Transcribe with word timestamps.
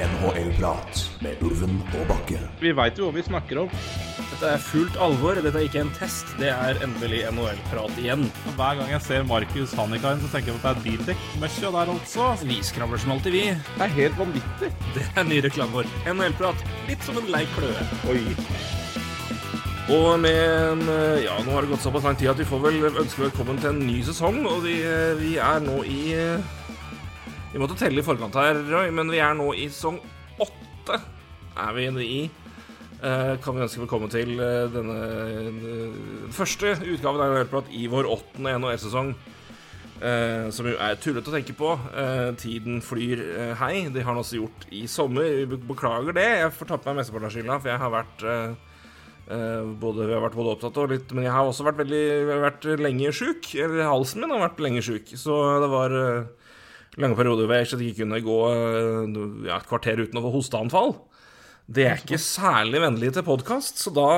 NHL-prat 0.00 1.00
med 1.20 1.40
Ulven 1.44 1.80
og 1.98 2.06
Bakke. 2.08 2.38
Vi 2.62 2.72
veit 2.76 2.96
jo 2.96 3.08
hva 3.08 3.16
vi 3.18 3.24
snakker 3.26 3.58
om. 3.64 3.72
Dette 4.30 4.52
er 4.54 4.62
fullt 4.64 4.96
alvor. 5.02 5.36
Dette 5.36 5.60
er 5.60 5.66
ikke 5.66 5.82
en 5.82 5.92
test. 5.98 6.30
Det 6.40 6.48
er 6.48 6.80
endelig 6.84 7.22
NHL-prat 7.28 7.98
igjen. 8.00 8.24
Hver 8.56 8.78
gang 8.78 8.92
jeg 8.94 9.04
ser 9.04 9.26
Markus 9.28 9.74
Hannikainen, 9.76 10.22
så 10.24 10.32
tenker 10.32 10.54
jeg 10.54 10.60
på 10.60 10.62
at 10.70 10.80
det 10.80 10.80
er 10.80 10.86
bildekk-møkkja 10.86 11.72
der 11.76 11.92
altså. 11.94 12.30
Vi 12.48 12.60
skravler 12.64 13.02
som 13.02 13.12
alltid, 13.16 13.36
vi. 13.36 13.44
Det 13.52 13.86
er 13.86 13.96
helt 13.98 14.20
vanvittig. 14.20 14.70
Det 14.96 15.04
er 15.12 15.28
ny 15.28 15.42
reklame 15.44 15.82
vår. 15.82 15.90
NHL-prat. 16.14 16.64
Litt 16.88 17.04
som 17.04 17.20
en 17.20 17.28
lei 17.34 17.44
kløe. 17.56 17.88
Oi. 18.08 18.22
Og 19.90 20.14
med 20.22 20.38
en 20.38 20.86
eh, 20.86 21.24
Ja, 21.26 21.36
nå 21.42 21.52
har 21.56 21.66
det 21.66 21.72
gått 21.74 21.82
såpass 21.82 22.06
lang 22.06 22.16
tid 22.16 22.30
at 22.30 22.38
vi 22.40 22.46
får 22.46 22.62
vel 22.62 22.80
ønske 22.88 23.24
velkommen 23.26 23.58
til 23.60 23.72
en 23.72 23.84
ny 23.84 23.98
sesong, 24.06 24.40
og 24.46 24.62
vi, 24.64 24.78
eh, 24.86 25.12
vi 25.18 25.34
er 25.42 25.60
nå 25.64 25.80
i 25.82 26.00
eh, 26.14 26.50
Vi 27.50 27.58
måtte 27.58 27.74
telle 27.74 27.98
i 27.98 28.06
forkant 28.06 28.36
her, 28.38 28.60
Roy, 28.70 28.92
men 28.94 29.08
vi 29.10 29.18
er 29.18 29.34
nå 29.34 29.48
i 29.58 29.64
sesong 29.66 29.96
åtte. 30.38 31.00
Er 31.58 31.72
vi 31.74 31.88
i. 32.04 32.20
Eh, 33.02 33.32
kan 33.42 33.56
vi 33.56 33.64
ønske 33.64 33.80
velkommen 33.82 34.12
til 34.12 34.36
eh, 34.38 34.68
denne 34.70 34.98
eh, 35.48 35.96
første 36.36 36.76
utgaven 36.78 37.24
av 37.24 37.34
NHL-prat 37.34 37.72
i 37.74 37.88
vår 37.90 38.06
åttende 38.06 38.54
NHL-sesong. 38.54 39.10
Eh, 39.98 40.46
som 40.54 40.68
jo 40.70 40.76
er 40.78 41.00
tullete 41.02 41.32
å 41.32 41.34
tenke 41.34 41.56
på. 41.58 41.72
Eh, 41.90 42.30
tiden 42.38 42.78
flyr 42.86 43.24
hei. 43.58 43.88
Det 43.90 44.04
har 44.04 44.12
han 44.12 44.22
også 44.22 44.38
gjort 44.38 44.68
i 44.70 44.84
sommer. 44.86 45.42
Vi 45.42 45.58
beklager 45.72 46.14
det. 46.14 46.28
Jeg 46.44 46.54
får 46.54 46.70
tappe 46.70 46.92
meg 46.92 47.00
mesteparten 47.02 47.32
av 47.32 47.34
skylda, 47.34 47.58
for 47.58 47.72
jeg 47.72 47.82
har 47.82 47.96
vært 47.98 48.28
både, 49.80 50.06
Vi 50.06 50.14
har 50.14 50.22
vært 50.24 50.34
både 50.34 50.52
opptatt 50.56 50.78
og 50.82 50.88
litt 50.90 51.12
Men 51.14 51.22
jeg 51.22 51.30
har 51.30 51.46
også 51.46 51.62
vært 51.62 51.82
veldig 51.84 52.04
vært 52.46 52.64
lenge 52.78 53.10
sjuk. 53.14 53.50
Eller 53.58 53.90
halsen 53.90 54.22
min 54.22 54.36
har 54.36 54.46
vært 54.46 54.62
lenge 54.62 54.86
sjuk. 54.86 55.10
Så 55.18 55.40
det 55.62 55.72
var 55.74 55.98
lange 56.98 57.18
perioder 57.18 57.46
hvor 57.46 57.60
jeg 57.60 57.70
ikke 57.70 58.02
kunne 58.02 58.20
gå 58.24 58.40
eh, 58.50 59.20
ja, 59.46 59.60
et 59.60 59.70
kvarter 59.70 60.02
uten 60.02 60.18
å 60.18 60.24
få 60.26 60.34
hosteanfall. 60.34 60.94
Det 61.70 61.86
er 61.86 62.00
ikke 62.02 62.18
særlig 62.18 62.80
vennlig 62.82 63.12
til 63.14 63.26
podkast, 63.26 63.78
så 63.78 63.92
da 63.94 64.08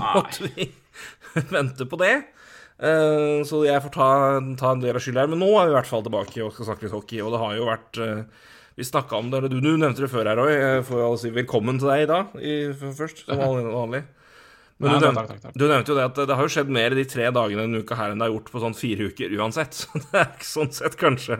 måtte 0.00 0.48
vi 0.48 0.70
vente 1.54 1.84
på 1.88 1.98
det. 2.00 2.14
Eh, 2.78 3.40
så 3.44 3.64
jeg 3.66 3.82
får 3.84 3.92
ta, 3.94 4.10
ta 4.60 4.72
en 4.72 4.84
del 4.84 4.96
av 4.96 5.02
skylda 5.04 5.24
her. 5.24 5.32
Men 5.32 5.42
nå 5.42 5.50
er 5.58 5.68
vi 5.68 5.74
i 5.74 5.78
hvert 5.78 5.90
fall 5.90 6.06
tilbake 6.06 6.44
og 6.44 6.54
skal 6.54 6.70
snakke 6.70 6.86
litt 6.86 6.94
hockey. 6.94 7.20
Og 7.24 7.34
det 7.34 7.42
har 7.42 7.56
jo 7.58 7.66
vært 7.68 8.00
eh, 8.04 8.46
Vi 8.78 8.86
snakka 8.86 9.18
om 9.18 9.32
det, 9.32 9.42
du, 9.50 9.58
du 9.58 9.72
nevnte 9.74 10.04
det 10.04 10.12
før 10.12 10.30
her, 10.30 10.40
òg. 10.40 10.52
Jeg 10.54 10.86
får 10.88 11.02
jo 11.02 11.10
si 11.20 11.34
velkommen 11.34 11.80
til 11.82 11.90
deg 11.90 12.04
i 12.06 12.10
dag 12.12 12.38
i, 12.38 12.54
først, 13.02 13.24
som 13.26 13.42
vanlig. 13.82 14.04
Men 14.78 14.92
du, 14.92 14.94
nevnte, 15.02 15.14
takk, 15.18 15.28
takk, 15.32 15.42
takk. 15.42 15.54
du 15.58 15.64
nevnte 15.66 15.90
jo 15.90 15.96
det 15.98 16.04
at 16.06 16.18
det 16.30 16.34
har 16.38 16.46
jo 16.46 16.52
skjedd 16.54 16.68
mer 16.70 16.94
i 16.94 16.98
de 17.00 17.04
tre 17.10 17.24
dagene 17.34 17.64
denne 17.64 17.80
uka 17.82 17.96
her 17.98 18.12
enn 18.12 18.20
det 18.20 18.28
har 18.28 18.34
gjort 18.36 18.52
på 18.54 18.62
sånn 18.62 18.76
fire 18.78 19.08
uker 19.10 19.34
uansett. 19.34 19.74
Så 19.80 19.98
det 20.04 20.14
er 20.14 20.28
ikke 20.30 20.46
sånn 20.46 20.70
sett 20.76 20.98
kanskje 21.00 21.38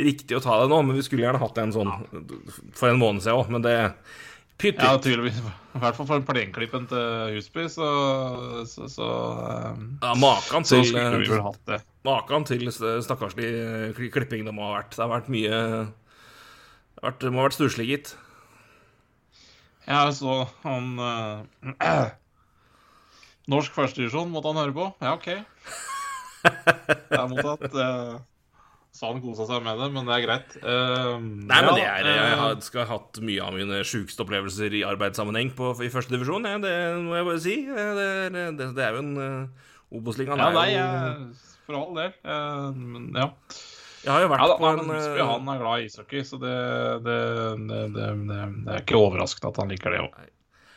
riktig 0.00 0.38
å 0.38 0.42
ta 0.42 0.58
det 0.62 0.70
nå, 0.72 0.80
men 0.82 0.98
vi 0.98 1.04
skulle 1.06 1.22
gjerne 1.22 1.42
hatt 1.42 1.60
en 1.62 1.74
sånn 1.76 1.92
for 2.74 2.90
en 2.90 2.98
måned 2.98 3.22
siden 3.22 3.38
òg. 3.38 3.52
Men 3.54 3.66
det 3.66 3.76
Pytt, 4.58 4.78
Ja, 4.78 4.94
tydeligvis. 5.02 5.40
I 5.74 5.80
hvert 5.82 5.96
fall 5.98 6.06
for 6.06 6.26
plenklippen 6.28 6.84
til 6.86 7.34
Husby, 7.34 7.64
så, 7.72 7.86
så, 8.70 8.86
så, 8.90 9.08
Ja, 10.02 10.12
Maken 10.14 10.66
til, 10.66 10.92
det. 11.66 11.80
maken 12.06 12.46
til 12.46 12.70
stakkarslig 12.70 14.12
klipping 14.14 14.46
det 14.46 14.54
må 14.54 14.68
ha 14.68 14.76
vært. 14.76 14.94
Det 14.94 15.02
har 15.02 15.10
vært 15.10 15.32
mye 15.34 15.58
Det 17.18 17.32
må 17.34 17.42
ha 17.42 17.48
vært 17.48 17.58
stusslig, 17.58 17.88
gitt. 17.90 18.14
Ja, 19.90 20.06
så 20.14 20.44
han 20.62 20.94
eh, 21.02 22.06
Norsk 23.50 23.74
førstedivisjon 23.76 24.30
måtte 24.32 24.52
han 24.52 24.60
høre 24.62 24.76
på. 24.76 24.86
Ja, 25.04 25.16
OK. 25.18 25.28
Det 26.44 27.18
er 27.18 27.28
mottatt. 27.28 27.66
Eh, 27.68 28.14
sa 28.94 29.10
han 29.10 29.20
kosa 29.24 29.46
seg 29.48 29.64
med 29.66 29.80
det, 29.80 29.88
men 29.92 30.06
det 30.08 30.14
er 30.16 30.24
greit. 30.24 30.56
Eh, 30.60 31.12
Nei, 31.20 31.60
men 31.66 31.70
det 31.76 31.84
er 31.84 32.08
Jeg 32.08 32.24
eh, 32.30 32.38
har, 32.40 32.56
skal 32.64 32.84
ha 32.86 32.98
hatt 32.98 33.20
mye 33.24 33.42
av 33.44 33.56
mine 33.58 33.82
sjukeste 33.84 34.24
opplevelser 34.24 34.76
i 34.78 34.84
arbeidssammenheng 34.86 35.52
på, 35.58 35.72
i 35.84 35.90
første 35.92 36.14
divisjon. 36.14 36.46
Ja, 36.48 36.60
det 36.62 36.74
må 37.04 37.16
jeg 37.18 37.28
bare 37.30 37.44
si. 37.44 37.56
Eh, 37.68 37.92
Det, 37.98 38.08
det, 38.36 38.44
det, 38.60 38.70
det 38.78 38.86
er 38.86 38.96
jo 38.96 39.04
en 39.04 39.14
uh, 39.18 39.70
Obos-ligaen 39.94 40.40
Ja, 40.40 40.50
er 40.50 40.58
nei, 40.58 40.68
jeg, 40.74 41.56
for 41.66 41.80
all 41.80 41.96
del. 41.96 42.12
Eh, 42.24 42.68
men 42.80 43.10
ja. 43.16 43.28
Jeg 44.04 44.12
har 44.12 44.20
jo 44.20 44.30
vært 44.34 44.42
Ja, 44.42 44.48
da, 44.50 44.56
på 44.60 44.68
en 44.68 44.90
eh, 44.92 45.20
han 45.24 45.46
er 45.48 45.60
glad 45.62 45.80
i 45.80 45.86
ishockey, 45.88 46.24
så 46.28 46.36
det, 46.40 46.54
det, 47.06 47.18
det, 47.70 47.82
det, 47.94 48.08
det, 48.28 48.40
det 48.66 48.74
er 48.74 48.82
ikke 48.82 48.98
overraskende 49.00 49.52
at 49.52 49.60
han 49.62 49.72
liker 49.72 49.94
det 49.94 50.02
òg. 50.04 50.18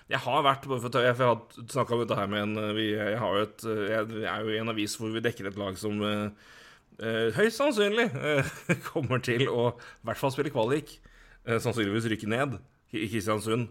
Jeg 0.08 0.24
har 0.24 0.44
vært 0.46 0.68
for 0.68 1.00
Jeg 1.04 1.16
har 1.20 1.40
snakka 1.68 1.96
om 1.96 2.04
dette 2.04 2.18
her 2.18 2.30
med 2.32 2.46
en 2.46 2.62
eh, 2.62 2.76
vi, 2.78 2.86
Jeg 2.96 3.18
et 3.42 3.66
eh, 3.68 3.82
Jeg 3.92 4.30
er 4.32 4.46
jo 4.46 4.54
i 4.54 4.62
en 4.62 4.72
avis 4.72 4.96
hvor 5.00 5.12
vi 5.12 5.24
dekker 5.24 5.50
et 5.50 5.60
lag 5.60 5.80
som 5.80 6.00
eh, 6.08 6.30
høyst 7.36 7.60
sannsynlig 7.60 8.08
uh, 8.16 8.48
kommer 8.90 9.20
til 9.22 9.44
å 9.52 9.68
i 9.76 10.08
hvert 10.08 10.18
fall 10.18 10.32
spille 10.34 10.50
kvalik. 10.50 10.96
Uh, 11.46 11.60
sannsynligvis 11.62 12.08
rykke 12.10 12.30
ned 12.32 12.56
i 12.90 13.04
Kristiansund. 13.12 13.68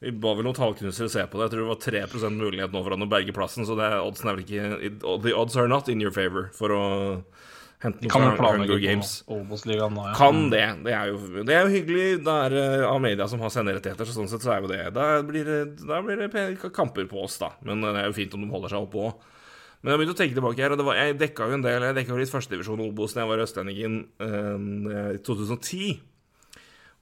Vi 0.00 0.14
ba 0.16 0.32
vel 0.32 0.46
noen 0.46 0.56
tallknusere 0.56 1.10
se 1.12 1.26
på 1.28 1.36
det. 1.36 1.50
Jeg 1.50 1.52
tror 1.52 1.60
det 1.60 2.00
var 2.00 2.08
3 2.16 2.30
mulighet 2.38 2.72
nå 2.72 2.80
for 2.80 2.96
han 2.96 3.04
å 3.04 3.10
berge 3.12 3.34
plassen, 3.36 3.66
så 3.68 3.76
det 3.76 3.90
oddsen 4.00 4.30
er 4.30 4.38
vel 4.38 4.46
ikke 4.46 5.18
The 5.26 5.34
odds 5.36 5.58
are 5.60 5.68
not 5.68 5.90
in 5.92 6.00
your 6.00 6.14
favor 6.14 6.48
for 6.56 6.72
å 6.72 6.86
hente 7.82 8.04
noe 8.04 8.12
Kan 8.12 8.36
fra 8.38 8.52
Hunger 8.54 8.78
Games. 8.82 9.12
ja. 10.08 10.14
Kan 10.18 10.44
det. 10.52 10.62
Det 10.86 10.94
er 10.94 11.10
jo, 11.10 11.42
det 11.42 11.56
er 11.56 11.66
jo 11.66 11.72
hyggelig. 11.74 12.06
Det 12.26 12.36
er 12.46 12.56
uh, 12.56 12.86
av 12.92 13.00
media 13.02 13.26
som 13.30 13.42
har 13.42 13.52
senderettigheter, 13.54 14.08
så 14.08 14.16
sånn 14.16 14.30
sett 14.30 14.44
så 14.44 14.54
er 14.54 14.62
jo 14.64 14.70
det 14.70 14.84
Da 14.96 15.08
blir 15.26 15.50
da 15.82 16.00
blir 16.04 16.22
det 16.22 16.72
kamper 16.74 17.08
på 17.10 17.24
oss, 17.24 17.40
da. 17.42 17.52
Men 17.66 17.82
eh, 17.82 17.94
det 17.94 18.04
er 18.04 18.10
jo 18.10 18.16
fint 18.16 18.38
om 18.38 18.44
de 18.44 18.52
holder 18.52 18.74
seg 18.74 18.86
oppe 18.86 19.02
òg. 19.08 19.28
Men 19.82 19.92
jeg 19.92 19.98
begynte 19.98 20.14
å 20.14 20.20
tenke 20.20 20.38
tilbake 20.38 20.62
her, 20.62 20.72
og 20.74 20.78
det 20.78 20.86
var, 20.86 20.98
jeg 21.00 21.18
dekka 21.18 21.46
jo 21.50 21.56
en 21.56 21.64
del 21.64 21.84
Jeg 21.88 21.96
dekka 21.96 22.14
jo 22.14 22.20
litt 22.20 22.30
førstedivisjon 22.30 22.84
Obos 22.84 23.16
da 23.16 23.24
jeg 23.24 23.30
var 23.32 23.42
Østlendingen 23.42 23.96
i 24.22 25.00
i 25.16 25.20
2010. 25.26 25.96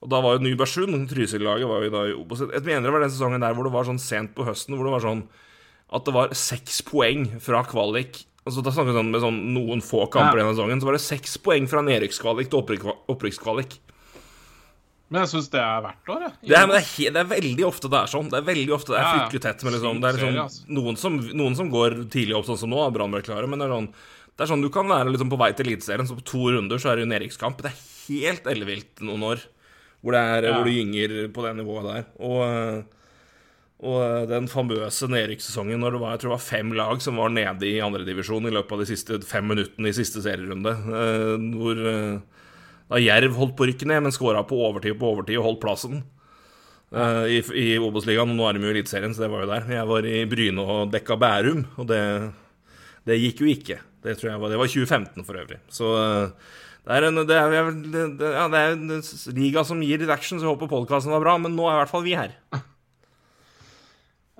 Og 0.01 0.09
da 0.09 0.17
var 0.25 0.33
jo 0.33 0.41
Nybergsund, 0.47 0.97
Trysil-laget, 1.11 1.69
var 1.69 1.85
jo 1.85 1.93
da 1.93 2.03
i 2.09 2.15
Obos. 2.17 2.41
Jeg 2.41 2.65
mener 2.65 2.87
det 2.87 2.93
var 2.95 3.03
den 3.05 3.13
sesongen 3.13 3.43
der 3.43 3.53
hvor 3.53 3.67
det 3.67 3.73
var 3.75 3.85
sånn 3.85 4.01
sent 4.01 4.33
på 4.33 4.47
høsten, 4.47 4.73
hvor 4.73 4.89
det 4.89 4.95
var 4.95 5.05
sånn 5.05 5.21
at 5.91 6.07
det 6.07 6.13
var 6.15 6.33
seks 6.37 6.81
poeng 6.87 7.27
fra 7.43 7.61
kvalik. 7.67 8.23
Altså 8.47 8.63
Da 8.65 8.71
snakker 8.73 8.89
vi 8.89 8.97
sånn 8.97 9.11
med 9.13 9.21
sånn 9.21 9.39
noen 9.53 9.81
få 9.85 10.07
kamper 10.09 10.39
Ja. 10.39 10.41
i 10.41 10.43
denne 10.47 10.55
sesongen. 10.55 10.81
Så 10.81 10.87
var 10.89 10.97
det 10.97 11.03
seks 11.05 11.37
poeng 11.37 11.67
fra 11.69 11.83
nedrykkskvalik 11.85 12.49
til 12.49 12.63
opprykkskvalik. 13.11 13.75
Men 15.11 15.25
jeg 15.25 15.29
syns 15.33 15.49
det 15.51 15.59
er 15.59 15.81
hvert 15.83 16.09
år, 16.13 16.21
jeg. 16.23 16.33
Det 16.47 16.55
er, 16.55 16.67
det, 16.71 16.79
er, 16.79 17.11
det 17.11 17.19
er 17.21 17.29
veldig 17.33 17.65
ofte 17.67 17.89
det 17.91 17.99
er 17.99 18.07
sånn. 18.13 18.29
Det 18.31 18.39
er 18.39 18.47
veldig 18.47 18.71
ofte 18.77 18.93
det 18.95 19.01
er 19.01 19.09
fryktelig 19.11 19.41
tett. 19.43 19.63
Men 19.67 19.73
liksom, 19.75 19.99
det 20.01 20.07
er 20.09 20.17
liksom, 20.21 20.71
noen, 20.77 20.97
som, 20.97 21.17
noen 21.35 21.57
som 21.59 21.69
går 21.73 21.97
tidlig 22.13 22.37
opp, 22.37 22.47
sånn 22.47 22.61
som 22.63 22.71
nå, 22.71 22.79
er 22.85 22.93
Brannberg 22.95 23.27
klare. 23.27 23.49
Men 23.51 23.59
det 23.59 23.67
er 23.67 23.75
sånn 23.75 23.91
det 24.31 24.45
er 24.45 24.49
sånn 24.55 24.63
du 24.63 24.69
kan 24.73 24.87
være 24.87 25.11
liksom 25.11 25.29
på 25.29 25.37
vei 25.37 25.51
til 25.53 25.67
Eliteserien, 25.67 26.07
så 26.07 26.15
på 26.17 26.23
to 26.25 26.39
runder 26.55 26.79
så 26.81 26.89
er 26.89 26.97
det 26.97 27.03
jo 27.03 27.09
nedrykkskamp. 27.11 27.59
Det 27.61 27.69
er 27.73 27.81
helt 28.07 28.47
ellevilt 28.49 29.03
noen 29.05 29.25
år 29.27 29.43
hvor, 30.01 30.15
det 30.15 30.21
er, 30.23 30.47
Ja. 30.47 30.53
hvor 30.55 30.65
du 30.65 30.71
gynger 30.71 31.27
på 31.35 31.43
det 31.45 31.51
nivået 31.59 31.85
der. 31.91 32.05
Og, 32.23 32.85
og 33.81 34.29
den 34.29 34.45
famøse 34.51 35.07
nedrykkssesongen 35.09 35.81
når 35.81 35.95
det 35.95 36.01
var, 36.03 36.11
jeg 36.13 36.21
tror 36.21 36.29
det 36.29 36.35
var 36.35 36.45
fem 36.45 36.73
lag 36.77 37.01
som 37.01 37.17
var 37.17 37.31
nede 37.33 37.65
i 37.65 37.79
andredivisjon 37.81 38.45
i 38.45 38.53
løpet 38.53 38.75
av 38.75 38.83
de 38.83 38.89
siste 38.91 39.17
fem 39.25 39.47
minuttene 39.49 39.89
i 39.89 39.95
siste 39.97 40.21
serierunde, 40.21 40.75
eh, 41.01 41.45
hvor 41.55 41.81
eh, 41.89 42.41
da 42.91 42.99
Jerv 43.01 43.37
holdt 43.39 43.55
på 43.57 43.65
å 43.65 43.71
ned, 43.89 44.03
men 44.05 44.13
skåra 44.13 44.43
på 44.45 44.59
overtid 44.67 44.99
på 44.99 45.13
overtid 45.15 45.39
og 45.39 45.47
holdt 45.47 45.63
plassen. 45.63 46.03
eh, 46.93 47.25
I, 47.37 47.41
i 47.57 47.67
Obos-ligaen, 47.81 48.33
og 48.33 48.37
nå 48.37 48.47
er 48.47 48.57
de 48.57 48.65
jo 48.65 48.69
i 48.69 48.75
Eliteserien, 48.75 49.15
så 49.15 49.25
det 49.25 49.31
var 49.33 49.45
jo 49.45 49.51
der. 49.53 49.69
Jeg 49.73 49.89
var 49.89 50.07
i 50.11 50.25
Bryne 50.29 50.65
og 50.65 50.91
dekka 50.93 51.17
Bærum, 51.17 51.65
og 51.79 51.87
det, 51.89 52.01
det 53.09 53.21
gikk 53.21 53.41
jo 53.45 53.49
ikke. 53.49 53.79
Det 54.03 54.17
var, 54.25 54.49
det 54.49 54.59
var 54.59 54.69
2015 54.69 55.25
for 55.25 55.39
øvrig. 55.41 55.61
Så 55.73 55.93
eh, 55.97 56.51
det 56.85 56.97
er 56.97 57.07
en, 57.07 57.21
det 57.29 57.37
er, 57.37 57.71
det, 57.93 58.33
ja, 58.35 58.45
det 58.51 58.61
er 58.61 58.75
en 58.75 59.39
liga 59.39 59.63
som 59.65 59.81
gir 59.85 60.01
litt 60.01 60.13
action, 60.13 60.37
så 60.37 60.45
jeg 60.49 60.53
håper 60.53 60.69
podkasten 60.69 61.13
var 61.15 61.23
bra, 61.23 61.37
men 61.41 61.57
nå 61.57 61.65
er 61.69 61.79
i 61.79 61.81
hvert 61.81 61.93
fall 61.95 62.05
vi 62.05 62.17
her. 62.17 62.35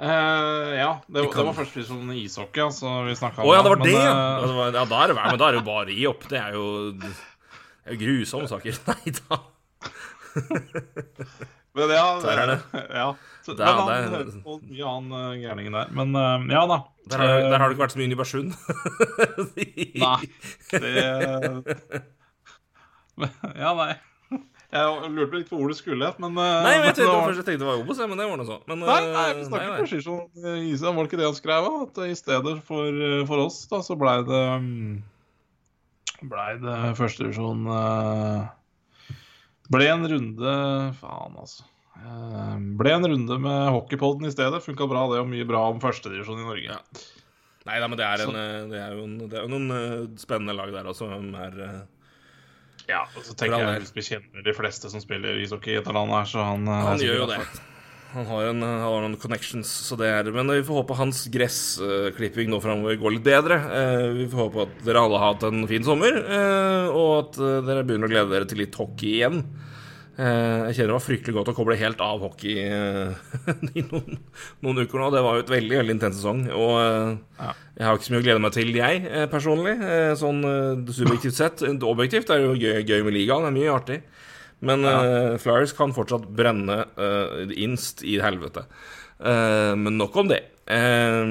Eh, 0.02 0.70
ja, 0.80 0.92
det, 1.06 1.22
kan- 1.30 1.44
det 1.44 1.46
var 1.52 1.54
først 1.60 1.76
liksom 1.78 2.08
ishockey, 2.18 2.64
altså, 2.66 2.90
vi 3.06 3.14
snakka 3.20 3.44
Å 3.46 3.52
ja, 3.54 3.62
det 3.62 3.70
var 3.70 3.82
det, 3.84 3.92
ja! 3.94 4.00
eh, 4.02 4.08
Ja, 4.10 4.48
det 4.48 4.56
var, 4.58 4.72
ja 4.74 4.86
er 5.04 5.12
det, 5.12 5.18
men 5.22 5.38
da 5.38 5.46
er 5.48 5.52
det 5.54 5.60
jo 5.60 5.66
bare 5.68 5.86
å 5.94 5.98
gi 6.00 6.08
opp. 6.10 6.24
Det 6.32 6.40
er 6.42 6.56
jo, 6.58 6.64
det 6.98 7.12
er 7.86 7.94
jo 7.94 8.00
grusomme 8.02 8.50
saker. 8.50 8.80
Nei 8.90 9.14
da. 9.20 9.38
Men 11.78 11.94
ja, 11.94 12.06
Der 12.26 12.42
er 12.42 12.48
det. 12.50 12.58
Ja. 12.98 13.06
Så, 13.46 13.54
Der, 13.58 13.66
men 13.66 13.78
han 13.78 13.88
der. 13.90 14.10
hørte 14.16 14.42
på 14.46 14.58
mye 14.70 14.86
han 14.86 15.06
eh, 15.18 15.70
der. 15.74 15.94
Men 15.98 16.16
uh, 16.18 16.50
ja 16.52 16.64
da. 16.70 16.78
Der 17.12 17.18
har, 17.22 17.28
der 17.50 17.58
har 17.58 17.66
det 17.70 17.74
ikke 17.78 17.84
vært 17.86 17.94
så 17.96 18.02
mye 18.02 18.12
Nybergsund. 18.12 18.50
Nei. 20.02 20.20
Det 20.72 20.92
Ja, 23.62 23.72
nei. 23.78 23.94
Jeg 24.72 25.12
lurte 25.12 25.36
litt 25.36 25.50
på 25.52 25.58
hvor 25.60 25.72
du 25.72 25.76
skulle, 25.76 26.08
men 26.24 26.38
eh, 26.40 26.58
Nei, 26.64 26.76
men 26.78 26.86
jeg 26.88 26.96
tenkte, 27.02 27.12
var- 27.12 27.26
først 27.28 27.42
jeg 27.42 27.48
tenkte 27.50 27.66
det 27.66 27.70
var 27.70 27.82
Obos, 27.82 27.98
men 28.00 28.22
det 28.22 28.28
var 28.30 28.40
noe 28.40 28.48
sånn. 28.48 28.62
Men, 28.72 28.84
Nei, 28.88 29.00
eh, 29.02 29.10
nei, 29.18 29.26
vi 29.36 29.48
snakker 29.50 29.72
nei, 29.74 29.80
presis 29.82 30.08
om 30.08 30.22
Isa, 30.72 30.92
var 30.92 31.02
det 31.04 31.10
ikke 31.12 31.20
det 31.20 31.28
han 31.28 31.40
skrev? 31.40 31.68
At 31.82 32.00
i 32.08 32.16
stedet 32.16 32.56
for, 32.70 33.02
eh, 33.10 33.26
for 33.28 33.44
oss, 33.48 33.60
da, 33.72 33.82
så 33.84 33.98
blei 34.00 34.16
det 34.28 34.44
mm, 34.64 34.94
Blei 36.32 36.52
det 36.62 36.78
førstedivisjon 37.00 37.64
uh, 37.66 38.46
Ble 39.74 39.88
en 39.90 40.06
runde 40.12 40.56
Faen, 41.00 41.38
altså. 41.42 41.66
Eh, 42.02 42.58
ble 42.80 42.94
en 42.96 43.06
runde 43.06 43.38
med 43.42 43.72
hockeypodden 43.76 44.28
i 44.28 44.34
stedet. 44.34 44.62
Funka 44.66 44.88
bra, 44.90 45.06
det, 45.12 45.20
og 45.22 45.30
mye 45.30 45.48
bra 45.48 45.66
om 45.70 45.82
førstedivisjon 45.84 46.42
i 46.42 46.48
Norge. 46.48 46.78
Ja. 46.78 46.80
Nei 47.70 47.78
da, 47.78 47.90
men 47.92 48.00
det 48.00 48.06
er, 48.08 48.24
en, 48.26 48.38
eh, 48.42 48.62
det 48.72 48.80
er 48.82 48.96
jo, 48.98 49.04
en, 49.06 49.18
det 49.30 49.38
er 49.38 49.50
noen 49.52 49.74
eh, 49.76 49.98
spennende 50.22 50.56
lag 50.58 50.72
der 50.74 50.88
også 50.90 51.10
som 51.12 51.28
er 51.38 51.60
eh, 51.62 51.82
Ja, 52.92 53.06
og 53.16 53.26
så 53.26 53.36
tenker 53.38 53.64
jeg 53.64 53.82
at 53.88 53.98
vi 53.98 54.04
kjenner 54.06 54.46
de 54.46 54.54
fleste 54.58 54.92
som 54.92 55.04
spiller 55.04 55.40
ishockey 55.42 55.76
i 55.76 55.80
dette 55.80 55.94
landet 55.96 56.18
her, 56.20 56.32
så 56.34 56.46
han 56.46 56.66
Han, 56.68 56.88
Han 56.92 56.98
er 56.98 57.06
gjør 57.08 57.22
jo 57.24 57.28
det. 57.32 57.44
Han 58.12 58.26
har, 58.28 58.50
en, 58.50 58.60
han 58.66 58.82
har 58.84 59.04
noen 59.06 59.16
connections, 59.20 59.70
så 59.88 59.96
det 59.96 60.10
er 60.12 60.28
Men 60.36 60.50
vi 60.52 60.66
får 60.68 60.82
håpe 60.82 60.98
hans 61.00 61.24
gressklipping 61.32 62.50
nå 62.52 62.60
framover 62.60 62.98
går 63.00 63.16
litt 63.16 63.24
bedre. 63.24 63.56
Eh, 63.72 64.08
vi 64.18 64.26
får 64.32 64.50
håpe 64.50 64.66
at 64.66 64.82
dere 64.84 65.04
alle 65.06 65.22
har 65.22 65.32
hatt 65.38 65.46
en 65.48 65.64
fin 65.70 65.86
sommer, 65.88 66.18
eh, 66.20 66.90
og 66.92 67.12
at 67.22 67.40
eh, 67.40 67.62
dere 67.70 67.86
begynner 67.88 68.12
å 68.12 68.12
glede 68.12 68.34
dere 68.34 68.50
til 68.52 68.60
litt 68.66 68.76
hockey 68.76 69.22
igjen. 69.22 69.46
Eh, 70.20 70.62
jeg 70.68 70.76
kjenner 70.76 70.92
det 70.92 70.98
var 70.98 71.06
fryktelig 71.06 71.36
godt 71.38 71.52
å 71.54 71.56
koble 71.56 71.78
helt 71.80 72.02
av 72.04 72.24
hockey 72.26 72.58
eh, 72.66 73.14
i 73.80 73.84
noen, 73.86 74.18
noen 74.66 74.82
uker 74.84 75.00
nå. 75.02 75.10
Det 75.14 75.24
var 75.24 75.38
jo 75.38 75.46
et 75.46 75.54
veldig 75.54 75.78
veldig 75.80 75.96
intens 75.98 76.20
sesong. 76.20 76.44
Og 76.52 76.74
eh, 76.82 77.54
jeg 77.78 77.88
har 77.88 78.00
ikke 78.00 78.10
så 78.10 78.16
mye 78.16 78.24
å 78.24 78.28
glede 78.28 78.44
meg 78.44 78.56
til, 78.58 78.74
jeg 78.76 79.30
personlig. 79.32 79.78
Sånn 80.20 80.44
subjektivt 80.92 81.38
sett. 81.38 81.64
Objektivt 81.88 82.30
er 82.30 82.42
det 82.42 82.50
jo 82.50 82.60
gøy, 82.60 82.84
gøy 82.84 83.08
med 83.08 83.18
ligaen. 83.18 83.48
Det 83.48 83.54
er 83.54 83.58
mye 83.60 83.76
artig. 83.78 84.02
Men 84.62 84.86
eh, 84.86 85.38
Flyers 85.42 85.74
kan 85.74 85.96
fortsatt 85.96 86.28
brenne 86.38 86.84
uh, 86.94 87.50
innst 87.58 88.04
i 88.06 88.20
helvete. 88.22 88.68
Men 89.22 90.00
nok 90.02 90.16
om 90.18 90.30
det. 90.32 90.40
Eh, 90.72 91.22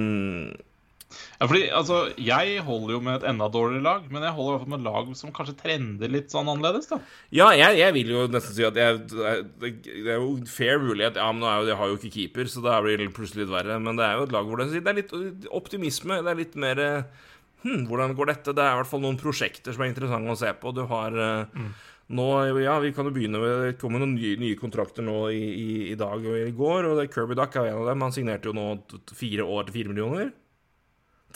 Ja, 1.41 1.47
fordi, 1.49 1.63
altså, 1.73 1.99
Jeg 2.21 2.61
holder 2.67 2.93
jo 2.93 3.01
med 3.01 3.15
et 3.15 3.27
enda 3.31 3.47
dårligere 3.49 3.85
lag, 3.87 4.03
men 4.13 4.25
jeg 4.27 4.37
holder 4.37 4.51
i 4.51 4.57
hvert 4.59 4.67
fall 4.67 4.75
med 4.75 4.85
lag 4.85 5.13
som 5.17 5.33
kanskje 5.33 5.57
trender 5.63 6.13
litt 6.13 6.29
sånn 6.35 6.51
annerledes. 6.53 6.91
da. 6.91 6.99
ja, 7.33 7.47
jeg, 7.57 7.79
jeg 7.81 7.95
vil 7.97 8.13
jo 8.13 8.25
nesten 8.29 8.57
si 8.59 8.67
at 8.69 8.77
jeg, 8.77 8.99
det, 9.09 9.71
er 10.05 10.21
jo 10.21 10.35
fair 10.45 10.83
mulighet 10.83 11.17
Ja, 11.17 11.31
men 11.33 11.41
nå 11.41 11.49
er 11.49 11.63
jo, 11.63 11.71
jeg 11.71 11.79
har 11.81 11.89
jo 11.89 11.97
ikke 11.97 12.13
keeper, 12.19 12.51
så 12.53 12.65
da 12.67 12.77
blir 12.85 13.01
det 13.01 13.09
plutselig 13.17 13.47
litt 13.47 13.55
verre. 13.55 13.79
Men 13.81 13.97
det 13.97 14.05
er 14.05 14.19
jo 14.19 14.27
et 14.29 14.35
lag 14.37 14.51
hvor 14.51 14.61
det, 14.61 14.69
det 14.77 14.93
er 14.93 14.99
litt 15.01 15.49
optimisme. 15.49 16.21
Det 16.21 16.35
er 16.35 16.41
litt 16.43 16.59
mer 16.61 16.83
eh, 16.85 17.31
hm, 17.65 17.87
Hvordan 17.89 18.13
går 18.19 18.35
dette? 18.35 18.55
Det 18.57 18.67
er 18.67 18.77
i 18.77 18.83
hvert 18.83 18.93
fall 18.93 19.03
noen 19.07 19.21
prosjekter 19.23 19.73
som 19.73 19.87
er 19.87 19.95
interessante 19.95 20.37
å 20.37 20.43
se 20.43 20.53
på. 20.61 20.75
Du 20.77 20.85
har 20.93 21.17
mm. 21.17 21.73
Nå, 22.11 22.27
ja, 22.59 22.77
Vi 22.83 22.93
kan 22.93 23.07
jo 23.07 23.15
begynne 23.15 23.41
med 23.41 23.65
Det 23.65 23.75
kommer 23.81 24.03
noen 24.03 24.17
nye, 24.19 24.35
nye 24.41 24.59
kontrakter 24.59 25.05
nå 25.07 25.29
i, 25.33 25.41
i, 25.41 25.69
i 25.95 25.97
dag 25.97 26.21
og 26.21 26.37
i 26.37 26.53
går. 26.53 26.91
og 26.91 27.01
det 27.01 27.09
Kirby 27.15 27.39
Duck 27.39 27.57
er 27.57 27.71
en 27.71 27.81
av 27.81 27.89
dem. 27.95 28.05
Han 28.05 28.13
signerte 28.13 28.53
jo 28.53 28.57
nå 28.57 28.69
fire 29.17 29.49
år 29.49 29.71
til 29.71 29.79
fire 29.81 29.95
millioner. 29.95 30.33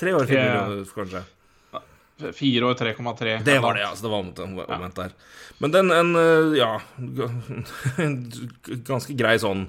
Tre 0.00 0.14
år 0.14 0.26
fire 0.26 0.44
Ja. 0.44 0.84
kanskje. 0.94 1.24
Fire 2.32 2.66
år 2.68 2.74
3,3. 2.78 3.42
Det 3.44 3.58
var 3.58 3.74
det, 3.74 3.86
altså. 3.86 4.04
Det 4.04 4.10
var 4.10 4.76
omvendt 4.76 4.96
der. 4.96 5.14
Men 5.58 5.70
den 5.74 5.90
en 5.90 6.14
eh, 6.16 6.58
Ja, 6.58 6.80
ganske 8.86 9.16
grei 9.18 9.34
sånn 9.42 9.66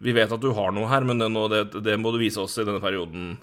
Vi 0.00 0.14
vet 0.16 0.32
at 0.32 0.40
du 0.40 0.52
har 0.56 0.72
noe 0.72 0.88
her, 0.88 1.04
men 1.04 1.18
det, 1.20 1.28
det, 1.52 1.82
det 1.84 1.98
må 2.00 2.12
du 2.14 2.20
vise 2.22 2.40
oss 2.40 2.56
i 2.58 2.64
denne 2.64 2.80
perioden. 2.80 3.36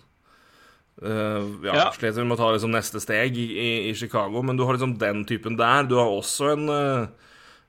Uh, 1.03 1.59
ja, 1.65 1.73
Ja. 1.75 1.85
Sliter 1.91 2.23
med 2.23 2.37
å 2.37 2.39
ta 2.39 2.53
liksom 2.55 2.71
neste 2.71 3.01
steg 3.03 3.35
i, 3.35 3.89
i, 3.89 3.93
Chicago, 3.93 4.41
men 4.41 4.55
du 4.55 4.63
har 4.63 4.77
liksom 4.77 4.95
den 4.97 5.25
typen 5.27 5.57
der. 5.59 5.83
Du 5.83 5.97
har 5.99 6.07
også 6.07 6.53
en 6.53 6.69
eh, 6.71 7.07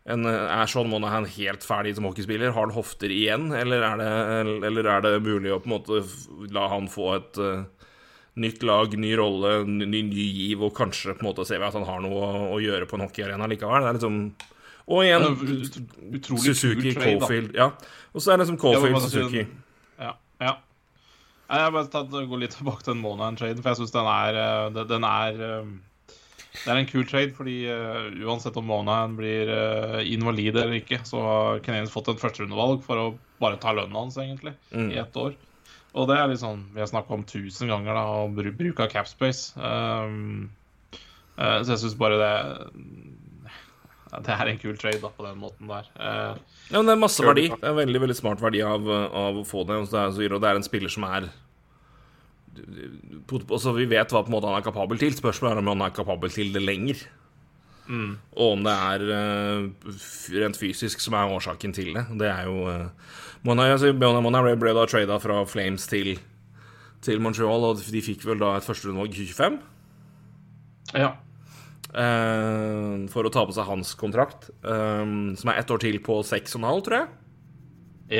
en, 0.06 0.22
Er 0.24 0.70
Sean 0.70 0.86
Monahan 0.86 1.26
helt 1.26 1.66
ferdig 1.66 1.96
som 1.96 2.06
hockeyspiller? 2.06 2.52
Har 2.54 2.68
han 2.68 2.76
hofter 2.76 3.10
igjen, 3.10 3.50
eller 3.50 3.82
er 3.82 3.98
det, 3.98 4.10
eller 4.68 4.90
er 4.92 5.02
det 5.02 5.16
mulig 5.24 5.50
å 5.50 5.58
på 5.58 5.66
en 5.66 5.74
måte 5.74 6.04
la 6.54 6.68
han 6.70 6.86
få 6.86 7.08
et 7.16 7.40
eh, 7.42 7.64
nytt 8.36 8.62
lag, 8.68 8.92
ny 9.00 9.14
rolle, 9.16 9.64
ny, 9.66 9.86
ny 10.02 10.26
giv, 10.28 10.62
og 10.66 10.74
kanskje 10.76 11.14
på 11.16 11.24
en 11.24 11.30
måte 11.30 11.46
ser 11.48 11.58
vi 11.62 11.64
at 11.70 11.76
han 11.78 11.86
har 11.88 12.02
noe 12.04 12.20
å, 12.20 12.42
å 12.56 12.60
gjøre 12.60 12.86
på 12.90 12.98
en 12.98 13.06
hockeyarena 13.06 13.48
likevel? 13.48 13.82
Det 13.86 13.88
er 13.94 13.98
liksom 13.98 14.18
Og 14.86 15.02
igjen 15.02 15.24
ut- 15.24 16.28
Suzuki, 16.44 16.92
trade, 16.94 17.18
da. 17.18 17.26
Caulfield 17.26 17.54
Ja. 17.56 17.70
Og 18.14 18.20
så 18.22 18.32
er 18.32 18.36
det 18.36 18.46
liksom 18.46 18.58
Caulfield, 18.60 18.94
Ja, 18.94 19.00
Suzuki. 19.08 19.46
Ja. 19.98 20.12
ja. 20.40 20.52
Jeg 21.48 21.62
har 21.62 21.70
bare 21.72 21.88
tatt, 21.90 22.10
gå 22.10 22.38
litt 22.38 22.50
tilbake 22.56 22.82
til 22.84 22.94
den 22.94 23.02
Monahan-traden, 23.02 23.62
for 23.62 23.70
jeg 23.72 23.80
syns 23.80 23.92
den 23.94 24.06
er 24.10 24.34
eh, 24.44 24.70
den- 24.74 24.88
Den 24.88 25.04
er 25.04 25.42
eh, 25.60 25.64
Det 26.64 26.68
er 26.72 26.76
en 26.80 26.86
kul 26.86 27.04
trade, 27.04 27.34
fordi 27.36 27.66
uh, 27.68 28.08
uansett 28.24 28.56
om 28.56 28.64
Monahan 28.64 29.14
blir 29.14 29.50
uh, 29.52 30.00
invalid 30.02 30.56
eller 30.56 30.78
ikke, 30.80 31.02
så 31.04 31.20
har 31.20 31.58
Canadiens 31.60 31.92
fått 31.92 32.08
et 32.08 32.18
førsterundevalg 32.22 32.80
for 32.82 32.96
å 32.96 33.18
bare 33.38 33.58
ta 33.60 33.74
lønnen 33.76 33.92
hans, 33.92 34.16
egentlig, 34.16 34.54
Mm. 34.72 34.90
i 34.90 34.96
ett 34.96 35.12
år. 35.20 35.34
Og 35.96 36.06
det 36.10 36.16
er 36.20 36.28
litt 36.28 36.42
sånn 36.42 36.66
Vi 36.74 36.82
har 36.82 36.88
snakka 36.90 37.14
om 37.16 37.22
tusen 37.24 37.70
ganger, 37.72 37.96
da, 37.96 38.02
om 38.26 38.34
bru- 38.36 38.52
bruk 38.56 38.80
av 38.84 38.90
capspace. 38.92 39.54
Um, 39.56 40.50
uh, 41.40 41.62
så 41.64 41.72
jeg 41.72 41.80
syns 41.86 41.96
bare 42.00 42.18
det 42.20 42.34
Det 44.26 44.34
er 44.36 44.50
en 44.52 44.60
kul 44.60 44.76
trade, 44.80 45.00
da, 45.02 45.08
på 45.12 45.24
den 45.26 45.40
måten 45.40 45.68
der. 45.68 45.88
Eh, 45.98 46.36
Ja, 46.70 46.78
men 46.80 46.86
det 46.88 46.94
er 46.94 47.00
masse 47.02 47.24
verdi. 47.24 47.48
Det 47.50 47.62
er 47.62 47.72
en 47.74 47.80
veldig 47.80 48.00
veldig 48.04 48.16
smart 48.16 48.40
verdi 48.40 48.62
av, 48.64 48.86
av 48.88 49.40
å 49.40 49.44
få 49.46 49.64
det. 49.68 49.76
Og 49.82 49.90
det, 50.16 50.28
det 50.40 50.48
er 50.50 50.56
en 50.60 50.64
spiller 50.66 50.92
som 50.92 51.04
er 51.08 51.26
Også 53.52 53.74
Vi 53.76 53.84
vet 53.90 54.12
hva 54.14 54.22
på 54.24 54.30
en 54.30 54.36
måte 54.36 54.48
han 54.48 54.56
er 54.60 54.64
kapabel 54.64 54.98
til. 55.00 55.12
Spørsmålet 55.16 55.56
er 55.58 55.62
om 55.64 55.68
han 55.74 55.84
er 55.88 55.96
kapabel 55.96 56.32
til 56.32 56.52
det 56.54 56.62
lenger. 56.64 57.02
Mm. 57.88 58.12
Og 58.36 58.52
om 58.56 58.64
det 58.66 58.72
er 58.72 59.04
eh, 59.16 59.90
rent 60.40 60.58
fysisk 60.60 61.00
som 61.00 61.14
er 61.14 61.32
årsaken 61.36 61.72
til 61.76 61.92
det. 61.96 62.06
Det 62.20 62.28
er 62.30 62.48
jo 62.48 62.66
uh, 62.66 63.14
Mona, 63.46 63.68
altså, 63.72 63.92
Mona, 63.94 64.20
Mona 64.24 64.42
ble, 64.56 64.74
da 64.74 64.86
trada 64.90 65.18
fra 65.22 65.44
Flames 65.46 65.86
til, 65.90 66.16
til 67.06 67.20
Montreal, 67.22 67.70
og 67.70 67.82
de 67.82 68.02
fikk 68.02 68.26
vel 68.26 68.40
da 68.42 68.56
et 68.56 68.66
førsterundevalg 68.66 69.14
i 69.14 69.26
2025 69.30 69.62
ja. 70.94 71.14
Uh, 71.96 73.06
for 73.08 73.26
å 73.26 73.30
ta 73.32 73.44
på 73.48 73.54
seg 73.56 73.66
hans 73.70 73.94
kontrakt, 73.98 74.50
eh, 74.66 75.04
som 75.38 75.50
er 75.50 75.60
ett 75.62 75.70
år 75.72 75.80
til 75.80 75.96
på 76.04 76.18
6,5, 76.26 76.82
tror 76.86 76.98
jeg. 77.00 77.08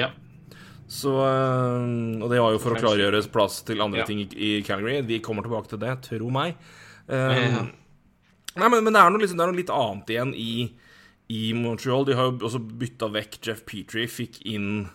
ja. 0.02 0.12
Så, 0.86 1.10
uh, 1.10 1.82
og 2.22 2.28
det 2.30 2.38
var 2.38 2.52
jo 2.54 2.60
for 2.62 2.76
å 2.76 2.78
klargjøre 2.78 3.18
plass 3.34 3.58
til 3.66 3.80
andre 3.82 4.04
Ja. 4.04 4.06
ting 4.06 4.20
i, 4.22 4.28
i 4.30 4.50
Calgary. 4.62 5.00
Vi 5.02 5.18
kommer 5.18 5.42
tilbake 5.42 5.72
til 5.72 5.80
det, 5.82 5.96
tro 6.06 6.30
meg. 6.30 6.54
Uh, 7.10 7.34
Ja. 7.34 7.64
Nei, 8.56 8.69
men, 8.73 8.82
men 8.87 8.93
det, 8.97 9.00
er 9.03 9.17
liksom, 9.20 9.37
det 9.38 9.44
er 9.47 9.50
noe 9.53 9.61
litt 9.61 9.73
annet 9.75 10.12
igjen 10.14 10.31
i, 10.41 10.50
i 11.32 11.41
Montreal. 11.56 12.06
De 12.08 12.14
har 12.17 12.31
jo 12.31 12.38
også 12.49 12.61
bytta 12.81 13.11
vekk 13.12 13.41
Jeff 13.44 13.64
Petrie, 13.69 14.08
fikk 14.08 14.38
inn 14.49 14.87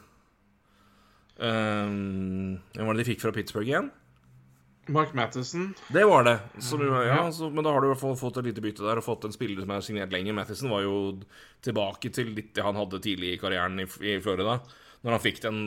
um, 1.38 2.60
Hvem 2.74 2.88
var 2.88 2.94
det 2.98 3.04
de 3.04 3.10
fikk 3.12 3.22
fra 3.24 3.34
Pittsburgh 3.36 3.69
igjen? 3.69 3.92
Mark 4.92 5.13
Matheson. 5.16 5.69
Det 5.94 6.02
var 6.10 6.25
det. 6.25 6.34
Så, 6.60 6.75
du- 6.81 6.90
ja, 7.06 7.19
så, 7.31 7.50
men 7.54 7.63
da 7.63 7.72
har 7.72 7.84
du 7.84 7.88
i 7.88 7.92
hvert 7.94 8.02
fall 8.02 8.18
fått 8.19 8.40
et 8.42 8.48
lite 8.50 8.63
bytte 8.66 8.84
der 8.84 9.00
og 9.00 9.06
fått 9.06 9.28
en 9.30 9.36
spiller 9.36 9.62
som 9.64 9.72
er 9.75 9.84
signert 9.86 10.12
lenger. 10.12 10.34
Mathisen 10.36 10.72
var 10.74 10.81
jo 10.84 10.96
tilbake 11.64 12.10
til 12.12 12.34
litt 12.36 12.50
det 12.57 12.66
han 12.66 12.75
hadde 12.80 13.00
tidlig 13.04 13.36
i 13.36 13.40
karrieren 13.40 13.78
i, 13.80 13.86
i 13.86 14.18
Florida. 14.25 14.57
Når 15.06 15.16
han 15.16 15.24
fikk 15.24 15.40
den 15.46 15.62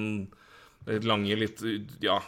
litt 0.90 1.06
lange, 1.08 1.38
litt 1.40 1.62
ja 2.04 2.18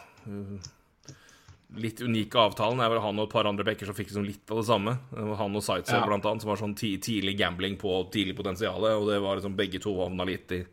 Litt 1.75 1.99
unike 1.99 2.39
avtalen. 2.39 2.79
Er 2.79 2.89
vel 2.93 3.01
han 3.03 3.19
og 3.19 3.27
et 3.27 3.33
par 3.33 3.45
andre 3.49 3.65
backer 3.67 3.89
som 3.89 3.95
fikk 3.97 4.07
liksom 4.07 4.25
litt 4.25 4.51
av 4.51 4.61
det 4.61 4.67
samme. 4.69 4.93
Han 5.11 5.55
og 5.59 5.63
Sightsev, 5.65 5.99
Ja. 5.99 6.05
blant 6.07 6.23
annet, 6.25 6.41
som 6.41 6.49
var 6.49 6.57
sånn 6.61 6.75
ti, 6.79 6.97
tidlig 6.97 7.37
gambling 7.37 7.75
på 7.77 8.09
tidlig 8.09 8.37
potensial. 8.37 8.79
Og 8.79 9.07
det 9.09 9.19
var 9.21 9.35
liksom 9.35 9.57
begge 9.57 9.81
to 9.83 9.93
havna 9.99 10.25
litt 10.25 10.51
i 10.51 10.65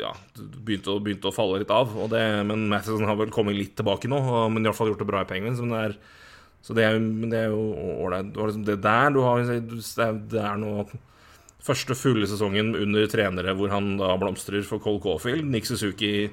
ja, 0.00 0.14
begynte 0.40 0.94
å, 0.94 1.00
begynte 1.04 1.28
å 1.28 1.34
falle 1.34 1.58
litt 1.60 1.70
av. 1.70 1.92
Og 2.00 2.08
det, 2.10 2.22
men 2.48 2.68
Mathison 2.70 3.04
har 3.04 3.18
vel 3.20 3.30
kommet 3.34 3.56
litt 3.58 3.76
tilbake 3.76 4.08
nå, 4.08 4.16
og, 4.16 4.52
men 4.52 4.64
i 4.64 4.70
hvert 4.70 4.78
fall 4.78 4.88
gjort 4.88 5.02
det 5.04 5.10
bra 5.10 5.20
i 5.20 5.28
Penguins. 5.28 5.60
Men 5.60 5.74
det 5.74 5.82
er, 5.84 5.98
så 6.64 6.74
det 6.74 6.86
er, 6.86 6.96
det 7.28 7.42
er 7.44 7.52
jo 7.52 7.66
ålreit. 8.06 8.32
Det 8.32 8.48
liksom 8.48 8.64
det 8.64 8.80
der 8.82 9.12
du 9.12 9.20
har 9.20 9.44
Det 9.44 10.40
er, 10.40 10.56
nå 10.56 10.88
første 11.66 11.96
fulle 11.98 12.26
sesongen 12.30 12.74
under 12.78 13.08
trenere 13.10 13.54
hvor 13.58 13.72
han 13.72 13.96
da 13.98 14.12
blomstrer 14.20 14.64
for 14.66 14.78
Cole 14.82 15.00
Caulfield. 15.02 15.44
Nick 15.50 15.66
Suzuki 15.66 16.30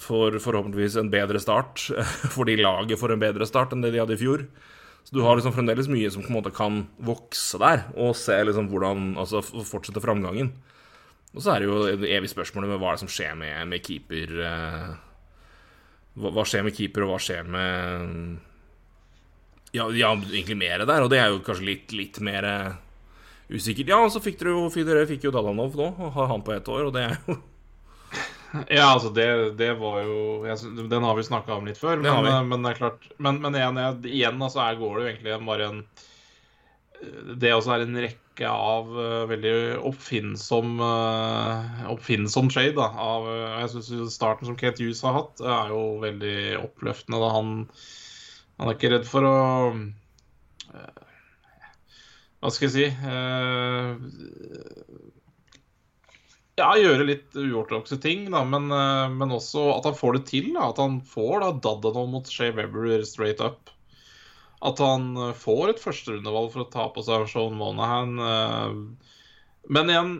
får 0.00 0.38
forhåpentligvis 0.42 0.96
en 1.00 1.10
bedre 1.12 1.40
start, 1.42 1.88
fordi 2.36 2.58
laget 2.60 3.00
får 3.00 3.14
en 3.14 3.22
bedre 3.22 3.48
start 3.48 3.74
enn 3.74 3.84
det 3.84 3.92
de 3.94 4.02
hadde 4.02 4.16
i 4.16 4.20
fjor. 4.20 4.46
Så 5.04 5.16
du 5.16 5.22
har 5.24 5.38
liksom 5.38 5.54
fremdeles 5.56 5.88
mye 5.88 6.10
som 6.12 6.22
på 6.22 6.28
en 6.30 6.36
måte 6.38 6.52
kan 6.54 6.82
vokse 7.02 7.58
der, 7.60 7.86
og 7.96 8.12
se 8.18 8.36
liksom 8.44 8.68
hvordan 8.70 9.14
Altså 9.18 9.40
fortsette 9.42 10.02
framgangen. 10.04 10.52
Og 11.34 11.42
så 11.42 11.54
er 11.54 11.62
det 11.62 11.70
jo 11.70 11.78
det 12.02 12.10
evige 12.10 12.34
spørsmålet 12.34 12.72
med 12.72 12.80
hva 12.82 12.90
er 12.90 12.98
det 12.98 13.04
som 13.04 13.12
skjer 13.12 13.36
med, 13.38 13.56
med 13.70 13.84
keeper 13.86 14.36
eh, 14.44 14.92
hva, 16.18 16.32
hva 16.34 16.44
skjer 16.46 16.66
med 16.66 16.74
keeper, 16.76 17.06
og 17.06 17.14
hva 17.14 17.20
skjer 17.22 17.46
med 17.46 18.38
ja, 19.70 19.86
ja, 19.94 20.10
egentlig 20.16 20.58
mer 20.58 20.82
der, 20.82 21.04
og 21.04 21.12
det 21.12 21.20
er 21.22 21.30
jo 21.30 21.44
kanskje 21.46 21.68
litt, 21.68 21.92
litt 21.94 22.18
mer 22.26 22.46
usikkert. 23.50 23.92
Ja, 23.92 24.00
og 24.02 24.10
så 24.10 24.22
fikk 24.22 24.40
dere 24.40 24.56
jo 24.56 24.70
Fidere 24.74 25.06
fikk 25.06 25.28
jo 25.28 25.34
Dalanov 25.34 25.76
nå, 25.78 25.92
og 25.94 26.10
har 26.16 26.30
han 26.32 26.42
på 26.46 26.54
ett 26.56 26.70
år, 26.70 26.88
og 26.88 26.96
det 26.96 27.06
er 27.06 27.16
jo 27.28 27.38
Ja, 28.50 28.88
altså, 28.90 29.12
det, 29.14 29.26
det 29.60 29.70
var 29.78 30.00
jo 30.02 30.44
jeg, 30.48 30.86
Den 30.90 31.04
har 31.06 31.14
vi 31.14 31.26
snakka 31.26 31.54
om 31.54 31.68
litt 31.68 31.78
før, 31.78 32.00
men, 32.02 32.26
eh, 32.26 32.40
men 32.48 32.64
det 32.64 32.72
er 32.72 32.80
klart 32.80 33.06
Men, 33.22 33.38
men 33.44 33.54
igjen, 33.54 33.78
igjen 34.10 34.42
altså, 34.42 34.64
her 34.64 34.80
går 34.80 34.96
det 34.96 35.02
jo 35.02 35.10
egentlig 35.12 35.36
bare 35.46 35.68
en 35.70 35.82
Det 37.38 37.52
også 37.54 37.76
er 37.76 37.84
en 37.84 38.00
rekke 38.02 38.50
av 38.50 38.88
uh, 38.96 39.28
veldig 39.28 39.52
oppfinnsom 39.86 40.80
uh, 40.80 41.86
Oppfinnsom 41.92 42.48
trade, 42.50 42.74
da. 42.78 42.88
Av, 42.88 43.28
eh, 43.28 43.56
jeg 43.62 43.84
syns 43.86 44.14
starten 44.16 44.48
som 44.48 44.56
Kate 44.58 44.80
Hughes 44.80 45.02
har 45.04 45.14
hatt, 45.18 45.42
er 45.44 45.74
jo 45.74 45.82
veldig 46.00 46.38
oppløftende. 46.62 47.20
da 47.20 47.30
Han, 47.36 47.52
han 48.58 48.70
er 48.70 48.78
ikke 48.78 48.92
redd 48.94 49.06
for 49.08 49.28
å 49.28 49.36
eh, 50.72 51.04
Hva 52.40 52.52
skal 52.54 52.70
jeg 52.70 52.74
si 52.78 52.86
eh, 52.88 53.90
ja, 56.60 56.70
gjøre 56.78 57.06
litt 57.08 57.36
uortodokse 57.40 57.98
ting, 58.04 58.28
da, 58.32 58.44
men, 58.46 58.68
eh, 58.74 59.08
men 59.16 59.34
også 59.36 59.66
at 59.78 59.88
han 59.88 59.96
får 59.98 60.18
det 60.18 60.24
til. 60.30 60.50
Da, 60.54 60.68
at 60.70 60.80
han 60.82 61.00
får 61.06 61.42
da 61.42 61.50
Dadano 61.66 62.06
mot 62.12 62.28
Shea 62.30 62.52
Weber 62.56 63.02
straight 63.08 63.40
up. 63.40 63.70
at 64.62 64.78
han 64.84 65.16
eh, 65.16 65.32
får 65.40 65.72
et 65.72 65.80
førsterundevalg 65.80 66.50
for 66.52 66.64
å 66.66 66.70
ta 66.72 66.88
på 66.92 67.04
seg 67.06 67.26
Sean 67.32 67.56
Monahan. 67.56 68.18
eh, 68.20 68.74
Men 69.72 69.92
igjen 69.92 70.12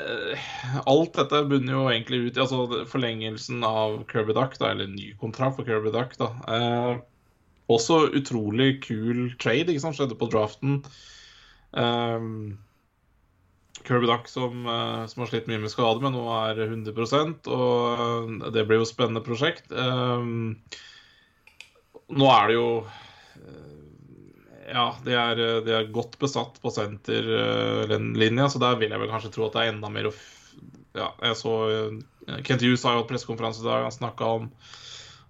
eh, 0.00 0.46
Alt 0.88 1.14
dette 1.18 1.42
bunner 1.50 1.76
jo 1.76 1.86
egentlig 1.90 2.22
ut 2.26 2.36
i 2.38 2.44
altså, 2.44 2.84
forlengelsen 2.88 3.60
av 3.68 3.98
Kirby 4.12 4.32
Duck, 4.36 4.56
da, 4.60 4.72
eller 4.72 4.88
ny 4.88 5.12
kontrakt 5.20 5.58
for 5.58 5.68
Kirby 5.68 5.92
Duck. 5.92 6.16
da. 6.20 6.30
Eh, 6.48 6.92
også 7.72 8.06
utrolig 8.18 8.82
kul 8.84 9.30
trade, 9.40 9.70
ikke 9.70 9.84
sant, 9.84 9.96
skjedde 10.00 10.16
på 10.20 10.28
draften. 10.32 10.80
Um, 11.72 12.58
Kirby 13.86 14.08
Duck 14.10 14.28
som, 14.30 14.66
eh, 14.66 15.06
som 15.10 15.22
har 15.22 15.30
slitt 15.30 15.48
mye 15.50 15.60
med 15.62 15.72
skade, 15.72 16.02
men 16.02 16.14
nå 16.16 16.24
er 16.34 16.64
100% 16.68 17.48
og 17.52 18.50
det 18.54 18.66
blir 18.68 18.80
jo 18.80 18.86
et 18.86 18.92
spennende 18.92 19.24
prosjekt. 19.24 19.70
Um, 19.70 20.58
nå 22.12 22.28
er 22.32 22.50
det 22.50 22.58
jo 22.58 22.66
eh, 22.82 23.78
Ja, 24.72 24.86
de 25.04 25.16
er, 25.18 25.42
de 25.66 25.74
er 25.76 25.90
godt 25.92 26.18
besatt 26.22 26.60
på 26.62 26.72
senterlinja, 26.72 28.48
så 28.48 28.62
der 28.62 28.78
vil 28.80 28.94
jeg 28.94 29.02
vel 29.02 29.10
kanskje 29.12 29.32
tro 29.34 29.48
at 29.48 29.56
det 29.56 29.64
er 29.64 29.74
enda 29.74 29.90
mer 29.92 30.12
Ja, 30.96 31.10
jeg 31.24 31.38
så 31.40 31.56
eh, 31.70 32.40
Kent 32.46 32.64
Hughes 32.64 32.84
har 32.86 32.96
jo 32.96 33.02
hatt 33.02 33.10
pressekonferanse 33.10 33.64
i 33.64 33.68
dag, 33.68 33.86
han 33.88 33.94
snakka 33.94 34.32
om 34.38 34.50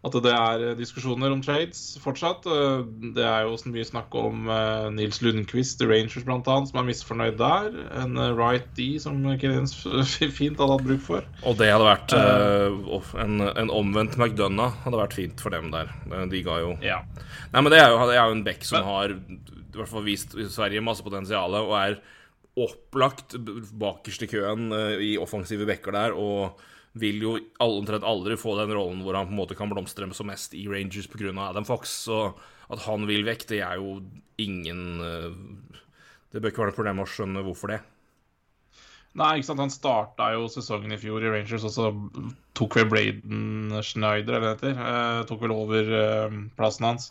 at 0.02 0.16
det 0.24 0.32
er 0.34 0.62
eh, 0.66 0.74
diskusjoner 0.74 1.30
om 1.30 1.42
trades 1.44 1.80
fortsatt. 2.02 2.46
Eh, 2.50 2.80
Det 3.14 3.22
er 3.22 3.44
jo 3.46 3.54
mye 3.70 3.86
snakk 3.86 4.14
om 4.18 4.48
eh, 4.50 4.88
Nils 4.90 5.20
Lundqvist 5.22 5.82
i 5.84 5.86
Rangers 5.86 6.26
annet, 6.26 6.70
som 6.72 6.80
er 6.80 6.88
misfornøyd 6.88 7.36
der. 7.38 7.68
En 8.02 8.18
right 8.34 8.66
D 8.74 8.96
som 9.02 9.20
Kenyans 9.38 9.76
fint 10.38 10.58
hadde 10.58 10.72
hatt 10.74 10.86
bruk 10.88 11.04
for. 11.06 11.28
Og 11.46 11.54
det 11.60 11.70
hadde 11.70 11.86
vært 11.86 12.16
uh, 12.18 13.12
en, 13.22 13.38
en 13.46 13.70
omvendt 13.70 14.18
McDonagh 14.18 14.82
hadde 14.82 14.98
vært 15.04 15.14
fint 15.20 15.38
for 15.44 15.54
dem 15.54 15.70
der. 15.70 15.92
De 16.32 16.42
ga 16.42 16.58
jo 16.64 16.74
Ja. 16.82 16.98
Nei, 17.54 17.60
men 17.62 17.70
det 17.70 17.78
er 17.84 17.92
jo, 17.94 18.02
det 18.10 18.18
er 18.18 18.26
jo 18.26 18.36
en 18.40 18.44
back 18.46 18.66
som 18.66 18.80
Men- 18.80 18.90
har 18.90 19.14
i 19.14 19.78
hvert 19.78 19.88
fall 19.88 20.04
vist 20.04 20.34
i 20.36 20.44
Sverige 20.52 20.82
masse 20.84 21.00
potensial, 21.06 21.54
og 21.62 21.70
er 21.78 21.94
opplagt 22.60 23.32
bakerst 23.80 24.26
i 24.26 24.28
køen 24.28 24.66
i 25.00 25.14
offensive 25.16 25.64
backer 25.64 25.94
der, 25.96 26.12
og 26.12 26.58
vil 26.98 27.22
jo 27.24 27.36
omtrent 27.62 28.04
aldri 28.04 28.36
få 28.36 28.56
den 28.58 28.74
rollen 28.76 29.00
hvor 29.04 29.16
han 29.16 29.30
på 29.30 29.34
en 29.34 29.40
måte 29.40 29.56
kan 29.56 29.70
blomstre 29.72 30.08
som 30.12 30.28
mest 30.28 30.56
i 30.56 30.66
Rangers 30.68 31.08
pga. 31.08 31.32
Adam 31.48 31.64
Fox. 31.64 31.94
Så 32.08 32.24
at 32.72 32.84
han 32.86 33.06
vil 33.08 33.24
vekk, 33.26 33.46
det 33.50 33.62
er 33.64 33.80
jo 33.80 34.00
ingen 34.40 35.00
eh, 35.04 35.32
Det 36.32 36.40
bør 36.40 36.52
ikke 36.52 36.62
være 36.62 36.72
noe 36.72 36.78
problem 36.78 37.02
å 37.02 37.08
skjønne 37.08 37.44
hvorfor 37.44 37.74
det. 37.74 37.80
Nei, 39.20 39.34
ikke 39.36 39.50
sant. 39.50 39.60
Han 39.60 39.72
starta 39.72 40.30
jo 40.32 40.46
sesongen 40.48 40.94
i 40.94 41.00
fjor 41.00 41.24
i 41.24 41.32
Rangers, 41.32 41.66
og 41.68 41.74
så 41.74 41.90
tok 42.56 42.78
vel 42.78 42.88
Braden 42.88 43.82
Schneider, 43.84 44.38
eller 44.38 44.46
hva 44.46 44.54
det 44.54 44.70
heter, 44.70 44.78
eh, 44.86 45.24
tok 45.28 45.42
vel 45.44 45.52
over 45.52 45.92
eh, 45.98 46.38
plassen 46.56 46.88
hans. 46.88 47.10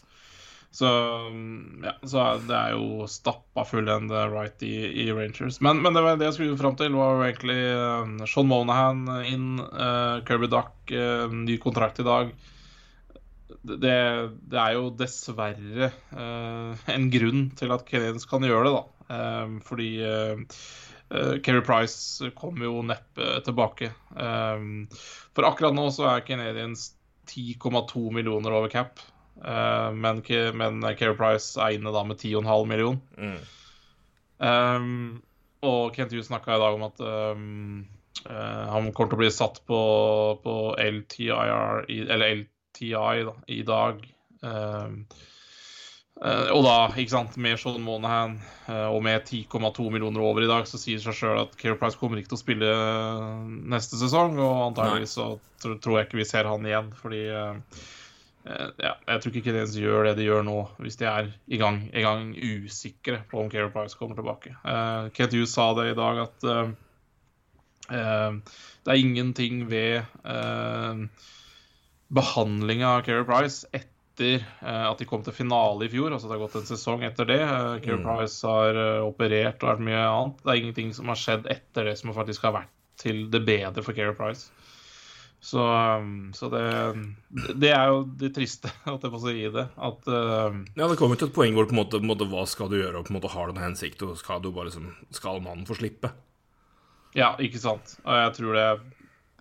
Så 0.72 0.88
mm, 1.32 1.84
ja, 1.84 1.94
så 2.08 2.26
det 2.48 2.56
er 2.56 2.76
jo 2.78 3.08
stappa 3.12 3.66
fullend 3.68 4.12
right 4.32 4.64
i, 4.64 4.76
i 5.04 5.10
Rangers. 5.12 5.60
Men, 5.60 5.82
men 5.84 5.98
det 5.98 6.04
var 6.06 6.16
det 6.20 6.30
jeg 6.30 6.38
skulle 6.38 6.60
fram 6.60 6.78
til, 6.80 6.96
var 6.96 7.18
jo 7.18 7.26
egentlig 7.26 7.58
eh, 7.60 8.14
Sean 8.32 8.48
Monahan 8.48 9.04
inn, 9.28 9.50
uh, 9.60 10.24
Kirby 10.28 10.48
Duck, 10.52 10.74
uh, 10.96 11.28
ny 11.28 11.60
kontrakt 11.60 12.00
i 12.00 12.08
dag. 12.08 12.32
Det, 13.62 13.98
det 14.48 14.62
er 14.62 14.78
jo 14.78 14.88
dessverre 14.98 15.92
en 16.16 17.10
grunn 17.14 17.44
til 17.60 17.74
at 17.76 17.84
Canadiens 17.86 18.26
kan 18.26 18.48
gjøre 18.48 18.64
det, 18.66 18.80
da. 18.80 19.20
Fordi 19.68 19.90
Kerry 21.46 21.62
Price 21.68 22.32
kommer 22.34 22.66
jo 22.66 22.82
neppe 22.88 23.28
tilbake. 23.46 23.92
For 24.16 25.46
akkurat 25.46 25.78
nå 25.78 25.86
så 25.94 26.08
er 26.16 26.26
Canadiens 26.26 26.88
10,2 27.30 28.08
millioner 28.16 28.56
over 28.58 28.72
cap. 28.74 29.04
Uh, 29.40 29.90
men, 29.96 30.22
men 30.60 30.84
Care 31.00 31.16
Price 31.18 31.56
er 31.60 31.78
inne 31.78 31.94
da 31.96 32.04
med 32.08 32.20
10,5 32.20 32.68
million. 32.70 33.00
Mm. 33.18 33.40
Um, 34.42 34.94
og 35.62 35.96
Kent 35.96 36.14
Hughes 36.14 36.30
snakka 36.32 36.56
i 36.56 36.62
dag 36.62 36.78
om 36.78 36.86
at 36.88 37.02
um, 37.06 37.84
uh, 38.26 38.64
han 38.74 38.92
kommer 38.92 39.14
til 39.14 39.20
å 39.20 39.24
bli 39.24 39.34
satt 39.34 39.62
på, 39.70 39.82
på 40.44 40.56
LTIR, 40.82 41.86
eller 41.88 42.42
LTI 42.42 42.96
da, 43.28 43.36
i 43.48 43.62
dag. 43.68 44.08
Um, 44.42 45.04
Uh, 46.22 46.52
og 46.54 46.62
da, 46.62 46.74
ikke 47.02 47.16
sant, 47.16 47.38
med 47.42 47.58
Sean 47.58 47.82
Monahan 47.82 48.36
uh, 48.68 48.92
og 48.94 49.00
med 49.02 49.24
10,2 49.26 49.88
millioner 49.90 50.22
over 50.22 50.44
i 50.46 50.50
dag, 50.50 50.68
så 50.70 50.78
sier 50.78 51.00
det 51.00 51.06
seg 51.08 51.18
sjøl 51.18 51.40
at 51.48 51.56
Care 51.58 51.80
Price 51.80 51.98
kommer 51.98 52.20
ikke 52.22 52.36
til 52.36 52.38
å 52.38 52.42
spille 52.44 52.68
eh, 52.70 53.48
neste 53.74 53.98
sesong. 53.98 54.38
Og 54.38 54.68
antageligvis 54.68 55.16
så 55.18 55.32
tr 55.64 55.80
tror 55.82 55.98
jeg 55.98 56.10
ikke 56.10 56.20
vi 56.20 56.28
ser 56.30 56.50
han 56.52 56.68
igjen, 56.68 56.92
fordi 57.00 57.24
eh, 57.26 57.58
eh, 57.58 57.90
ja, 58.46 58.94
jeg 59.08 59.22
tror 59.22 59.32
ikke 59.32 59.44
Canadiens 59.46 59.76
gjør 59.78 60.08
det 60.08 60.16
de 60.18 60.26
gjør 60.26 60.46
nå, 60.48 60.56
hvis 60.82 60.98
de 60.98 61.06
er 61.10 61.28
i 61.46 61.60
gang, 61.62 61.84
i 61.94 62.02
gang 62.06 62.32
usikre 62.36 63.20
på 63.30 63.44
om 63.44 63.52
Kero 63.54 63.70
Price 63.74 63.98
kommer 64.00 64.18
tilbake. 64.18 64.56
Uh, 64.66 65.12
Kent 65.14 65.36
Hughes 65.38 65.54
sa 65.54 65.68
det 65.78 65.92
i 65.92 65.98
dag 66.00 66.24
at 66.24 66.48
uh, 66.50 66.72
uh, 67.92 68.58
det 68.82 68.96
er 68.96 69.04
ingenting 69.04 69.68
ved 69.70 70.02
uh, 70.26 71.06
behandlinga 72.12 72.90
av 72.98 73.02
Kero 73.06 73.26
Price 73.28 73.68
etter 73.72 74.42
eh, 74.42 74.86
at 74.86 75.00
de 75.00 75.08
kom 75.08 75.24
til 75.24 75.36
finale 75.36 75.88
i 75.88 75.92
fjor. 75.92 76.12
altså 76.12 76.28
Det 76.28 76.36
har 76.36 76.44
gått 76.44 76.60
en 76.60 76.70
sesong 76.70 77.06
etter 77.08 77.30
det. 77.30 77.40
Kieran 77.86 78.04
Mm. 78.04 78.10
Price 78.10 78.48
har 78.48 78.80
eh, 78.82 79.06
operert 79.08 79.64
og 79.64 79.72
vært 79.72 79.86
mye 79.88 80.04
annet. 80.04 80.44
Det 80.44 80.52
er 80.52 80.62
ingenting 80.62 80.94
som 80.98 81.12
har 81.12 81.20
skjedd 81.20 81.48
etter 81.52 81.88
det 81.88 81.98
som 82.00 82.14
faktisk 82.16 82.48
har 82.48 82.58
vært 82.60 82.74
til 83.02 83.30
det 83.34 83.46
bedre 83.48 83.84
for 83.86 83.98
Kieran 83.98 84.20
Price. 84.20 84.52
Så, 85.42 85.62
um, 85.98 86.34
så 86.38 86.50
det, 86.54 86.64
det 87.58 87.72
er 87.74 87.90
jo 87.90 88.04
det 88.06 88.30
triste, 88.36 88.70
at 88.94 89.02
jeg 89.02 89.14
får 89.14 89.22
si 89.24 89.48
det. 89.56 89.66
At 89.74 90.06
uh, 90.06 90.60
Ja, 90.78 90.86
det 90.86 91.00
kommer 91.00 91.18
til 91.18 91.32
et 91.32 91.36
poeng 91.36 91.58
hvor 91.58 91.66
på 91.66 91.74
en 91.74 91.82
måte, 91.82 91.98
på 91.98 92.06
en 92.06 92.12
måte, 92.14 92.28
hva 92.30 92.46
skal 92.50 92.70
du 92.70 92.78
gjøre, 92.78 93.00
og 93.00 93.08
på 93.08 93.16
en 93.16 93.18
måte 93.18 93.32
har 93.34 93.50
du 93.50 93.56
en 93.56 93.64
hensikt, 93.66 94.06
og 94.06 94.20
skal 94.22 94.44
du 94.44 94.52
bare 94.54 94.70
liksom 94.70 94.92
Skal 95.10 95.42
mannen 95.42 95.66
få 95.66 95.80
slippe? 95.80 96.14
Ja, 97.18 97.34
ikke 97.42 97.60
sant. 97.60 97.98
Og 98.06 98.20
jeg 98.22 98.36
tror 98.38 98.60
det, 98.60 98.68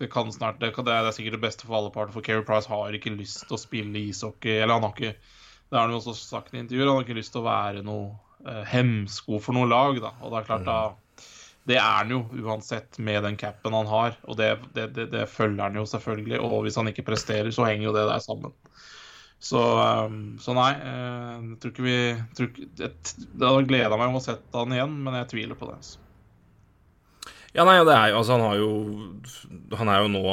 det 0.00 0.08
kan 0.10 0.32
snart 0.32 0.58
det, 0.62 0.72
kan, 0.74 0.88
det 0.88 0.96
er 0.96 1.12
sikkert 1.14 1.36
det 1.36 1.44
beste 1.44 1.68
for 1.68 1.78
alle 1.78 1.92
parter, 1.94 2.16
for 2.16 2.24
Keri 2.24 2.46
Price 2.48 2.72
har 2.72 2.96
ikke 2.96 3.12
lyst 3.14 3.44
til 3.44 3.58
å 3.58 3.60
spille 3.60 4.06
ishockey. 4.08 4.56
Eller 4.56 4.78
han 4.78 4.88
har 4.88 4.96
ikke 4.96 5.12
Det 5.12 5.76
har 5.76 5.84
han 5.84 5.94
jo 5.94 6.00
også 6.00 6.16
sagt 6.16 6.56
i 6.56 6.64
intervjuer. 6.64 6.88
Han 6.88 6.96
har 6.98 7.06
ikke 7.06 7.20
lyst 7.20 7.36
til 7.36 7.44
å 7.44 7.46
være 7.46 7.84
noe 7.86 8.16
uh, 8.48 8.64
hemsko 8.72 9.38
for 9.44 9.54
noe 9.54 9.68
lag, 9.70 10.00
da. 10.02 10.16
Og 10.24 10.32
det 10.32 10.40
er 10.40 10.48
klart, 10.48 10.66
da 10.66 10.80
Det 11.68 11.76
er 11.76 11.90
han 12.00 12.12
jo 12.12 12.22
uansett 12.40 12.96
med 12.98 13.22
den 13.26 13.36
capen 13.40 13.74
han 13.76 13.88
har, 13.90 14.16
og 14.24 14.38
det, 14.40 14.54
det, 14.74 14.88
det, 14.96 15.10
det 15.12 15.26
følger 15.28 15.62
han 15.66 15.76
jo 15.76 15.84
selvfølgelig. 15.86 16.40
Og 16.40 16.64
hvis 16.64 16.78
han 16.80 16.88
ikke 16.90 17.06
presterer, 17.06 17.50
så 17.52 17.68
henger 17.68 17.90
jo 17.90 17.96
det 17.96 18.06
der 18.08 18.22
sammen. 18.24 18.54
Så, 19.40 19.60
um, 20.04 20.36
så 20.40 20.52
nei, 20.52 20.70
eh, 20.76 21.36
jeg 21.48 21.58
tror 21.62 21.70
ikke 21.72 21.84
vi 21.86 21.98
tror 22.36 22.48
ikke, 22.50 22.66
Det 22.76 22.88
det 23.16 23.48
hadde 23.48 23.68
gleda 23.70 23.96
meg 23.96 24.10
om 24.10 24.18
å 24.18 24.24
sette 24.24 24.52
han 24.52 24.74
igjen, 24.76 24.98
men 25.06 25.16
jeg 25.16 25.30
tviler 25.30 25.56
på 25.56 25.70
det. 25.70 25.78
Altså. 25.80 26.02
Ja, 27.56 27.64
nei, 27.64 27.78
det 27.88 27.94
er 27.96 28.12
jo 28.12 28.18
Altså, 28.20 28.36
han 28.36 28.44
har 28.44 28.58
jo 28.60 29.76
Han 29.80 29.88
er 29.90 30.04
jo 30.04 30.10
nå 30.12 30.24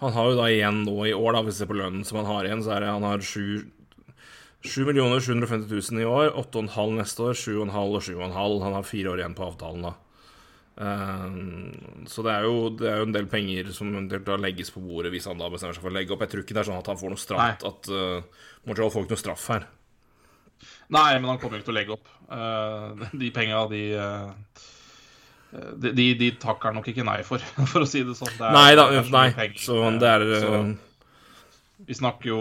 Han 0.00 0.14
har 0.14 0.30
jo 0.30 0.38
da 0.38 0.46
igjen 0.52 0.84
nå 0.86 0.94
i 1.10 1.16
år, 1.16 1.34
da, 1.34 1.42
hvis 1.42 1.58
vi 1.58 1.64
ser 1.64 1.72
på 1.72 1.78
lønnen 1.80 2.06
som 2.06 2.20
han 2.20 2.30
har 2.30 2.46
igjen, 2.46 2.62
så 2.62 2.76
er 2.76 2.84
det 2.84 2.92
han 2.92 3.08
har 3.08 3.24
7 3.24 3.66
7 4.64 4.86
millioner 4.88 5.20
750 5.20 5.68
000 5.92 6.00
i 6.00 6.06
år, 6.08 6.30
8,5 6.40 6.94
neste 6.96 7.20
år, 7.20 7.34
7,5 7.36 7.74
og 7.84 8.00
7,5. 8.00 8.62
Han 8.64 8.76
har 8.78 8.86
fire 8.88 9.10
år 9.12 9.20
igjen 9.20 9.34
på 9.36 9.44
avtalen, 9.44 9.84
da. 9.84 9.90
Eh, 10.74 12.06
så 12.10 12.24
det 12.26 12.32
er, 12.34 12.46
jo, 12.48 12.68
det 12.74 12.88
er 12.90 12.98
jo 12.98 13.06
en 13.06 13.14
del 13.14 13.28
penger 13.30 13.70
som 13.74 13.92
da 14.10 14.38
legges 14.40 14.72
på 14.74 14.82
bordet 14.82 15.12
hvis 15.14 15.28
han 15.30 15.38
da 15.38 15.50
bestemmer 15.52 15.76
seg 15.76 15.84
for 15.84 15.92
å 15.92 15.96
legge 15.96 16.14
opp. 16.14 16.24
Jeg 16.26 16.32
tror 16.34 16.44
ikke 16.44 16.56
det 16.56 16.62
er 16.64 16.70
sånn 16.70 16.80
at 16.82 16.90
han 16.90 17.00
får 17.00 17.14
noe 17.14 17.22
straff 17.22 17.66
At 17.70 17.90
uh, 17.94 18.46
Montreal 18.66 18.92
får 18.94 19.06
ikke 19.06 19.16
noe 19.16 19.24
straff 19.24 19.48
her. 19.54 19.66
Nei, 20.94 21.10
men 21.18 21.28
han 21.30 21.40
kommer 21.42 21.58
jo 21.58 21.62
ikke 21.62 21.70
til 21.70 21.74
å 21.74 21.78
legge 21.78 21.94
opp. 21.96 22.08
Uh, 22.28 23.04
de 23.20 23.30
penga, 23.34 23.60
de, 23.70 23.82
uh, 23.98 24.64
de, 25.78 25.92
de 25.94 26.08
De 26.18 26.30
takker 26.40 26.74
nok 26.74 26.88
ikke 26.90 27.06
nei 27.06 27.20
for, 27.26 27.42
for 27.72 27.84
å 27.84 27.88
si 27.88 28.02
det 28.06 28.16
sånn. 28.18 28.34
Det 28.34 28.48
er- 28.48 28.56
Nei 28.58 28.72
da, 28.78 28.88
det 28.90 29.04
nei. 29.14 29.28
penger. 29.36 29.62
Så 29.62 29.78
det 30.00 30.10
er 30.10 30.26
så 30.42 30.64
Vi 31.84 31.94
snakker 31.98 32.30
jo 32.30 32.40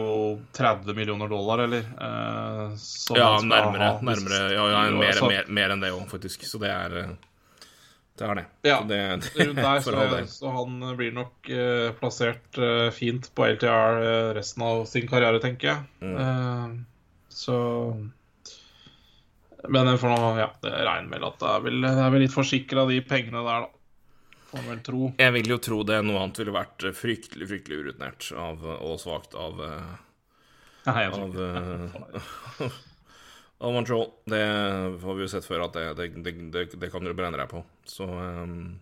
30 0.55 0.95
millioner 0.95 1.27
dollar, 1.27 1.65
eller? 1.65 1.85
Ja, 1.99 3.29
nærmere. 3.43 3.89
nærmere 4.05 4.41
ja, 4.53 4.67
ja, 4.71 4.83
mer, 4.95 5.21
mer, 5.27 5.49
mer 5.51 5.73
enn 5.73 5.83
det 5.83 5.91
òg, 5.91 6.05
faktisk. 6.09 6.45
Så 6.47 6.61
det 6.61 6.71
er 6.71 7.15
Det 8.13 8.25
er 8.29 8.37
det. 8.37 8.45
Ja, 8.61 8.77
Så 8.77 8.87
det, 8.87 8.99
Rundt 9.47 9.61
der, 9.61 9.79
så, 9.81 10.25
så 10.29 10.49
han 10.53 10.97
blir 10.97 11.13
nok 11.15 11.49
uh, 11.49 11.89
plassert 11.97 12.59
uh, 12.61 12.89
fint 12.93 13.29
på 13.33 13.47
LTR 13.55 14.01
uh, 14.03 14.33
resten 14.37 14.65
av 14.65 14.83
sin 14.89 15.07
karriere, 15.09 15.41
tenker 15.41 15.71
jeg. 15.71 15.87
Mm. 16.05 16.17
Eh, 16.21 16.75
så 17.33 17.57
Men 19.63 19.97
for 19.97 20.11
nå, 20.13 20.33
ja, 20.37 20.51
det 20.61 20.73
regner 20.75 21.15
vel 21.15 21.25
at 21.25 21.39
det 21.41 21.49
er 21.49 21.65
vel, 21.65 21.81
det 21.81 21.93
er 22.05 22.13
vel 22.13 22.25
litt 22.27 22.35
forsikra 22.35 22.85
de 22.89 23.01
pengene 23.07 23.41
der, 23.47 23.65
da. 23.65 23.79
Jeg 25.17 25.33
vil 25.33 25.47
jo 25.49 25.57
tro 25.57 25.81
det. 25.87 26.03
Noe 26.05 26.19
annet 26.21 26.43
ville 26.43 26.53
vært 26.53 26.83
fryktelig 26.93 27.47
fryktelig 27.49 27.79
urutinert 27.81 28.27
og 28.37 28.99
svakt 29.01 29.33
av, 29.33 29.57
eh, 29.65 29.93
Nei, 30.85 30.99
jeg 31.07 31.13
tror 31.15 31.23
av, 31.25 32.03
ikke. 32.13 32.73
eh, 33.63 33.67
av 33.67 33.73
Montreal. 33.73 34.09
Det 34.29 34.41
har 35.03 35.17
vi 35.17 35.23
jo 35.23 35.31
sett 35.31 35.47
før 35.47 35.67
at 35.67 35.77
det, 35.77 36.09
det, 36.23 36.33
det, 36.51 36.65
det, 36.75 36.89
kan 36.91 37.03
du 37.03 37.13
brenne 37.15 37.39
deg 37.39 37.49
på. 37.51 37.63
Så 37.87 38.07
um, 38.07 38.75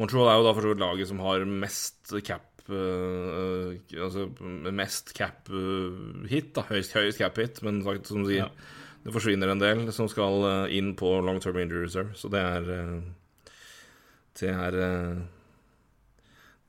Montreal 0.00 0.30
er 0.30 0.40
jo 0.40 0.46
da 0.46 0.54
for 0.56 0.64
så 0.64 0.72
vidt 0.72 0.82
laget 0.82 1.10
som 1.10 1.22
har 1.24 1.44
mest 1.44 2.14
cap 2.26 2.46
uh, 2.70 3.74
Altså 3.96 4.28
mest 4.72 5.14
cap 5.16 5.50
uh, 5.52 6.24
hit, 6.30 6.54
da. 6.56 6.64
Høyest, 6.70 6.96
høyest 6.96 7.20
cap 7.20 7.40
hit, 7.40 7.60
men 7.66 7.82
som 7.84 8.24
du 8.24 8.30
sier, 8.30 8.46
ja. 8.46 8.94
det 9.04 9.16
forsvinner 9.16 9.52
en 9.52 9.62
del 9.62 9.84
som 9.96 10.08
skal 10.10 10.46
uh, 10.46 10.72
inn 10.72 10.94
på 10.98 11.18
long 11.26 11.42
term 11.42 11.60
injury 11.60 11.84
reserve, 11.88 12.16
så 12.16 12.32
det 12.32 12.46
er 12.46 12.72
Det 14.40 14.48
er 14.48 14.76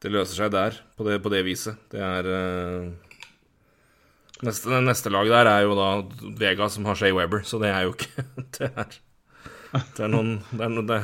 Det 0.01 0.09
løser 0.11 0.43
seg 0.43 0.51
der, 0.51 0.81
på 0.97 1.05
det, 1.05 1.21
på 1.21 1.29
det 1.29 1.45
viset. 1.45 1.77
Det 1.93 2.01
er 2.01 2.27
neste, 4.45 4.81
neste 4.83 5.11
lag 5.13 5.29
der 5.31 5.49
er 5.49 5.65
jo 5.65 5.77
da 5.77 5.89
Vega, 6.39 6.67
som 6.69 6.85
har 6.89 6.99
Shay 6.99 7.13
Weber, 7.15 7.43
så 7.47 7.59
det 7.61 7.71
er 7.71 7.87
jo 7.87 7.95
ikke 7.95 8.25
Det 8.57 8.69
er, 8.69 8.95
det 9.71 10.05
er 10.05 10.11
noen 10.11 10.37
det 10.51 10.65
er 10.65 10.71
noe, 10.73 10.85
det, 10.87 11.01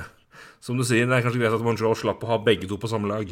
Som 0.64 0.80
du 0.80 0.86
sier, 0.88 1.08
det 1.08 1.18
er 1.18 1.26
kanskje 1.26 1.42
greit 1.44 1.56
at 1.56 1.66
Montreal 1.66 1.98
slapp 1.98 2.26
å 2.26 2.32
ha 2.34 2.40
begge 2.44 2.70
to 2.70 2.80
på 2.82 2.90
samme 2.92 3.10
lag. 3.12 3.30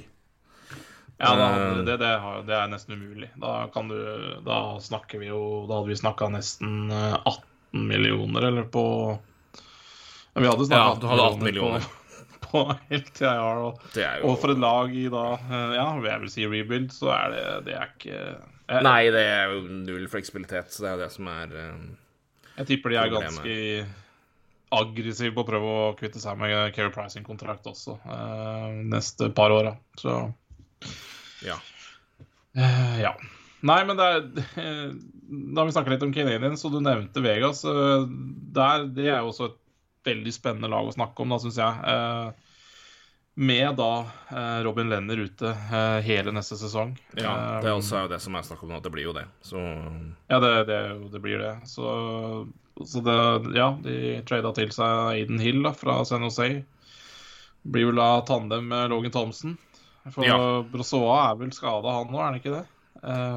Ja, 1.15 1.31
da, 1.39 1.50
det, 1.88 1.97
det, 2.00 2.07
det, 2.47 2.55
er 2.55 2.71
nesten 2.71 2.97
umulig. 2.97 3.29
Da 3.39 3.69
kan 3.71 3.88
du 3.88 4.00
Da 4.43 4.75
snakker 4.83 5.21
vi 5.21 5.29
jo 5.29 5.63
Da 5.63 5.77
hadde 5.77 5.93
vi 5.93 5.95
snakka 5.95 6.27
nesten 6.33 6.89
18 6.91 7.85
millioner, 7.88 8.50
eller 8.50 8.65
på 8.71 8.83
Vi 10.35 10.47
hadde 10.47 10.67
snakka 10.67 10.81
ja, 10.81 10.97
du 11.00 11.07
hadde 11.07 11.29
18 11.29 11.45
millioner. 11.45 11.88
På, 12.43 12.50
på 12.50 12.65
LTIR. 12.89 13.62
Og, 13.63 13.85
jo... 13.95 14.09
og, 14.27 14.35
for 14.41 14.55
et 14.55 14.59
lag 14.63 14.91
i 14.91 15.05
da 15.12 15.24
Ja, 15.75 15.88
jeg 15.95 16.25
vil 16.25 16.33
si 16.35 16.50
rebuild, 16.51 16.91
så 16.95 17.13
er 17.15 17.31
det 17.35 17.47
Det 17.69 17.79
er 17.79 17.95
ikke 17.95 18.19
Nei, 18.65 19.12
det 19.13 19.22
er 19.29 19.51
jo 19.53 19.62
null 19.86 20.07
fleksibilitet, 20.10 20.74
så 20.74 20.84
det 20.84 20.89
er 20.89 20.95
jo 20.95 21.03
det 21.03 21.12
som 21.13 21.29
er 21.29 21.51
uh, 21.53 21.75
Jeg 22.57 22.69
tipper 22.72 22.93
de 22.93 22.98
er 22.98 23.12
ganske 23.13 23.57
aggressive 24.75 25.36
på 25.36 25.43
å 25.43 25.48
prøve 25.48 25.74
å 25.84 25.91
kvitte 26.00 26.22
seg 26.22 26.39
med 26.41 26.74
Keri 26.75 26.89
Pricing-kontrakt 26.93 27.67
også 27.69 28.00
uh, 28.01 28.72
neste 28.89 29.29
par 29.38 29.53
åra, 29.53 29.75
så 30.01 30.17
ja. 31.45 31.60
Uh, 32.57 32.95
ja. 33.03 33.13
Nei, 33.65 33.79
men 33.86 33.98
det 33.98 34.07
er 34.07 34.25
Da 34.95 35.62
har 35.62 35.69
vi 35.69 35.75
snakka 35.75 35.93
litt 35.93 36.03
om 36.05 36.13
Canadiens, 36.15 36.65
og 36.65 36.74
du 36.74 36.81
nevnte 36.81 37.22
Vegas. 37.25 37.63
Der, 37.65 38.89
det 38.93 39.07
er 39.10 39.22
jo 39.22 39.31
også 39.31 39.51
et 39.51 39.62
veldig 40.05 40.34
spennende 40.34 40.69
lag 40.69 40.89
å 40.89 40.93
snakke 40.93 41.24
om, 41.24 41.34
da, 41.34 41.39
syns 41.41 41.57
jeg. 41.57 42.36
Med 43.35 43.75
da 43.75 44.05
Robin 44.63 44.87
Lenner 44.89 45.19
ute 45.27 45.49
hele 46.07 46.31
neste 46.31 46.55
sesong. 46.55 46.93
Ja, 47.19 47.59
det 47.59 47.67
er 47.67 47.75
også 47.75 48.05
det 48.07 48.21
som 48.23 48.37
er 48.39 48.45
snakk 48.47 48.61
om 48.63 48.71
nå, 48.71 48.77
at 48.79 48.85
det 48.87 48.93
blir 48.93 49.09
jo 49.09 49.15
det. 49.15 49.25
Så 49.43 49.59
Ja, 50.31 50.39
det, 50.39 50.51
det, 50.69 50.79
det 51.11 51.19
blir 51.19 51.43
det. 51.43 51.51
Så, 51.67 51.83
så 52.79 53.03
det 53.03 53.17
Ja, 53.57 53.73
de 53.83 54.21
trada 54.29 54.53
til 54.55 54.71
seg 54.71 55.01
Aiden 55.11 55.43
Hill 55.43 55.59
da, 55.67 55.73
fra 55.75 55.97
San 56.07 56.23
Jose. 56.23 56.47
Blir 57.67 57.91
vel 57.91 57.99
da 57.99 58.21
tandem 58.23 58.71
med 58.71 58.87
Logan 58.93 59.11
Thompson. 59.11 59.57
For 60.13 60.23
ja. 60.23 60.39
Brossoa 60.71 61.19
er 61.31 61.39
vel 61.43 61.51
skada, 61.55 61.91
han 61.99 62.11
nå, 62.13 62.21
er 62.21 62.27
han 62.29 62.39
ikke 62.39 62.55
det? 62.55 62.65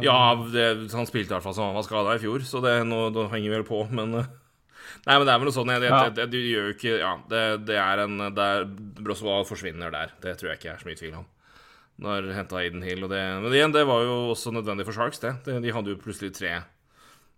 Ja, 0.04 0.18
det, 0.52 0.66
han 0.94 1.08
spilte 1.08 1.32
i 1.32 1.34
hvert 1.34 1.44
fall 1.44 1.56
som 1.56 1.72
han 1.72 1.76
var 1.76 1.86
skada 1.86 2.14
i 2.14 2.20
fjor, 2.22 2.44
så 2.46 2.60
det, 2.64 2.76
nå, 2.86 3.08
det 3.12 3.30
henger 3.32 3.58
vel 3.58 3.66
på, 3.68 3.82
men 3.90 4.20
Nei, 5.06 5.16
men 5.16 5.24
det 5.26 5.32
er 5.32 5.40
vel 5.40 5.48
noe 5.48 5.56
sånn 5.56 5.72
jeg, 5.72 5.84
jeg, 5.86 6.12
jeg, 6.18 6.30
Du 6.32 6.38
gjør 6.38 6.68
jo 6.68 6.76
ikke 6.76 6.94
Ja, 7.00 7.10
det, 7.30 7.42
det 7.68 7.80
er 7.80 8.04
en 8.04 8.22
der, 8.36 8.68
forsvinner 9.48 9.92
der. 9.94 10.14
Det 10.22 10.36
tror 10.38 10.52
jeg 10.52 10.60
ikke 10.60 10.72
er 10.74 10.82
så 10.82 10.88
mye 10.88 11.00
tvil 11.00 11.18
om. 11.20 11.26
Når 11.98 12.30
henta 12.36 12.60
Aiden 12.60 12.84
Hill 12.86 13.02
og 13.06 13.10
det 13.10 13.22
Men 13.42 13.54
igjen, 13.54 13.74
det 13.74 13.86
var 13.88 14.04
jo 14.06 14.18
også 14.32 14.52
nødvendig 14.54 14.86
for 14.86 14.96
Sharks, 14.96 15.22
det. 15.24 15.34
de 15.46 15.74
hadde 15.74 15.94
jo 15.94 16.00
plutselig 16.02 16.34
tre 16.36 16.60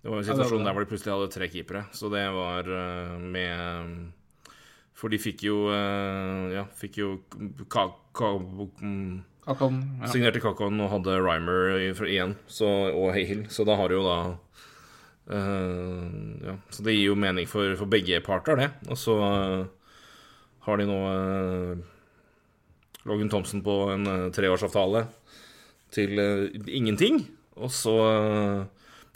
Det 0.03 0.11
var 0.11 0.21
en 0.21 0.29
situasjon 0.29 0.65
der 0.67 0.77
hvor 0.77 0.85
de 0.85 0.91
plutselig 0.91 1.15
hadde 1.15 1.33
tre 1.33 1.49
keepere, 1.53 1.85
så 1.97 2.13
det 2.13 2.27
var 2.37 2.69
uh, 2.69 3.17
med 3.21 4.11
for 5.01 5.09
de 5.13 5.17
fikk 5.21 5.47
jo 5.49 5.65
uh, 5.73 6.53
Ja, 6.53 6.67
fikk 6.77 7.01
jo 7.01 7.15
ka, 7.73 7.89
ka, 8.17 8.35
Kakon, 9.41 9.79
ja. 10.03 10.09
Signerte 10.13 10.43
Kakon 10.43 10.81
og 10.85 10.91
hadde 10.93 11.17
Rymer 11.25 11.81
igjen, 11.81 12.37
så, 12.47 12.69
og 12.93 13.17
Hill, 13.17 13.47
Så 13.49 13.65
da 13.65 13.79
har 13.81 13.89
du 13.89 13.97
jo 13.97 14.05
da 14.05 14.19
uh, 15.29 16.07
Ja, 16.47 16.57
så 16.73 16.85
det 16.87 16.97
gir 16.97 17.11
jo 17.11 17.19
mening 17.19 17.49
for, 17.51 17.75
for 17.79 17.91
begge 17.91 18.23
parter, 18.25 18.57
det. 18.61 18.71
Og 18.89 18.99
så 18.99 19.17
uh, 19.21 19.65
har 20.67 20.81
de 20.81 20.89
nå 20.89 21.01
Logan 23.09 23.31
Thompson 23.33 23.63
på 23.65 23.77
en 23.95 24.05
treårsavtale 24.35 25.07
til 25.91 26.21
ingenting. 26.69 27.23
Og 27.57 27.73
så 27.73 27.95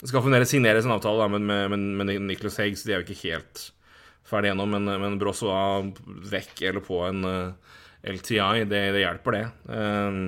skal 0.01 0.23
fremdeles 0.25 0.49
signeres 0.51 0.87
en 0.87 0.95
avtale 0.95 1.21
da, 1.21 1.29
med, 1.37 1.69
med, 1.69 1.77
med 2.01 2.25
Nicholas 2.25 2.57
Heggs. 2.59 2.83
De 2.83 2.95
er 2.95 3.03
jo 3.03 3.05
ikke 3.05 3.29
helt 3.29 3.61
ferdig 4.25 4.51
gjennom, 4.51 4.73
men, 4.73 4.89
men 5.01 5.19
Brossoa 5.21 5.85
vekk 6.31 6.65
eller 6.65 6.83
på 6.83 6.99
en 7.05 7.21
uh, 7.29 7.77
LTI, 8.05 8.65
det, 8.69 8.81
det, 8.93 9.01
hjelper, 9.01 9.37
det. 9.37 9.45
Um, 9.69 10.19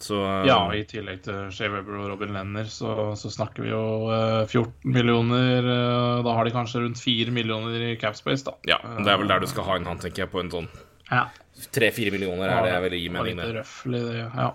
så, 0.00 0.20
uh, 0.24 0.46
ja, 0.48 0.58
i 0.76 0.84
tillegg 0.88 1.22
til 1.26 1.50
Shea 1.54 1.70
Weber 1.72 1.98
og 2.00 2.10
Robin 2.12 2.32
Lenner, 2.36 2.68
så, 2.72 3.12
så 3.20 3.32
snakker 3.32 3.66
vi 3.66 3.72
jo 3.72 3.82
uh, 4.08 4.46
14 4.46 4.94
millioner. 4.94 5.66
Uh, 5.66 6.22
da 6.26 6.36
har 6.38 6.48
de 6.48 6.54
kanskje 6.54 6.84
rundt 6.84 7.02
4 7.02 7.34
millioner 7.34 7.90
i 7.90 7.94
capspace, 8.00 8.46
da. 8.48 8.56
Ja, 8.68 8.80
det 9.00 9.12
er 9.12 9.20
vel 9.20 9.30
der 9.30 9.44
du 9.44 9.48
skal 9.50 9.68
ha 9.68 9.80
en 9.80 9.88
han, 9.90 10.00
tenker 10.02 10.24
jeg, 10.24 10.32
på 10.32 10.42
en 10.42 10.52
sånn 10.52 10.70
ja. 11.10 11.26
3-4 11.74 12.14
millioner 12.14 12.48
er 12.48 12.64
det 12.64 12.72
jeg 12.72 12.86
vil 12.86 12.98
gi 13.00 13.10
mening 13.16 13.40
med. 13.40 13.56
Røffelig, 13.60 14.04
det, 14.06 14.22
ja. 14.22 14.52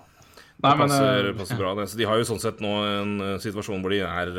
Nei, 0.56 0.72
det 0.72 0.80
passer, 0.80 1.28
men, 1.28 1.38
passer 1.38 1.60
bra, 1.60 1.76
det. 1.76 1.90
Så 1.92 2.00
de 2.00 2.08
har 2.08 2.18
jo 2.18 2.26
sånn 2.30 2.42
sett 2.42 2.64
nå 2.64 2.72
en 2.88 3.14
situasjon 3.44 3.84
hvor 3.84 3.92
de 3.92 4.00
er 4.06 4.32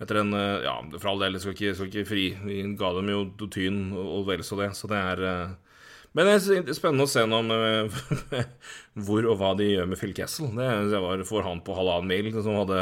etter 0.00 0.22
en 0.22 0.32
eh, 0.34 0.62
Ja, 0.64 0.78
for 0.96 1.12
all 1.12 1.24
del, 1.24 1.38
skal 1.40 1.56
ikke, 1.56 1.74
skal 1.76 1.90
ikke 1.90 2.08
fri. 2.08 2.28
Vi 2.44 2.62
ga 2.80 2.92
dem 2.96 3.10
jo 3.12 3.24
Tyn 3.52 3.90
og 3.92 4.24
vel 4.30 4.44
så 4.46 4.58
det, 4.60 4.72
så 4.78 4.88
det 4.90 5.00
er 5.00 5.24
eh, 5.28 5.69
men 6.16 6.26
det 6.26 6.34
er 6.34 6.74
spennende 6.76 7.06
å 7.06 7.10
se 7.10 7.24
noe 7.28 7.44
med 7.46 7.96
hvor 9.06 9.28
og 9.30 9.38
hva 9.40 9.54
de 9.58 9.70
gjør 9.70 9.88
med 9.90 10.00
Phil 10.00 10.14
Kessel. 10.16 10.50
Det, 10.56 10.68
det 10.90 11.00
var 11.02 11.24
for 11.28 11.46
han 11.46 11.62
på 11.66 11.76
halvannen 11.76 12.10
mil, 12.10 12.30
som 12.42 12.58
hadde 12.58 12.80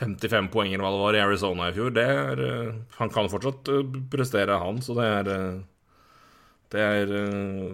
55 0.00 0.50
poeng 0.52 0.72
eller 0.72 0.84
hva 0.84 0.92
det 0.94 1.04
var 1.04 1.18
i 1.18 1.22
Arizona 1.24 1.70
i 1.70 1.76
fjor. 1.76 1.94
Er, 2.02 2.44
eh, 2.44 2.80
han 2.98 3.12
kan 3.14 3.30
fortsatt 3.32 3.70
prestere, 4.12 4.60
han, 4.60 4.82
så 4.84 4.98
det 4.98 5.10
er 5.20 5.32
Det 6.74 6.80
er, 6.82 7.10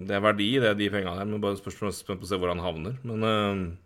det 0.04 0.12
er 0.12 0.20
verdi 0.20 0.58
det 0.60 0.68
er 0.68 0.74
de 0.76 0.90
pengene 0.92 1.16
der. 1.16 1.28
Men 1.28 1.40
bare 1.40 1.56
spørsmål 1.56 1.94
på 1.94 2.26
å 2.26 2.28
se 2.28 2.36
hvor 2.36 2.52
han 2.52 2.60
havner. 2.60 2.98
Men 3.06 3.78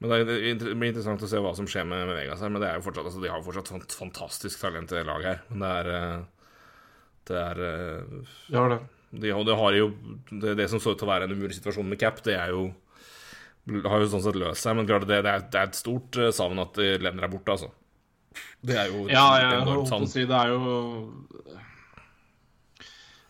men 0.00 0.24
det, 0.24 0.56
blir 0.56 0.88
interessant 0.88 1.20
å 1.20 1.28
se 1.28 1.40
hva 1.44 1.50
som 1.56 1.66
skjer 1.68 1.84
med, 1.84 2.06
med 2.08 2.16
Vegas 2.16 2.40
her. 2.40 2.52
Men 2.52 2.62
det 2.62 2.70
er 2.70 2.78
jo 2.78 2.86
fortsatt, 2.86 3.10
altså, 3.10 3.20
de 3.20 3.28
har 3.28 3.42
jo 3.42 3.48
fortsatt 3.50 3.96
fantastisk 3.98 4.62
talent 4.62 4.94
i 4.94 4.96
det 4.96 5.04
laget 5.08 5.28
her. 5.28 5.42
Men 5.50 5.60
det 5.60 5.72
er 5.76 5.90
eh, 5.96 6.22
Det 7.28 7.36
er 7.40 7.60
eh, 7.66 8.30
har 8.56 8.72
det. 8.72 8.80
De, 9.10 9.32
de 9.32 9.56
har 9.58 9.74
jo 9.74 9.90
det, 10.30 10.54
det, 10.58 10.68
som 10.70 10.82
så 10.82 10.94
ut 10.94 11.00
til 11.00 11.08
å 11.08 11.10
være 11.10 11.26
en 11.26 11.34
umulig 11.34 11.56
situasjon 11.58 11.88
med 11.90 11.98
Cap, 12.00 12.22
det 12.26 12.36
er 12.38 12.54
jo 12.54 12.68
har 13.70 14.02
jo 14.02 14.08
sånn 14.10 14.22
sett 14.24 14.38
løst 14.40 14.64
seg, 14.64 14.76
men 14.78 14.86
klart 14.88 15.04
det, 15.08 15.20
det, 15.26 15.32
er, 15.32 15.42
det 15.50 15.58
er 15.60 15.68
et 15.68 15.78
stort 15.78 16.16
uh, 16.18 16.30
savn 16.34 16.62
at 16.62 16.78
Lenner 16.78 17.26
er 17.26 17.32
borte, 17.32 17.56
altså. 17.56 17.72
Det 18.62 18.76
er 18.78 18.88
jo 18.92 19.04
Ja, 19.10 19.26
jeg 19.42 19.66
holdt 19.66 19.90
på 19.90 20.06
å 20.06 20.08
si 20.08 20.22
det 20.30 20.38
er 20.38 20.52
jo 20.52 20.74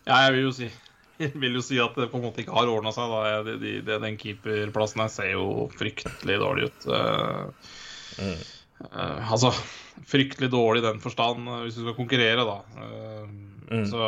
Ja, 0.05 0.19
jeg 0.27 0.35
vil 0.35 0.43
jo 0.45 0.53
si 0.55 0.69
vil 1.43 1.57
jo 1.57 1.63
si 1.63 1.79
at 1.81 1.97
det 1.97 2.09
på 2.11 2.19
en 2.19 2.25
måte 2.25 2.43
ikke 2.43 2.55
har 2.55 2.69
ordna 2.71 2.93
seg. 2.95 3.11
Da. 3.11 3.41
De, 3.45 3.57
de, 3.61 3.75
de, 3.85 3.97
den 4.03 4.17
keeperplassen 4.21 5.03
her 5.03 5.11
ser 5.13 5.31
jo 5.35 5.67
fryktelig 5.77 6.37
dårlig 6.41 6.69
ut. 6.71 6.87
Uh, 6.89 7.75
mm. 8.17 8.39
uh, 8.87 9.31
altså 9.35 9.51
fryktelig 10.09 10.51
dårlig 10.53 10.81
i 10.81 10.87
den 10.87 11.01
forstand, 11.03 11.45
uh, 11.49 11.59
hvis 11.65 11.77
du 11.77 11.83
skal 11.83 11.97
konkurrere, 11.97 12.47
da. 12.47 12.57
Mm. 13.71 13.85
Så 13.91 14.07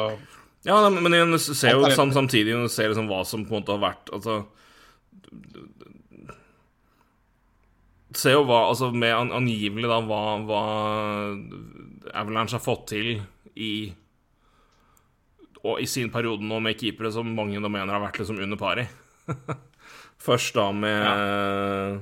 Ja, 0.63 0.77
men 0.89 1.15
jeg 1.15 1.39
ser 1.43 1.75
jo 1.75 1.89
sam, 1.91 2.13
samtidig 2.15 2.55
du 2.55 2.69
ser 2.71 2.91
liksom 2.91 3.09
hva 3.11 3.23
som 3.27 3.43
på 3.43 3.51
en 3.51 3.59
måte 3.59 3.73
har 3.75 3.81
vært 3.83 4.11
Altså 4.15 4.37
Se 8.15 8.31
jo 8.31 8.45
hva 8.47 8.61
Altså 8.69 8.87
med 8.95 9.33
angivelig 9.35 9.89
da 9.91 9.99
hva, 10.07 10.21
hva 10.47 10.61
Avalanche 12.13 12.55
har 12.55 12.63
fått 12.63 12.87
til 12.93 13.17
i 13.59 13.73
og 15.63 15.79
i 15.79 15.85
sin 15.87 16.09
periode 16.11 16.43
nå 16.43 16.57
med 16.59 16.75
keepere 16.75 17.11
som 17.15 17.29
mange 17.37 17.61
da 17.63 17.69
mener 17.71 17.93
har 17.95 18.01
vært 18.03 18.17
liksom 18.19 18.41
under 18.43 18.59
pari. 18.59 18.83
Først 20.25 20.57
da 20.57 20.65
med 20.75 21.05
ja. 21.07 22.01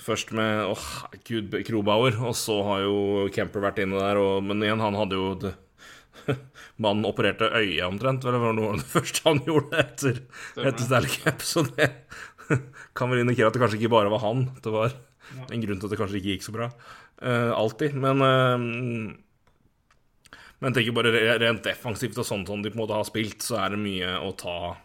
Først 0.00 0.32
med 0.32 0.64
åh, 0.64 0.72
oh, 0.72 1.16
gud, 1.28 1.54
Krobauer, 1.66 2.16
og 2.24 2.32
så 2.38 2.56
har 2.64 2.86
jo 2.86 3.26
Kemper 3.34 3.60
vært 3.62 3.82
inne 3.84 4.00
der. 4.00 4.16
Og, 4.16 4.40
men 4.42 4.64
igjen, 4.64 4.80
han 4.80 4.96
hadde 4.96 5.18
jo 5.18 5.26
det, 5.42 5.52
Mannen 6.80 7.08
opererte 7.08 7.50
øyet 7.52 7.84
omtrent, 7.86 8.24
eller 8.24 8.40
var 8.40 8.54
det 8.54 8.60
noe 8.60 8.72
av 8.74 8.80
det 8.80 8.88
første 8.96 9.24
han 9.26 9.42
gjorde 9.46 9.80
etter, 9.84 10.20
etter 10.56 10.84
Stanley 10.86 11.16
Cup. 11.20 11.46
Så 11.46 11.64
det 11.74 11.90
kan 12.96 13.12
vel 13.12 13.24
indikere 13.24 13.50
at 13.50 13.56
det 13.56 13.62
kanskje 13.62 13.80
ikke 13.82 13.94
bare 13.96 14.12
var 14.12 14.24
han. 14.24 14.46
Det 14.64 14.74
var 14.74 14.94
en 15.46 15.64
grunn 15.64 15.80
til 15.80 15.86
at 15.86 15.92
det 15.94 16.00
kanskje 16.00 16.22
ikke 16.22 16.36
gikk 16.36 16.46
så 16.46 16.56
bra. 16.56 16.70
Uh, 17.20 17.52
alltid. 17.52 17.98
Men 18.00 18.24
uh, 18.24 19.10
men 20.60 20.76
tenker 20.76 20.92
bare 20.92 21.12
rent 21.40 21.64
defensivt 21.64 22.18
og 22.20 22.26
sånn 22.28 22.44
som 22.48 22.60
de 22.60 22.70
på 22.72 22.76
en 22.76 22.82
måte 22.82 22.96
har 22.96 23.06
spilt, 23.08 23.40
så 23.44 23.62
er 23.62 23.72
det 23.72 23.80
mye 23.80 24.12
å 24.20 24.32
ta 24.36 24.76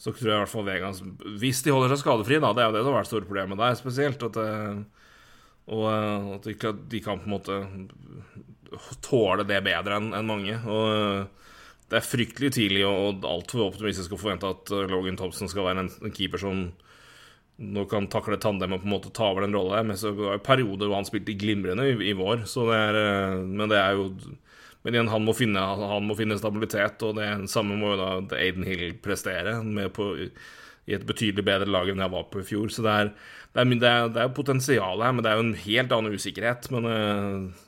Så 0.00 0.12
tror 0.12 0.30
jeg 0.30 0.36
i 0.36 0.40
hvert 0.40 0.52
fall 0.52 0.64
Vegas 0.64 1.02
Hvis 1.40 1.60
de 1.64 1.74
holder 1.74 1.92
seg 1.92 2.00
skadefrie, 2.00 2.40
da, 2.40 2.54
det 2.56 2.64
er 2.64 2.70
jo 2.70 2.76
det 2.76 2.84
som 2.84 2.94
har 2.94 3.02
vært 3.02 3.10
store 3.10 3.28
problemet 3.28 3.60
der, 3.60 3.76
spesielt. 3.76 4.24
At 4.24 4.38
det, 4.38 4.46
eh, 4.46 5.04
og 5.76 5.84
at 6.38 6.46
de, 6.46 7.00
kan 7.02 7.20
på 7.20 7.26
en 7.26 7.34
måte 7.34 7.60
tåle 9.04 9.46
det 9.48 9.62
bedre 9.66 10.00
enn 10.00 10.12
en 10.16 10.28
mange. 10.28 10.58
Og 10.64 11.26
det 11.86 12.00
er 12.00 12.06
fryktelig 12.06 12.50
tidlig 12.56 12.82
og 12.88 13.26
altfor 13.26 13.68
optimistisk 13.68 14.16
å 14.16 14.18
forvente 14.18 14.50
at 14.50 14.72
uh, 14.74 14.86
Logan 14.90 15.18
Thompson 15.18 15.50
skal 15.50 15.68
være 15.68 15.84
en, 15.86 16.14
keeper 16.14 16.42
som 16.42 16.66
nå 17.56 17.86
kan 17.88 18.08
takle 18.12 18.36
tandemet 18.36 18.76
og 18.76 18.82
på 18.82 18.88
en 18.88 18.92
måte 18.92 19.12
ta 19.16 19.30
over 19.30 19.46
den 19.46 19.54
rolla. 19.56 19.84
Men 19.86 19.98
så 20.00 20.10
var 20.16 20.36
det 20.36 20.46
perioder 20.48 20.90
hvor 20.90 20.98
han 20.98 21.08
spilte 21.08 21.38
glimrende 21.38 21.86
i, 21.92 21.94
i 22.10 22.16
vår, 22.18 22.42
så 22.50 22.66
det 22.70 22.80
er 22.88 23.00
uh, 23.00 23.46
Men 23.46 23.70
det 23.70 23.78
er 23.80 23.96
jo 23.98 24.10
Men 24.86 24.94
igjen, 24.94 25.10
han 25.10 25.24
må 25.26 25.32
finne, 25.34 25.62
han 25.62 26.04
må 26.06 26.14
finne 26.14 26.38
stabilitet, 26.38 27.02
og 27.02 27.16
det 27.18 27.26
samme 27.50 27.74
må 27.74 27.94
jo 27.94 27.96
da 27.98 28.38
Aiden 28.38 28.62
Hill 28.66 28.92
prestere 29.02 29.56
på 29.90 30.12
i 30.86 30.94
et 30.94 31.06
betydelig 31.06 31.42
bedre 31.42 31.66
lag 31.66 31.88
enn 31.90 32.02
jeg 32.02 32.12
var 32.12 32.28
på 32.30 32.38
i 32.42 32.46
fjor. 32.46 32.70
Så 32.70 32.84
det 32.86 32.92
er, 32.92 33.08
det 33.54 33.62
er, 33.62 33.70
det 33.72 33.90
er, 33.90 34.10
det 34.14 34.20
er 34.22 34.36
potensial 34.36 35.02
her, 35.02 35.14
men 35.14 35.24
det 35.24 35.32
er 35.32 35.40
jo 35.40 35.46
en 35.48 35.56
helt 35.64 35.94
annen 35.96 36.14
usikkerhet. 36.14 36.68
Men 36.70 36.86
uh, 36.86 37.65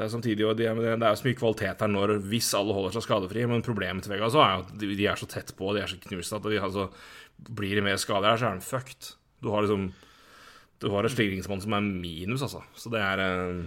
det 0.00 0.06
er 0.06 0.12
samtidig 0.14 0.40
jo, 0.40 0.52
det 0.56 0.64
er 0.72 1.16
så 1.18 1.26
mye 1.26 1.36
kvalitet 1.36 1.82
her 1.84 1.90
når 1.92 2.14
hvis 2.30 2.46
alle 2.56 2.72
holder 2.72 2.94
seg 2.94 3.02
skadefri. 3.04 3.42
Men 3.44 3.64
problemet 3.64 4.06
til 4.06 4.14
Vegas 4.14 4.32
er 4.32 4.62
at 4.62 4.70
de, 4.80 4.94
er 5.04 5.18
så 5.20 5.26
tett 5.28 5.52
på, 5.58 5.74
de 5.76 5.82
er 5.82 5.90
så 5.90 5.98
knust 6.00 6.32
at 6.32 6.46
de, 6.46 6.56
altså, 6.56 6.86
blir 7.58 7.74
det 7.76 7.82
mer 7.84 8.00
skader 8.00 8.30
her, 8.30 8.40
så 8.40 8.48
er 8.48 8.56
de 8.56 8.64
fucked. 8.64 9.10
Du 9.44 9.50
har 9.52 9.66
liksom 9.66 9.90
Du 10.80 10.88
har 10.88 11.04
et 11.04 11.12
slingringsmonn 11.12 11.60
som 11.60 11.76
er 11.76 11.84
minus, 11.84 12.40
altså. 12.40 12.62
Så 12.72 12.88
det 12.88 13.02
er 13.04 13.20
uh... 13.20 13.60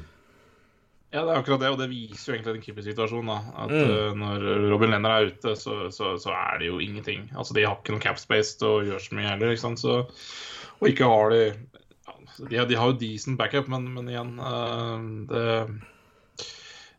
Ja, 1.13 1.21
det 1.21 1.35
er 1.35 1.43
akkurat 1.43 1.61
det, 1.61 1.69
og 1.69 1.77
det 1.77 1.91
viser 1.91 2.31
jo 2.31 2.33
egentlig 2.39 2.55
den 2.55 2.65
keepersituasjonen. 2.65 3.29
da, 3.29 3.53
At 3.67 3.75
mm. 3.75 3.93
uh, 3.93 4.17
når 4.17 4.47
Robin 4.71 4.95
Lenner 4.95 5.13
er 5.13 5.29
ute, 5.29 5.53
så, 5.53 5.91
så, 5.93 6.15
så, 6.17 6.33
er 6.33 6.63
det 6.63 6.71
jo 6.71 6.81
ingenting. 6.81 7.29
Altså, 7.37 7.53
De 7.53 7.67
har 7.67 7.77
ikke 7.77 7.93
noe 7.93 8.01
capspace 8.01 8.57
til 8.57 8.71
å 8.71 8.81
gjøre 8.89 9.05
så 9.05 9.19
mye 9.19 9.29
heller. 9.29 9.53
ikke 9.53 9.67
sant, 9.67 9.85
så, 9.85 10.01
Og 10.79 10.89
ikke 10.89 11.13
har 11.13 11.29
de 11.29 11.43
ja, 12.09 12.17
de, 12.49 12.65
de, 12.73 12.81
har 12.81 12.89
jo 12.89 12.97
decent 12.97 13.37
backup, 13.37 13.69
men, 13.69 13.85
men 13.93 14.09
igjen 14.09 14.33
uh, 14.41 14.97
det, 15.29 15.45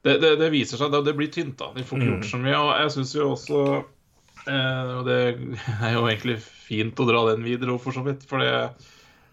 det, 0.04 0.18
det, 0.22 0.32
det, 0.40 0.50
viser 0.52 0.80
seg, 0.80 0.92
det, 0.92 1.02
det 1.08 1.16
blir 1.18 1.30
tynt. 1.32 1.56
da, 1.60 1.70
De 1.74 1.84
får 1.86 2.00
ikke 2.00 2.10
gjort 2.12 2.26
mm. 2.26 2.32
så 2.32 2.40
mye. 2.42 2.58
og 2.60 2.72
jeg 2.82 2.94
synes 2.96 3.14
jo 3.16 3.28
også 3.32 3.60
eh, 4.46 4.90
Og 4.98 5.06
det 5.08 5.20
er 5.88 5.94
jo 5.96 6.04
egentlig 6.06 6.40
fint 6.44 7.00
å 7.00 7.08
dra 7.08 7.24
den 7.32 7.46
videre, 7.46 7.78
for 7.80 7.96
så 7.96 8.04
vidt. 8.06 8.26
for 8.28 8.44
det 8.44 8.52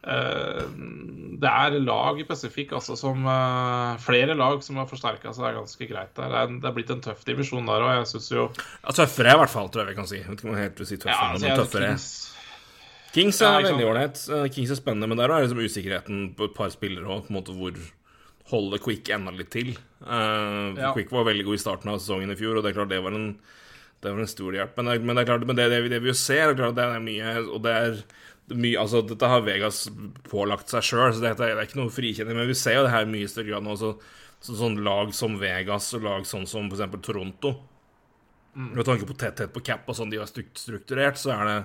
Eh, 0.01 0.61
det 1.41 1.49
er 1.49 1.75
lag 1.85 2.17
i 2.17 2.23
Pacific 2.25 2.71
altså, 2.73 2.95
som 2.97 3.21
eh, 3.21 3.99
Flere 4.01 4.33
lag 4.33 4.63
som 4.65 4.79
har 4.81 4.87
forsterka 4.89 5.29
seg 5.37 5.59
ganske 5.59 5.87
greit 5.91 6.15
der. 6.17 6.31
Det 6.31 6.39
er, 6.39 6.55
det 6.55 6.69
er, 6.69 6.75
blitt 6.77 6.93
en 6.93 7.03
tøff 7.05 7.21
divisjon 7.27 7.69
der 7.69 7.85
òg. 7.85 7.93
Jeg 7.99 8.09
syns 8.15 8.31
jo 8.33 8.47
ja, 8.49 8.95
Tøffere, 8.97 9.35
i 9.35 9.41
hvert 9.43 9.53
fall, 9.53 9.69
tror 9.69 9.85
jeg 9.85 9.91
vi 9.91 9.99
kan 9.99 10.09
si. 10.09 10.17
Jeg 10.23 10.29
vet 10.31 10.41
ikke 10.41 10.49
om 10.49 10.57
jeg 10.57 10.69
helt 10.69 10.81
vil 10.81 10.89
si 10.89 10.97
tøffere, 10.97 11.19
ja, 11.19 11.31
altså, 11.35 11.47
men 11.47 11.61
tøffere. 11.61 11.91
Kings, 11.91 12.09
Kings 13.13 13.41
er 13.45 13.53
ja, 13.53 13.63
veldig 13.69 13.89
ålreit. 13.91 14.23
Uh, 14.31 14.45
Kings 14.55 14.73
er 14.73 14.79
spennende, 14.79 15.11
men 15.11 15.21
der 15.21 15.35
er 15.35 15.45
liksom 15.45 15.61
usikkerheten 15.61 16.27
på 16.37 16.49
et 16.49 16.57
par 16.57 16.73
spillere 16.73 17.19
òg. 17.19 17.29
Hvor 17.29 17.77
holder 18.49 18.81
Quick 18.83 19.11
enda 19.13 19.33
litt 19.35 19.51
til? 19.53 19.75
Uh, 20.01 20.73
ja. 20.77 20.91
Quick 20.95 21.11
var 21.13 21.27
veldig 21.29 21.45
god 21.47 21.59
i 21.59 21.61
starten 21.61 21.91
av 21.93 22.01
sesongen 22.01 22.33
i 22.33 22.37
fjor, 22.39 22.57
og 22.57 22.65
det 22.65 22.71
er 22.71 22.79
klart 22.79 22.91
det 22.91 23.01
var 23.05 23.15
en, 23.17 23.29
det 24.01 24.13
var 24.13 24.23
en 24.23 24.31
stor 24.31 24.57
hjelp. 24.57 24.73
Men 24.79 24.89
det, 24.89 24.97
men 25.05 25.15
det 25.15 25.23
er 25.23 25.29
klart, 25.29 25.45
men 25.47 25.59
det, 25.59 25.69
det, 25.71 25.81
det 25.93 26.01
vi 26.03 26.11
jo 26.11 26.17
ser, 26.17 26.49
er 26.49 26.59
klart 26.59 26.77
det 26.79 26.87
er 26.87 27.05
mye 27.05 27.35
Og 27.45 27.61
det 27.65 27.75
er 27.77 28.01
mye, 28.51 28.79
altså, 28.81 29.03
dette 29.07 29.29
har 29.31 29.45
Vegas 29.45 29.85
pålagt 30.27 30.71
seg 30.71 30.85
sjøl, 30.85 31.11
så 31.15 31.23
dette 31.23 31.47
er 31.47 31.61
ikke 31.63 31.79
noe 31.79 31.93
frikjenning. 31.93 32.39
Men 32.39 32.49
vi 32.49 32.57
ser 32.57 32.79
jo 32.79 32.87
det 32.87 32.95
her 32.95 33.07
i 33.07 33.13
mye 33.13 33.29
større 33.31 33.53
grad 33.53 33.67
nå. 33.67 33.77
Så, 33.79 33.93
så, 34.41 34.57
sånn 34.57 34.81
lag 34.85 35.13
som 35.15 35.37
Vegas 35.41 35.91
og 35.97 36.07
lag 36.07 36.25
sånn 36.27 36.47
som 36.49 36.67
f.eks. 36.71 36.97
Toronto 37.05 37.53
mm. 38.57 38.73
Med 38.73 38.85
tanke 38.87 39.07
på 39.07 39.17
tetthet 39.21 39.53
på 39.53 39.63
cap 39.65 39.87
og 39.87 39.97
sånn 39.97 40.11
de 40.11 40.19
har 40.21 40.29
strukturert, 40.29 41.21
så 41.21 41.35
er 41.37 41.47
det 41.47 41.57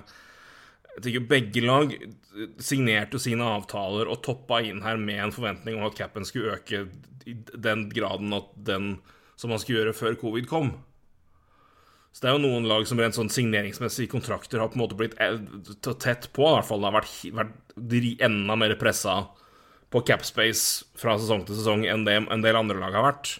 jeg 0.97 1.05
tenker 1.05 1.27
Begge 1.29 1.61
lag 1.61 1.91
signerte 2.63 3.19
sine 3.21 3.45
avtaler 3.45 4.09
og 4.09 4.23
toppa 4.25 4.63
inn 4.65 4.81
her 4.81 4.97
med 4.97 5.21
en 5.21 5.33
forventning 5.35 5.77
om 5.77 5.85
at 5.85 5.97
capen 5.97 6.25
skulle 6.25 6.57
øke 6.57 6.87
i 7.27 7.35
den 7.53 7.85
graden 7.93 8.33
at 8.33 8.49
den 8.65 8.95
som 9.37 9.51
man 9.53 9.61
skulle 9.61 9.83
gjøre 9.83 9.93
før 9.93 10.17
covid 10.17 10.47
kom. 10.49 10.71
Så 12.09 12.23
det 12.23 12.29
er 12.31 12.37
jo 12.39 12.45
noen 12.47 12.65
lag 12.65 12.87
som 12.89 12.97
rent 12.97 13.13
sånn 13.13 13.29
signeringsmessig 13.29 14.07
kontrakter 14.09 14.57
har 14.57 14.71
på 14.73 14.79
en 14.79 14.81
måte 14.87 14.97
blitt 14.97 15.13
tett 16.01 16.31
på. 16.33 16.47
I 16.47 16.55
hvert 16.55 16.69
fall 16.71 16.81
det 16.81 16.89
har 16.89 16.95
vært, 16.95 17.17
vært 17.37 18.23
enda 18.25 18.55
mer 18.57 18.73
pressa 18.81 19.19
på 19.93 20.01
capspace 20.07 20.87
fra 20.97 21.13
sesong 21.21 21.45
til 21.45 21.59
sesong 21.59 21.85
enn 21.85 22.07
det 22.07 22.17
en 22.23 22.41
del 22.41 22.57
andre 22.57 22.81
lag 22.81 22.97
har 22.97 23.05
vært. 23.11 23.35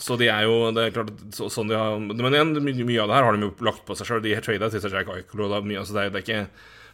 Så 0.00 0.16
de 0.20 0.30
er 0.32 0.46
jo 0.48 0.70
det 0.72 0.86
er 0.86 0.92
klart, 0.94 1.14
så, 1.36 1.50
sånn 1.52 1.70
de 1.70 1.76
har, 1.76 1.98
Men 2.00 2.32
igjen, 2.32 2.54
mye 2.56 3.00
av 3.02 3.10
det 3.10 3.16
her 3.18 3.26
har 3.26 3.36
de 3.36 3.48
jo 3.48 3.54
lagt 3.66 3.84
på 3.88 3.96
seg 3.98 4.08
sjøl. 4.08 4.22
De 4.24 4.34
har 4.36 4.44
trada 4.44 4.70
til 4.72 4.82
seg 4.82 4.94
Jack 4.96 5.10
Eichel, 5.12 5.46
altså 5.52 5.96
det, 5.96 6.04
er, 6.04 6.14
det 6.14 6.22
er 6.22 6.26
ikke 6.26 6.44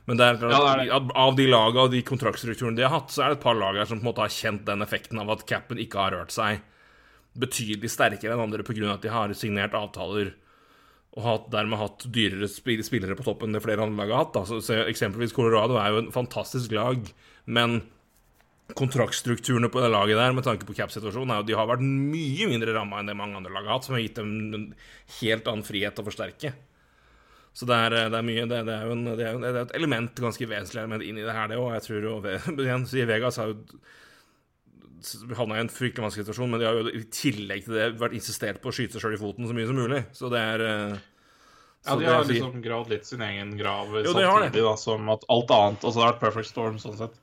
men 0.07 0.19
det 0.21 0.27
er 0.27 0.37
klart, 0.39 0.53
ja, 0.55 0.59
det 0.63 0.73
er 0.87 1.03
det. 1.03 1.15
av 1.19 1.35
de 1.35 1.45
lagene 1.51 1.83
og 1.83 1.91
de 1.91 2.01
kontraktstrukturene 2.07 2.79
de 2.79 2.85
har 2.87 2.93
hatt, 2.95 3.11
så 3.11 3.25
er 3.25 3.33
det 3.33 3.41
et 3.41 3.43
par 3.43 3.57
lag 3.59 3.75
her 3.75 3.89
som 3.91 3.99
på 3.99 4.05
en 4.05 4.09
måte 4.13 4.23
har 4.23 4.31
kjent 4.31 4.63
den 4.69 4.85
effekten 4.85 5.19
av 5.19 5.33
at 5.35 5.43
capen 5.51 5.81
ikke 5.83 5.99
har 5.99 6.15
rørt 6.15 6.35
seg 6.35 6.61
betydelig 7.37 7.91
sterkere 7.93 8.37
enn 8.37 8.45
andre 8.47 8.65
pga. 8.65 8.93
at 8.95 9.03
de 9.03 9.11
har 9.13 9.35
signert 9.37 9.75
avtaler 9.75 10.35
og 11.17 11.25
har 11.25 11.43
dermed 11.53 11.81
hatt 11.81 12.07
dyrere 12.13 12.47
spillere 12.49 13.17
på 13.17 13.25
toppen 13.27 13.51
enn 13.51 13.57
det 13.57 13.65
flere 13.65 13.83
andre 13.83 14.05
lag 14.05 14.13
har 14.13 14.25
hatt. 14.25 14.35
Da. 14.37 14.45
Så, 14.49 14.61
så, 14.65 14.79
eksempelvis 14.85 15.35
Colorado 15.37 15.79
er 15.81 15.95
jo 15.95 16.03
en 16.05 16.13
fantastisk 16.13 16.75
lag, 16.77 17.09
men 17.49 17.81
kontraktstrukturene 18.75 19.69
på 19.71 19.81
det 19.81 19.91
laget 19.93 20.19
der 20.19 20.33
med 20.35 20.45
tanke 20.47 20.67
på 20.67 20.75
cap-situasjonen 20.75 21.31
er 21.33 21.43
jo 21.43 21.47
de 21.47 21.59
har 21.59 21.69
vært 21.71 21.85
mye 21.87 22.49
mindre 22.51 22.75
ramma 22.75 22.99
enn 22.99 23.11
det 23.11 23.19
mange 23.19 23.39
andre 23.39 23.53
lag 23.55 23.69
har 23.69 23.79
hatt, 23.79 23.87
som 23.87 23.95
har 23.95 24.03
gitt 24.03 24.19
dem 24.19 24.33
en 24.57 24.65
helt 25.21 25.47
annen 25.47 25.67
frihet 25.67 26.01
å 26.03 26.07
forsterke. 26.07 26.51
Så 27.57 27.69
det 27.69 27.77
er, 27.87 27.95
det 28.13 28.19
er 28.19 28.27
mye 28.27 28.49
det, 28.51 28.59
det, 28.69 28.75
er 28.75 28.91
en, 28.93 29.05
det, 29.07 29.23
er 29.23 29.37
jo 29.37 29.63
et 29.63 29.77
element, 29.79 30.19
ganske 30.21 30.49
vesentlig 30.51 30.83
element 30.83 31.07
inn 31.07 31.21
i 31.21 31.25
det 31.25 31.37
her, 31.37 31.47
det 31.49 31.61
òg. 31.61 31.71
Jeg 31.79 31.87
tror 31.87 32.09
jo 32.11 32.17
igjen, 32.67 32.89
Vegas 33.09 33.39
har 33.41 33.55
jo 33.55 33.57
havna 35.39 35.57
i 35.57 35.63
en 35.63 35.71
fryktelig 35.71 36.05
vanskelig 36.05 36.27
situasjon, 36.27 36.51
men 36.51 36.61
de 36.61 36.67
har 36.67 36.77
jo 36.77 36.91
i 36.91 37.05
tillegg 37.15 37.65
til 37.65 37.79
det 37.79 37.91
vært 38.01 38.17
insistert 38.19 38.59
på 38.61 38.73
å 38.73 38.77
skyte 38.77 38.97
seg 38.97 39.07
sjøl 39.07 39.17
i 39.17 39.21
foten 39.21 39.47
så 39.47 39.57
mye 39.57 39.69
som 39.71 39.79
mulig. 39.79 40.03
Så 40.17 40.33
det 40.33 40.43
er 40.43 40.67
så 41.87 41.95
Ja, 41.95 41.97
de 42.01 42.07
har 42.11 42.25
liksom 42.27 42.63
gravd 42.65 42.91
litt 42.91 43.07
sin 43.07 43.23
egen 43.23 43.53
grav 43.61 43.93
jo, 43.95 44.11
samtidig, 44.11 44.63
da, 44.65 44.73
som 44.81 45.07
at 45.13 45.23
alt 45.31 45.53
annet 45.55 45.85
Altså, 45.85 46.01
det 46.01 46.03
har 46.03 46.15
vært 46.17 46.25
perfect 46.25 46.51
storm 46.51 46.81
sånn 46.83 46.97
sett. 46.99 47.21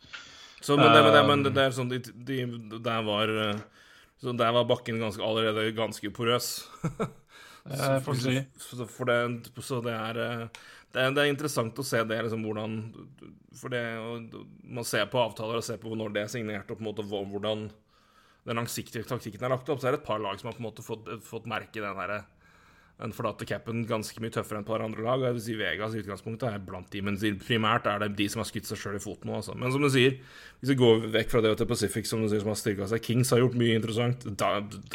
Så, 0.63 0.77
men, 0.79 0.87
det, 0.93 1.01
men, 1.03 1.13
det, 1.13 1.23
men 1.27 1.43
det, 1.43 1.59
er 1.59 1.73
sånn 1.75 1.89
de, 1.91 1.99
de, 1.99 2.37
Der 2.85 3.01
var 3.03 3.27
eh, 3.27 3.57
Så 4.21 4.31
der 4.39 4.53
var 4.55 4.69
bakken 4.69 5.01
ganske, 5.01 5.19
allerede 5.19 5.73
ganske 5.75 6.11
porøs. 6.15 6.53
så, 7.67 7.89
for, 8.05 8.15
så, 8.15 8.87
for 8.87 9.11
det, 9.11 9.17
så 9.59 9.81
det 9.83 9.97
er 9.97 10.21
eh, 10.23 10.45
det 10.93 11.01
er, 11.01 11.13
det 11.15 11.23
er, 11.23 11.31
interessant 11.31 11.79
å 11.81 11.85
se 11.85 12.03
det, 12.05 12.19
liksom, 12.27 12.43
hvordan 12.45 12.75
For 13.57 13.73
det 13.73 13.81
Man 14.63 14.85
ser 14.85 15.07
på 15.09 15.21
avtaler 15.23 15.57
og 15.57 15.65
ser 15.65 15.79
på 15.81 15.95
når 15.97 16.13
det 16.13 16.25
er 16.25 16.35
signert, 16.35 16.69
og 16.69 16.77
på 16.77 16.85
en 16.85 16.89
måte 16.91 17.07
hvordan 17.09 17.71
den 18.43 18.59
langsiktige 18.59 19.07
taktikken 19.07 19.45
er 19.45 19.53
lagt 19.53 19.69
opp, 19.71 19.79
så 19.79 19.87
er 19.87 19.95
det 19.95 20.01
et 20.01 20.07
par 20.07 20.19
lag 20.19 20.35
som 20.39 20.49
har 20.49 20.55
på 20.57 20.59
en 20.59 20.65
måte 20.65 20.83
fått, 20.83 21.07
fått 21.23 21.45
merke 21.47 21.79
den 21.79 21.95
derre 21.95 22.25
den 23.03 23.13
forlatte 23.15 23.45
capen 23.47 23.83
ganske 23.87 24.21
mye 24.23 24.31
tøffere 24.31 24.61
enn 24.61 24.65
et 24.65 24.69
par 24.69 24.83
andre 24.85 25.03
lag. 25.03 25.23
Jeg 25.27 25.35
vil 25.35 25.43
si 25.43 25.55
Vegas 25.59 25.95
i 25.95 26.01
utgangspunktet 26.03 26.47
er 26.49 26.63
blant 26.63 26.87
de, 26.93 27.01
men 27.03 27.19
primært 27.43 27.87
er 27.91 27.99
det 28.05 28.13
de 28.19 28.27
som 28.31 28.39
har 28.39 28.47
skutt 28.47 28.69
seg 28.69 28.79
sjøl 28.79 28.99
i 28.99 29.03
foten 29.03 29.29
nå. 29.29 29.41
Altså. 29.41 29.55
Men 29.59 29.73
som 29.75 29.83
du 29.83 29.89
sier, 29.91 30.15
hvis 30.61 30.73
vi 30.73 30.79
går 30.79 31.07
vekk 31.13 31.33
fra 31.33 31.43
det 31.43 31.55
til 31.59 31.69
Pacific, 31.69 32.07
som 32.07 32.23
du 32.23 32.29
sier, 32.31 32.43
som 32.43 32.53
har 32.53 32.59
styrka 32.61 32.87
seg 32.91 33.03
Kings 33.03 33.33
har 33.35 33.43
gjort 33.43 33.57
mye 33.59 33.75
interessant. 33.79 34.23
Da, 34.39 34.53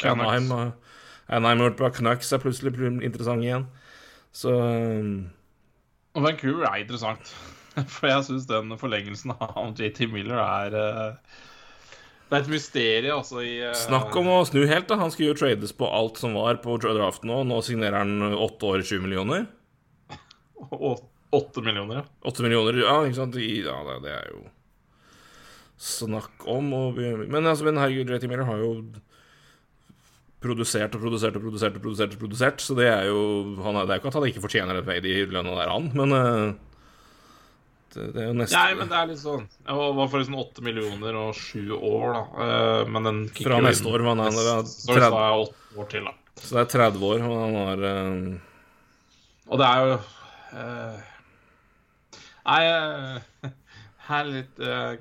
Anaheim, 0.09 0.49
Anaheim 1.29 1.61
har 1.61 1.69
gjort 1.69 1.81
bra. 1.83 1.91
Canucks 1.99 2.33
er 2.33 2.41
plutselig 2.41 2.73
interessant 2.97 3.45
igjen. 3.45 3.69
Så 4.35 4.53
um, 4.57 5.29
og 6.17 6.25
Vancouver 6.25 6.65
er 6.65 6.81
interessant. 6.81 7.29
For 7.93 8.09
jeg 8.09 8.25
syns 8.27 8.49
den 8.49 8.73
forlengelsen 8.81 9.35
av 9.37 9.75
JT 9.77 10.09
Miller 10.11 10.41
er 10.41 10.75
uh, 10.75 11.37
Det 12.29 12.37
er 12.37 12.43
et 12.43 12.51
mysterium, 12.51 13.23
altså. 13.23 13.41
I, 13.41 13.55
uh, 13.65 13.73
Snakk 13.77 14.13
om 14.19 14.29
å 14.29 14.43
snu 14.45 14.61
helt, 14.69 14.85
da. 14.89 14.99
Han 15.01 15.09
skulle 15.13 15.31
jo 15.31 15.39
trades 15.39 15.73
på 15.73 15.89
alt 15.89 16.21
som 16.21 16.37
var 16.37 16.61
på 16.61 16.77
draften 16.81 17.31
nå. 17.31 17.41
Nå 17.49 17.57
signerer 17.65 18.03
han 18.03 18.35
åtte 18.35 18.69
år, 18.69 18.85
20 18.85 19.01
millioner. 19.07 19.47
Åtte 20.69 21.63
millioner, 21.65 22.03
ja. 22.03 22.05
Åtte 22.29 22.45
millioner, 22.45 22.77
ja, 22.83 22.99
ikke 23.05 23.17
sant. 23.17 23.37
Ja, 23.41 23.81
det 24.05 24.13
er 24.13 24.31
jo 24.33 24.45
snakk 25.79 26.43
om 26.51 26.73
og, 26.75 26.97
Men 26.99 27.47
altså, 27.47 27.63
men 27.63 27.79
herregud, 27.79 28.11
JT 28.11 28.27
Miller 28.27 28.49
har 28.49 28.59
jo 28.59 28.73
produsert 30.43 30.95
og 30.95 31.03
produsert 31.03 31.35
og 31.35 31.43
produsert 31.43 31.75
og 31.75 31.83
produsert, 31.83 32.15
og 32.15 32.21
produsert 32.21 32.63
så 32.63 32.75
det 32.77 32.87
er 32.91 33.07
jo 33.09 33.21
han, 33.63 33.79
Det 33.79 33.91
er 33.91 33.97
jo 33.97 34.01
ikke 34.01 34.11
at 34.11 34.17
han 34.19 34.27
ikke 34.29 34.43
fortjener 34.43 34.79
et 34.79 34.87
paid 34.87 35.07
i 35.07 35.15
lønna 35.27 35.55
der, 35.55 35.71
han, 35.71 35.89
men 35.95 36.15
uh, 36.15 36.68
det, 37.93 38.05
det, 38.15 38.21
er 38.23 38.27
jo 38.29 38.35
nesten 38.37 38.57
Nei, 38.59 38.77
men 38.79 38.91
det 38.91 38.97
er 38.99 39.09
litt 39.09 39.21
sånn 39.21 39.45
Det 39.49 39.75
var 39.75 40.09
for 40.11 40.21
liksom 40.21 40.37
åtte 40.41 40.63
millioner 40.65 41.17
og 41.19 41.37
sju 41.37 41.73
år, 41.75 42.07
da. 42.15 42.23
Uh, 42.35 42.81
men 42.93 43.09
den 43.09 43.21
Fra 43.39 43.59
neste 43.65 43.89
år, 43.91 44.05
men 44.07 44.23
han 44.23 44.39
er 44.41 44.63
30 44.65 45.19
år 45.19 45.91
til, 45.91 46.09
da. 46.09 46.15
Så 46.39 46.55
det 46.55 46.65
er 46.65 46.73
30 46.75 47.07
år, 47.11 47.25
og 47.27 47.37
han 47.43 47.59
har 47.59 47.85
uh... 47.85 48.09
Og 49.49 49.61
det 49.61 49.69
er 49.69 49.77
jo 49.85 49.99
Nei 52.49 52.61
her 54.09 54.29
litt 54.29 54.61
uh, 54.61 54.95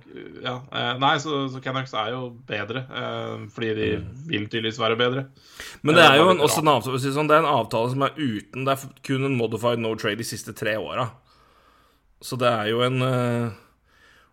Ja. 0.45 0.59
Uh, 0.73 0.93
nei, 1.01 1.15
så, 1.23 1.41
så 1.53 1.63
Canucks 1.65 1.95
er 1.97 2.13
jo 2.15 2.29
bedre, 2.49 2.85
uh, 2.91 3.47
fordi 3.55 3.71
de 3.79 3.89
mm. 4.03 4.11
vil 4.29 4.49
tydeligvis 4.49 4.81
være 4.81 4.99
bedre. 5.01 5.25
Men 5.83 5.99
det 5.99 6.05
er 6.05 6.19
jo 6.21 6.29
en, 6.33 6.43
også 6.45 6.63
en 6.65 6.73
avtale, 6.75 7.01
sånn, 7.05 7.31
det 7.31 7.39
er 7.39 7.45
en 7.45 7.51
avtale 7.51 7.93
som 7.95 8.05
er 8.07 8.19
uten 8.19 8.67
Det 8.67 8.75
er 8.75 8.93
kun 9.07 9.29
en 9.29 9.39
modified 9.39 9.83
no 9.83 9.95
trade 9.99 10.21
de 10.21 10.29
siste 10.29 10.55
tre 10.57 10.77
åra. 10.81 11.09
Så 12.25 12.39
det 12.41 12.49
er 12.51 12.71
jo 12.73 12.81
en 12.83 12.99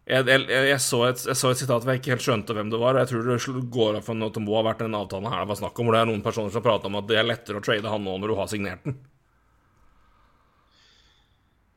jeg, 0.06 0.22
jeg, 0.30 0.46
jeg, 0.70 0.78
så 0.86 1.00
et, 1.08 1.22
jeg 1.26 1.38
så 1.38 1.50
et 1.50 1.58
sitat 1.58 1.82
hvor 1.82 1.92
jeg 1.94 2.02
ikke 2.04 2.14
helt 2.14 2.26
skjønte 2.26 2.54
hvem 2.54 2.70
det 2.70 2.78
var. 2.82 2.94
Og 2.98 3.02
jeg 3.02 3.10
tror 3.10 3.58
det 3.58 3.70
går 3.74 3.98
opp 4.00 4.06
for 4.06 4.26
at 4.28 4.38
det 4.38 4.44
må 4.46 4.56
ha 4.60 4.64
vært 4.68 4.84
den 4.86 4.98
avtalen 4.98 5.32
her 5.32 5.42
det 5.46 5.50
var 5.54 5.60
snakk 5.64 5.80
om, 5.82 5.88
hvor 5.90 5.98
det 5.98 6.02
er 6.04 6.10
noen 6.12 6.24
personer 6.26 6.54
som 6.54 6.66
prater 6.66 6.92
om 6.92 6.98
at 7.02 7.08
det 7.10 7.18
er 7.22 7.26
lettere 7.26 7.62
å 7.62 7.66
trade 7.66 7.90
han 7.90 8.06
nå 8.06 8.18
når 8.22 8.34
du 8.34 8.36
har 8.38 8.50
signert 8.52 8.86
den. 8.86 9.00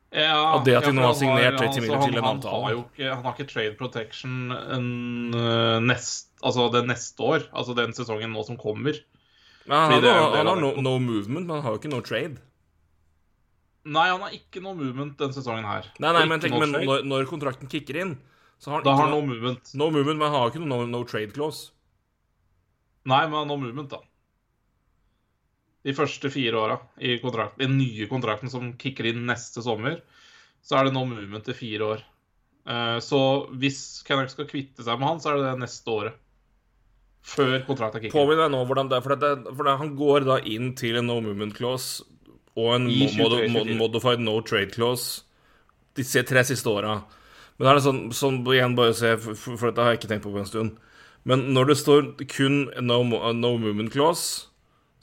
Ja, 0.09 0.55
Og 0.57 0.63
det 0.65 0.73
at 0.73 0.87
de 0.87 0.93
nå 0.97 1.03
har 1.05 1.13
signert 1.17 1.59
har- 1.59 1.67
altså, 1.67 1.81
til 1.85 2.17
en 2.17 2.23
han, 2.23 2.37
avtale. 2.37 2.53
Han 2.53 2.63
har 2.65 2.71
jo 2.73 2.83
ikke, 2.87 3.09
han 3.13 3.23
har 3.25 3.33
ikke 3.35 3.49
trade 3.51 3.75
protection 3.77 4.51
en, 4.51 4.87
øh, 5.37 5.79
nest, 5.85 6.29
altså 6.41 6.71
det 6.73 6.85
neste 6.87 7.19
år. 7.21 7.45
Altså 7.53 7.75
den 7.77 7.93
sesongen 7.93 8.33
nå 8.33 8.43
som 8.45 8.57
kommer. 8.57 8.97
Men 9.69 9.77
han, 9.77 10.33
han 10.33 10.47
har 10.47 10.55
no, 10.57 10.71
no 10.81 10.97
movement, 10.97 11.45
men 11.45 11.49
han 11.59 11.61
har 11.61 11.75
jo 11.75 11.77
ikke 11.81 11.91
no 11.93 12.01
trade. 12.01 12.41
Nei, 13.85 14.09
han 14.11 14.21
har 14.21 14.33
ikke 14.35 14.61
noe 14.61 14.75
movement 14.75 15.15
denne 15.17 15.33
sesongen 15.33 15.65
her. 15.65 15.87
Nei, 16.03 16.11
nei, 16.13 16.25
men, 16.27 16.41
tenk, 16.43 16.53
noe 16.53 16.67
men 16.67 16.85
når, 16.85 17.05
når 17.07 17.29
kontrakten 17.29 17.69
kicker 17.71 18.01
inn, 18.03 18.17
så 18.59 18.73
har 18.73 18.81
han 18.81 18.83
Da 18.85 18.91
ikke 18.91 18.99
har 18.99 19.07
han 19.07 19.15
no, 19.15 19.21
no 19.23 19.33
movement. 19.33 19.71
no 19.79 19.87
movement, 19.89 20.19
men 20.19 20.27
han 20.27 20.35
har 20.35 20.51
ikke 20.51 20.61
noe 20.63 20.69
no, 20.83 20.85
no 20.99 21.03
trade 21.07 21.31
clause. 21.33 21.71
Nei, 23.07 23.23
men 23.23 23.37
han 23.39 23.45
har 23.45 23.49
no 23.53 23.57
movement, 23.63 23.89
da. 23.95 24.01
De 25.87 25.93
første 25.95 26.27
fire 26.33 26.59
åra 26.59 26.75
i 26.99 27.15
kontrakten, 27.23 27.63
den 27.63 27.77
nye 27.79 28.07
kontrakten 28.11 28.51
som 28.51 28.73
kicker 28.81 29.07
inn 29.13 29.23
neste 29.29 29.63
sommer, 29.63 30.01
så 30.61 30.75
er 30.81 30.89
det 30.89 30.93
no 30.97 31.05
movement 31.07 31.47
i 31.47 31.55
fire 31.55 31.87
år. 31.95 32.03
Eh, 32.67 32.97
Så 32.99 33.19
hvis 33.61 34.03
Kennock 34.05 34.33
skal 34.35 34.49
kvitte 34.51 34.83
seg 34.83 34.99
med 34.99 35.07
han, 35.07 35.21
så 35.23 35.31
er 35.31 35.39
det 35.39 35.47
det 35.53 35.61
neste 35.63 35.93
året. 35.95 36.19
Før 37.29 37.63
kontrakten 37.67 38.03
kicker. 38.03 38.15
Påminn 38.15 38.39
deg 38.43 38.51
nå 38.51 38.59
hvordan 38.67 38.91
det 38.91 38.99
er, 38.99 39.03
for, 39.07 39.15
det, 39.15 39.31
for 39.55 39.67
det, 39.67 39.77
han 39.79 39.95
går 39.99 40.27
da 40.27 40.37
inn 40.51 40.73
til 40.79 40.99
en 40.99 41.07
no 41.09 41.17
movement 41.23 41.55
clause 41.55 42.03
og 42.59 42.75
en 42.75 42.89
mod, 42.89 43.39
mod, 43.55 43.71
modified 43.79 44.21
no 44.23 44.39
trade 44.45 44.73
clause 44.75 45.23
de 45.97 46.23
tre 46.23 46.43
siste 46.47 46.69
åra. 46.69 46.99
Men 47.57 47.65
da 47.65 47.71
er 47.71 47.79
det 47.79 47.85
sånn, 47.85 48.03
sånn 48.15 48.39
igjen 48.53 48.75
bare 48.77 48.95
se, 48.95 49.15
for, 49.19 49.35
for 49.59 49.69
dette 49.69 49.83
har 49.83 49.95
jeg 49.95 50.01
ikke 50.01 50.11
tenkt 50.13 50.27
på 50.27 50.33
på 50.35 50.43
en 50.43 50.49
stund. 50.49 50.77
Men 51.27 51.49
når 51.55 51.71
det 51.71 51.79
står 51.81 52.05
kun 52.31 52.61
no, 52.79 53.01
no 53.35 53.55
movement 53.59 53.91
clause, 53.91 54.47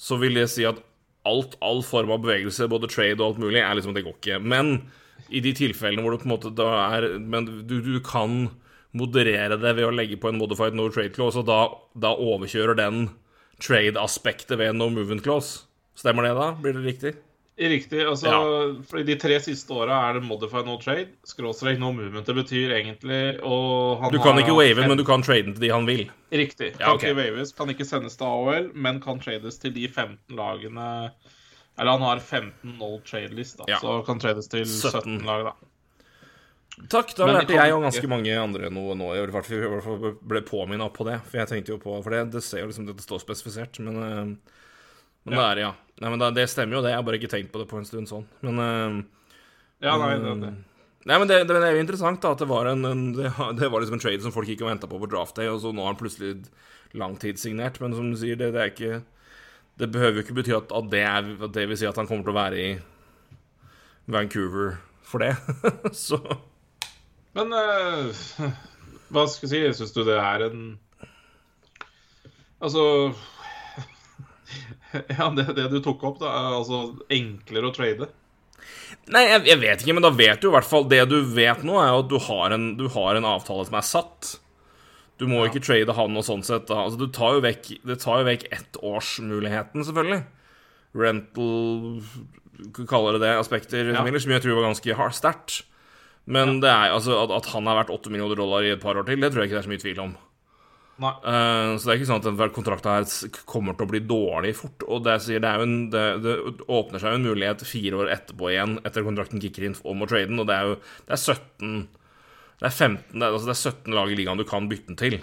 så 0.01 0.17
vil 0.21 0.39
det 0.41 0.49
si 0.53 0.65
at 0.69 0.81
alt, 1.29 1.57
all 1.65 1.83
form 1.85 2.13
av 2.15 2.23
bevegelse, 2.25 2.69
både 2.71 2.89
trade 2.93 3.19
og 3.21 3.27
alt 3.33 3.43
mulig, 3.43 3.61
er 3.61 3.77
liksom 3.77 3.97
Det 3.97 4.05
går 4.07 4.17
ikke. 4.17 4.41
Men 4.41 4.89
i 5.29 5.43
de 5.45 5.53
tilfellene 5.57 6.05
hvor 6.05 6.15
du 6.15 6.23
på 6.23 6.29
en 6.29 6.35
måte 6.37 6.53
da 6.55 6.69
er 6.95 7.19
Men 7.19 7.49
du, 7.67 7.81
du 7.83 7.99
kan 8.05 8.49
moderere 8.97 9.59
det 9.61 9.75
ved 9.77 9.89
å 9.89 9.93
legge 9.93 10.17
på 10.21 10.31
en 10.31 10.39
modified 10.41 10.77
no 10.77 10.89
trade 10.89 11.13
clause, 11.13 11.37
og 11.37 11.49
da, 11.49 11.61
da 11.93 12.15
overkjører 12.17 12.79
den 12.79 13.09
trade-aspektet 13.61 14.57
ved 14.57 14.73
en 14.73 14.81
no 14.81 14.89
movement 14.93 15.25
clause. 15.25 15.67
Stemmer 15.97 16.25
det, 16.25 16.37
da? 16.39 16.51
Blir 16.61 16.77
det 16.77 16.85
riktig? 16.87 17.13
Riktig. 17.59 18.03
altså, 18.05 18.27
Ja. 18.29 19.03
De 19.03 19.15
tre 19.17 19.39
siste 19.41 19.73
åra 19.73 20.11
er 20.11 20.19
det 20.19 20.23
modify 20.29 20.61
no 20.67 20.77
trade, 20.79 21.09
skråstrek 21.25 21.79
no 21.81 21.91
movement. 21.93 22.27
Det 22.27 22.35
betyr 22.37 22.75
egentlig 22.77 23.41
og 23.43 24.03
han 24.03 24.13
Du 24.13 24.19
kan 24.19 24.35
har 24.37 24.43
ikke 24.43 24.57
wave, 24.59 24.83
en, 24.83 24.89
men 24.91 24.99
du 24.99 25.05
kan 25.05 25.23
trade 25.23 25.45
den 25.47 25.55
til 25.55 25.63
de 25.63 25.71
han 25.73 25.87
vil. 25.87 26.11
Riktig. 26.33 26.73
Kan 26.77 26.81
Ja, 26.81 26.95
okay. 26.95 27.11
ikke 27.15 27.17
waves, 27.23 27.53
kan 27.57 27.69
ikke 27.73 27.87
sendes 27.89 28.17
til 28.17 28.27
AOL, 28.27 28.71
men 28.75 29.01
kan 29.01 29.19
trades 29.21 29.57
til 29.59 29.73
de 29.73 29.89
15 29.89 30.19
lagene 30.37 31.11
Eller 31.79 31.91
han 31.93 32.01
har 32.01 32.19
15 32.21 32.77
no 32.79 32.99
trade 33.05 33.35
list, 33.37 33.59
da, 33.59 33.65
Ja. 33.69 33.79
så 33.79 34.05
kan 34.05 34.19
trades 34.19 34.49
til 34.49 34.65
17, 34.65 35.21
17. 35.21 35.25
lag, 35.27 35.45
da. 35.45 35.53
Takk, 36.93 37.15
da 37.17 37.27
lærte 37.27 37.53
jeg 37.57 37.73
og 37.73 37.83
ganske 37.87 38.09
mange 38.09 38.33
andre 38.37 38.69
noe 38.71 38.95
nå. 38.95 39.15
I 39.17 39.27
hvert 39.33 39.47
fall- 39.47 40.17
ble 40.23 40.43
påminnet 40.43 40.93
på 40.93 41.05
det. 41.09 41.21
For 41.25 41.39
jeg 41.39 41.49
tenkte 41.49 41.69
jo 41.73 41.79
på 41.79 42.03
For 42.03 42.11
det, 42.11 42.31
det 42.33 42.43
ser 42.43 42.61
jo 42.61 42.67
liksom 42.67 42.87
det 42.87 42.97
står 43.01 43.21
spesifisert, 43.25 43.79
men 43.81 43.97
eh, 44.03 44.53
Men 45.27 45.35
Ja. 45.35 45.43
det 45.43 45.47
er 45.51 45.63
ja. 45.65 45.73
Nei, 45.97 46.11
men 46.13 46.35
det 46.37 46.45
stemmer 46.53 46.77
jo, 46.77 46.81
det. 46.85 46.91
Jeg 46.93 47.01
har 47.01 47.05
bare 47.07 47.19
ikke 47.19 47.33
tenkt 47.33 47.53
på 47.55 47.61
det 47.63 47.69
på 47.71 47.79
en 47.81 47.87
stund 47.89 48.09
sånn. 48.11 48.27
Men 48.45 48.59
eh, 48.63 48.97
Ja, 49.87 49.97
nei, 50.01 50.15
det, 50.23 50.35
det. 50.45 50.53
Nei, 51.07 51.19
men 51.23 51.29
det, 51.31 51.39
det, 51.47 51.57
det 51.63 51.69
er 51.69 51.77
jo 51.77 51.83
interessant 51.85 52.21
da, 52.23 52.33
at 52.35 52.41
det 52.43 52.49
var 52.51 52.67
en, 52.71 52.85
en 52.89 53.03
det, 53.15 53.31
det 53.61 53.69
var 53.71 53.83
liksom 53.83 53.97
en 53.99 54.03
trade 54.03 54.23
som 54.25 54.35
folk 54.35 54.49
gikk 54.51 54.65
og 54.65 54.71
venta 54.73 54.89
på 54.91 54.99
på 55.03 55.09
draft 55.11 55.37
day, 55.39 55.49
og 55.53 55.61
så 55.63 55.71
nå 55.75 55.85
har 55.85 55.95
han 55.95 56.01
plutselig 56.01 56.33
langtidssignert. 56.99 57.79
Men 57.83 57.95
som 57.95 58.11
du 58.11 58.17
sier, 58.19 58.39
det, 58.41 58.53
det 58.57 58.63
er 58.63 58.73
ikke 58.73 59.03
Det 59.79 59.91
behøver 59.93 60.19
jo 60.21 60.25
ikke 60.25 60.37
bety 60.39 60.55
at, 60.57 60.73
at, 60.73 60.91
det 60.91 61.03
er, 61.05 61.31
at 61.47 61.53
det 61.55 61.67
vil 61.69 61.79
si 61.79 61.87
at 61.87 61.99
han 62.01 62.09
kommer 62.09 62.25
til 62.25 62.33
å 62.33 62.39
være 62.41 62.61
i 62.63 62.69
Vancouver 64.09 64.79
for 65.07 65.23
det. 65.23 65.35
så 66.07 66.19
Men 67.37 67.53
uh, 67.53 68.09
hva 69.13 69.27
skal 69.31 69.47
jeg 69.53 69.75
si? 69.75 69.81
Syns 69.83 69.93
du 69.95 70.03
det 70.07 70.17
er 70.19 70.47
en 70.49 70.67
Altså 72.65 72.83
Ja, 75.19 75.29
det, 75.35 75.49
det 75.57 75.67
du 75.73 75.81
tok 75.85 76.05
opp, 76.09 76.21
da, 76.23 76.31
er 76.31 76.57
altså 76.61 76.81
enklere 77.13 77.71
å 77.71 77.75
trade. 77.75 78.09
Nei, 79.13 79.23
jeg, 79.27 79.45
jeg 79.51 79.61
vet 79.63 79.83
ikke, 79.83 79.95
men 79.99 80.07
da 80.07 80.11
vet 80.15 80.41
du 80.43 80.49
i 80.49 80.53
hvert 80.55 80.67
fall 80.67 80.87
Det 80.89 80.99
du 81.11 81.19
vet 81.37 81.61
nå, 81.67 81.77
er 81.79 81.93
jo 81.93 82.01
at 82.03 82.09
du 82.11 82.17
har 82.27 82.55
en, 82.57 82.65
du 82.79 82.87
har 82.91 83.19
en 83.19 83.29
avtale 83.29 83.67
som 83.69 83.77
er 83.79 83.87
satt. 83.87 84.31
Du 85.21 85.27
må 85.31 85.45
ikke 85.47 85.63
trade 85.65 85.95
han 85.97 86.19
og 86.19 86.25
sånn 86.27 86.45
sett. 86.45 86.67
Da. 86.69 86.83
Altså, 86.85 86.99
du 87.01 87.13
tar 87.15 87.37
jo 87.39 87.45
vekk, 87.45 87.71
det 87.89 88.01
tar 88.03 88.21
jo 88.21 88.29
vekk 88.29 88.49
ettårsmuligheten, 88.53 89.87
selvfølgelig. 89.87 90.25
Rental 90.97 92.03
Kaller 92.89 93.19
det 93.19 93.27
det, 93.27 93.33
aspekter, 93.37 93.93
Ja. 93.93 94.01
Som 94.01 94.33
jeg 94.33 94.43
tror 94.43 94.57
var 94.57 94.71
ganske 94.71 95.11
sterkt. 95.13 95.65
Men 96.25 96.61
det 96.61 96.71
er 96.71 96.91
altså 96.91 97.21
at, 97.23 97.31
at 97.31 97.51
han 97.53 97.69
er 97.69 97.77
verdt 97.79 97.93
8 97.95 98.11
millioner 98.11 98.39
dollar 98.39 98.65
i 98.65 98.73
et 98.75 98.83
par 98.83 98.97
år 98.97 99.07
til, 99.07 99.21
det 99.21 99.31
tror 99.31 99.45
jeg 99.45 99.51
ikke 99.51 99.59
det 99.59 99.63
er 99.63 99.69
så 99.69 99.73
mye 99.75 99.85
tvil 99.85 100.01
om. 100.03 100.17
Eh, 100.97 101.77
så 101.77 101.85
det 101.85 101.93
er 101.93 101.99
ikke 101.99 102.09
sånn 102.09 102.23
at 102.23 102.27
den 102.27 102.55
kontrakten 102.57 102.95
her 102.95 103.43
kommer 103.49 103.77
til 103.77 103.85
å 103.85 103.91
bli 103.91 104.01
dårlig 104.09 104.55
fort. 104.57 104.87
Og 104.89 105.05
det, 105.05 105.19
sier, 105.25 105.43
det, 105.45 105.53
er 105.53 105.65
en, 105.65 105.77
det, 105.93 106.05
det 106.25 106.37
åpner 106.73 107.03
seg 107.03 107.13
jo 107.13 107.21
en 107.21 107.29
mulighet 107.29 107.65
fire 107.69 108.01
år 108.01 108.13
etterpå 108.15 108.51
igjen, 108.53 108.79
etter 108.89 109.05
kontrakten 109.07 109.43
kicker 109.43 109.69
inn 109.69 109.77
om 109.85 110.05
å 110.05 110.09
trade 110.09 110.31
den, 110.33 110.41
og 110.41 110.49
det 110.49 110.57
er 110.57 110.73
jo 110.73 110.77
det 110.81 111.17
er 111.19 111.23
17 111.23 111.87
Det 112.57 112.69
er 112.71 112.73
15 112.73 113.01
det 113.13 113.23
er, 113.23 113.33
altså 113.35 113.51
det 113.51 113.57
er 113.57 113.63
17 113.75 113.97
lag 113.99 114.13
i 114.13 114.19
ligaen 114.19 114.41
du 114.41 114.47
kan 114.49 114.69
bytte 114.71 114.93
den 114.95 115.01
til. 115.01 115.19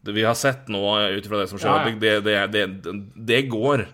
Det 0.00 0.16
vi 0.16 0.24
har 0.24 0.36
sett 0.38 0.70
nå, 0.72 0.80
ut 0.80 1.26
ifra 1.26 1.42
det 1.42 1.50
som 1.50 1.60
skjer, 1.60 1.90
Ja, 2.00 2.46
ja. 2.46 2.46
Det, 2.48 3.42
går. 3.52 3.84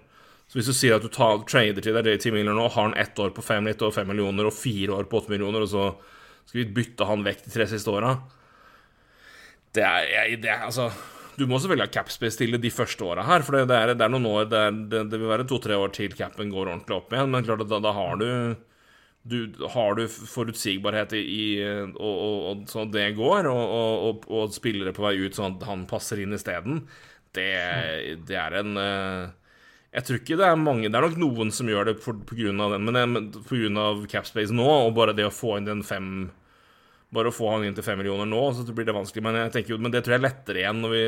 Så 0.46 0.61
hvis 0.61 0.70
du 0.70 0.77
sier 0.77 1.01
at 1.01 1.03
du 1.03 1.11
tar, 1.11 1.42
trader 1.51 1.83
til 1.83 1.99
deg 1.99 2.12
10 2.14 2.31
millioner 2.31 2.55
nå, 2.55 2.68
har 2.70 2.92
han 2.92 2.94
ett 2.94 3.18
år 3.18 3.35
på 3.35 3.42
fem 3.42 3.66
litt 3.66 3.83
over 3.83 3.96
fem 3.96 4.07
millioner 4.07 4.46
og 4.46 4.55
fire 4.55 4.94
år 4.94 5.11
på 5.11 5.18
åtte 5.18 5.35
millioner, 5.35 5.66
og 5.66 5.72
så 5.72 5.88
skal 6.46 6.61
vi 6.62 6.70
bytte 6.79 7.09
han 7.09 7.27
vekk 7.27 7.42
de 7.49 7.55
tre 7.57 7.66
siste 7.66 7.90
åra 7.90 8.14
det 9.77 9.85
er, 9.85 10.09
jeg, 10.12 10.41
det 10.45 10.53
er 10.53 10.67
altså 10.69 10.91
Du 11.37 11.45
må 11.49 11.59
selvfølgelig 11.61 11.89
ha 11.89 11.95
capspace 11.99 12.41
til 12.41 12.57
de 12.61 12.73
første 12.73 13.05
åra 13.05 13.27
her, 13.29 13.45
for 13.45 13.59
det, 13.59 13.67
er, 13.69 13.93
det 13.95 14.07
er 14.07 14.12
noen 14.12 14.31
år 14.31 14.49
det, 14.51 14.62
er, 14.69 14.79
det, 14.93 15.03
det 15.12 15.21
vil 15.21 15.33
være 15.33 15.49
to-tre 15.49 15.77
år 15.77 15.93
til 15.97 16.17
capen 16.17 16.53
går 16.53 16.73
ordentlig 16.73 16.97
opp 16.97 17.12
igjen, 17.12 17.33
men 17.33 17.45
klart 17.45 17.67
at 17.67 17.73
da, 17.73 17.83
da 17.85 17.93
har 17.97 18.17
du 18.23 18.31
du, 19.27 19.55
har 19.73 19.97
du 19.99 20.05
forutsigbarhet 20.07 21.17
i, 21.19 21.23
i 21.23 21.47
og, 21.67 21.97
og, 21.99 22.37
og 22.51 22.69
sånn 22.71 22.93
det 22.95 23.09
går, 23.19 23.49
og, 23.51 24.23
og, 24.31 24.53
spillere 24.55 24.95
på 24.95 25.03
vei 25.03 25.17
ut 25.19 25.35
sånn 25.35 25.57
at 25.59 25.67
han 25.67 25.83
passer 25.91 26.23
inn 26.23 26.37
isteden, 26.37 26.85
det, 27.35 27.51
det 28.29 28.39
er 28.39 28.55
en 28.62 28.79
eh, 28.81 29.25
Jeg 29.97 30.07
tror 30.07 30.21
ikke 30.23 30.39
det 30.41 30.47
er 30.47 30.55
mange 30.57 30.89
Det 30.89 30.97
er 30.97 31.05
nok 31.05 31.19
noen 31.21 31.51
som 31.53 31.69
gjør 31.69 31.91
det 31.91 31.97
av 32.01 32.73
den, 32.73 32.87
men, 32.87 33.27
pga. 33.35 33.43
grunn 33.51 33.81
av 33.83 34.07
capspace 34.09 34.55
nå, 34.55 34.65
og 34.65 34.95
bare 34.97 35.12
det 35.17 35.27
å 35.29 35.35
få 35.35 35.59
inn 35.59 35.69
den 35.69 35.83
fem 35.85 36.31
bare 37.14 37.31
å 37.31 37.35
få 37.35 37.53
han 37.53 37.64
inn 37.66 37.77
til 37.77 37.85
fem 37.87 37.99
millioner 38.01 38.27
nå, 38.29 38.40
så 38.55 38.64
blir 38.66 38.87
det 38.88 38.95
vanskelig. 38.97 39.23
Men 39.25 39.38
jeg 39.45 39.66
jo, 39.71 39.79
men 39.79 39.95
det 39.95 40.03
tror 40.05 40.16
jeg 40.16 40.23
er 40.23 40.27
lettere 40.27 40.62
igjen 40.62 40.83
når, 40.83 40.95
vi, 40.95 41.05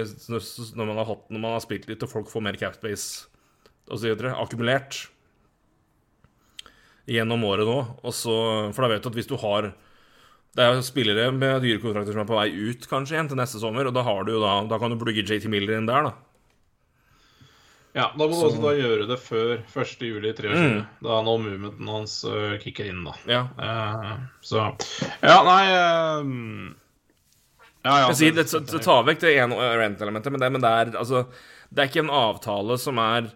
når, 0.78 0.84
man, 0.84 1.02
hatt, 1.08 1.24
når 1.32 1.42
man 1.42 1.56
har 1.56 1.64
spilt 1.64 1.88
litt 1.90 2.04
og 2.06 2.12
folk 2.12 2.30
får 2.30 2.44
mer 2.46 2.58
capspace 2.60 3.26
videre, 3.88 4.34
akkumulert 4.36 5.06
gjennom 7.08 7.44
året 7.48 7.66
nå. 7.66 7.78
Og 8.04 8.14
så, 8.14 8.36
for 8.76 8.84
da 8.84 8.92
vet 8.92 9.04
du 9.04 9.10
at 9.10 9.18
hvis 9.18 9.30
du 9.30 9.38
har 9.40 9.72
Det 10.58 10.64
er 10.64 10.74
jo 10.74 10.84
spillere 10.84 11.28
med 11.32 11.62
dyre 11.62 11.80
kontrakter 11.80 12.14
som 12.14 12.22
er 12.24 12.28
på 12.28 12.36
vei 12.38 12.48
ut 12.50 12.86
kanskje 12.90 13.14
igjen 13.14 13.28
til 13.30 13.38
neste 13.38 13.60
sommer, 13.62 13.86
og 13.86 13.94
da, 13.94 14.02
har 14.02 14.24
du 14.26 14.32
da, 14.40 14.54
da 14.66 14.78
kan 14.80 14.90
du 14.90 14.98
plugge 14.98 15.22
JT 15.22 15.46
Miller 15.52 15.76
inn 15.76 15.86
der, 15.86 16.08
da. 16.08 16.27
Ja, 17.98 18.04
da 18.14 18.26
må 18.30 18.36
du 18.36 18.44
også 18.46 18.60
da 18.62 18.72
gjøre 18.78 19.06
det 19.10 19.16
før 19.18 19.56
1. 19.66 20.02
juli 20.06 20.30
23, 20.38 20.54
Mm. 20.54 20.82
da 21.02 21.16
no 21.26 21.32
movementen 21.42 21.88
hans 21.90 22.12
uh, 22.28 22.54
kicker 22.62 22.86
inn, 22.92 23.00
da. 23.08 23.14
Ja. 23.26 23.40
Uh, 23.58 24.12
så 24.44 24.68
Ja, 25.24 25.40
nei 25.48 25.64
uh, 25.74 26.76
Ja, 27.88 27.96
ja. 28.04 28.12
Sier, 28.14 28.36
det, 28.36 28.46
det, 28.52 28.60
det 28.70 28.82
tar 28.84 29.02
vekk 29.08 29.20
det 29.24 29.34
ene 29.40 29.58
rent-elementet, 29.80 30.30
men, 30.34 30.40
det, 30.42 30.50
men 30.54 30.62
det, 30.62 30.70
er, 30.84 30.94
altså, 31.00 31.24
det 31.74 31.82
er 31.84 31.90
ikke 31.90 32.04
en 32.06 32.14
avtale 32.14 32.76
som 32.78 32.98
er 33.02 33.28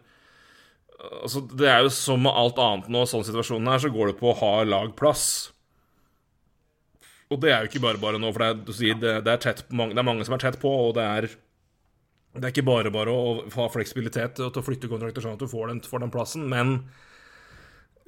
altså, 1.22 1.42
Det 1.58 1.68
er 1.72 1.82
jo 1.86 1.92
som 1.94 2.22
med 2.22 2.34
alt 2.36 2.58
annet 2.62 2.90
nå, 2.92 3.02
sånn 3.10 3.26
situasjonen 3.26 3.70
her, 3.72 3.82
så 3.82 3.90
går 3.94 4.12
det 4.12 4.18
på 4.20 4.30
å 4.30 4.38
ha 4.44 4.52
lagplass. 4.68 5.26
Og 7.32 7.40
det 7.40 7.50
er 7.54 7.64
jo 7.64 7.70
ikke 7.72 7.82
bare 7.86 7.98
bare 8.02 8.18
nå, 8.20 8.28
for 8.34 8.44
det 8.44 8.50
er, 8.52 8.58
du 8.68 8.72
sier, 8.76 8.98
det, 9.00 9.14
det, 9.26 9.38
er 9.40 9.62
mange- 9.72 9.96
det 9.96 10.02
er 10.02 10.08
mange 10.10 10.26
som 10.28 10.34
er 10.36 10.42
tett 10.44 10.58
på, 10.62 10.68
og 10.88 10.94
det 10.98 11.06
er 11.08 11.30
det 12.32 12.46
er 12.46 12.52
ikke 12.54 12.64
bare 12.64 12.92
bare 12.92 13.12
å 13.12 13.32
ha 13.54 13.68
fleksibilitet 13.72 14.38
til 14.40 14.48
å 14.48 14.64
flytte 14.64 14.88
kontrakter 14.88 15.24
sånn 15.24 15.36
at 15.36 15.42
du 15.42 15.50
får 15.50 15.68
den, 15.68 15.82
får 15.84 16.04
den 16.04 16.12
plassen, 16.14 16.46
men 16.48 16.78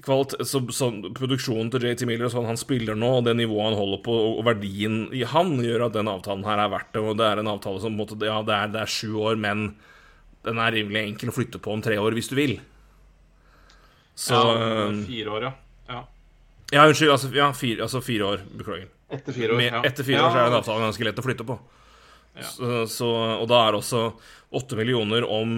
så, 0.04 0.60
så, 0.74 0.88
produksjonen 1.16 1.70
til 1.72 1.86
JT 1.86 2.04
Miller 2.08 2.28
og 2.28 2.34
sånn 2.34 2.48
han 2.48 2.58
spiller 2.60 2.96
nå, 2.98 3.10
og 3.20 3.26
det 3.28 3.36
nivået 3.38 3.70
han 3.70 3.78
holder 3.78 4.00
på, 4.04 4.14
og 4.34 4.42
verdien 4.48 5.04
i 5.14 5.22
han, 5.28 5.54
gjør 5.64 5.86
at 5.86 5.96
den 5.96 6.10
avtalen 6.10 6.44
her 6.44 6.60
er 6.60 6.72
verdt 6.72 6.90
det. 6.92 7.02
Og 7.04 7.18
det 7.20 7.28
er 7.28 7.40
en 7.40 7.52
avtale 7.54 7.80
som 7.80 7.96
måte, 7.96 8.18
Ja, 8.24 8.40
det 8.44 8.56
er, 8.56 8.72
det 8.74 8.82
er 8.82 8.90
sju 8.90 9.14
år, 9.22 9.38
men 9.40 9.70
den 10.44 10.60
er 10.60 10.74
rimelig 10.76 11.00
enkel 11.04 11.32
å 11.32 11.36
flytte 11.36 11.60
på 11.62 11.72
om 11.72 11.84
tre 11.84 11.96
år 12.00 12.16
hvis 12.18 12.28
du 12.32 12.36
vil. 12.36 12.58
Så 14.14 14.36
ja, 14.36 14.56
øh, 14.90 14.98
Fire 15.08 15.38
år, 15.38 15.48
ja. 15.48 15.54
ja. 15.88 16.02
Ja, 16.74 16.84
unnskyld. 16.88 17.14
Altså, 17.14 17.30
ja, 17.34 17.48
fire, 17.56 17.86
altså 17.86 18.02
fire 18.04 18.28
år. 18.34 18.44
Beklager. 18.58 18.90
Etter 19.14 19.32
fire 19.36 19.54
år, 19.54 19.58
Med, 19.62 19.72
ja. 19.72 19.80
etter 19.88 20.06
fire 20.06 20.20
år 20.20 20.34
så 20.34 20.42
er 20.42 20.50
den 20.50 20.58
avtalen 20.58 20.86
ganske 20.88 21.08
lett 21.08 21.22
å 21.22 21.24
flytte 21.24 21.48
på. 21.48 21.56
Ja. 22.34 22.46
Så, 22.50 22.86
så, 22.90 23.08
og 23.38 23.46
da 23.50 23.60
er 23.68 23.76
også 23.78 24.00
8 24.54 24.78
millioner 24.78 25.26
om 25.26 25.52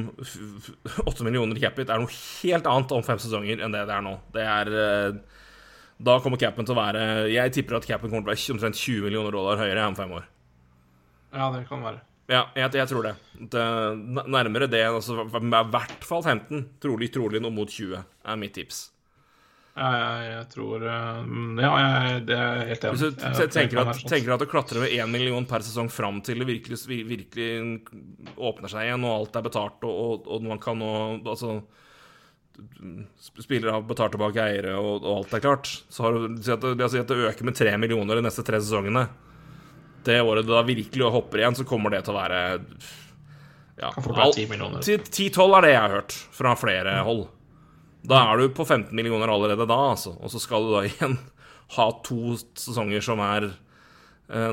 8 1.06 1.24
millioner 1.24 1.56
i 1.56 1.62
capit 1.62 1.88
er 1.88 2.02
noe 2.02 2.12
helt 2.12 2.68
annet 2.68 2.92
om 2.96 3.04
fem 3.04 3.20
sesonger 3.20 3.62
enn 3.64 3.72
det 3.72 3.84
det 3.88 3.94
er 3.96 4.04
nå. 4.04 4.12
Det 4.34 4.44
er 4.44 4.72
eh, 4.82 5.38
Da 5.96 6.18
kommer 6.20 6.40
capen 6.40 6.68
til 6.68 6.76
å 6.76 6.80
være 6.80 7.04
Jeg 7.32 7.54
tipper 7.56 7.78
at 7.78 7.88
capen 7.88 8.12
kommer 8.12 8.26
til 8.26 8.32
å 8.32 8.34
være 8.34 8.56
omtrent 8.58 8.80
20 8.82 9.06
millioner 9.08 9.32
dollar 9.32 9.60
høyere 9.62 9.86
om 9.88 9.96
fem 9.96 10.12
år. 10.18 10.28
ja, 11.32 11.48
det 11.54 11.64
kan 11.68 11.84
være. 11.84 12.02
Ja, 12.28 12.42
jeg, 12.58 12.72
jeg 12.74 12.90
tror 12.90 13.06
det. 13.06 13.14
det. 13.54 13.64
Nærmere 14.26 14.66
det, 14.66 14.82
altså 14.88 15.22
i 15.22 15.48
hvert 15.70 16.04
fall 16.04 16.24
15. 16.24 16.64
Trolig, 16.82 17.12
trolig 17.14 17.40
noe 17.40 17.54
mot 17.54 17.70
20, 17.70 18.02
er 18.02 18.40
mitt 18.40 18.56
tips. 18.58 18.88
Ja, 19.76 19.88
jeg, 19.92 20.28
jeg 20.32 20.44
tror 20.54 20.84
eh, 20.88 21.16
mm, 21.28 21.58
Ja, 21.60 21.70
jeg, 21.82 22.20
det 22.30 22.36
er 22.40 22.60
helt 22.70 22.84
enig. 22.88 22.92
Hvis 22.96 23.02
du 23.02 23.24
Jeg- 23.26 23.50
tenker 23.52 23.80
at, 23.82 23.90
sånn. 23.98 24.08
tenker 24.08 24.32
at 24.32 24.40
det 24.40 24.48
klatrer 24.48 24.80
med 24.80 24.94
1 24.96 25.10
million 25.12 25.44
per 25.44 25.60
sesong 25.66 25.90
fram 25.92 26.22
til 26.24 26.38
det 26.40 26.46
virkelig, 26.48 26.78
virkelig 26.88 27.50
åpner 28.38 28.72
seg 28.72 28.86
igjen, 28.88 29.04
og 29.04 29.18
alt 29.20 29.36
er 29.36 29.44
betalt, 29.50 29.84
og, 29.84 29.98
og, 30.06 30.30
og 30.38 30.42
man 30.48 30.58
kan 30.64 30.78
nå 30.80 30.92
Altså 31.28 31.58
sp- 33.20 33.42
Spillere 33.44 33.74
har 33.76 33.82
betalt 33.84 34.12
tilbake 34.16 34.40
eiere, 34.40 34.74
og, 34.80 35.04
og 35.04 35.18
alt 35.20 35.34
er 35.36 35.44
klart. 35.44 35.68
Så 35.92 36.06
har 36.06 36.12
du 36.16 36.40
si 36.42 36.52
at, 36.54 36.60
det- 36.64 36.90
si 36.90 36.98
at 37.02 37.08
det 37.12 37.20
øker 37.28 37.44
med 37.44 37.54
3 37.60 37.76
millioner 37.78 38.16
de 38.16 38.22
neste 38.24 38.44
tre 38.46 38.56
sesongene. 38.64 39.08
Det 40.06 40.20
året 40.22 40.46
du 40.46 40.52
da 40.54 40.62
virkelig 40.62 41.10
hopper 41.12 41.42
igjen, 41.42 41.56
så 41.58 41.66
kommer 41.66 41.90
det 41.92 42.04
til 42.06 42.14
å 42.14 42.20
være 42.20 42.40
ja, 43.76 43.90
Kan 43.92 44.02
fort 44.04 44.16
være 44.16 44.24
alt- 44.30 44.36
10 44.40 44.48
millioner. 44.48 44.80
10-12 44.80 45.56
er 45.58 45.66
det 45.66 45.72
jeg 45.74 45.80
har 45.84 45.96
hørt 46.00 46.12
fra 46.32 46.54
flere 46.56 46.94
hold. 47.04 47.26
Da 48.06 48.20
er 48.30 48.38
du 48.38 48.48
på 48.54 48.64
15 48.66 48.92
millioner 48.94 49.30
allerede 49.32 49.66
da, 49.66 49.78
altså. 49.92 50.12
Og 50.22 50.30
så 50.30 50.38
skal 50.42 50.66
du 50.66 50.74
da 50.76 50.84
igjen 50.88 51.16
ha 51.76 51.86
to 52.06 52.36
sesonger 52.54 53.02
som 53.02 53.18
er 53.24 53.48
eh, 53.50 54.52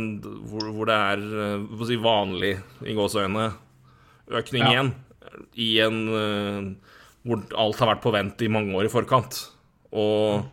hvor, 0.50 0.70
hvor 0.74 0.90
det 0.90 0.98
er 0.98 1.26
eh, 1.46 1.86
si, 1.86 2.00
vanlig, 2.02 2.56
i 2.88 2.96
gåseøynene, 2.98 3.52
økning 4.34 4.66
Ja. 4.66 4.72
igjen. 4.74 4.94
I 5.58 5.70
en 5.86 6.02
eh, 6.18 6.74
hvor 7.24 7.40
alt 7.58 7.80
har 7.80 7.94
vært 7.94 8.04
på 8.04 8.12
vent 8.14 8.42
i 8.44 8.50
mange 8.52 8.74
år 8.76 8.90
i 8.90 8.92
forkant. 8.92 9.38
Og 9.94 10.44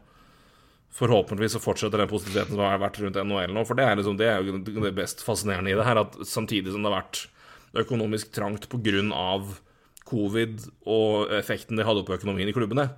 forhåpentligvis 1.00 1.56
så 1.56 1.62
fortsetter 1.62 2.02
den 2.02 2.10
positiviteten 2.10 2.54
som 2.56 2.62
har 2.66 2.80
vært 2.82 2.98
rundt 3.00 3.16
NHL 3.24 3.54
nå. 3.56 3.64
For 3.66 3.78
det 3.78 3.86
er, 3.88 3.96
liksom, 3.98 4.18
det 4.20 4.28
er 4.28 4.44
jo 4.44 4.60
det 4.84 4.92
best 4.96 5.24
fascinerende 5.24 5.72
i 5.72 5.78
det 5.78 5.86
her, 5.86 6.00
at 6.04 6.16
samtidig 6.28 6.74
som 6.74 6.84
det 6.84 6.90
har 6.92 7.00
vært 7.00 7.24
økonomisk 7.86 8.32
trangt 8.36 8.68
pga. 8.70 9.40
Covid 10.10 10.66
og 10.90 11.30
effekten 11.38 11.78
det 11.78 11.86
hadde 11.88 12.04
på 12.06 12.16
økonomien 12.18 12.50
i 12.50 12.56
klubbene, 12.56 12.88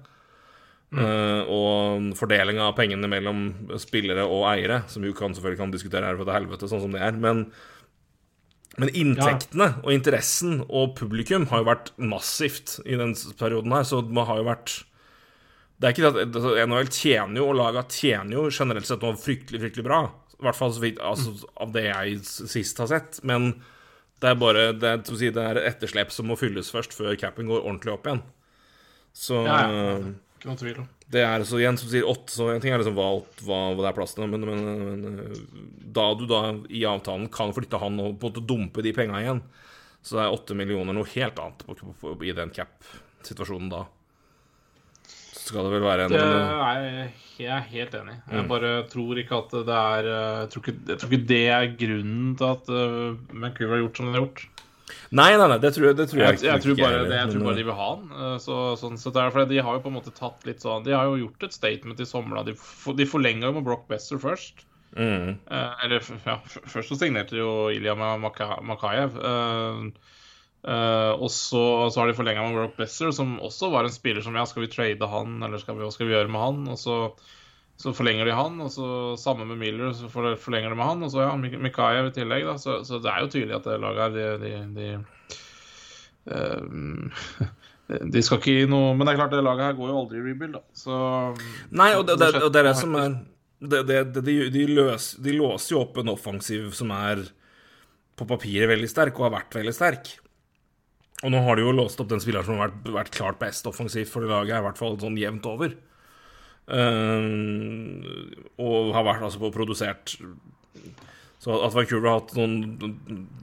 eh, 0.96 1.42
og 1.52 2.12
fordelinga 2.18 2.70
av 2.70 2.78
pengene 2.78 3.10
mellom 3.10 3.44
spillere 3.80 4.24
og 4.24 4.48
eiere, 4.54 4.82
som 4.92 5.04
jo 5.04 5.14
kan, 5.16 5.36
selvfølgelig 5.36 5.62
kan 5.62 5.76
diskutere 5.76 6.08
her 6.08 6.18
for 6.18 6.28
det 6.28 6.40
helvete, 6.40 6.70
sånn 6.70 6.84
som 6.86 6.96
det 6.96 7.04
er, 7.04 7.20
men 7.20 7.46
men 8.80 8.88
inntektene 8.96 9.66
og 9.82 9.92
interessen 9.92 10.62
og 10.64 10.94
publikum 10.96 11.44
har 11.50 11.60
jo 11.60 11.68
vært 11.68 11.90
massivt 12.00 12.78
i 12.88 12.96
den 12.96 13.12
perioden 13.36 13.74
her, 13.76 13.84
så 13.84 14.00
man 14.06 14.28
har 14.30 14.40
jo 14.40 14.48
vært 14.48 14.78
Det 15.76 15.88
er 15.88 15.94
ikke 15.94 16.04
det 16.06 16.22
at 16.22 16.38
altså, 16.38 16.54
NHL 16.62 16.90
tjener 16.94 17.40
jo, 17.40 17.50
og 17.50 17.58
laga 17.58 17.82
tjener 17.90 18.36
jo 18.38 18.46
generelt 18.54 18.88
sett 18.88 19.04
noe 19.04 19.18
fryktelig, 19.18 19.60
fryktelig 19.64 19.84
bra. 19.88 20.00
I 20.38 20.46
hvert 20.46 20.58
fall 20.58 20.76
altså, 21.02 21.34
av 21.58 21.72
det 21.74 21.84
jeg 21.88 22.20
sist 22.22 22.78
har 22.78 22.88
sett. 22.92 23.18
Men 23.26 23.50
det 24.22 24.30
er 24.30 24.38
bare 24.38 24.66
det 24.78 24.88
er, 24.88 25.00
si, 25.18 25.30
det 25.34 25.42
er 25.42 25.58
et 25.60 25.72
etterslep 25.72 26.12
som 26.14 26.28
må 26.30 26.38
fylles 26.38 26.70
først, 26.72 26.94
før 26.94 27.16
capen 27.18 27.50
går 27.50 27.64
ordentlig 27.64 27.96
opp 27.96 28.06
igjen. 28.06 28.22
Så 29.12 29.42
Ja, 29.44 29.64
ja. 29.66 29.96
Ikke 30.42 30.50
noe 30.50 30.58
tvil 30.58 30.78
om. 30.82 30.86
det 31.14 31.20
er 31.22 31.44
så 31.46 31.58
igjen 31.60 31.76
som 31.78 31.86
sier 31.86 32.06
åtte, 32.08 32.32
så 32.34 32.48
en 32.50 32.62
ting 32.62 32.72
er 32.74 32.80
liksom 32.80 32.96
hva, 32.96 33.10
hva, 33.46 33.58
hva 33.76 33.84
det 33.84 33.90
er 33.92 33.94
plass 33.94 34.16
til, 34.16 34.26
men, 34.26 34.42
men, 34.42 34.64
men 34.90 35.36
da 35.94 36.08
du 36.18 36.24
da 36.26 36.40
i 36.66 36.80
avtalen 36.88 37.28
kan 37.30 37.52
flytte 37.54 37.78
han 37.78 38.00
og 38.02 38.16
på 38.18 38.26
en 38.26 38.32
måte 38.32 38.42
dumpe 38.50 38.82
de 38.82 38.90
penga 38.96 39.20
igjen, 39.22 39.42
så 40.02 40.18
er 40.18 40.34
åtte 40.34 40.56
millioner 40.58 40.96
noe 40.96 41.06
helt 41.12 41.38
annet 41.38 41.62
på, 41.62 41.76
på, 41.78 41.94
på, 42.00 42.16
i 42.26 42.34
den 42.34 42.50
cap-situasjonen 42.56 43.70
da. 43.70 43.84
Skal 45.42 45.66
det 45.66 45.72
vel 45.74 45.82
være 45.84 46.06
en 46.06 46.12
eller 46.14 46.62
er 46.62 46.84
jeg, 46.86 47.48
er 47.50 47.64
helt 47.72 47.94
enig. 47.98 48.16
Mm. 48.28 48.34
Jeg 48.36 48.48
bare 48.52 48.72
tror 48.92 49.18
ikke 49.22 49.38
at 49.42 49.54
det 49.66 49.76
er 49.78 50.08
eh, 50.12 50.40
Jeg 50.44 50.50
tror 50.52 50.62
ikke, 50.62 50.74
jeg 50.92 50.98
tror 51.02 51.12
ikke 51.12 51.28
det 51.32 51.40
er 51.56 51.70
grunnen 51.80 52.34
til 52.38 52.46
at 52.52 52.70
uh, 52.70 53.38
Vancouver 53.42 53.74
har 53.76 53.82
gjort 53.82 53.98
som 54.00 54.06
de 54.08 54.12
har 54.14 54.22
gjort. 54.22 54.44
Nei, 55.12 55.30
nei, 55.36 55.46
nei, 55.48 55.58
det 55.60 55.70
tror 55.74 55.86
jeg, 55.88 55.96
det 55.98 56.06
tror 56.10 56.20
jeg, 56.22 56.36
Jeg, 56.38 56.44
jeg, 56.46 56.62
tror 56.62 56.74
ikke 56.74 56.84
bare, 56.86 57.02
det, 57.08 57.16
jeg 57.18 57.32
tror 57.32 57.44
bare 57.46 57.58
de 57.58 57.64
vil 57.68 57.76
ha 57.78 57.88
eh, 57.96 58.36
Så, 58.44 58.56
sånn 58.80 58.98
sett 59.00 59.16
er 59.20 59.32
for 59.32 59.48
De 59.48 59.60
har 59.64 59.76
jo 59.78 59.82
på 59.84 59.90
en 59.92 59.96
måte 59.96 60.12
tatt 60.16 60.44
litt 60.48 60.64
sånn 60.64 60.84
De 60.86 60.94
har 60.96 61.08
jo 61.08 61.18
gjort 61.24 61.46
et 61.48 61.56
statement 61.56 62.00
i 62.00 62.06
sommer. 62.08 62.42
De, 62.48 62.54
for- 62.58 62.96
de 62.98 63.06
forlenga 63.08 63.48
jo 63.48 63.56
med 63.58 63.66
Brock 63.66 63.86
Besser 63.90 64.20
først. 64.22 64.64
mm, 64.96 65.28
Eh, 65.48 65.84
eller 65.84 66.04
ja, 66.26 66.38
først 66.46 66.92
så 66.92 66.98
signerte 67.00 67.36
jo 67.40 67.68
Ilja 67.72 67.94
med 67.98 68.24
Makayev. 68.68 69.16
eh, 69.16 70.12
eh, 70.68 71.12
og 71.12 71.30
så, 71.32 71.62
så 71.90 72.00
har 72.00 72.10
de 72.10 72.16
forlenga 72.18 72.44
med 72.46 72.58
Brock 72.58 72.76
Besser, 72.80 73.12
som 73.14 73.38
også 73.42 73.70
var 73.72 73.88
en 73.88 73.94
spiller 73.94 74.24
som 74.24 74.36
ja, 74.38 74.44
skal 74.48 74.64
vi 74.66 74.72
trade 74.72 75.08
han, 75.14 75.38
eller 75.42 75.62
skal 75.62 75.78
vi, 75.78 75.84
hva 75.86 75.92
skal 75.94 76.08
vi 76.08 76.16
gjøre 76.16 76.32
med 76.32 76.42
han? 76.42 76.60
Og 76.72 76.78
så, 76.80 76.98
så 77.82 77.94
forlenger 77.96 78.28
de 78.28 78.36
han, 78.36 78.60
og 78.62 78.70
så 78.74 78.86
sammen 79.20 79.50
med 79.50 79.60
Miller 79.62 79.94
så 79.96 80.10
forlenger 80.12 80.70
de 80.70 80.78
med 80.78 80.86
han, 80.86 81.02
og 81.06 81.12
så 81.14 81.24
ja, 81.24 81.32
Mik- 81.40 81.58
Mikaev 81.62 82.10
i 82.10 82.14
tillegg, 82.18 82.46
da. 82.50 82.56
Så, 82.62 82.80
så 82.88 83.00
det 83.02 83.10
er 83.12 83.24
jo 83.24 83.32
tydelig 83.34 83.58
at 83.58 83.68
det 83.68 83.80
laget 83.82 84.04
her, 84.04 84.38
de, 84.44 84.46
de, 84.46 84.54
de 84.78 84.88
uh, 86.30 87.50
de 88.14 88.22
skal 88.24 88.38
ikke 88.38 88.54
gi 88.54 88.70
noe 88.70 88.94
Men 88.94 89.04
det 89.04 89.12
er 89.12 89.18
klart, 89.18 89.34
det 89.34 89.42
laget 89.44 89.66
her 89.66 89.76
går 89.76 89.90
jo 89.90 89.98
aldri 90.04 90.20
i 90.20 90.24
rebuild, 90.30 90.54
da. 90.56 90.62
Så 90.78 90.96
Nei, 91.74 91.92
og 91.98 92.06
det, 92.08 92.16
det, 92.22 92.32
og 92.40 92.52
det 92.54 92.62
er 92.62 92.70
det 92.70 92.78
som 92.78 92.94
er 93.00 93.14
det, 93.62 93.82
det, 93.86 93.98
det, 94.14 94.22
de, 94.26 94.36
de, 94.50 94.64
løs, 94.74 95.12
de 95.22 95.34
låser 95.36 95.76
jo 95.76 95.82
opp 95.84 96.00
en 96.02 96.10
offensiv 96.10 96.72
som 96.74 96.90
er 96.96 97.22
på 98.18 98.26
papiret 98.28 98.70
veldig 98.70 98.88
sterk, 98.90 99.18
og 99.18 99.28
har 99.28 99.36
vært 99.36 99.54
veldig 99.60 99.74
sterk. 99.76 100.10
Og 101.22 101.30
nå 101.30 101.40
har 101.46 101.58
de 101.58 101.64
jo 101.64 101.74
låst 101.74 102.00
opp 102.02 102.10
den 102.10 102.22
spilleren 102.22 102.46
som 102.46 102.58
har 102.58 102.70
vært, 102.70 102.92
vært 102.96 103.14
klart 103.14 103.40
best 103.42 103.66
offensivt 103.70 104.10
for 104.10 104.24
det 104.24 104.32
laget, 104.32 104.58
i 104.58 104.64
hvert 104.66 104.80
fall 104.80 104.98
sånn 104.98 105.18
jevnt 105.20 105.46
over. 105.46 105.76
Uh, 106.62 108.06
og 108.62 108.92
har 108.94 109.06
vært 109.06 109.24
altså 109.26 109.40
på 109.42 109.48
produsert 109.50 110.12
Så 111.42 111.56
at 111.66 111.74
Vancouver 111.74 112.06
har 112.06 112.20
hatt 112.20 112.36
noen 112.38 112.92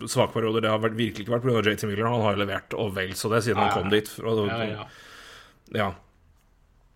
svake 0.07 0.31
perioder, 0.31 0.63
det 0.63 0.71
har 0.71 0.79
vært, 0.79 0.95
virkelig 0.95 1.25
ikke 1.25 1.35
vært 1.35 1.47
pga. 1.47 1.63
JT 1.67 1.83
Miller. 1.89 2.07
Han 2.07 2.23
har 2.23 2.37
jo 2.37 2.43
levert 2.45 2.75
og 2.79 2.93
vel 2.95 3.11
så 3.19 3.31
det 3.33 3.43
siden 3.47 3.59
han 3.59 3.73
kom 3.75 3.91
dit. 3.91 4.11
Og, 4.23 4.45
ja, 4.47 4.61
ja. 4.71 4.85
ja 5.75 5.89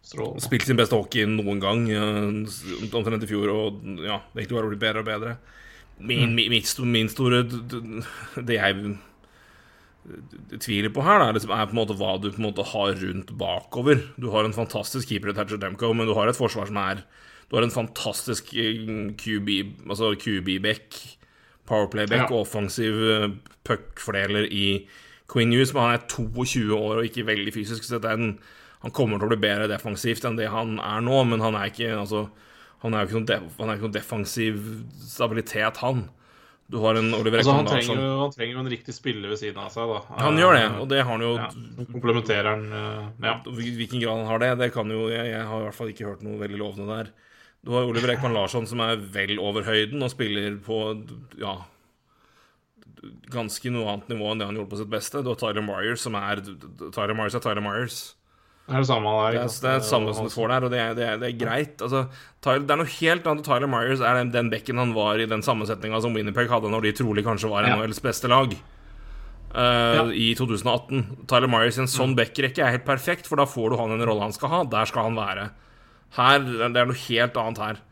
spilt 0.04 0.67
sin 0.67 0.80
beste 0.80 0.98
hockey 0.98 1.26
noen 1.30 1.62
gang, 1.63 1.86
eh, 1.91 2.89
omtrent 2.91 3.24
i 3.24 3.30
fjor, 3.30 3.52
og 3.52 3.84
ja, 4.04 4.19
det 4.34 4.43
egentlig 4.43 4.58
bare 4.58 4.72
blitt 4.72 4.84
bedre 4.84 5.04
og 5.04 5.08
bedre. 5.08 5.38
Min, 6.00 6.30
Mm. 6.30 6.36
min, 6.36 6.63
min 6.91 7.10
store 7.10 7.43
Det 7.43 8.56
jeg 8.56 8.98
tviler 10.60 10.92
på 10.94 11.04
her, 11.06 11.22
da, 11.22 11.30
er 11.32 11.68
på 11.70 11.74
en 11.74 11.80
måte 11.80 11.96
hva 12.00 12.16
du 12.22 12.30
på 12.32 12.42
en 12.42 12.48
måte 12.50 12.66
har 12.74 12.96
rundt 13.00 13.32
bakover. 13.39 14.02
Du 14.20 14.30
har 14.34 14.46
en 14.48 14.56
fantastisk 14.56 15.10
keeper 15.12 15.32
i 15.32 15.36
Thatcher 15.38 15.62
Demko, 15.62 15.94
men 15.96 16.10
du 16.10 16.13
har 16.18 16.28
et 16.32 16.39
forsvar 16.39 16.68
som 16.70 16.80
er 16.82 17.04
Du 17.52 17.58
har 17.58 17.63
en 17.68 17.74
fantastisk 17.74 18.54
eh, 18.58 19.13
QB, 19.20 19.50
altså 19.89 20.13
QB-back, 20.18 20.96
Powerplay-back 21.70 22.26
Ja. 22.26 22.32
og 22.32 22.48
offensiv 22.48 22.94
eh, 23.12 23.28
puck-fordeler 23.68 24.48
i 24.50 24.88
Queen 25.32 25.52
Hughes, 25.52 25.74
men 25.74 25.84
han 25.84 25.94
er 26.00 26.08
22 26.08 26.74
år 26.74 26.98
og 27.02 27.06
ikke 27.06 27.28
veldig 27.28 27.54
fysisk, 27.54 27.84
så 27.86 28.00
en, 28.10 28.39
han 28.82 28.92
kommer 28.96 29.20
til 29.20 29.28
å 29.28 29.34
bli 29.36 29.44
bedre 29.44 29.70
defensivt 29.70 30.26
enn 30.26 30.39
det 30.39 30.50
han 30.50 30.80
er 30.80 31.04
nå, 31.06 31.20
men 31.30 31.44
han 31.46 31.56
er 31.56 31.70
ikke 31.70 31.94
altså, 32.00 32.26
han 32.82 32.94
er 32.94 33.04
jo 33.04 33.12
ikke 33.12 33.20
noen, 33.22 33.30
def, 33.30 33.60
noen 33.60 33.94
defensiv 33.96 34.60
stabilitet, 35.00 35.78
han. 35.84 36.08
Du 36.74 36.80
har 36.82 36.98
en 36.98 37.12
Oliver 37.14 37.44
Altså, 37.44 37.54
han, 37.54 37.68
trenger 37.70 38.00
jo, 38.02 38.14
han 38.24 38.32
trenger 38.34 38.56
jo 38.56 38.62
en 38.64 38.70
riktig 38.72 38.96
spiller 38.96 39.30
ved 39.30 39.38
siden 39.38 39.60
av 39.62 39.70
seg, 39.70 39.92
da. 39.92 40.00
Han 40.24 40.40
gjør 40.42 40.56
det, 40.58 40.64
og 40.82 40.88
det 40.90 41.02
har 41.04 41.12
han 41.12 41.22
jo 41.22 41.34
ja, 41.38 41.50
Komplementerer 41.92 42.50
han 42.50 42.64
eh, 42.74 43.28
Ja. 43.28 43.36
Hvilken 43.46 44.02
grad 44.02 44.24
han 44.24 44.32
har 44.32 44.42
det, 44.42 44.50
det 44.64 44.72
kan 44.74 44.90
jo 44.90 45.04
Jeg, 45.12 45.28
jeg 45.36 45.44
har 45.52 45.62
i 45.62 45.68
hvert 45.68 45.78
fall 45.78 45.92
ikke 45.94 46.08
hørt 46.10 46.24
noe 46.26 46.40
veldig 46.42 46.58
lovende 46.64 46.88
der. 46.90 47.12
Du 47.64 47.76
har 47.78 47.86
Oliver 47.86 48.16
Ekman 48.16 48.34
Larsson 48.36 48.66
som 48.68 48.82
er 48.84 48.98
vel 49.14 49.38
over 49.38 49.68
høyden 49.70 50.02
og 50.02 50.12
spiller 50.12 50.58
på 50.66 50.82
ja 51.40 51.60
ganske 53.34 53.72
noe 53.74 53.88
annet 53.92 54.12
nivå 54.14 54.32
enn 54.32 54.42
det 54.42 54.48
han 54.48 54.58
gjorde 54.58 54.72
på 54.74 54.80
sitt 54.82 54.92
beste. 54.92 55.22
Du 55.24 55.30
har 55.32 55.40
Tyler 55.40 55.66
Myers 55.66 56.04
som 56.04 56.18
er 56.18 56.42
Tyler 56.44 57.16
Myers 57.18 57.38
er 57.38 57.44
Tyler 57.44 57.64
Myers. 57.64 58.02
Det 58.63 58.76
er 58.78 58.80
det 58.80 58.88
samme 58.88 59.12
der. 59.12 59.32
Det 59.36 59.39
er, 59.43 59.47
det 59.62 59.69
er 59.73 59.80
det 59.82 59.88
samme 59.89 60.13
som 60.15 60.23
du 60.23 60.32
får 60.32 60.47
der, 60.54 60.63
og 60.63 60.71
det 60.71 60.80
er, 60.80 60.93
det 60.95 61.04
er, 61.08 61.17
det 61.19 61.28
er 61.34 61.39
greit. 61.45 61.82
Altså, 61.84 62.06
Tyler, 62.41 62.62
det 62.63 62.71
er 62.71 62.80
noe 62.80 62.93
helt 62.93 63.26
annet. 63.28 63.43
Tyler 63.45 63.67
Myers 63.67 63.99
er 63.99 64.19
den, 64.21 64.32
den 64.32 64.49
bekken 64.54 64.80
han 64.80 64.93
var 64.95 65.19
i 65.19 65.26
den 65.28 65.43
sammensetninga 65.43 65.99
som 66.02 66.15
Winnerpeg 66.15 66.47
hadde 66.49 66.71
når 66.71 66.86
de 66.88 66.93
trolig 67.02 67.26
kanskje 67.28 67.52
var 67.52 67.67
Ja. 67.67 67.76
NHLs 67.76 67.99
beste 68.06 68.32
lag. 68.32 68.55
eh, 69.53 70.11
I 70.16 70.30
2018. 70.39 71.03
Tyler 71.28 71.51
Myers 71.51 71.78
i 71.78 71.84
en 71.84 71.91
sånn 71.91 72.16
backrekke 72.18 72.64
er 72.64 72.72
helt 72.78 72.86
perfekt, 72.88 73.28
for 73.28 73.36
da 73.41 73.45
får 73.45 73.74
du 73.74 73.78
han 73.82 73.91
en 73.97 74.05
rolle 74.07 74.22
han 74.30 74.34
skal 74.36 74.49
ha. 74.55 74.64
Der 74.64 74.86
skal 74.89 75.09
han 75.11 75.20
være. 75.20 75.49
Her, 76.16 76.39
Det 76.39 76.78
er 76.78 76.86
noe 76.88 77.01
helt 77.07 77.38
annet 77.43 77.57
her. 77.68 77.84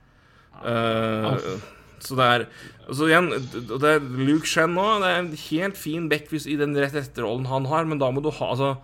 Uh, 0.61 1.59
så 2.01 2.15
det 2.17 2.26
er 2.28 2.43
Så 2.91 3.07
igjen, 3.07 3.30
det 3.32 3.88
er 3.95 3.99
Luke 4.03 4.45
Shen 4.49 4.74
nå. 4.76 4.84
Det 5.01 5.07
er 5.09 5.19
en 5.22 5.32
helt 5.49 5.78
fin 5.78 6.09
back 6.09 6.28
hvis- 6.30 6.47
i 6.47 6.55
den 6.59 6.76
rett 6.76 6.93
etterrollen 6.93 7.47
han 7.47 7.65
har, 7.65 7.86
men 7.86 7.97
da 7.99 8.09
må 8.11 8.22
du 8.22 8.30
ha 8.32 8.49
Altså, 8.51 8.78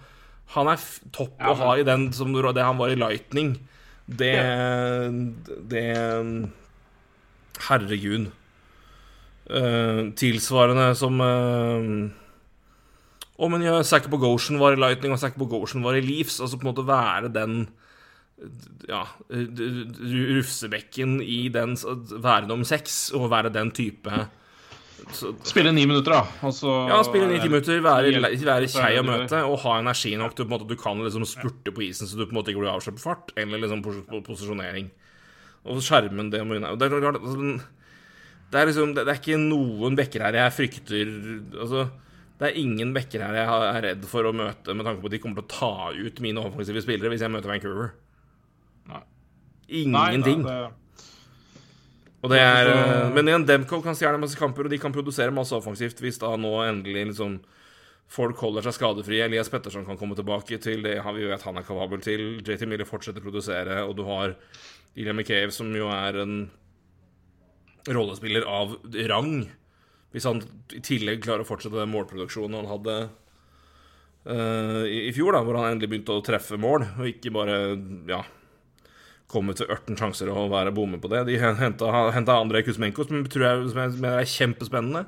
han 0.56 0.70
er 0.72 0.84
topp 1.16 1.36
Ja, 1.40 1.52
å 1.52 1.58
ha 1.60 1.74
i 1.78 1.86
den 1.88 2.10
som 2.16 2.32
det 2.36 2.64
han 2.64 2.80
var 2.80 2.94
i 2.94 3.00
Lightning. 3.00 3.56
Det 4.08 4.36
Det 5.72 5.88
Herregud. 7.68 8.32
Uh, 9.48 10.12
tilsvarende 10.20 10.90
som 11.00 11.22
uh, 11.24 11.84
Å, 13.38 13.48
en 13.48 13.64
ja, 13.64 13.78
Zack 13.88 14.10
Bogosian 14.12 14.60
var 14.60 14.76
i 14.76 14.80
Lightning, 14.80 15.14
og 15.16 15.22
Zack 15.22 15.38
Bogosian 15.40 15.86
var 15.86 15.96
i 15.96 16.04
Leafs. 16.04 16.42
Altså 16.44 16.60
på 16.60 16.68
en 16.68 16.72
måte 16.74 16.88
være 16.88 17.32
den 17.32 17.62
ja, 18.88 19.04
rufsebekken 19.32 21.22
i 21.24 21.48
den 21.50 21.74
Være 21.80 22.46
nummer 22.46 22.68
seks 22.70 23.08
og 23.18 23.32
være 23.32 23.50
den 23.54 23.72
type 23.74 24.28
så, 25.14 25.32
Spille 25.46 25.72
ni 25.72 25.86
minutter, 25.88 26.14
da. 26.16 26.22
Altså, 26.48 26.72
ja, 26.90 26.98
spille 27.06 27.28
ni-ti 27.30 27.50
minutter, 27.52 27.82
være, 27.86 28.12
være 28.34 28.70
kjei 28.72 28.98
å 29.00 29.06
møte 29.06 29.42
og 29.46 29.60
ha 29.64 29.78
energi 29.82 30.16
nok 30.20 30.36
til 30.38 30.56
at 30.58 30.66
du 30.70 30.76
kan 30.80 31.00
liksom 31.04 31.26
spurte 31.30 31.74
på 31.74 31.86
isen 31.86 32.10
så 32.10 32.18
du 32.18 32.26
på 32.26 32.34
en 32.34 32.40
måte 32.40 32.54
ikke 32.54 32.64
blir 32.64 32.74
avslørt 32.74 32.98
på 33.00 33.06
fart, 33.06 33.34
eller 33.40 33.62
liksom 33.64 33.84
posisjonering. 34.26 34.90
Og 35.68 35.84
skjermen 35.84 36.32
det 36.32 36.42
må 36.48 36.58
det 36.58 36.70
altså, 36.70 37.60
det 38.48 38.60
er 38.60 38.70
liksom 38.70 38.94
Det 38.96 39.04
er 39.04 39.18
ikke 39.18 39.40
noen 39.42 39.98
bekker 40.00 40.24
her 40.24 40.38
jeg 40.38 40.54
frykter 40.56 41.10
Altså, 41.60 41.88
det 42.40 42.48
er 42.48 42.60
ingen 42.62 42.94
bekker 42.96 43.26
her 43.26 43.36
jeg 43.42 43.70
er 43.74 43.82
redd 43.90 44.08
for 44.08 44.30
å 44.30 44.34
møte 44.36 44.76
med 44.78 44.88
tanke 44.88 45.04
på 45.04 45.10
at 45.10 45.16
de 45.18 45.22
kommer 45.24 45.42
til 45.42 45.48
å 45.48 45.54
ta 45.58 45.72
ut 45.98 46.22
mine 46.24 46.44
offensive 46.48 46.84
spillere 46.86 47.12
hvis 47.12 47.26
jeg 47.26 47.34
møter 47.34 47.50
Vancouver. 47.52 47.96
Nei. 48.88 49.02
Ingenting. 49.82 50.46
Nei, 50.46 50.60
nei, 50.62 50.68
det... 50.70 50.87
Er, 52.26 52.66
så... 52.66 53.14
Men 53.14 53.30
igjen, 53.30 53.46
Demco 53.46 53.78
kan 53.86 53.96
stjele 53.96 54.18
masse 54.18 54.40
kamper, 54.40 54.66
og 54.66 54.74
de 54.74 54.80
kan 54.82 54.94
produsere 54.96 55.34
masse 55.34 55.54
offensivt 55.56 56.00
hvis 56.02 56.18
da 56.22 56.32
nå 56.40 56.56
endelig 56.66 57.12
liksom 57.12 57.38
folk 58.12 58.40
holder 58.42 58.66
seg 58.66 58.78
skadefrie. 58.78 59.26
Elias 59.28 59.52
Petterson 59.52 59.86
kan 59.86 60.00
komme 60.00 60.16
tilbake 60.18 60.60
til 60.64 60.82
det 60.86 60.98
har 61.04 61.16
vi 61.16 61.28
vet 61.28 61.44
han 61.46 61.60
er 61.60 61.68
kapabel 61.68 62.02
til. 62.04 62.40
JT 62.42 62.66
Miller 62.70 62.88
fortsetter 62.88 63.22
å 63.22 63.28
produsere, 63.28 63.82
og 63.84 63.98
du 64.00 64.06
har 64.08 64.38
Ilya 64.98 65.14
McCave, 65.14 65.54
som 65.54 65.70
jo 65.76 65.92
er 65.94 66.22
en 66.24 66.38
rollespiller 67.88 68.48
av 68.50 68.76
rang. 69.12 69.46
Hvis 70.16 70.28
han 70.28 70.42
i 70.74 70.82
tillegg 70.84 71.22
klarer 71.26 71.44
å 71.44 71.48
fortsette 71.48 71.78
den 71.78 71.92
målproduksjonen 71.92 72.58
han 72.62 72.72
hadde 72.72 72.96
uh, 74.32 74.84
i, 74.88 75.04
i, 75.10 75.14
fjor, 75.16 75.36
da, 75.36 75.44
hvor 75.46 75.60
han 75.60 75.74
endelig 75.74 75.92
begynte 75.92 76.16
å 76.16 76.24
treffe 76.26 76.60
mål, 76.60 76.88
og 76.98 77.12
ikke 77.12 77.34
bare 77.36 77.60
ja, 78.10 78.24
komme 79.32 79.56
til 79.58 79.68
18 79.68 79.98
sjanser 80.00 80.32
og 80.32 80.52
være 80.54 80.74
bomme 80.76 81.00
på 81.04 81.10
det. 81.12 81.26
De 81.28 81.38
henta 81.40 82.38
Andrej 82.38 82.64
Kuzmenko, 82.68 83.06
som, 83.08 83.26
tror 83.28 83.48
jeg, 83.48 83.66
som 83.74 83.82
jeg 83.84 83.98
mener 84.00 84.22
er 84.22 84.32
kjempespennende. 84.32 85.04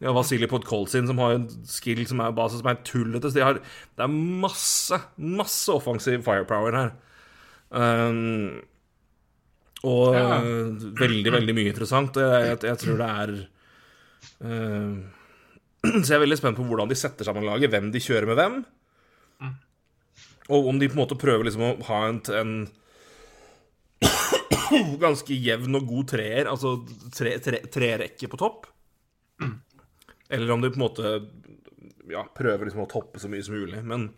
De 0.00 0.08
har 0.08 0.16
Vasilij 0.16 0.48
Podkolzin, 0.48 1.06
som 1.10 1.20
har 1.20 1.36
en 1.36 1.44
skill 1.68 2.00
som 2.08 2.22
er 2.24 2.32
base 2.32 2.56
som 2.56 2.70
er 2.72 2.80
tullete. 2.88 3.32
De 3.36 3.44
har, 3.44 3.60
det 3.60 4.04
er 4.06 4.18
masse, 4.44 4.96
masse 5.20 5.68
offensiv 5.74 6.24
firepower 6.24 6.78
her. 6.78 6.94
Um, 7.68 8.62
og 9.84 10.16
ja. 10.16 10.40
uh, 10.40 10.88
veldig, 10.96 11.34
veldig 11.36 11.56
mye 11.56 11.72
interessant. 11.74 12.16
Jeg, 12.16 12.48
jeg, 12.48 12.62
jeg 12.70 12.80
tror 12.80 13.00
det 13.00 13.10
er 13.24 13.34
uh, 14.48 14.96
Så 16.04 16.08
jeg 16.08 16.16
er 16.16 16.24
veldig 16.24 16.40
spent 16.40 16.58
på 16.58 16.64
hvordan 16.68 16.88
de 16.88 16.96
setter 16.98 17.28
sammen 17.28 17.44
laget, 17.48 17.72
hvem 17.72 17.92
de 17.92 18.00
kjører 18.04 18.28
med 18.28 18.40
hvem. 18.40 18.58
Mm. 19.44 19.54
Og 20.56 20.72
om 20.72 20.80
de 20.80 20.88
på 20.88 20.96
en 20.96 21.04
måte 21.04 21.20
prøver 21.20 21.44
liksom 21.48 21.66
å 21.68 21.74
ha 21.92 22.02
en, 22.08 22.24
en 22.40 22.54
ganske 25.04 25.36
jevn 25.36 25.78
og 25.78 25.88
god 25.88 26.10
treer, 26.14 26.50
altså 26.50 26.76
tre, 27.14 27.36
tre 27.40 28.04
på 28.30 28.40
topp. 28.40 28.68
Eller 30.30 30.52
om 30.54 30.62
de 30.62 30.70
på 30.70 30.78
en 30.78 30.84
måte 30.84 31.14
ja, 32.10 32.22
prøver 32.36 32.68
liksom 32.68 32.84
å 32.84 32.90
toppe 32.90 33.20
så 33.22 33.30
mye 33.30 33.42
som 33.42 33.56
mulig. 33.58 33.82
Men 33.82 34.10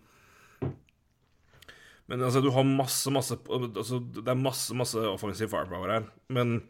Men 2.06 2.22
altså, 2.22 2.42
du 2.44 2.50
har 2.50 2.64
masse, 2.66 3.08
masse 3.10 3.38
altså, 3.48 4.00
Det 4.00 4.28
er 4.28 4.36
masse, 4.36 4.74
masse 4.74 4.98
offensiv 4.98 5.48
firepower 5.48 5.88
her. 5.88 6.10
Men 6.28 6.60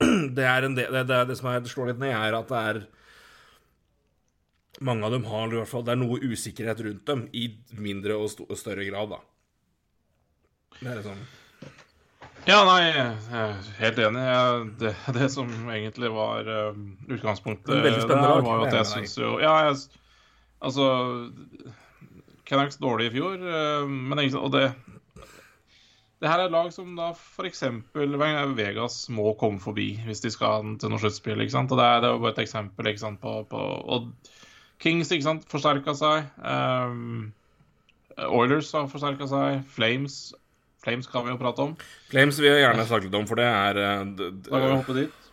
det 0.36 0.46
er 0.46 0.62
en 0.64 0.76
del 0.78 0.92
det, 0.92 1.04
det, 1.08 1.24
det, 1.28 1.36
som 1.40 1.50
er, 1.50 1.66
slår 1.66 1.92
litt 1.92 2.02
ned, 2.02 2.14
er 2.14 2.38
at 2.38 2.52
det 2.52 2.60
er 2.70 2.82
mange 4.86 5.04
av 5.04 5.12
dem 5.12 5.26
har 5.28 5.50
i 5.50 5.58
hvert 5.58 5.68
fall 5.68 5.82
Det 5.84 5.92
er 5.92 5.98
noe 6.00 6.22
usikkerhet 6.22 6.78
rundt 6.86 7.02
dem 7.10 7.26
i 7.36 7.50
mindre 7.76 8.16
og, 8.16 8.30
st 8.32 8.46
større 8.56 8.86
grad, 8.86 9.16
da. 9.16 9.20
Det 10.80 10.94
er 10.94 11.02
sånn 11.04 11.26
ja, 12.48 12.58
nei, 12.66 12.78
jeg 12.86 13.06
er 13.40 13.56
helt 13.80 13.98
enig. 14.06 14.26
Det, 14.80 14.92
det 15.16 15.30
som 15.32 15.50
egentlig 15.70 16.12
var 16.14 16.48
uh, 16.48 16.76
utgangspunktet 17.10 17.82
der, 17.82 18.04
var 18.10 18.40
jo 18.44 18.68
at 18.68 18.76
jeg 18.80 18.88
syns 18.94 19.16
jo 19.18 19.36
Ja, 19.42 19.56
jeg, 19.68 19.80
altså 20.60 20.86
Canucks 22.48 22.80
dårlig 22.82 23.10
i 23.10 23.14
fjor, 23.18 23.36
uh, 23.42 23.88
men 23.88 24.24
ikke, 24.24 24.40
og 24.40 24.54
det 24.56 24.70
det 26.20 26.28
her 26.28 26.42
er 26.44 26.52
lag 26.52 26.68
som 26.72 26.92
da 26.98 27.14
f.eks. 27.16 27.62
Vegas 27.96 28.96
må 29.08 29.30
komme 29.40 29.60
forbi 29.60 29.94
hvis 30.04 30.20
de 30.20 30.32
skal 30.34 30.74
til 30.76 30.92
noe 30.92 31.00
sluttspill. 31.00 31.40
ikke 31.40 31.54
sant? 31.54 31.72
Og 31.72 31.80
Det 31.80 31.86
er, 31.86 32.02
det 32.04 32.10
er 32.10 32.18
bare 32.20 32.34
et 32.34 32.42
eksempel 32.42 32.90
ikke 32.90 33.00
sant, 33.06 33.20
på, 33.22 33.38
på 33.48 33.60
Og 33.88 34.10
Kings 34.80 35.12
ikke 35.12 35.24
sant, 35.24 35.46
forsterka 35.48 35.94
seg. 35.96 36.28
Um, 36.44 37.32
Oilers 38.28 38.68
har 38.76 38.90
forsterka 38.92 39.28
seg. 39.30 39.64
Flames 39.72 40.18
Flames 40.84 41.08
kan 41.12 41.26
vi 41.26 41.34
jo 41.34 41.40
prate 41.40 41.64
om. 41.66 41.74
Flames 42.08 42.38
vil 42.40 42.54
jeg 42.54 42.62
gjerne 42.64 42.86
snakke 42.88 43.08
litt 43.08 43.18
om, 43.18 43.26
for 43.28 43.40
det 43.40 43.48
er 43.48 43.80
uh, 43.80 44.04
Da 44.16 44.54
kan 44.54 44.64
vi 44.64 44.78
hoppe 44.78 44.96
dit. 44.96 45.28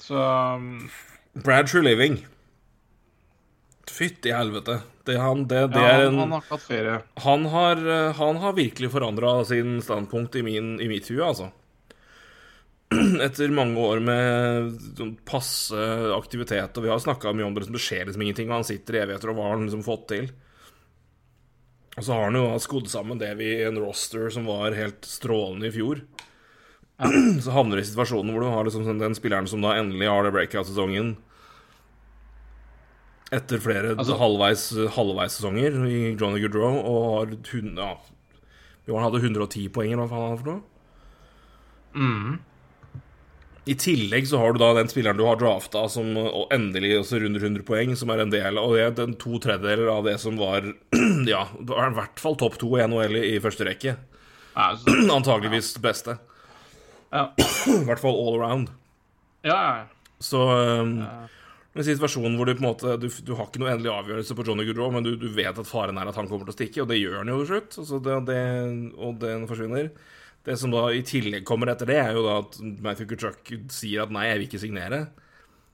Så 0.00 0.16
um... 0.16 0.90
Brad 1.40 1.70
True 1.70 1.84
Living. 1.86 2.18
Fytti 3.90 4.32
helvete. 4.34 4.80
Det, 5.06 5.16
han, 5.18 5.46
det, 5.48 5.62
det 5.74 5.80
ja, 5.82 5.94
er 5.96 6.08
en 6.08 6.18
Han 6.20 6.34
har 6.34 6.44
ikke 6.44 6.56
hatt 6.56 6.66
ferie. 6.66 6.98
Han 7.24 7.46
har, 7.52 7.80
eh, 7.80 8.10
han 8.20 8.38
har 8.42 8.52
virkelig 8.54 8.90
forandra 8.92 9.32
sin 9.48 9.80
standpunkt 9.82 10.36
i, 10.38 10.44
min, 10.46 10.74
i 10.82 10.88
mitt 10.90 11.08
hue, 11.10 11.24
altså. 11.24 11.48
Etter 13.26 13.54
mange 13.54 13.80
år 13.80 14.02
med 14.04 14.70
sånn 14.98 15.16
passe 15.26 15.88
aktivitet, 16.14 16.76
og 16.76 16.86
vi 16.86 16.92
har 16.92 17.02
snakka 17.02 17.32
mye 17.34 17.48
om 17.48 17.56
det, 17.56 17.66
det 17.70 17.82
skjer 17.82 18.06
liksom 18.08 18.24
ingenting, 18.26 18.50
og 18.50 18.60
han 18.60 18.68
sitter 18.68 18.98
i 18.98 19.02
evigheter, 19.04 19.32
og 19.32 19.38
hva 19.38 19.48
har 19.48 19.56
han 19.56 19.66
liksom 19.66 19.84
fått 19.86 20.06
til? 20.12 20.30
Og 21.98 22.06
så 22.06 22.14
har 22.14 22.28
han 22.28 22.38
jo 22.38 22.46
skodd 22.62 22.90
sammen 22.90 23.18
det 23.20 23.32
vi 23.40 23.48
i 23.56 23.64
en 23.66 23.80
roster 23.82 24.30
som 24.32 24.46
var 24.48 24.76
helt 24.78 25.06
strålende 25.06 25.68
i 25.68 25.74
fjor. 25.74 26.04
Ja. 27.00 27.10
Så 27.44 27.54
havner 27.54 27.78
du 27.78 27.82
i 27.82 27.88
situasjonen 27.88 28.34
hvor 28.34 28.44
du 28.44 28.50
har 28.52 28.66
liksom 28.66 28.86
den 29.00 29.16
spilleren 29.16 29.48
som 29.48 29.62
da 29.64 29.72
endelig 29.80 30.08
har 30.10 30.26
det 30.26 30.34
breakout-sesongen 30.36 31.14
etter 33.30 33.62
flere 33.62 33.94
altså, 33.94 34.16
halvveis, 34.18 34.64
halvveis 34.96 35.36
sesonger 35.38 35.76
i 35.86 35.98
Johnny 36.18 36.42
Goodrow 36.42 36.80
og 36.80 37.04
har 37.06 37.34
ja, 37.78 37.90
Han 38.90 39.04
hadde 39.06 39.22
110 39.22 39.68
poeng, 39.72 39.94
eller 39.94 40.04
hva 40.04 40.10
faen 40.10 40.26
han 40.26 40.40
for 40.40 40.50
noe. 40.50 40.62
Mm. 41.94 42.38
I 43.68 43.74
tillegg 43.76 44.28
så 44.28 44.38
har 44.40 44.54
du 44.54 44.60
da 44.62 44.70
den 44.78 44.88
spilleren 44.88 45.18
du 45.18 45.26
har 45.26 45.36
drafta 45.36 45.82
som 45.92 46.14
endelig 46.50 46.94
også 47.02 47.20
runder 47.20 47.42
100 47.44 47.64
poeng, 47.68 47.92
som 47.96 48.12
er 48.12 48.22
en 48.22 48.32
del 48.32 48.56
Og 48.58 48.78
det 48.78 48.86
den 48.96 49.16
to 49.20 49.36
tredjedeler 49.42 49.90
av 49.92 50.06
det 50.08 50.16
som 50.22 50.38
var 50.40 50.64
Ja, 51.28 51.44
det 51.58 51.68
var 51.68 51.90
i 51.90 51.98
hvert 51.98 52.22
fall 52.22 52.38
topp 52.40 52.56
to 52.62 52.72
i 52.78 52.86
NHL 52.88 53.18
i 53.20 53.36
første 53.42 53.68
rekke. 53.68 53.96
Ja, 54.54 54.70
så, 54.80 54.96
Antageligvis 55.18 55.74
ja. 55.76 55.84
beste. 55.84 56.16
Ja. 57.12 57.26
I 57.82 57.84
hvert 57.88 58.02
fall 58.02 58.16
all 58.16 58.40
around. 58.40 58.72
Ja, 59.44 59.60
ja. 59.60 59.84
Så 60.20 60.40
um, 60.44 60.98
en 61.72 61.86
situasjon 61.86 62.34
hvor 62.36 62.48
du 62.48 62.52
på 62.56 62.60
en 62.60 62.66
måte 62.66 62.96
du, 63.00 63.06
du, 63.08 63.34
har 63.38 63.46
ikke 63.46 63.62
noe 63.62 63.70
endelig 63.72 63.92
avgjørelse 63.94 64.36
på 64.36 64.44
Johnny 64.44 64.66
Goodrow, 64.68 64.90
men 64.92 65.06
du, 65.06 65.14
du, 65.16 65.28
vet 65.32 65.56
at 65.56 65.68
faren 65.68 66.00
er 66.00 66.10
at 66.10 66.18
han 66.18 66.28
kommer 66.28 66.48
til 66.48 66.52
å 66.52 66.56
stikke, 66.58 66.82
og 66.82 66.90
det 66.90 66.98
gjør 67.00 67.20
han 67.20 67.30
jo 67.32 67.38
til 67.40 67.50
slutt. 67.52 67.78
Altså 67.84 68.00
det, 68.04 68.16
det, 68.28 68.40
og 69.00 69.20
den 69.22 69.46
forsvinner. 69.48 69.92
Det 70.46 70.56
som 70.56 70.72
da 70.72 70.86
i 70.96 71.02
tillegg 71.04 71.44
kommer 71.48 71.68
etter 71.72 71.88
det, 71.90 71.98
er 72.00 72.16
jo 72.16 72.24
da 72.24 72.38
at 72.40 72.56
Matthew 72.80 73.10
Kutchuk 73.10 73.50
sier 73.72 74.06
at 74.06 74.12
nei, 74.14 74.24
jeg 74.30 74.38
vil 74.38 74.46
ikke 74.48 74.62
signere. 74.62 75.00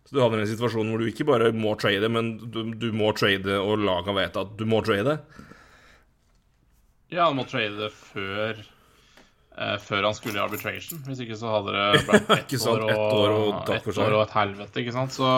Så 0.06 0.14
du 0.14 0.22
havner 0.22 0.42
i 0.42 0.46
en 0.46 0.52
situasjon 0.52 0.90
hvor 0.90 1.02
du 1.02 1.08
ikke 1.10 1.26
bare 1.26 1.50
må 1.54 1.74
trade, 1.78 2.10
men 2.10 2.36
du, 2.50 2.62
du 2.78 2.88
må 2.94 3.12
trade, 3.18 3.58
og 3.58 3.82
laga 3.82 4.14
vet 4.14 4.38
at 4.42 4.54
du 4.58 4.64
må 4.68 4.82
trade. 4.86 5.18
Ja, 7.10 7.28
han 7.28 7.38
må 7.38 7.46
trade 7.46 7.88
før 7.94 8.58
eh, 8.58 9.76
Før 9.82 10.08
han 10.08 10.14
skulle 10.18 10.38
i 10.40 10.42
arbitration. 10.42 11.02
Hvis 11.06 11.22
ikke 11.22 11.38
så 11.38 11.52
hadde 11.54 11.74
det 11.74 12.04
blitt 12.06 12.30
ett 12.54 12.66
år, 12.70 12.86
et 12.90 12.96
år, 12.98 13.34
og, 13.34 13.74
et 13.74 13.90
år 13.94 14.16
og 14.18 14.24
et 14.24 14.34
helvete, 14.34 14.82
ikke 14.82 14.94
sant. 14.94 15.14
Så, 15.14 15.30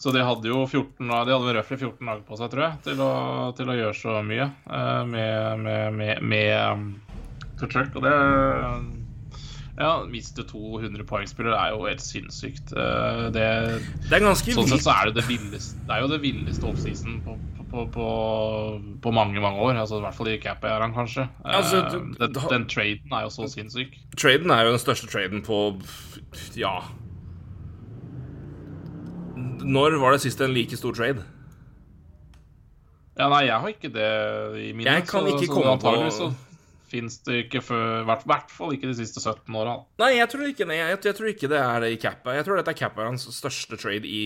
så 0.00 0.12
de 0.12 0.24
hadde 0.24 0.52
jo 0.52 0.66
14 0.66 1.08
De 1.08 1.12
hadde 1.16 1.56
røftlig 1.56 1.80
14 1.80 2.12
dager 2.12 2.26
på 2.28 2.40
seg, 2.40 2.52
tror 2.52 2.66
jeg, 2.66 2.82
til 2.88 3.04
å, 3.04 3.14
til 3.56 3.72
å 3.72 3.78
gjøre 3.80 3.96
så 4.00 4.20
mye 4.28 4.48
eh, 4.48 5.00
med, 5.12 5.64
med, 5.64 5.96
med, 5.96 6.28
med 6.36 7.11
Kutchuk. 7.62 7.96
Og 7.96 8.04
det 8.04 8.16
ja, 9.78 10.04
miste 10.04 10.44
200 10.44 11.04
poengspillere 11.08 11.56
er 11.56 11.72
jo 11.72 11.86
helt 11.86 12.02
sinnssykt. 12.04 12.74
Eh, 12.76 13.22
det, 13.32 13.46
det 14.04 14.18
er 14.18 14.24
ganske 14.24 14.54
Sånn 14.54 14.68
sett 14.68 14.84
så 14.84 14.92
er 14.92 15.08
det 15.08 15.22
det 15.22 15.24
villeste 15.30 15.80
Det 15.88 15.96
er 15.96 16.04
jo 16.04 16.10
det 16.12 16.18
villeste 16.20 16.68
offseason 16.68 17.22
på, 17.24 17.38
på, 17.70 17.86
på, 17.94 18.08
på, 19.02 19.14
mange, 19.16 19.40
mange 19.40 19.64
år. 19.64 19.80
Altså 19.80 20.02
I 20.02 20.04
hvert 20.04 20.18
fall 20.18 20.32
i 20.34 20.38
cap-æraen, 20.42 20.92
kanskje. 20.96 21.26
Altså, 21.42 21.86
du, 21.88 21.98
eh, 22.12 22.20
den, 22.20 22.36
den, 22.52 22.68
traden 22.68 23.16
er 23.16 23.24
jo 23.24 23.32
så 23.32 23.48
sinnssyk. 23.54 23.96
Traden 24.18 24.52
er 24.52 24.66
jo 24.66 24.76
den 24.76 24.84
største 24.84 25.08
traden 25.08 25.44
på 25.46 25.64
Ja 26.58 26.78
Når 29.62 29.96
var 30.02 30.12
det 30.12 30.20
sist 30.26 30.40
en 30.44 30.52
like 30.52 30.76
stor 30.76 30.92
trade? 30.92 31.24
Ja, 33.16 33.28
nei, 33.28 33.44
jeg 33.48 33.56
har 33.60 33.68
ikke 33.68 33.88
det 33.92 34.08
i 34.56 34.70
minnet. 34.72 34.88
Jeg 34.88 35.08
kan 35.08 35.26
ikke 35.28 35.48
komme 35.52 35.76
på 35.80 35.92
så 36.12 36.32
fins 36.92 37.18
det 37.26 37.46
ikke 37.46 37.62
før 37.64 38.02
I 38.02 38.06
hvert, 38.06 38.52
fall 38.52 38.76
ikke 38.76 38.90
de 38.90 38.98
siste 38.98 39.22
17 39.22 39.56
åra. 39.58 39.78
Nei, 40.02 40.12
jeg 40.18 40.28
tror 40.32 40.44
ikke. 40.48 40.68
Jeg, 40.68 40.98
jeg 41.08 41.16
tror 41.18 41.32
ikke 41.32 41.50
det 41.52 41.62
er 41.62 41.84
det 41.84 41.90
i 41.94 42.00
cappa. 42.02 42.36
Jeg 42.36 42.46
tror 42.46 42.60
dette 42.60 42.74
er 42.74 42.78
cappa 42.82 43.08
hans 43.08 43.26
største 43.34 43.78
trade 43.80 44.08
i 44.08 44.24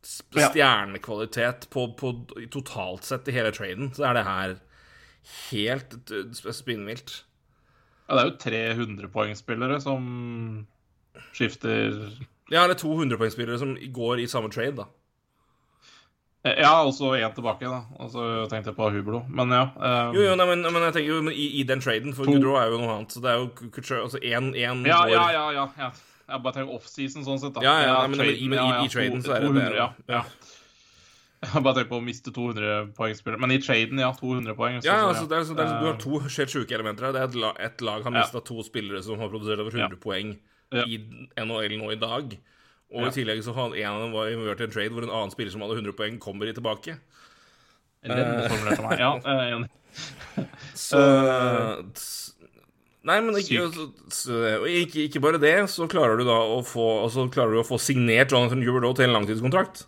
stjernekvalitet 0.00 1.66
på, 1.72 1.86
på, 1.98 2.12
totalt 2.52 3.04
sett 3.08 3.28
i 3.28 3.36
hele 3.36 3.52
traden. 3.52 3.92
Så 3.96 4.06
er 4.08 4.16
det 4.16 4.26
her 4.28 4.54
helt 5.50 6.14
spinnvilt. 6.56 7.20
Ja, 8.08 8.16
det 8.16 8.22
er 8.22 8.30
jo 8.30 8.38
300-poengspillere 8.42 9.78
som 9.82 10.06
skifter 11.36 11.92
Ja, 12.50 12.64
eller 12.64 12.74
200-poengspillere 12.74 13.60
som 13.60 13.76
går 13.94 14.24
i 14.24 14.30
samme 14.30 14.50
trade, 14.50 14.80
da. 14.80 14.88
Ja, 16.44 16.72
og 16.86 16.94
så 16.96 17.10
én 17.20 17.34
tilbake, 17.36 17.68
da. 17.68 17.82
Og 18.00 18.08
så 18.14 18.22
tenkte 18.48 18.70
jeg 18.70 18.76
på 18.78 18.86
Hublo. 18.94 19.18
Men 19.28 19.50
ja. 19.52 19.64
Um... 19.76 20.14
Jo, 20.16 20.22
jo, 20.30 20.36
nei, 20.40 20.46
men, 20.48 20.62
men 20.72 20.82
jeg 20.88 20.94
tenker 20.96 21.10
jo 21.10 21.18
i, 21.28 21.48
i 21.60 21.64
den 21.68 21.80
traden, 21.84 22.14
for 22.16 22.24
To. 22.24 22.32
Goodrow 22.32 22.56
er 22.56 22.70
jo 22.72 22.78
noe 22.80 22.94
annet. 22.94 23.12
Så 23.12 23.20
det 23.20 23.28
er 23.34 23.42
jo 23.42 23.50
Couture 23.74 23.98
Altså 24.06 24.18
én 24.24 24.54
ja, 24.56 24.72
går 24.72 25.12
ja, 25.12 25.26
ja, 25.36 25.44
ja, 25.52 25.66
ja. 25.78 25.90
Jeg 26.30 26.42
bare 26.46 26.54
tenker 26.56 26.72
offseason 26.78 27.26
sånn 27.26 27.40
sett, 27.42 27.52
da. 27.58 27.60
Ja, 27.66 27.74
ja, 27.84 27.92
nei, 28.06 28.08
men- 28.08 28.20
i- 28.20 28.24
traden, 28.24 28.48
men 28.48 28.58
i- 28.58 28.62
ja, 28.62 28.72
ja, 28.78 28.84
i 28.86 28.88
traden 28.94 29.22
så 29.26 29.34
er 29.36 29.40
det 29.44 29.52
det, 29.52 29.66
200, 29.66 29.76
ja. 29.76 29.88
ja. 30.08 30.22
Jeg 31.54 31.62
bare 31.64 31.74
tenker 31.78 31.88
på 31.90 31.98
å 32.00 32.04
miste 32.04 32.32
200-poengspillere. 32.36 33.40
Men 33.40 33.52
i 33.54 33.58
traden, 33.64 34.00
ja. 34.00 34.10
200 34.16 34.54
poeng. 34.56 34.80
så- 34.80 34.86
Ja, 34.88 34.96
så, 35.00 35.08
altså, 35.12 35.28
det 35.28 35.36
er, 35.38 35.44
så 35.48 35.56
det 35.56 35.64
er, 35.66 35.76
du 35.80 35.86
har 35.88 35.94
Eh, 35.94 35.98
to 36.04 36.18
helt 36.20 36.52
sjuke 36.56 36.72
elementer 36.76 37.04
her. 37.06 37.12
Det 37.16 37.20
er 37.20 37.28
et, 37.28 37.34
la, 37.34 37.52
et 37.58 37.80
lag 37.80 38.02
har 38.04 38.12
Ja. 38.12 38.40
to 38.40 38.62
spillere 38.62 39.02
som 39.02 39.18
har 39.18 39.28
produsert 39.28 39.58
over 39.60 39.70
100 39.76 39.96
poeng 40.00 40.38
Ja. 40.72 40.84
i 40.84 40.98
NHL 41.36 41.76
nå 41.80 41.92
i 41.92 41.96
dag. 41.96 42.36
Og 42.90 43.04
Ja. 43.04 43.08
i 43.08 43.14
tillegg 43.14 43.42
så 43.46 43.54
hadde 43.54 43.78
en 43.78 43.92
av 43.92 44.00
dem 44.02 44.12
var 44.16 44.26
involvert 44.32 44.60
i 44.60 44.64
en 44.66 44.70
trade 44.74 44.90
hvor 44.90 45.04
en 45.06 45.10
annen 45.14 45.30
spiller 45.30 45.52
som 45.52 45.60
hadde 45.62 45.76
100 45.78 45.92
poeng, 45.94 46.18
kommer 46.18 46.48
i 46.50 46.52
tilbake. 46.56 46.96
Meg. 48.02 48.98
Ja, 48.98 49.12
enig. 49.54 49.68
Så 50.74 51.00
s- 51.94 52.34
Nei, 53.02 53.16
men 53.24 53.32
ikke, 53.40 53.62
så- 54.12 54.60
og 54.60 54.66
ikke, 54.68 55.06
ikke 55.08 55.20
bare 55.24 55.38
det, 55.40 55.54
så 55.72 55.86
klarer 55.88 56.18
du 56.20 56.24
da 56.28 56.34
å 56.36 56.58
få 56.66 57.04
altså, 57.06 57.24
klarer 57.32 57.54
du 57.56 57.60
å 57.62 57.64
få 57.68 57.78
signert 57.80 58.28
Jonathan 58.34 58.60
Huberdoe 58.62 58.94
til 58.98 59.06
en 59.08 59.14
langtidskontrakt. 59.16 59.86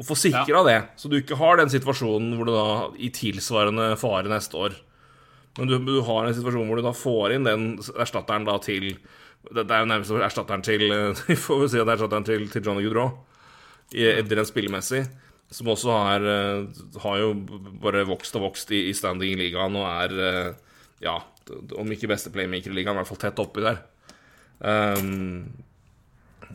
Og 0.00 0.06
få 0.08 0.16
sikra 0.16 0.62
det, 0.64 0.78
så 0.96 1.10
du 1.12 1.18
ikke 1.20 1.36
har 1.36 1.58
den 1.60 1.68
situasjonen 1.68 2.32
hvor 2.38 2.48
du 2.48 2.52
da 2.56 2.88
i 2.96 3.10
tilsvarende 3.12 3.90
fare 4.00 4.32
neste 4.32 4.56
år. 4.56 4.78
Men 5.58 5.68
du, 5.68 5.76
du 5.84 5.98
har 6.08 6.24
en 6.24 6.34
situasjon 6.34 6.66
hvor 6.70 6.80
du 6.80 6.86
da 6.88 6.94
får 6.96 7.34
inn 7.36 7.44
den 7.44 7.66
erstatteren 8.00 8.48
da 8.48 8.56
til 8.64 8.94
Det, 9.48 9.64
det 9.66 9.74
er 9.74 9.82
jo 9.82 9.90
nærmest 9.90 10.14
erstatteren 10.22 10.62
til 10.64 10.86
Vi 11.30 11.36
får 11.38 11.60
vel 11.64 11.70
si 11.72 11.80
at 11.80 11.86
det 11.88 11.94
er 11.94 11.98
erstatteren 11.98 12.28
til, 12.28 12.46
til 12.52 12.64
Johnny 12.64 12.86
Goodrow, 12.86 13.10
rent 13.92 14.48
spillemessig. 14.48 15.02
Som 15.52 15.68
også 15.68 15.92
har, 15.92 16.22
eh, 16.24 16.64
har 17.02 17.16
jo 17.20 17.32
bare 17.82 18.06
vokst 18.08 18.36
og 18.38 18.46
vokst 18.46 18.70
i, 18.72 18.86
i 18.88 18.94
standing 18.96 19.34
i 19.34 19.40
ligaen 19.42 19.76
og 19.76 19.84
er 19.90 20.10
eh, 20.28 20.52
Ja, 21.02 21.18
om 21.76 21.90
ikke 21.92 22.08
beste 22.08 22.30
playmaker 22.32 22.70
i 22.70 22.76
ligaen, 22.78 22.94
i 22.94 23.00
hvert 23.00 23.10
fall 23.10 23.20
tett 23.20 23.40
oppi 23.42 23.60
der. 23.64 23.82
Um, 24.62 25.50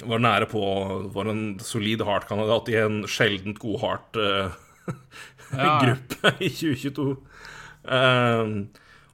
var 0.08 0.22
nære 0.24 0.48
på 0.48 0.62
Var 1.12 1.28
en 1.28 1.60
solid 1.60 2.00
Heart-kandidat 2.08 2.70
i 2.72 2.78
en 2.80 3.02
sjeldent 3.12 3.60
god 3.60 3.80
Heart-gruppe 3.84 4.56
Ja. 6.24 6.32
i 6.40 6.50
2022. 6.50 7.18
Um, 7.84 8.54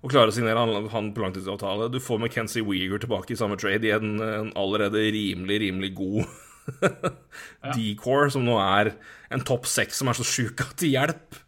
og 0.04 0.12
klarer 0.12 0.34
å 0.34 0.36
signere 0.36 0.60
han, 0.60 0.89
han 0.91 1.12
på 1.16 1.24
langtidsavtale. 1.24 1.88
Du 1.91 2.01
får 2.04 2.20
McKenzie 2.20 2.66
Weeger 2.68 2.99
tilbake 2.99 3.34
i 3.34 3.39
samme 3.39 3.56
trade 3.60 3.88
i 3.88 3.93
en, 3.95 4.18
en 4.20 4.51
allerede 4.60 4.99
rimelig, 5.16 5.62
rimelig 5.64 5.93
god 5.95 6.26
decor, 7.78 8.28
som 8.34 8.43
nå 8.43 8.58
er 8.60 8.93
en 9.34 9.43
topp 9.47 9.68
seks 9.70 10.01
som 10.01 10.12
er 10.12 10.20
så 10.20 10.28
sjuk 10.28 10.64
at 10.66 10.76
de 10.84 10.91
hjelp. 10.91 11.39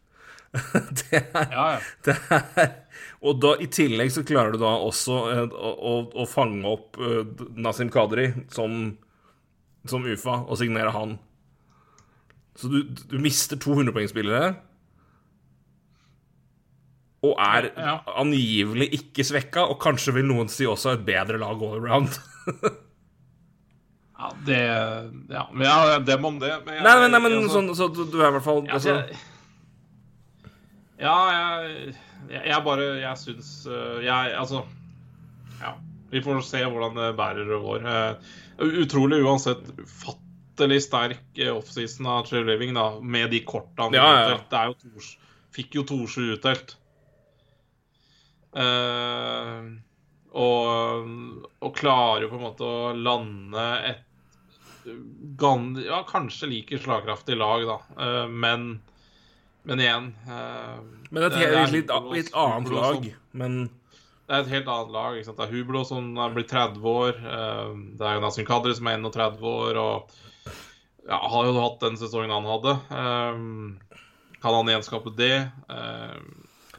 det 1.01 1.19
er 1.19 1.51
Ja, 1.51 1.65
ja. 1.75 1.79
det 2.07 2.15
er, 2.31 2.73
og 3.25 3.41
da, 3.43 3.55
i 3.59 3.67
tillegg 3.71 4.11
så 4.15 4.23
klarer 4.27 4.55
du 4.55 4.61
da 4.61 4.71
også 4.85 5.17
eh, 5.33 5.43
å, 5.51 5.71
å, 5.75 5.93
å 6.23 6.25
fange 6.29 6.63
opp 6.69 6.99
eh, 7.01 7.25
Nasim 7.59 7.91
Kadri 7.91 8.29
som, 8.53 8.93
som 9.83 10.05
UFA 10.07 10.43
og 10.45 10.59
signere 10.61 10.93
han. 10.95 11.17
Så 12.55 12.71
du, 12.71 12.79
du 12.87 13.17
mister 13.19 13.59
200-poengspillere. 13.59 14.53
Og 17.25 17.35
er 17.41 17.69
Ja. 17.77 17.95
angivelig 18.21 18.89
ikke 18.99 19.23
svekka, 19.25 19.63
og 19.71 19.79
kanskje 19.83 20.13
vil 20.19 20.27
noen 20.29 20.49
si 20.51 20.65
også 20.69 20.93
et 20.97 21.05
bedre 21.07 21.39
lag 21.41 21.61
all 21.63 21.77
around. 21.79 22.17
ja, 24.19 24.31
det 24.45 24.59
Ja, 25.29 25.47
men 25.51 25.65
ja, 25.67 25.99
dem 25.99 26.25
om 26.25 26.39
det. 26.39 26.51
Men 26.65 26.75
jeg, 26.77 26.83
nei, 26.85 26.95
nei, 27.01 27.07
nei, 27.15 27.19
men 27.25 27.37
altså- 27.39 27.55
sånn, 27.57 27.71
så 27.75 27.87
du, 27.95 28.03
er 28.21 28.29
i 28.29 28.35
hvert 28.37 28.45
fall 28.45 28.61
Ja, 28.67 28.73
altså, 28.77 28.95
jeg, 28.95 29.17
ja, 30.99 31.15
jeg, 31.31 31.95
jeg, 32.31 32.43
jeg 32.51 32.63
bare 32.63 32.85
Jeg 33.01 33.17
syns 33.19 33.49
øh, 33.67 33.97
Jeg 34.05 34.35
Altså 34.39 34.61
Ja. 35.61 35.73
Vi 36.13 36.21
får 36.23 36.43
se 36.47 36.61
hvordan 36.63 36.95
det 36.95 37.09
bærer 37.17 37.49
og 37.57 37.63
går. 37.65 37.85
Eh, 37.89 38.15
Utrolig 38.85 39.17
uansett 39.25 39.65
ufattelig 39.81 40.77
sterk 40.85 41.17
eh, 41.41 41.49
offseason 41.51 42.05
av 42.07 42.21
Trey 42.29 42.43
Living, 42.45 42.71
da, 42.77 42.99
med 43.01 43.31
de 43.33 43.41
korta 43.43 43.87
han 43.89 43.97
Ja, 43.97 44.05
ja, 44.05 44.29
ja. 44.29 44.37
Det 44.51 44.59
er 44.61 44.69
jo 44.69 44.75
Tors, 44.83 45.09
fikk 45.57 45.75
jo 45.75 45.83
Torsrud 45.89 46.29
utdelt. 46.37 46.75
Eh, 48.55 49.63
og, 50.35 51.07
og 51.59 51.71
klarer 51.75 52.27
på 52.31 52.37
en 52.37 52.43
måte 52.43 52.67
å 52.67 52.91
lande 52.95 53.69
et 53.87 54.03
ja, 54.85 56.01
kanskje 56.07 56.51
like 56.51 56.79
slagkraftig 56.79 57.37
lag, 57.39 57.65
da. 57.67 57.77
Eh, 58.05 58.27
men, 58.29 58.67
men 59.65 59.81
igjen 59.81 60.11
eh, 60.29 60.75
Men 61.09 61.25
et 61.25 61.33
det 61.33 61.41
helt, 61.41 61.73
litt, 61.73 61.95
litt 62.13 62.35
annet 62.37 62.75
lag. 62.75 63.09
Men 63.31 63.65
Det 64.25 64.37
er 64.37 64.45
et 64.45 64.53
helt 64.53 64.69
annet 64.71 64.93
lag. 64.93 65.17
ikke 65.17 65.29
sant? 65.31 65.41
Det 65.41 65.47
er 65.49 65.55
Hublo 65.57 65.83
som 65.87 66.13
er 66.21 66.37
blitt 66.37 66.53
30 66.53 66.87
år. 66.91 67.19
Det 67.97 68.07
er 68.07 68.19
jo 68.19 68.23
Nassim 68.23 68.47
Kadri 68.47 68.75
som 68.77 68.87
er 68.91 69.01
31 69.01 69.43
år 69.51 69.81
og 69.81 70.15
ja, 71.05 71.19
har 71.19 71.45
jo 71.45 71.59
hatt 71.59 71.83
den 71.83 71.99
sesongen 72.01 72.33
han 72.33 72.47
hadde. 72.49 72.73
Kan 74.41 74.55
han 74.57 74.71
gjenskape 74.73 75.13
det? 75.17 75.43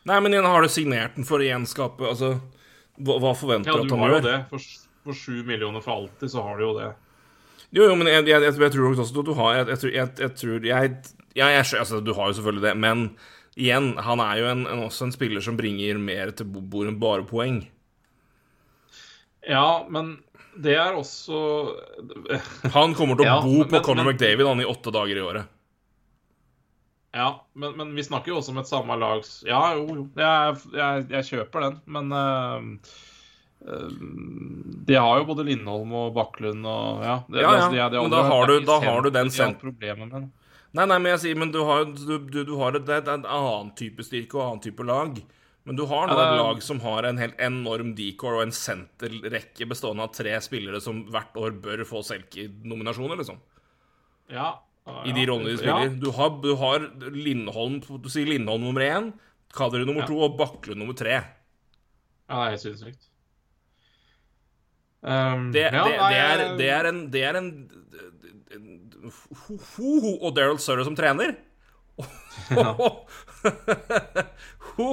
Nei, 0.07 0.19
men 0.23 0.33
igjen 0.37 0.47
har 0.47 0.63
du 0.63 0.69
signert 0.71 1.17
den 1.17 1.25
for 1.27 1.43
å 1.43 1.47
gjenskape 1.49 2.07
Altså, 2.07 2.37
hva, 3.03 3.17
hva 3.23 3.33
forventer 3.35 3.73
Ja, 3.73 3.77
du 3.77 3.83
at 3.83 3.89
du 3.91 3.95
han 3.97 4.05
har 4.05 4.13
jo 4.15 4.19
gjør? 4.21 4.27
det. 4.29 4.37
For, 4.53 4.69
for 5.09 5.19
7 5.19 5.43
millioner 5.49 5.83
for 5.83 5.97
alltid, 5.97 6.31
så 6.31 6.45
har 6.47 6.59
du 6.61 6.65
jo 6.69 6.75
det. 6.79 6.91
Jo, 7.75 7.89
jo, 7.91 7.95
men 7.99 8.07
jeg, 8.13 8.23
jeg, 8.31 8.43
jeg, 8.47 8.55
jeg 8.63 8.73
tror 8.77 8.93
også 8.95 9.09
at 9.11 9.27
du 9.27 9.33
har 9.35 9.57
Jeg, 9.59 9.79
tror- 9.83 9.97
jeg, 9.97 10.69
jeg 10.71 10.93
ja, 11.37 11.49
altså, 11.59 11.99
Du 12.07 12.13
har 12.15 12.31
jo 12.31 12.37
selvfølgelig 12.39 12.63
det, 12.69 12.77
men 12.79 13.09
igjen, 13.57 13.91
han 14.05 14.21
er 14.21 14.37
jo 14.43 14.47
en, 14.53 14.63
en, 14.69 14.85
også 14.87 15.09
en 15.09 15.13
spiller 15.17 15.41
som 15.45 15.57
bringer 15.59 15.99
mer 15.99 16.31
til 16.37 16.47
bordet 16.47 16.93
enn 16.95 17.01
bare 17.03 17.25
poeng. 17.27 17.63
Ja, 19.49 19.87
men 19.91 20.19
det 20.57 20.75
er 20.79 20.97
også 20.97 21.39
Han 22.75 22.95
kommer 22.97 23.17
til 23.19 23.27
å 23.27 23.29
Ja, 23.29 23.37
bo 23.45 23.65
på 23.65 23.77
men- 23.77 23.85
Conor 23.85 24.09
McDavid 24.11 24.47
han 24.49 24.61
i 24.63 24.69
åtte 24.69 24.93
dager 24.95 25.17
i 25.17 25.25
året. 25.25 25.53
Ja, 27.17 27.27
men, 27.57 27.73
men 27.79 27.95
vi 27.97 28.03
snakker 28.05 28.29
jo 28.35 28.39
også 28.43 28.53
om 28.53 28.59
et 28.61 28.69
samme 28.69 28.97
lag 29.01 29.23
Ja, 29.49 29.63
jo, 29.79 29.87
jo. 29.97 30.03
Jeg, 30.21 30.57
jeg, 30.77 31.07
jeg 31.15 31.29
kjøper 31.31 31.65
den, 31.65 31.79
men 31.97 32.13
eh, 32.13 32.67
De 34.87 34.95
har 35.01 35.19
jo 35.23 35.29
både 35.31 35.47
Lindholm 35.49 35.95
og 35.97 36.11
Bakklund 36.17 36.67
og 36.69 37.01
Ja, 37.07 37.15
det, 37.29 37.41
Ja, 37.41 37.47
ja, 37.47 37.55
altså, 37.57 37.71
de 37.73 37.79
er- 37.81 37.91
de 37.95 38.03
men 38.03 38.11
da 38.13 38.23
har 38.23 38.47
du- 38.47 38.61
da 38.69 38.81
har 38.81 39.01
du 39.03 39.11
den 39.11 39.29
det. 39.31 40.29
Nei, 40.75 40.85
nei, 40.85 40.99
men 40.99 41.11
jeg 41.13 41.21
sier 41.21 41.37
Men 41.37 41.51
du 41.53 41.65
har, 41.65 41.85
du, 41.87 42.19
du, 42.19 42.45
du 42.45 42.57
har 42.59 42.77
et, 42.77 42.89
et, 42.89 43.09
en 43.09 43.25
annen 43.25 43.71
type 43.75 44.03
styrke 44.05 44.35
og 44.37 44.43
annen 44.51 44.61
type 44.63 44.85
lag. 44.85 45.17
Men 45.65 45.75
du 45.75 45.87
har 45.87 46.07
nå 46.07 46.13
Ja, 46.15 46.35
et 46.35 46.39
lag 46.39 46.63
som 46.63 46.79
har 46.81 47.03
en 47.05 47.17
helt 47.19 47.41
enorm 47.41 47.95
decor 47.97 48.37
og 48.37 48.43
en 48.43 48.53
senterrekke 48.53 49.67
bestående 49.67 50.03
av 50.05 50.13
tre 50.15 50.37
spillere 50.41 50.81
som 50.81 51.05
hvert 51.11 51.35
år 51.35 51.57
bør 51.61 51.83
få 51.85 52.05
Selke-nominasjoner, 52.05 53.17
liksom. 53.17 53.39
Ja, 54.31 54.59
I 54.87 55.11
de 55.17 55.25
rollene 55.27 55.51
de 55.51 55.57
spiller. 55.59 55.89
Du, 55.99 56.11
har, 56.15 56.31
du 56.43 56.53
har 56.61 56.79
Lindholm 57.11 57.81
Du 57.83 58.09
sier 58.13 58.27
Lindholm 58.29 58.63
nummer 58.69 58.83
én, 58.87 59.05
Kadri 59.57 59.83
nummer 59.85 60.03
Ja. 60.05 60.09
to 60.11 60.17
og 60.23 60.37
Baklund 60.39 60.79
nummer 60.79 60.95
tre. 60.95 61.17
Ja, 62.27 62.35
det 62.37 62.47
er 62.47 62.51
helt 62.55 62.63
sinnssykt. 62.63 63.03
Um, 65.07 65.53
Det, 65.55 65.63
det, 65.71 65.83
det, 65.87 66.19
er, 66.19 66.41
det 66.59 66.69
er 66.73 66.85
en 66.89 66.97
Det 67.13 67.21
er 67.23 67.35
en, 67.39 67.49
en 68.57 68.65
ho, 69.05 69.13
ho, 69.77 69.91
ho, 70.03 70.13
Og 70.27 70.33
Daryl 70.35 70.59
Surrey 70.59 70.83
som 70.87 70.97
trener? 70.99 71.31
Ho. 74.77 74.89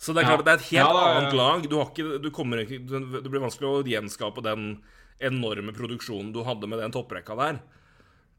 Så 0.00 0.08
det 0.16 0.22
er 0.22 0.26
klart 0.30 0.40
at 0.40 0.46
det 0.46 0.52
er 0.54 0.58
et 0.62 0.70
helt 0.70 0.80
Ja, 0.80 0.86
annet 1.18 1.34
lag. 1.36 1.58
Du, 1.68 1.74
har 1.76 1.90
ikke, 1.92 2.16
du 2.24 2.30
kommer 2.32 2.56
ikke 2.64 2.78
Det 2.88 3.28
blir 3.28 3.42
vanskelig 3.44 3.68
å 3.68 3.84
gjenskape 3.86 4.40
den 4.46 4.62
enorme 5.20 5.74
produksjonen 5.76 6.32
du 6.34 6.42
hadde 6.46 6.68
med 6.70 6.80
den 6.80 6.94
topprekka 6.94 7.36
der. 7.38 7.60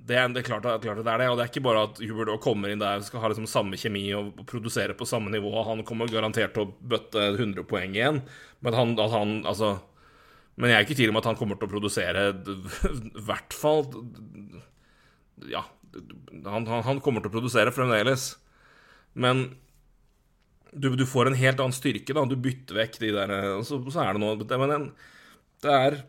Det 0.01 0.17
er, 0.17 0.29
det 0.33 0.41
er 0.41 0.47
klart, 0.47 0.65
klart 0.81 0.97
at 0.97 1.05
det 1.05 1.11
er 1.13 1.21
det, 1.21 1.27
og 1.29 1.35
det 1.37 1.43
er 1.43 1.51
ikke 1.51 1.63
bare 1.67 1.83
at 1.85 1.99
Hubert 2.01 2.31
kommer 2.41 2.71
inn 2.71 2.81
der 2.81 2.97
og 2.97 3.05
skal 3.05 3.21
ha 3.21 3.29
liksom 3.29 3.45
samme 3.49 3.77
kjemi 3.77 4.07
og 4.17 4.39
produsere 4.49 4.95
på 4.97 5.05
samme 5.05 5.29
nivå. 5.33 5.51
og 5.53 5.67
Han 5.67 5.83
kommer 5.85 6.09
garantert 6.09 6.55
til 6.55 6.65
å 6.65 6.71
bøtte 6.93 7.27
100 7.35 7.67
poeng 7.69 7.93
igjen, 7.93 8.23
men 8.65 8.77
han, 8.77 8.95
han 8.97 9.35
altså 9.45 9.75
Men 10.57 10.71
jeg 10.71 10.77
er 10.77 10.85
ikke 10.85 10.95
i 10.97 10.99
tvil 10.99 11.13
om 11.13 11.19
at 11.21 11.27
han 11.29 11.37
kommer 11.37 11.57
til 11.57 11.69
å 11.69 11.71
produsere 11.71 12.23
i 12.33 13.23
hvert 13.27 13.53
fall 13.55 13.85
Ja, 15.53 15.63
han, 16.49 16.65
han, 16.67 17.01
kommer 17.01 17.21
til 17.21 17.31
å 17.31 17.35
produsere 17.35 17.73
fremdeles. 17.75 18.33
Men 19.13 19.51
du, 20.71 20.95
du 20.95 21.05
får 21.05 21.29
en 21.29 21.37
helt 21.37 21.61
annen 21.61 21.75
styrke, 21.75 22.15
da. 22.15 22.25
Du 22.25 22.37
bytter 22.39 22.79
vekk 22.79 22.99
de 23.03 23.13
der 23.15 23.33
og 23.57 23.65
så, 23.67 23.77
så 23.91 24.05
er 24.05 24.17
det 24.17 24.23
noe 24.23 24.59
Men 24.63 24.75
en, 24.75 24.89
det 25.61 25.77
er 25.77 25.99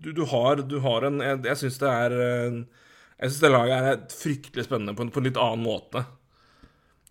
Du, 0.00 0.12
du 0.16 0.24
har, 0.30 0.62
du 0.64 0.78
har 0.84 1.06
en 1.08 1.20
Jeg, 1.20 1.42
jeg 1.44 1.60
syns 1.60 1.78
det 1.82 1.90
er 1.92 2.14
Jeg 2.16 3.30
syns 3.30 3.40
det 3.44 3.52
laget 3.52 3.88
er 3.92 4.02
fryktelig 4.16 4.66
spennende 4.66 4.94
på 4.98 5.04
en, 5.06 5.12
på 5.14 5.20
en 5.22 5.28
litt 5.28 5.40
annen 5.40 5.64
måte. 5.66 6.04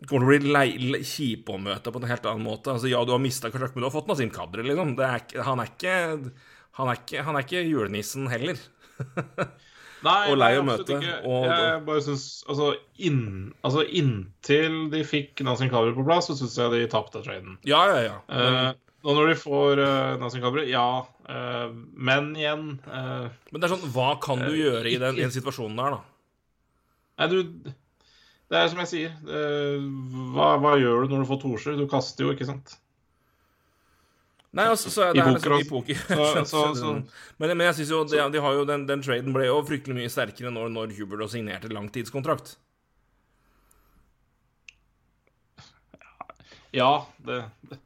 Det 0.01 0.09
kommer 0.09 0.33
til 0.33 0.49
å 0.49 0.63
bli 0.65 1.01
kjipe 1.05 1.53
å 1.53 1.61
møte 1.61 1.91
på 1.93 2.01
en 2.01 2.09
helt 2.09 2.25
annen 2.25 2.47
måte. 2.47 2.73
Altså, 2.73 2.89
ja, 2.89 3.03
du 3.05 3.13
har 3.13 3.21
mista 3.21 3.51
kontrakt, 3.53 3.75
men 3.75 3.83
du 3.83 3.87
har 3.87 3.93
fått 3.93 4.09
Nasim 4.09 4.31
Kadri, 4.33 4.65
liksom. 4.65 4.95
Det 4.97 5.05
er, 5.05 5.43
han, 5.45 5.61
er 5.61 5.69
ikke, 5.69 5.97
han, 6.79 6.89
er 6.89 6.97
ikke, 7.03 7.25
han 7.27 7.37
er 7.37 7.45
ikke 7.45 7.61
julenissen 7.67 8.25
heller. 8.31 8.57
Nei, 10.01 10.31
Og 10.31 10.39
lei 10.41 10.55
å 10.57 10.63
møte, 10.65 10.95
ikke. 10.97 11.17
og- 11.29 11.45
jeg 11.45 11.81
bare 11.85 12.01
syns 12.01 12.23
altså, 12.49 12.71
inn, 13.05 13.51
altså 13.61 13.83
inntil 13.85 14.79
de 14.89 15.03
fikk 15.05 15.43
Nazim 15.45 15.69
Kadri 15.69 15.93
på 15.93 16.05
plass, 16.07 16.31
så 16.31 16.37
syns 16.39 16.57
jeg 16.57 16.73
de 16.73 16.87
tapte 16.89 17.21
traden. 17.21 17.59
Ja, 17.69 17.83
ja, 17.91 17.99
ja. 18.07 18.15
Eh, 18.33 18.71
og 19.05 19.17
når 19.17 19.31
de 19.31 19.37
får 19.37 19.81
uh, 19.81 20.17
Nazim 20.21 20.41
Kadri, 20.41 20.65
ja. 20.73 20.87
Eh, 21.31 21.71
men 22.09 22.31
igjen 22.35 22.65
eh, 22.85 23.29
Men 23.51 23.61
det 23.61 23.67
er 23.69 23.73
sånn, 23.75 23.87
hva 23.95 24.09
kan 24.23 24.41
du 24.43 24.51
Eh, 24.51 24.59
gjøre 24.65 24.91
i 24.91 24.97
den, 25.01 25.17
i 25.17 25.23
den 25.25 25.33
situasjonen 25.35 25.79
der, 25.79 25.97
da? 25.97 26.01
Nei, 27.21 27.27
du 27.31 27.71
Det 28.51 28.59
er 28.59 28.67
som 28.71 28.79
jeg 28.83 28.89
sier. 28.91 29.11
hva, 30.35 30.53
hva 30.59 30.75
gjør 30.81 31.05
du 31.07 31.13
når 31.15 31.23
du 31.23 31.29
får 31.29 31.41
torser? 31.45 31.77
Du 31.79 31.85
kaster 31.87 32.25
jo, 32.27 32.33
ikke 32.35 32.47
sant? 32.49 32.73
Nei, 34.51 34.65
altså, 34.67 34.89
så 34.91 35.05
er 35.05 35.13
det 35.15 35.21
I 35.21 35.23
poker 35.29 35.53
liksom, 35.55 35.61
i 35.63 35.69
poker. 35.69 36.01
Så- 36.09 36.43
så- 36.51 36.75
så- 36.75 36.89
Men, 37.39 37.53
men 37.55 37.61
jeg 37.69 37.75
synes 37.77 37.89
jo 37.93 38.01
de, 38.03 38.25
de 38.33 38.41
har 38.43 38.53
jo 38.57 38.65
den, 38.67 38.83
den 38.89 39.01
traden 39.01 39.31
ble 39.31 39.45
jo 39.47 39.61
fryktelig 39.63 39.95
mye 39.95 40.09
sterkere 40.11 40.51
når, 40.51 40.67
når 40.75 40.91
Hubert 40.97 41.31
signerte 41.31 41.71
langtidskontrakt. 41.71 42.57
Ja, 46.71 47.05
det, 47.23 47.43
det 47.69 47.79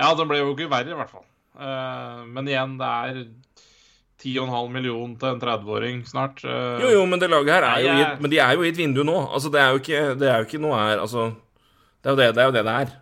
Ja, 0.00 0.14
den 0.16 0.28
ble 0.30 0.38
jo 0.40 0.52
ikke 0.54 0.66
verre, 0.70 0.90
i 0.94 0.98
hvert 0.98 1.10
fall. 1.12 1.26
Eh, 1.60 2.22
men 2.32 2.48
igjen, 2.48 2.78
det 2.80 2.88
er 2.88 3.20
10,5 4.20 4.72
millioner 4.72 5.16
til 5.20 5.34
en 5.34 5.42
30-åring 5.42 6.00
snart. 6.08 6.42
eh, 6.44 6.80
Jo, 6.82 6.90
jo, 6.98 7.04
men 7.08 7.20
det 7.20 7.30
laget 7.32 7.54
her 7.58 7.68
er 7.68 7.84
jo 7.84 7.92
i 7.92 8.02
et, 8.06 8.20
Men 8.20 8.32
de 8.32 8.40
er 8.40 8.56
jo 8.56 8.64
i 8.64 8.72
et 8.72 8.80
vindu 8.80 9.04
nå. 9.04 9.18
Altså, 9.28 9.52
det 9.52 9.60
er 9.60 9.70
jo 9.70 9.80
ikke, 9.82 10.02
det 10.20 10.28
er 10.28 10.42
jo 10.42 10.48
ikke 10.48 10.64
noe 10.64 10.80
her 10.80 11.04
Altså, 11.04 11.30
det 12.00 12.10
er 12.10 12.16
jo 12.16 12.20
det 12.20 12.28
det 12.34 12.42
er. 12.42 12.48
Jo 12.50 12.56
det, 12.56 12.64
det 12.66 12.74
er. 12.82 12.98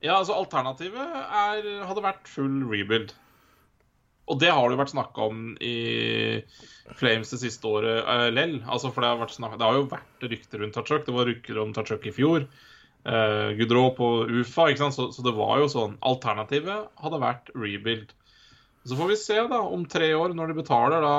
Ja, 0.00 0.14
altså 0.16 0.32
alternativet 0.38 0.96
er, 0.96 1.66
hadde 1.84 2.02
vært 2.04 2.30
full 2.30 2.62
rebuild. 2.70 3.10
Og 4.30 4.38
det 4.40 4.48
har 4.54 4.62
det 4.62 4.76
jo 4.76 4.80
vært 4.80 4.94
snakka 4.94 5.26
om 5.26 5.40
i 5.60 5.74
Flames 6.96 7.32
det 7.34 7.40
siste 7.42 7.66
året 7.66 8.06
uh, 8.06 8.28
lell. 8.32 8.60
Altså, 8.64 8.92
for 8.94 9.02
det 9.04 9.10
har, 9.10 9.32
snakket, 9.34 9.58
det 9.60 9.66
har 9.66 9.76
jo 9.76 9.88
vært 9.90 10.26
rykter 10.30 10.62
rundt 10.62 10.76
Tachuk. 10.78 11.04
Det 11.06 11.14
var 11.16 11.26
rykter 11.28 11.58
om 11.60 11.74
Tachuk 11.74 12.06
i 12.06 12.14
fjor. 12.14 12.46
Uh, 13.06 13.52
Gudrå 13.56 13.86
på 13.96 14.08
UFA. 14.28 14.68
Så, 14.92 15.08
så 15.12 15.22
det 15.24 15.32
var 15.36 15.60
jo 15.62 15.70
sånn 15.72 15.96
Alternativet 16.04 16.90
hadde 17.00 17.22
vært 17.22 17.48
rebuild. 17.56 18.12
Så 18.84 18.96
får 18.96 19.08
vi 19.12 19.16
se 19.20 19.36
da 19.48 19.60
om 19.60 19.84
tre 19.88 20.12
år, 20.16 20.32
når 20.36 20.52
de 20.52 20.58
betaler 20.62 21.04
da 21.04 21.16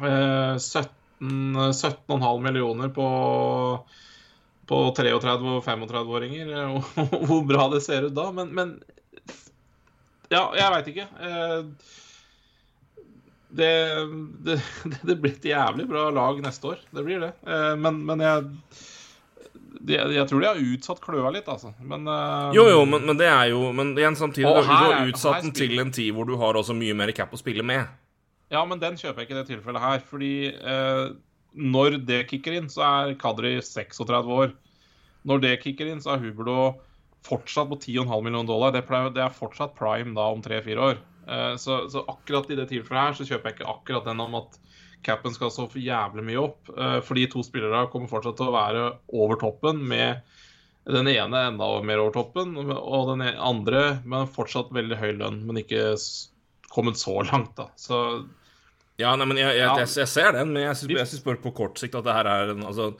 eh, 0.00 0.54
17 0.56 0.88
17,5 1.74 2.44
millioner 2.44 2.88
på 2.94 3.08
på 4.68 4.78
33- 4.92 5.32
og 5.56 5.62
35-åringer, 5.64 6.50
og 6.68 6.98
hvor 7.28 7.44
bra 7.48 7.70
det 7.72 7.80
ser 7.84 8.04
ut 8.08 8.16
da. 8.16 8.26
Men, 8.36 8.50
men 8.56 8.74
Ja, 10.28 10.42
jeg 10.56 10.72
veit 10.74 10.90
ikke. 10.92 11.06
Eh, 11.24 11.62
Det, 13.48 13.70
det, 14.44 14.58
det 15.08 15.16
blir 15.16 15.32
et 15.38 15.48
jævlig 15.48 15.86
bra 15.88 16.10
lag 16.12 16.40
neste 16.44 16.74
år. 16.74 16.82
Det 16.92 17.04
blir 17.06 17.22
det. 17.24 17.32
Eh, 17.48 17.74
Men, 17.80 18.02
men 18.04 18.20
jeg 18.20 18.50
de, 19.80 19.94
Jeg 20.14 20.26
tror 20.30 20.42
de 20.42 20.48
har 20.48 20.60
utsatt 20.74 21.00
kløa 21.04 21.30
litt, 21.34 21.48
altså. 21.50 21.72
Men 21.78 22.08
uh, 22.08 22.50
Jo, 22.56 22.64
jo, 22.70 22.82
men, 22.88 23.04
men 23.06 23.18
det 23.20 23.28
er 23.30 23.50
jo 23.52 23.70
Men 23.76 23.94
igjen, 23.98 24.16
samtidig, 24.18 24.50
du 24.50 24.68
har 24.68 24.94
er- 24.96 25.12
utsatt 25.12 25.44
den 25.44 25.54
til 25.56 25.78
en 25.82 25.92
tid 25.94 26.12
hvor 26.16 26.28
du 26.28 26.36
har 26.40 26.58
også 26.58 26.76
mye 26.76 26.96
mer 26.98 27.12
cap 27.16 27.32
å 27.34 27.40
spille 27.40 27.64
med. 27.66 27.86
Ja, 28.50 28.64
men 28.64 28.80
den 28.80 28.96
kjøper 28.96 29.20
jeg 29.22 29.28
ikke 29.28 29.36
i 29.36 29.40
det 29.42 29.48
tilfellet 29.50 29.84
her. 29.84 30.02
Fordi 30.08 30.32
uh, 30.56 31.12
når 31.54 31.98
det 32.08 32.22
kicker 32.30 32.56
inn, 32.58 32.70
så 32.72 32.84
er 32.86 33.16
Kadri 33.20 33.58
36 33.64 34.32
år. 34.38 34.54
Når 35.28 35.42
det 35.44 35.56
kicker 35.64 35.90
inn, 35.90 36.00
så 36.00 36.14
er 36.14 36.22
Huberdo 36.22 36.78
fortsatt 37.26 37.68
på 37.68 37.76
10,5 37.82 38.08
millioner 38.24 38.48
dollar. 38.48 38.72
Det, 38.72 38.86
pleier, 38.88 39.10
det 39.12 39.24
er 39.24 39.34
fortsatt 39.34 39.76
prime 39.76 40.14
da 40.16 40.30
om 40.32 40.40
tre-fire 40.44 40.90
år. 40.92 41.02
Uh, 41.28 41.54
så, 41.60 41.82
så 41.92 42.06
akkurat 42.08 42.48
i 42.50 42.56
det 42.56 42.70
tilfellet 42.70 43.10
her 43.10 43.18
så 43.18 43.26
kjøper 43.28 43.50
jeg 43.50 43.58
ikke 43.58 43.72
akkurat 43.74 44.08
den 44.08 44.24
om 44.24 44.38
at 44.40 44.56
capen 45.06 45.34
skal 45.34 45.52
så 45.54 45.68
for 45.70 45.82
jævlig 45.82 46.24
mye 46.26 46.42
opp. 46.42 46.60
For 46.68 47.06
fordi 47.10 47.28
to 47.32 47.44
spillere 47.46 47.86
kommer 47.92 48.10
fortsatt 48.10 48.38
til 48.38 48.50
å 48.50 48.56
være 48.56 48.84
over 49.14 49.40
toppen 49.40 49.80
med 49.88 50.24
den 50.88 51.08
ene 51.12 51.44
enda 51.50 51.68
mer 51.84 52.00
over 52.00 52.14
toppen, 52.16 52.56
og 52.56 53.10
den 53.12 53.26
andre 53.36 54.00
med 54.08 54.30
fortsatt 54.32 54.72
veldig 54.72 54.96
høy 54.96 55.10
lønn, 55.20 55.42
men 55.44 55.60
ikke 55.60 55.92
kommet 56.72 57.00
så 57.00 57.20
langt, 57.28 57.54
da. 57.58 57.68
Så 57.76 58.00
Ja, 58.98 59.12
nei, 59.14 59.28
men 59.30 59.38
jeg, 59.38 59.52
jeg, 59.54 59.68
jeg, 59.68 59.90
jeg 60.00 60.10
ser 60.10 60.32
den, 60.34 60.50
men 60.54 60.64
jeg 60.64 60.80
syns, 60.80 61.22
bare 61.22 61.38
på 61.42 61.52
kort 61.54 61.78
sikt 61.78 61.94
at 61.98 62.06
det 62.06 62.16
her 62.16 62.28
er 62.32 62.54
en 62.56 62.64
altså, 62.66 62.92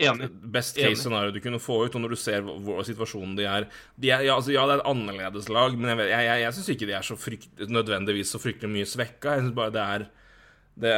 Enig. 0.00 0.30
Best 0.54 0.78
case 0.78 1.02
scenario 1.02 1.32
du 1.34 1.42
kunne 1.44 1.58
få 1.60 1.82
ut, 1.84 1.96
og 1.96 2.00
når 2.00 2.14
du 2.14 2.16
ser 2.16 2.44
hvor, 2.46 2.78
situasjonen 2.86 3.34
de 3.36 3.44
er, 3.44 3.66
de 4.00 4.12
er 4.14 4.22
ja, 4.24 4.36
altså, 4.38 4.54
ja, 4.54 4.62
det 4.68 4.78
er 4.78 4.80
et 4.80 4.88
annerledes 4.88 5.50
lag, 5.52 5.74
men 5.76 5.90
jeg, 5.92 6.06
jeg, 6.08 6.28
jeg, 6.28 6.44
jeg 6.44 6.56
syns 6.56 6.70
ikke 6.74 6.88
de 6.88 6.94
er 6.96 7.04
så 7.04 7.16
frykt, 7.20 7.50
nødvendigvis 7.68 8.32
så 8.32 8.40
fryktelig 8.40 8.70
mye 8.72 8.88
svekka. 8.88 9.34
Jeg 9.36 9.44
syns 9.44 9.56
bare 9.58 9.74
det 9.74 9.82
er, 9.84 10.06
det 10.78 10.92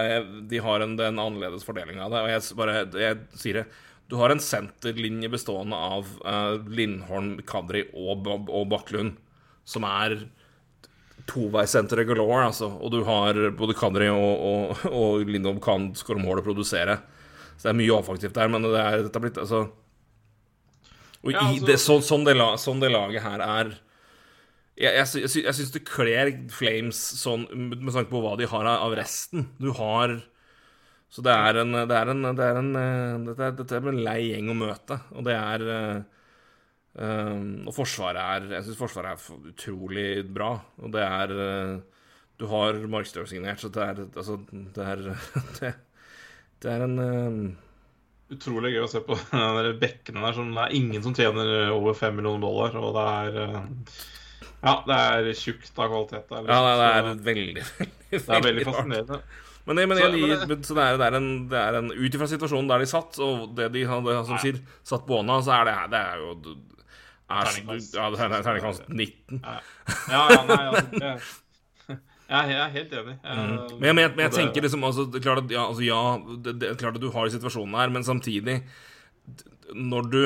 De 0.50 0.58
har 0.62 0.80
en, 0.84 0.96
det 0.98 1.06
er 1.06 1.14
en 1.14 1.22
annerledes 1.22 1.64
fordeling 1.64 2.00
av 2.02 2.12
det. 2.12 2.20
Og 2.22 2.30
jeg, 2.32 2.56
bare, 2.58 2.76
jeg 3.00 3.18
sier 3.38 3.60
det 3.62 3.64
Du 4.10 4.18
har 4.20 4.30
en 4.34 4.42
senterlinje 4.42 5.30
bestående 5.32 5.78
av 5.78 6.10
uh, 6.26 6.60
Lindholm, 6.68 7.38
Kadri 7.48 7.86
og, 7.94 8.28
og 8.28 8.68
Bakklund, 8.70 9.16
som 9.64 9.86
er 9.88 10.18
toveissenteret 11.30 12.08
galore, 12.08 12.48
altså. 12.50 12.68
Og 12.82 12.90
du 12.92 13.02
har 13.06 13.38
både 13.56 13.76
Kadri 13.78 14.08
og, 14.10 14.42
og, 14.42 14.84
og 14.90 15.28
Lindholm 15.28 15.60
kan 15.62 15.92
skåre 15.98 16.20
mål 16.22 16.42
og 16.42 16.48
produsere. 16.50 16.98
Så 17.56 17.68
det 17.68 17.72
er 17.72 17.78
mye 17.78 17.94
offensivt 17.94 18.34
der, 18.36 18.50
men 18.50 18.66
det 18.66 18.74
er, 18.74 19.04
dette 19.06 19.20
er 19.20 19.22
blitt 19.22 19.38
altså 19.38 19.62
Og 21.22 21.30
Ja, 21.30 21.44
i 21.46 21.60
altså- 21.60 21.66
det, 21.68 21.78
så, 21.78 21.98
sånn, 22.02 22.24
det, 22.26 22.34
sånn 22.58 22.82
det 22.82 22.90
laget 22.90 23.22
her 23.22 23.44
er 23.44 23.74
Jeg, 24.80 24.94
jeg, 24.96 25.06
sy- 25.10 25.42
jeg, 25.44 25.54
syns 25.58 25.72
det 25.74 25.82
kler 25.84 26.30
Flames 26.52 26.98
sånn 27.20 27.44
med 27.52 27.92
tanke 27.92 28.08
på 28.12 28.22
hva 28.24 28.36
de 28.40 28.46
har 28.48 28.68
av 28.72 28.94
resten. 28.96 29.46
Du 29.60 29.70
har 29.76 30.16
Så 31.12 31.22
det 31.26 31.32
er 31.34 31.60
en 31.62 31.72
Det 31.88 31.96
er 31.98 32.10
en, 32.14 32.22
det 32.36 32.46
er 32.46 32.60
en 32.60 32.70
eh, 32.80 33.18
dette, 33.28 33.44
er, 33.50 33.56
dette 33.58 33.76
er 33.78 33.88
en 33.92 34.00
lei 34.06 34.18
gjeng 34.30 34.50
å 34.52 34.56
møte, 34.62 34.98
og 35.12 35.26
det 35.28 35.36
er 35.36 35.66
eh, 35.76 36.00
Og 37.68 37.72
Forsvaret 37.76 38.20
er 38.22 38.48
Jeg 38.56 38.66
syns 38.66 38.80
Forsvaret 38.80 39.12
er 39.16 39.48
utrolig 39.52 40.08
bra, 40.36 40.50
og 40.82 40.92
det 40.94 41.04
er 41.06 41.34
Du 42.40 42.46
har 42.50 42.80
Markstøv 42.90 43.28
signert, 43.30 43.60
så 43.62 43.70
det 43.72 43.84
er 43.86 44.02
Altså, 44.08 44.38
det 44.50 44.88
er 44.94 45.04
det, 45.60 45.74
det 46.62 46.72
er 46.72 46.86
en 46.88 46.98
eh, 47.04 47.38
utrolig 48.36 48.74
gøy 48.76 48.84
å 48.86 48.90
se 48.92 49.02
på 49.06 49.16
de 49.68 49.74
bekkene 49.82 50.24
der. 50.24 50.36
Som 50.38 50.52
det 50.56 50.66
er 50.66 50.76
ingen 50.78 51.04
som 51.04 51.16
tjener 51.16 51.72
over 51.74 51.96
fem 51.98 52.16
millioner 52.18 52.44
dollar, 52.46 52.76
og 52.80 52.96
det 52.96 53.06
er 53.12 53.56
Ja, 54.62 54.74
det 54.86 54.98
er 54.98 55.30
tjukt 55.38 55.72
av 55.78 55.88
kvalitet. 55.92 56.28
der, 56.28 56.36
Ja, 56.48 56.60
liksom. 56.60 56.78
det 56.78 56.90
er 56.90 57.02
Så 57.02 57.24
veldig, 57.30 57.64
veldig, 57.78 57.92
det 58.10 58.36
er 58.36 58.42
veldig 58.48 58.64
fascinerende. 58.68 59.20
Men, 59.64 59.76
det, 59.78 59.88
men, 59.88 59.98
Så- 59.98 60.06
jeg, 60.10 60.38
men 60.40 60.48
det- 60.48 60.66
så 60.66 60.74
det 60.74 60.82
er, 60.82 60.96
det 60.98 61.06
er 61.06 61.16
en, 61.16 61.28
det 61.48 61.58
er 61.58 61.78
en 61.78 61.90
Ut 61.92 62.14
ifra 62.18 62.26
situasjonen 62.26 62.68
der 62.68 62.78
de 62.82 62.86
satt, 62.90 63.18
og 63.22 63.54
det 63.56 63.68
de 63.72 63.84
hadde 63.86 64.16
som 64.26 64.38
sier, 64.42 64.58
satt 64.82 65.06
båna, 65.06 65.38
så 65.46 65.52
er 65.60 65.64
det, 65.70 65.76
det 65.92 66.00
er 66.00 66.16
jo 66.18 66.32
er. 67.30 67.52
Ja, 67.94 68.10
det 68.10 68.20
er 68.20 68.42
terningkast 68.42 68.88
19. 68.90 69.38
Ja, 69.42 69.60
ja, 70.28 70.42
nei, 70.44 70.58
altså 70.66 70.90
det, 70.90 71.12
jeg, 72.32 72.48
jeg 72.48 72.58
er 72.64 72.68
helt 72.74 72.92
enig. 72.92 73.14
Jeg- 73.22 73.38
Mm. 73.38 73.80
Men 73.80 73.96
jeg, 73.98 74.10
men 74.16 74.18
jeg, 74.26 74.32
tenker 74.32 74.62
liksom 74.62 74.84
altså, 74.84 75.04
det 75.12 75.20
er 75.20 75.24
klart 75.28 75.44
at, 75.44 75.50
ja, 75.50 75.62
altså, 75.68 75.82
ja 75.84 76.02
det, 76.42 76.58
det 76.60 76.68
er 76.70 76.74
klart 76.82 76.96
at 76.96 77.00
du 77.00 77.10
har 77.10 77.28
situasjonen 77.28 77.74
her, 77.78 77.88
men 77.88 78.02
samtidig 78.04 78.62
Når 79.74 80.10
du 80.10 80.22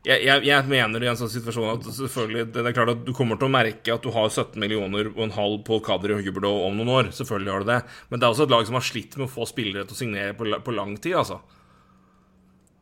jeg, 0.00 0.22
jeg, 0.24 0.44
jeg 0.48 0.64
mener 0.64 1.04
i 1.04 1.08
en 1.10 1.18
sånn 1.18 1.28
situasjon 1.28 1.74
at 1.74 1.86
selvfølgelig 1.92 2.46
det 2.54 2.62
er 2.64 2.76
klart 2.76 2.92
at 2.94 3.00
du 3.04 3.12
kommer 3.16 3.36
til 3.36 3.50
å 3.50 3.52
merke 3.52 3.92
at 3.92 4.04
du 4.04 4.08
har 4.14 4.30
17 4.30 4.56
millioner 4.62 5.10
og 5.12 5.22
en 5.26 5.34
halv 5.34 5.58
på 5.66 5.76
Kadri 5.84 6.14
og 6.16 6.24
Huberdo 6.24 6.54
om 6.64 6.78
noen 6.78 6.92
år. 6.94 7.10
Selvfølgelig 7.12 7.52
har 7.52 7.64
du 7.64 7.68
det. 7.68 7.80
Men 8.08 8.22
det 8.22 8.26
er 8.26 8.32
også 8.32 8.46
et 8.46 8.54
lag 8.54 8.64
som 8.68 8.78
har 8.78 8.86
slitt 8.86 9.18
med 9.18 9.26
å 9.26 9.32
få 9.34 9.48
spillere 9.50 9.84
til 9.84 9.98
å 9.98 10.00
signere 10.00 10.36
på, 10.38 10.48
på 10.64 10.76
lang 10.76 10.96
tid, 10.96 11.18
altså. 11.20 11.36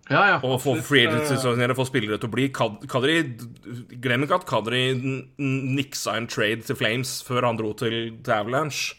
ja, 0.07 0.23
ja, 0.31 0.39
Og 0.47 0.61
få 0.63 0.77
spillere 0.79 1.27
til 1.27 1.41
å 1.41 1.43
signere, 1.43 1.79
få 1.79 1.89
spillere 1.91 2.23
til 2.23 2.31
å 2.31 2.37
bli 2.37 2.47
Kadri 2.55 3.19
Glem 3.99 4.29
ikke 4.29 4.39
at 4.39 4.49
Kadri 4.55 4.85
niksa 5.43 6.15
en 6.15 6.31
trade 6.31 6.71
til 6.71 6.79
Flames 6.79 7.19
før 7.27 7.51
han 7.51 7.59
dro 7.59 7.75
til, 7.83 8.15
til 8.23 8.39
Avalanche. 8.39 8.95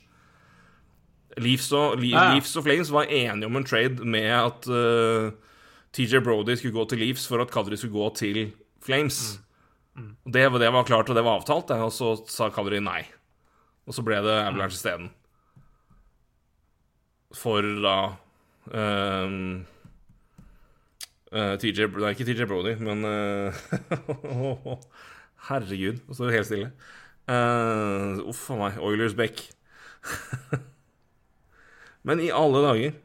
Leafs 1.39 1.71
og, 1.71 2.03
ja. 2.03 2.33
Leafs 2.33 2.51
og 2.59 2.67
Flames 2.67 2.91
var 2.91 3.07
enige 3.07 3.47
om 3.47 3.55
en 3.55 3.67
trade 3.67 4.03
med 4.03 4.33
at 4.33 4.67
uh, 4.67 5.31
TJ 5.95 6.23
Brody 6.25 6.55
skulle 6.57 6.75
gå 6.75 6.85
til 6.89 7.01
Leafs 7.01 7.27
for 7.29 7.41
at 7.41 7.51
Kadri 7.53 7.77
skulle 7.79 7.95
gå 7.95 8.09
til 8.19 8.41
Flames. 8.85 9.39
Mm. 9.39 9.45
Mm. 9.99 10.11
det, 10.31 10.43
det 10.61 10.73
var 10.73 10.83
klart, 10.87 11.09
og 11.09 11.15
det 11.17 11.23
var 11.25 11.39
avtalt, 11.39 11.71
og 11.75 11.91
så 11.93 12.13
sa 12.29 12.49
Kadri 12.53 12.79
nei. 12.83 13.01
Og 13.89 13.95
så 13.97 14.05
ble 14.05 14.19
det 14.21 14.35
Avalanche 14.37 14.77
isteden. 14.77 15.09
For 17.35 17.65
da 17.83 17.95
um, 18.73 19.65
uh, 21.33 21.55
TJ, 21.61 21.89
Nei, 21.97 22.13
ikke 22.13 22.25
TJ 22.25 22.47
Brody, 22.49 22.75
men 22.81 23.05
uh, 23.05 24.73
Herregud, 25.49 26.01
nå 26.05 26.15
står 26.15 26.29
det 26.29 26.37
helt 26.37 26.49
stille. 26.49 26.71
Uh, 27.29 28.21
uff 28.29 28.47
a 28.53 28.57
meg. 28.57 28.79
Oilers 28.81 29.15
Beck. 29.17 29.43
men 32.07 32.21
i 32.23 32.31
alle 32.33 32.63
dager 32.65 32.97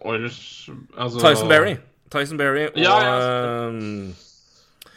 Oilers 0.00 0.68
altså, 0.98 1.20
Tyson 1.22 1.48
Berry. 1.48 1.76
Tyson 2.10 2.38
Berry 2.38 2.66
og 2.68 2.78
Ja, 2.80 2.94
ja, 3.02 3.68
eh, 3.70 4.22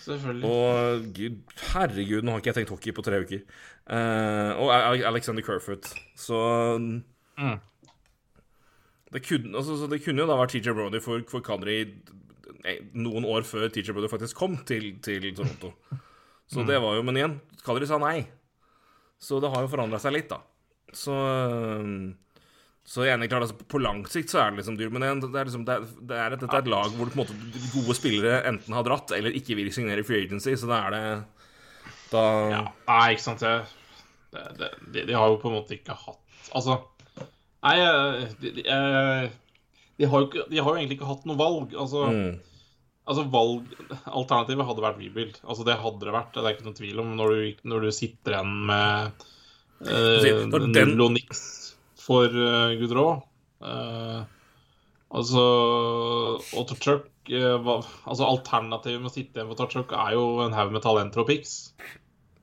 Selvfølgelig. 0.03 0.45
Og 0.49 1.03
gud, 1.13 1.35
herregud, 1.73 2.21
nå 2.25 2.31
har 2.33 2.39
ikke 2.41 2.49
jeg 2.49 2.55
tenkt 2.61 2.71
hockey 2.73 2.93
på 2.97 3.03
tre 3.05 3.19
uker. 3.21 3.41
Uh, 3.89 4.57
og 4.61 4.71
Alexander 5.05 5.43
Kerfoot. 5.45 5.85
Så 6.17 6.39
Mm. 7.37 7.59
det, 9.13 9.21
kunne, 9.27 9.57
altså, 9.57 9.87
det 9.89 10.03
kunne 10.03 10.21
jo 10.21 10.27
da 10.27 10.37
vært 10.39 10.49
TJ 10.55 10.73
Brody 10.73 11.01
for, 11.01 11.21
for 11.29 11.39
Kadri 11.45 11.77
noen 12.93 13.25
år 13.25 13.45
før 13.47 13.69
TJ 13.69 13.93
Brody 13.95 14.09
faktisk 14.11 14.35
kom 14.35 14.57
til, 14.65 14.95
til 15.01 15.29
Toronto. 15.35 15.71
Så 16.49 16.65
det 16.65 16.81
var 16.81 16.95
jo 16.97 17.03
Men 17.05 17.17
igjen, 17.17 17.39
Kadri 17.65 17.85
sa 17.87 17.97
nei. 18.01 18.27
Så 19.19 19.39
det 19.43 19.51
har 19.53 19.61
jo 19.61 19.71
forandra 19.71 19.99
seg 20.01 20.13
litt, 20.15 20.29
da. 20.29 20.41
Så 20.95 21.13
så 22.89 23.03
er 23.05 23.21
klart, 23.29 23.45
altså, 23.45 23.67
På 23.69 23.77
lang 23.81 23.99
sikt 24.09 24.31
så 24.31 24.39
er 24.41 24.49
det 24.49 24.63
liksom 24.63 24.77
dyrt, 24.79 24.93
men 24.95 25.03
det 25.03 25.09
er, 25.29 25.45
liksom, 25.45 25.65
det 25.67 25.75
er, 25.75 25.83
det 26.09 26.15
er, 26.17 26.33
et, 26.33 26.41
dette 26.41 26.55
er 26.57 26.63
et 26.63 26.71
lag 26.73 26.95
hvor 26.97 27.11
måte 27.19 27.35
gode 27.75 27.95
spillere 27.97 28.39
enten 28.49 28.73
har 28.73 28.87
dratt 28.87 29.13
eller 29.13 29.35
ikke 29.37 29.57
vil 29.59 29.69
signere 29.75 30.01
i 30.01 30.07
free 30.07 30.23
agency, 30.25 30.55
så 30.57 30.69
da 30.71 30.79
er 30.87 30.95
det 30.95 31.03
da 32.09 32.23
Ja. 32.49 32.63
Nei, 32.89 33.03
ikke 33.13 33.25
sant. 33.27 33.43
Det, 33.45 34.41
det, 34.57 34.71
de, 34.95 35.03
de 35.05 35.13
har 35.17 35.29
jo 35.29 35.37
på 35.41 35.51
en 35.51 35.59
måte 35.59 35.77
ikke 35.77 35.93
hatt 35.97 36.41
Altså 36.57 36.79
Nei, 37.61 37.75
de, 38.41 38.51
de, 38.57 38.63
de, 38.65 40.09
har, 40.09 40.25
jo 40.25 40.45
de 40.49 40.61
har 40.63 40.71
jo 40.71 40.77
egentlig 40.79 40.95
ikke 40.97 41.09
hatt 41.11 41.25
noe 41.27 41.37
valg. 41.37 41.73
Altså, 41.75 42.05
mm, 42.07 42.37
altså 43.11 43.25
valg 43.29 43.67
Alternativet 44.07 44.65
hadde 44.69 44.85
vært 44.85 45.01
rebuild. 45.03 45.39
Altså, 45.43 45.65
det 45.67 45.75
hadde 45.81 46.07
det 46.07 46.15
vært. 46.15 46.31
Det 46.33 46.41
er 46.45 46.55
ikke 46.55 46.69
noen 46.69 46.77
tvil 46.79 47.01
om 47.03 47.11
når 47.19 47.35
du, 47.35 47.65
når 47.73 47.85
du 47.85 47.89
sitter 47.99 48.37
igjen 48.37 48.53
med 48.71 49.25
eh, 49.83 50.29
den- 50.55 50.95
null 50.95 51.09
og 51.09 51.17
niks 51.19 51.43
for 51.99 52.33
uh, 52.33 52.73
Gudrå. 52.79 53.07
Uh, 53.59 54.23
altså 55.09 55.41
Og 56.55 56.67
Torchuk 56.69 57.09
eh, 57.27 57.65
Altså, 58.07 58.23
alternativet 58.23 59.01
med 59.01 59.09
å 59.09 59.13
sitte 59.13 59.39
igjen 59.39 59.49
på 59.49 59.57
Torchuk 59.59 59.91
er 59.97 60.13
jo 60.15 60.27
en 60.45 60.55
haug 60.55 60.71
med 60.75 60.85
talenter 60.85 61.23
og 61.23 61.27
pics. 61.31 61.73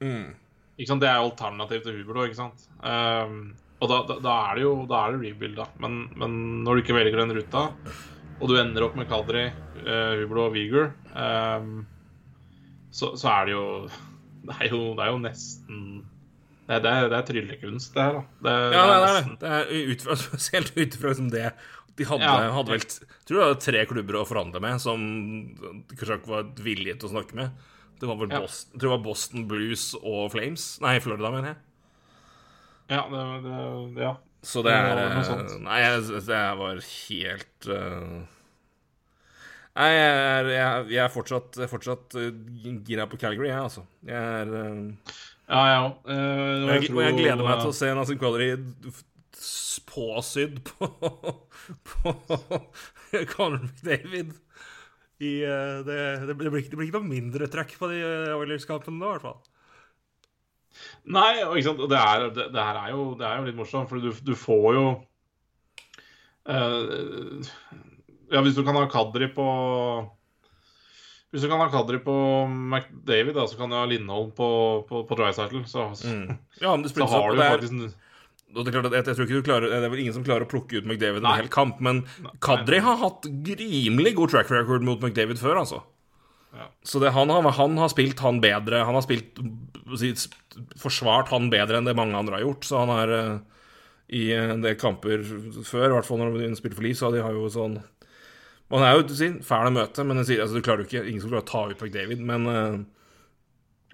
mm. 0.03 0.35
Ikke 0.77 0.91
sant? 0.91 1.01
Det 1.01 1.09
er 1.09 1.23
jo 1.23 1.31
alternativ 1.31 1.87
til 1.87 1.95
Huberlo, 1.97 2.27
ikke 2.29 2.37
sant? 2.37 2.67
Uh, 2.85 3.55
og 3.81 3.89
da, 3.89 4.01
da, 4.11 4.17
da 4.25 4.35
er 4.51 4.59
det 4.59 4.65
jo 4.67 4.75
da 4.89 4.99
er 5.07 5.15
det 5.15 5.31
rebuild, 5.31 5.55
da. 5.57 5.65
Men, 5.81 6.03
men 6.21 6.35
når 6.67 6.77
du 6.77 6.83
ikke 6.83 6.97
velger 6.99 7.23
den 7.23 7.33
ruta, 7.39 7.63
og 8.37 8.51
du 8.51 8.59
ender 8.61 8.85
opp 8.85 8.99
med 8.99 9.09
Kadri, 9.09 9.47
uh, 9.87 10.13
Hublo 10.21 10.51
og 10.51 10.53
Viger, 10.53 10.91
så, 12.93 13.15
så 13.17 13.31
er 13.33 13.49
det 13.49 13.57
jo 13.57 13.65
Det 14.47 14.59
er 14.61 14.69
jo, 14.71 14.83
det 14.95 15.03
er 15.07 15.09
jo 15.11 15.23
nesten 15.25 15.81
Det 16.67 16.75
er, 16.75 16.81
det 16.83 16.91
er, 16.93 17.09
det 17.13 17.19
er 17.21 17.27
tryllekunst, 17.29 17.95
det 17.95 18.03
her, 18.03 18.17
da. 18.17 18.23
Det, 18.43 18.55
Ja, 18.75 18.85
det 18.87 18.95
er 18.97 19.03
det. 19.07 19.11
nesten- 19.15 19.39
det 19.39 20.11
er 20.11 20.17
spesielt 20.27 20.73
ut 20.77 20.97
ifra 20.99 21.13
liksom 21.13 21.31
det 21.31 21.53
De 21.97 22.05
hadde, 22.05 22.27
Ja. 22.27 22.51
hadde 22.53 22.73
vel 22.75 22.83
Tror 23.27 23.39
jeg, 23.45 23.61
tre 23.65 23.85
klubber 23.87 24.19
å 24.21 24.27
forhandle 24.29 24.61
med 24.61 24.81
som 24.83 25.01
Kushak 25.97 26.27
var 26.29 26.43
villige 26.59 26.99
til 27.01 27.09
å 27.09 27.13
snakke 27.15 27.35
med. 27.39 27.51
Det 28.01 28.09
var 28.11 28.17
vel 28.21 28.29
Ja. 28.35 28.41
Boston, 28.43 28.73
tror 28.79 28.89
det 28.91 28.95
var 28.99 29.05
Boston 29.07 29.47
Blues 29.49 29.85
og 30.03 30.33
Flames. 30.35 30.67
Nei, 30.85 30.99
Florida, 31.01 31.31
mener 31.33 31.55
jeg. 31.55 31.57
Ja, 32.91 33.03
det, 33.11 33.23
det, 33.97 34.03
ja. 34.03 34.17
Så 34.47 34.63
det 34.63 34.73
er 34.77 34.99
eh. 35.01 35.59
Nei, 35.65 35.81
det 36.23 36.43
var 36.61 36.83
helt 36.83 37.67
uh, 37.67 38.27
Nei, 39.77 39.89
jeg 39.93 40.13
er, 40.13 40.51
jeg, 40.53 40.85
jeg 40.95 41.03
er 41.05 41.11
fortsatt, 41.13 41.57
er 41.61 41.69
fortsatt 41.73 42.15
uh, 42.17 42.29
gira 42.87 43.09
på 43.11 43.19
Calgary, 43.21 43.49
jeg, 43.51 43.59
altså. 43.61 43.83
Jeg 44.07 44.17
er 44.43 44.53
eh, 44.61 45.17
Ja, 45.47 45.61
jeg 45.71 45.83
òg. 45.83 45.99
og 46.11 46.71
jeg, 46.73 46.89
og 46.91 47.03
jeg 47.05 47.19
gleder 47.21 47.45
meg 47.47 47.61
til 47.63 47.71
å 47.71 47.77
se 47.77 47.93
Nazim 47.95 48.19
Quadri 48.19 48.49
påsydd 49.87 50.59
på, 50.67 50.89
på 51.91 52.15
Conor 53.33 53.63
McDavid. 53.63 54.35
I, 55.17 55.31
uh, 55.49 55.81
det, 55.87 55.99
det, 56.29 56.35
blir, 56.37 56.53
ikke- 56.59 56.73
det 56.75 56.79
blir 56.81 56.89
ikke 56.91 56.99
noe 57.01 57.09
mindre 57.09 57.47
trøkk 57.53 57.77
på 57.81 57.89
de 57.89 58.03
eh, 58.05 58.35
Oilers-kampene 58.37 58.99
nå, 59.01 59.07
i 59.07 59.15
hvert 59.15 59.25
fall. 59.25 59.39
Nei, 61.09 61.31
og 61.47 61.57
det, 61.89 61.97
er, 61.97 62.27
det, 62.37 62.49
det 62.53 62.61
her 62.67 62.81
er 62.83 62.91
jo, 62.93 63.07
det 63.17 63.25
er 63.25 63.39
jo 63.39 63.47
litt 63.47 63.57
morsomt, 63.57 63.89
for 63.89 64.03
du, 64.03 64.11
du 64.13 64.35
får 64.37 64.67
jo 64.77 64.83
uh, 66.53 67.49
Ja, 68.35 68.43
hvis 68.45 68.59
du 68.59 68.61
kan 68.67 68.77
ha 68.77 68.85
Kadri 68.93 69.31
på 69.33 69.47
Hvis 71.35 71.43
du 71.43 71.51
kan 71.51 71.61
ha 71.61 71.67
Kadri 71.73 71.99
på 72.01 72.15
McDavid, 72.47 73.35
da, 73.37 73.45
så 73.51 73.59
kan 73.59 73.73
du 73.73 73.77
ha 73.77 73.85
Lindholm 73.89 74.31
på, 74.37 74.49
på, 74.89 75.03
på 75.09 75.19
Drycycle. 75.19 75.65
Så, 75.69 75.89
Ja, 76.63 76.73
men 76.77 76.85
det 76.87 76.93
så 76.95 77.09
har 77.11 77.31
du 77.33 77.41
det 77.41 77.47
er- 77.47 77.57
faktisk 77.59 77.79
en 77.79 77.95
det 78.57 78.71
er 78.71 78.77
klart 78.77 78.87
at 78.89 78.95
jeg, 78.95 79.05
jeg 79.11 79.17
tror 79.19 79.27
ikke 79.27 79.39
du 79.43 79.45
klarer 79.45 79.69
Det 79.69 79.85
er 79.85 79.91
vel 79.93 80.01
ingen 80.01 80.15
som 80.15 80.23
klarer 80.25 80.47
å 80.47 80.49
plukke 80.49 80.79
ut 80.79 80.87
McDavid 80.87 81.19
en 81.21 81.35
hel 81.35 81.49
kamp, 81.53 81.81
men 81.83 82.05
Kadri 82.41 82.79
har 82.81 82.97
hatt 83.03 83.27
rimelig 83.27 84.15
god 84.17 84.33
track 84.33 84.53
record 84.55 84.87
mot 84.87 85.03
McDavid 85.03 85.37
før, 85.43 85.59
altså. 85.61 85.83
Ja. 86.57 86.71
Så 86.87 87.03
det, 87.03 87.11
han, 87.13 87.29
har, 87.29 87.45
han 87.59 87.75
har 87.77 87.91
spilt 87.93 88.23
han 88.25 88.39
bedre 88.41 88.79
Han 88.87 88.97
har 88.97 89.05
spilt 89.05 89.37
forsvart 90.81 91.29
han 91.35 91.51
bedre 91.53 91.81
enn 91.83 91.89
det 91.91 91.97
mange 91.99 92.17
andre 92.17 92.39
har 92.39 92.47
gjort, 92.47 92.65
så 92.65 92.81
han 92.85 92.93
har 92.95 93.13
eh, 93.13 93.35
i 94.17 94.23
en 94.39 94.63
del 94.65 94.79
kamper 94.81 95.27
før, 95.67 95.91
i 95.91 95.95
hvert 95.99 96.09
fall 96.09 96.23
når 96.23 96.39
de 96.41 96.51
spilte 96.57 96.79
for 96.79 96.87
Liv, 96.87 96.97
så 96.97 97.11
de 97.13 97.21
har 97.27 97.35
jo 97.37 97.51
sånn 97.53 97.77
Man 98.73 98.83
er 98.83 98.97
jo 98.99 99.07
sin, 99.15 99.39
fæl 99.47 99.69
å 99.69 99.73
møte, 99.77 100.03
men 100.07 100.25
sier, 100.27 100.41
altså, 100.43 100.59
du 100.59 100.65
klarer 100.67 100.83
jo 100.83 100.89
ikke 100.89 101.05
Ingen 101.07 101.23
som 101.23 101.31
klarer 101.31 101.45
å 101.45 101.51
ta 101.51 101.61
ut 101.71 101.83
McDavid, 101.87 102.19
men 102.27 102.47
eh, 102.51 102.79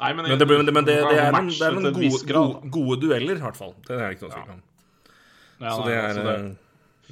Nei, 0.03 0.13
men, 0.19 0.25
men 0.33 0.39
det, 0.41 0.47
men 0.49 0.67
det, 0.67 0.73
men 0.75 0.87
det, 0.89 0.95
det 1.05 1.19
er 1.21 1.35
noen, 1.37 1.51
er 1.53 1.77
gode, 1.95 2.23
gode, 2.33 2.71
gode 2.75 2.97
dueller, 3.05 3.37
i 3.39 3.45
hvert 3.45 3.59
fall. 3.59 3.75
Det 3.87 3.93
er 3.95 4.01
det 4.03 4.07
ikke 4.17 4.25
noe 4.27 4.33
tvil 4.39 4.55
om. 4.57 4.63
Ja, 5.63 5.75
Så 5.77 5.85
det 5.87 5.93
er, 5.95 6.07
altså 6.09 6.25
det- 6.27 6.39
eh, 6.41 6.59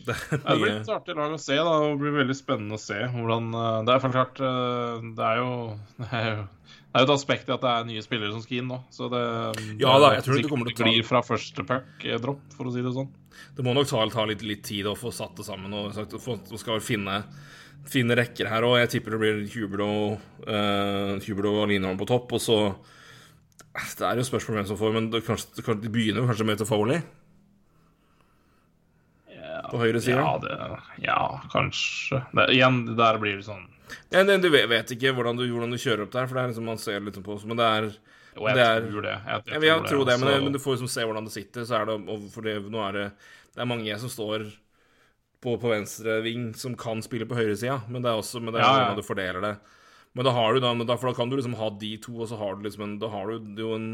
det 0.07 0.15
er 0.17 0.39
det 0.41 0.57
blir 0.63 0.73
et 0.81 0.89
artig 0.95 1.15
lag 1.19 1.35
å 1.37 1.39
se. 1.39 1.57
da, 1.61 1.75
Det 1.85 1.99
blir 2.01 2.15
veldig 2.17 2.35
spennende 2.39 2.79
å 2.79 2.81
se 2.81 2.97
hvordan 3.13 3.51
eh, 3.61 3.77
Det 3.85 3.93
er 3.95 4.13
klart 4.15 4.39
Det 4.41 5.27
er 5.29 5.41
jo 5.43 5.51
Det 6.01 6.09
er 6.17 6.27
jo, 6.31 6.37
det 6.41 6.97
er 6.97 7.05
jo 7.05 7.07
et 7.07 7.13
aspekt 7.15 7.51
i 7.51 7.55
at 7.55 7.63
det 7.67 7.73
er 7.77 7.85
nye 7.91 8.03
spillere 8.07 8.33
som 8.35 8.43
skal 8.43 8.63
inn 8.63 8.71
nå. 8.73 8.79
Så 8.91 9.11
det, 9.13 9.21
Ja 9.85 9.93
da, 10.01 10.15
jeg 10.17 10.25
tror 10.27 10.41
det 10.41 10.49
kommer 10.49 10.71
til 10.71 10.79
å 10.79 10.81
ta- 10.81 10.89
blir 10.89 11.05
fra 11.07 11.21
første 11.27 11.67
puck-dropp, 11.69 12.41
for 12.57 12.71
å 12.71 12.75
si 12.75 12.83
det 12.87 12.95
sånn. 12.97 13.11
Det 13.57 13.67
må 13.67 13.75
nok 13.77 13.89
ta, 13.91 14.03
ta 14.13 14.27
litt, 14.29 14.45
litt 14.47 14.65
tid 14.67 14.89
å 14.91 14.97
få 14.99 15.13
satt 15.15 15.37
det 15.39 15.47
sammen. 15.49 15.75
Og 15.77 15.95
sagt, 15.97 16.17
få, 16.23 16.39
skal 16.61 16.83
finne, 16.85 17.23
finne 17.91 18.19
rekker 18.19 18.51
her. 18.51 18.67
Og 18.67 18.79
jeg 18.81 18.95
tipper 18.97 19.17
det 19.17 19.23
blir 19.23 19.41
Hubert 19.55 19.87
og, 19.87 20.27
uh, 20.49 21.17
Hubert 21.27 21.51
og 21.53 21.63
Lindholm 21.71 22.01
på 22.01 22.09
topp. 22.11 22.37
Og 22.39 22.45
så 22.45 22.61
Det 23.71 24.07
er 24.07 24.19
jo 24.19 24.27
spørsmål 24.27 24.61
hvem 24.61 24.71
som 24.73 24.79
får, 24.81 24.95
men 24.97 25.11
det, 25.13 25.25
kanskje, 25.27 25.75
de 25.79 25.93
begynner 25.93 26.27
kanskje 26.27 26.47
med 26.49 26.59
til 26.59 26.69
Foley 26.69 27.03
på 29.71 29.81
høyre 29.81 30.01
side. 30.03 30.19
Ja, 30.19 30.39
det, 30.43 30.57
ja 31.05 31.21
kanskje. 31.53 32.23
Det, 32.35 32.47
igjen, 32.55 32.83
der 32.99 33.21
blir 33.23 33.39
det 33.39 33.47
sånn 33.49 33.67
Ja, 34.13 34.23
det, 34.27 34.41
du 34.45 34.51
vet, 34.53 34.69
vet 34.71 34.95
ikke 34.95 35.15
hvordan 35.17 35.39
du, 35.39 35.47
hvordan 35.51 35.75
du 35.75 35.81
kjører 35.81 36.07
opp 36.07 36.15
der, 36.15 36.29
for 36.29 36.39
det 36.39 36.43
er 36.43 36.53
liksom 36.53 36.71
man 36.71 36.83
ser 36.83 37.03
litt 37.05 37.19
på 37.25 37.39
Men 37.45 37.61
det 37.61 37.69
er 37.69 37.91
Jo, 38.41 38.49
jeg 38.49 38.65
er, 38.65 38.87
tror 38.89 39.05
det. 39.05 39.13
Jeg, 39.13 39.43
jeg 39.45 39.55
Jeg, 39.55 39.67
jeg 39.69 39.85
tror 39.91 40.05
det, 40.09 40.17
men, 40.17 40.29
altså. 40.31 40.45
men 40.47 40.57
du 40.57 40.61
får 40.63 40.77
liksom 40.77 40.91
se 40.95 41.05
hvordan 41.05 41.29
det 41.29 41.35
sitter. 41.35 41.67
Så 41.69 41.77
er 41.77 41.91
det, 41.91 41.97
og 42.09 42.27
for 42.33 42.47
det, 42.47 42.57
nå 42.73 42.83
er 42.87 42.97
det, 42.97 43.07
det 43.53 43.63
er 43.63 43.69
mange 43.69 43.99
som 44.01 44.13
står 44.13 44.47
på, 45.41 45.57
på 45.61 45.73
venstre 45.73 46.21
ving 46.25 46.51
som 46.57 46.77
kan 46.79 47.03
spille 47.05 47.29
på 47.29 47.37
høyresida, 47.37 47.83
men 47.89 48.05
det 48.05 48.13
er 48.13 48.21
også 48.21 48.41
men 48.41 48.55
det 48.55 48.61
er 48.61 48.67
Ja, 48.67 48.73
ja. 48.73 48.81
hvordan 48.85 49.01
du 49.01 49.07
fordeler 49.07 49.45
det. 49.45 49.55
Men 50.17 50.27
da 50.27 50.33
har 50.35 50.55
du 50.55 50.63
da, 50.65 50.73
men 50.75 50.89
da, 50.89 50.97
for 50.99 51.13
da 51.13 51.17
kan 51.21 51.31
du 51.31 51.37
liksom 51.39 51.55
ha 51.61 51.69
de 51.81 51.93
to, 52.03 52.17
og 52.19 52.29
så 52.29 52.39
har 52.41 52.57
du 52.57 52.65
liksom 52.67 52.87
en, 52.87 52.97
da 53.03 53.13
har 53.13 53.31
du 53.31 53.63
jo 53.63 53.75
en 53.77 53.93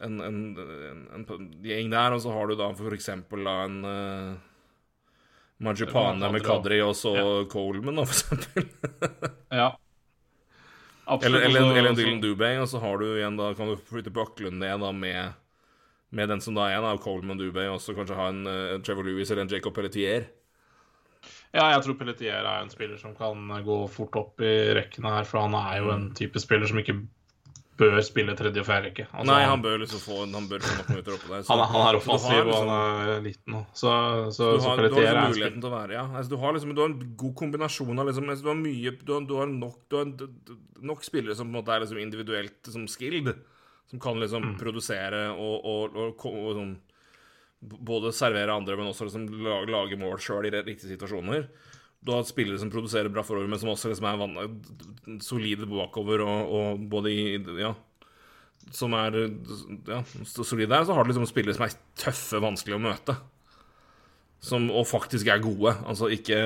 en, 0.00 0.20
en, 0.24 0.36
en, 0.56 1.26
en 1.28 1.48
gjeng 1.60 1.90
der, 1.92 2.14
og 2.16 2.22
så 2.24 2.32
har 2.32 2.48
du 2.48 2.54
da 2.56 2.70
for 2.72 2.96
eksempel 2.96 3.44
da 3.44 3.56
en 3.66 3.82
uh, 3.84 4.38
Majipane 5.60 6.30
med 6.32 6.44
Kadri 6.44 6.78
og 6.80 6.94
så 6.96 7.12
Coleman, 7.52 8.00
da, 8.00 8.06
for 8.08 8.16
eksempel. 8.16 8.70
Ja. 9.60 9.74
Absolutt. 11.10 11.42
Eller, 11.42 11.60
eller, 11.60 11.76
eller 11.76 11.90
en 11.90 11.98
Dylan 11.98 12.20
Dubé, 12.22 12.50
og 12.62 12.68
så 12.70 12.78
har 12.82 13.00
du 13.00 13.06
igjen 13.10 13.38
da 13.38 13.50
kan 13.58 13.70
du 13.72 13.78
flytte 13.90 14.12
Bøklund 14.14 14.60
ned 14.62 14.84
da 14.84 14.90
med, 14.94 15.32
med 16.14 16.30
den 16.30 16.42
som 16.44 16.54
da 16.54 16.68
er 16.68 16.78
en 16.78 16.86
av 16.86 17.00
Coleman 17.02 17.40
Dubé, 17.40 17.66
og 17.72 17.80
så 17.82 17.96
kanskje 17.96 18.18
ha 18.18 18.28
en 18.30 18.44
eh, 18.46 18.76
Trevor 18.86 19.08
Lewis 19.08 19.32
eller 19.32 19.42
en 19.42 19.50
Jacob 19.50 19.74
Pelletier. 19.74 20.28
Ja, 21.50 21.64
jeg 21.74 21.82
tror 21.82 21.96
Pelletier 21.98 22.46
er 22.46 22.60
en 22.62 22.70
spiller 22.70 23.00
som 23.00 23.16
kan 23.18 23.50
gå 23.66 23.80
fort 23.90 24.14
opp 24.20 24.44
i 24.46 24.54
rekkene 24.78 25.16
her, 25.16 25.26
for 25.26 25.42
han 25.42 25.56
er 25.58 25.80
jo 25.82 25.90
en 25.96 26.06
type 26.14 26.38
spiller 26.42 26.70
som 26.70 26.78
ikke 26.78 27.00
bør 27.80 27.96
spille 28.04 28.34
tredje 28.38 28.60
og 28.62 28.66
fjerde 28.68 28.86
rekke. 28.90 29.04
Altså, 29.10 29.26
Nei, 29.30 29.38
han 29.48 29.62
bør 29.64 29.78
liksom 29.82 30.00
få 30.04 30.18
Han 30.30 30.46
bør 30.50 30.60
få 30.62 30.74
noen 30.76 30.88
minutter 30.90 31.14
oppå 31.16 31.28
der. 31.32 31.42
så- 31.46 31.56
han, 31.56 31.62
han 31.72 31.86
er 31.88 31.98
offensiv, 31.98 32.30
liksom, 32.30 32.46
og 32.46 32.50
liksom- 32.50 32.68
han 32.70 33.08
er 33.14 33.20
liten 33.24 33.54
nå. 33.56 33.62
Så, 33.72 33.90
så, 34.36 34.50
du 34.54 34.60
så 34.60 34.68
har, 34.68 34.76
du 34.76 34.82
har 34.82 34.90
liksom 34.90 35.16
en 35.16 35.30
muligheten 35.32 35.60
til 35.64 35.70
å 35.70 35.74
være 35.74 35.92
Ja, 35.96 36.04
altså, 36.14 36.28
du 36.30 36.36
har 36.44 36.52
liksom 36.54 36.74
Du 36.74 36.80
har 36.82 36.88
en 36.92 37.14
god 37.16 37.34
kombinasjon 37.40 37.98
av 37.98 38.06
liksom 38.10 38.28
altså, 38.30 38.42
Du 38.42 38.48
har 38.52 38.60
mye 38.60 38.90
Du 39.04 39.12
har, 39.16 39.20
du 39.26 39.34
har 39.40 39.46
nok 39.46 39.78
Du 39.88 39.96
har 39.96 40.06
nok 40.92 41.02
spillere 41.04 41.34
som 41.36 41.48
på 41.50 41.56
en 41.56 41.58
måte 41.64 41.74
er 41.74 41.80
liksom 41.80 41.98
individuelt 42.00 42.62
liksom, 42.64 42.86
skilled, 42.88 43.34
som 43.90 43.98
kan 44.00 44.20
liksom 44.20 44.42
Mm. 44.44 44.58
produsere 44.60 45.30
og, 45.34 45.64
og, 45.64 45.96
og, 45.96 46.24
og 46.24 46.54
sånn 46.56 46.76
Både 47.62 48.08
servere 48.16 48.54
andre, 48.56 48.76
men 48.78 48.86
også 48.88 49.04
liksom 49.04 49.26
lage, 49.44 49.68
lage 49.68 49.98
mål 50.00 50.16
sjøl 50.16 50.46
i 50.48 50.50
riktige 50.64 50.94
situasjoner. 50.96 51.42
Du 52.04 52.12
har 52.14 52.24
spillere 52.24 52.58
som 52.62 52.70
produserer 52.72 53.12
bra 53.12 53.22
forover, 53.26 53.48
men 53.50 53.58
som 53.60 53.68
også 53.72 53.90
liksom 53.90 54.06
er 54.08 54.20
van- 54.20 55.20
solide 55.20 55.66
bakover, 55.68 56.22
og, 56.24 56.52
og 56.56 56.84
både 56.92 57.12
i 57.12 57.24
Ja. 57.60 57.74
Som 58.76 58.92
er 58.94 59.14
ja, 59.88 60.02
solide 60.24 60.68
der. 60.70 60.84
Så 60.84 60.94
har 60.94 61.04
du 61.04 61.10
liksom 61.10 61.26
spillere 61.28 61.56
som 61.56 61.64
er 61.66 61.74
tøffe, 61.98 62.40
vanskelig 62.44 62.76
å 62.76 62.82
møte. 62.84 63.16
Som, 64.40 64.70
og 64.72 64.86
faktisk 64.88 65.28
er 65.28 65.42
gode. 65.44 65.74
Altså 65.84 66.08
ikke 66.12 66.36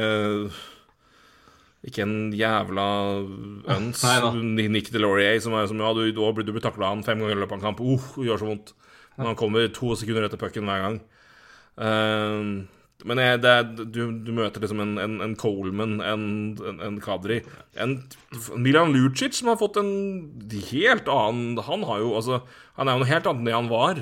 Ikke 1.84 2.02
en 2.06 2.32
jævla 2.32 2.86
øns. 3.76 4.02
Nick 4.72 4.88
Delorier 4.94 5.36
som 5.44 5.54
er 5.58 5.66
som 5.70 5.78
Ja, 5.82 5.90
du, 5.94 6.06
du, 6.10 6.22
du 6.42 6.52
blir 6.54 6.62
takla 6.64 6.88
han 6.94 7.04
fem 7.06 7.20
ganger 7.20 7.36
i 7.36 7.42
løpet 7.42 7.52
av 7.52 7.60
en 7.60 7.66
kamp. 7.68 7.82
Uh, 7.84 8.06
det 8.16 8.30
gjør 8.30 8.40
så 8.40 8.48
vondt. 8.48 8.72
Men 9.18 9.28
han 9.30 9.36
kommer 9.38 9.68
to 9.70 9.92
sekunder 9.98 10.24
etter 10.26 10.40
pucken 10.40 10.66
hver 10.66 10.80
gang. 10.82 10.96
Ehm, 11.78 12.48
men 13.04 13.20
jeg, 13.20 13.40
det 13.44 13.50
er, 13.52 13.66
du, 13.68 14.00
du 14.24 14.30
møter 14.32 14.62
liksom 14.64 14.80
en, 14.80 14.94
en, 15.00 15.18
en 15.20 15.34
Coleman, 15.36 15.98
en, 16.00 16.22
en, 16.56 16.78
en 16.86 16.94
Kadri 17.04 17.42
En 17.76 17.98
Milan 18.56 18.94
Lucic 18.96 19.36
som 19.36 19.50
har 19.52 19.58
fått 19.60 19.76
en 19.76 19.90
helt 20.70 21.10
annen 21.12 21.60
Han 21.66 21.84
har 21.84 22.00
jo 22.00 22.14
altså 22.16 22.38
Han 22.78 22.88
er 22.88 22.96
jo 22.96 23.02
noe 23.02 23.10
helt 23.10 23.28
annet 23.28 23.42
enn 23.42 23.50
det 23.50 23.56
han 23.58 23.68
var. 23.68 24.00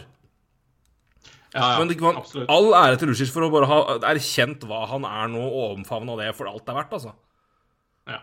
Ja, 1.53 1.64
ja, 1.74 1.78
Men 1.80 1.90
det 1.90 1.98
man, 2.00 2.20
all 2.48 2.70
ære 2.78 3.00
til 3.00 3.11
Lucic 3.12 3.32
for 3.34 3.44
å 3.44 3.50
bare 3.53 3.68
ha 3.68 3.80
erkjent 4.09 4.62
hva 4.68 4.86
han 4.88 5.05
er 5.05 5.28
nå, 5.34 5.42
og 5.42 5.74
omfavna 5.76 6.14
det 6.22 6.30
for 6.38 6.48
alt 6.48 6.64
det 6.64 6.72
er 6.72 6.78
verdt, 6.78 6.94
altså. 6.96 7.12
Ja. 8.09 8.22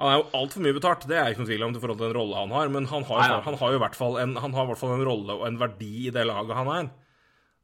Han 0.00 0.08
er 0.08 0.16
jo 0.16 0.24
altfor 0.38 0.64
mye 0.64 0.76
betalt, 0.78 1.04
det 1.10 1.18
er 1.20 1.34
ikke 1.34 1.42
noe 1.42 1.50
tvil 1.50 1.66
om 1.66 1.76
i 1.76 1.82
forhold 1.82 2.00
til 2.00 2.08
den 2.08 2.16
rolle 2.16 2.38
han 2.40 2.54
har, 2.56 2.72
men 2.72 2.88
han 2.88 3.04
har, 3.10 3.20
Nei, 3.20 3.28
jo, 3.28 3.42
han 3.44 3.58
har 3.60 3.74
jo 3.74 3.80
i 3.80 3.82
hvert 3.82 3.98
fall 3.98 4.16
en, 4.22 4.32
i 4.40 4.54
hvert 4.56 4.80
fall 4.80 4.94
en 4.96 5.04
rolle 5.10 5.36
og 5.36 5.44
en 5.50 5.60
verdi 5.60 5.92
i 6.06 6.14
det 6.16 6.24
laget 6.30 6.56
han 6.62 6.72
er. 6.78 6.88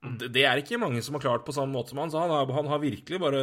Mm. 0.04 0.18
Det, 0.18 0.28
det 0.32 0.44
er 0.46 0.60
ikke 0.62 0.78
mange 0.78 1.02
som 1.02 1.16
har 1.16 1.24
klart 1.24 1.44
på 1.46 1.52
samme 1.56 1.74
måte 1.74 1.90
som 1.90 1.98
han, 1.98 2.10
så 2.12 2.20
han, 2.22 2.30
har- 2.30 2.52
han 2.54 2.68
har 2.70 2.78
virkelig 2.78 3.18
bare 3.20 3.40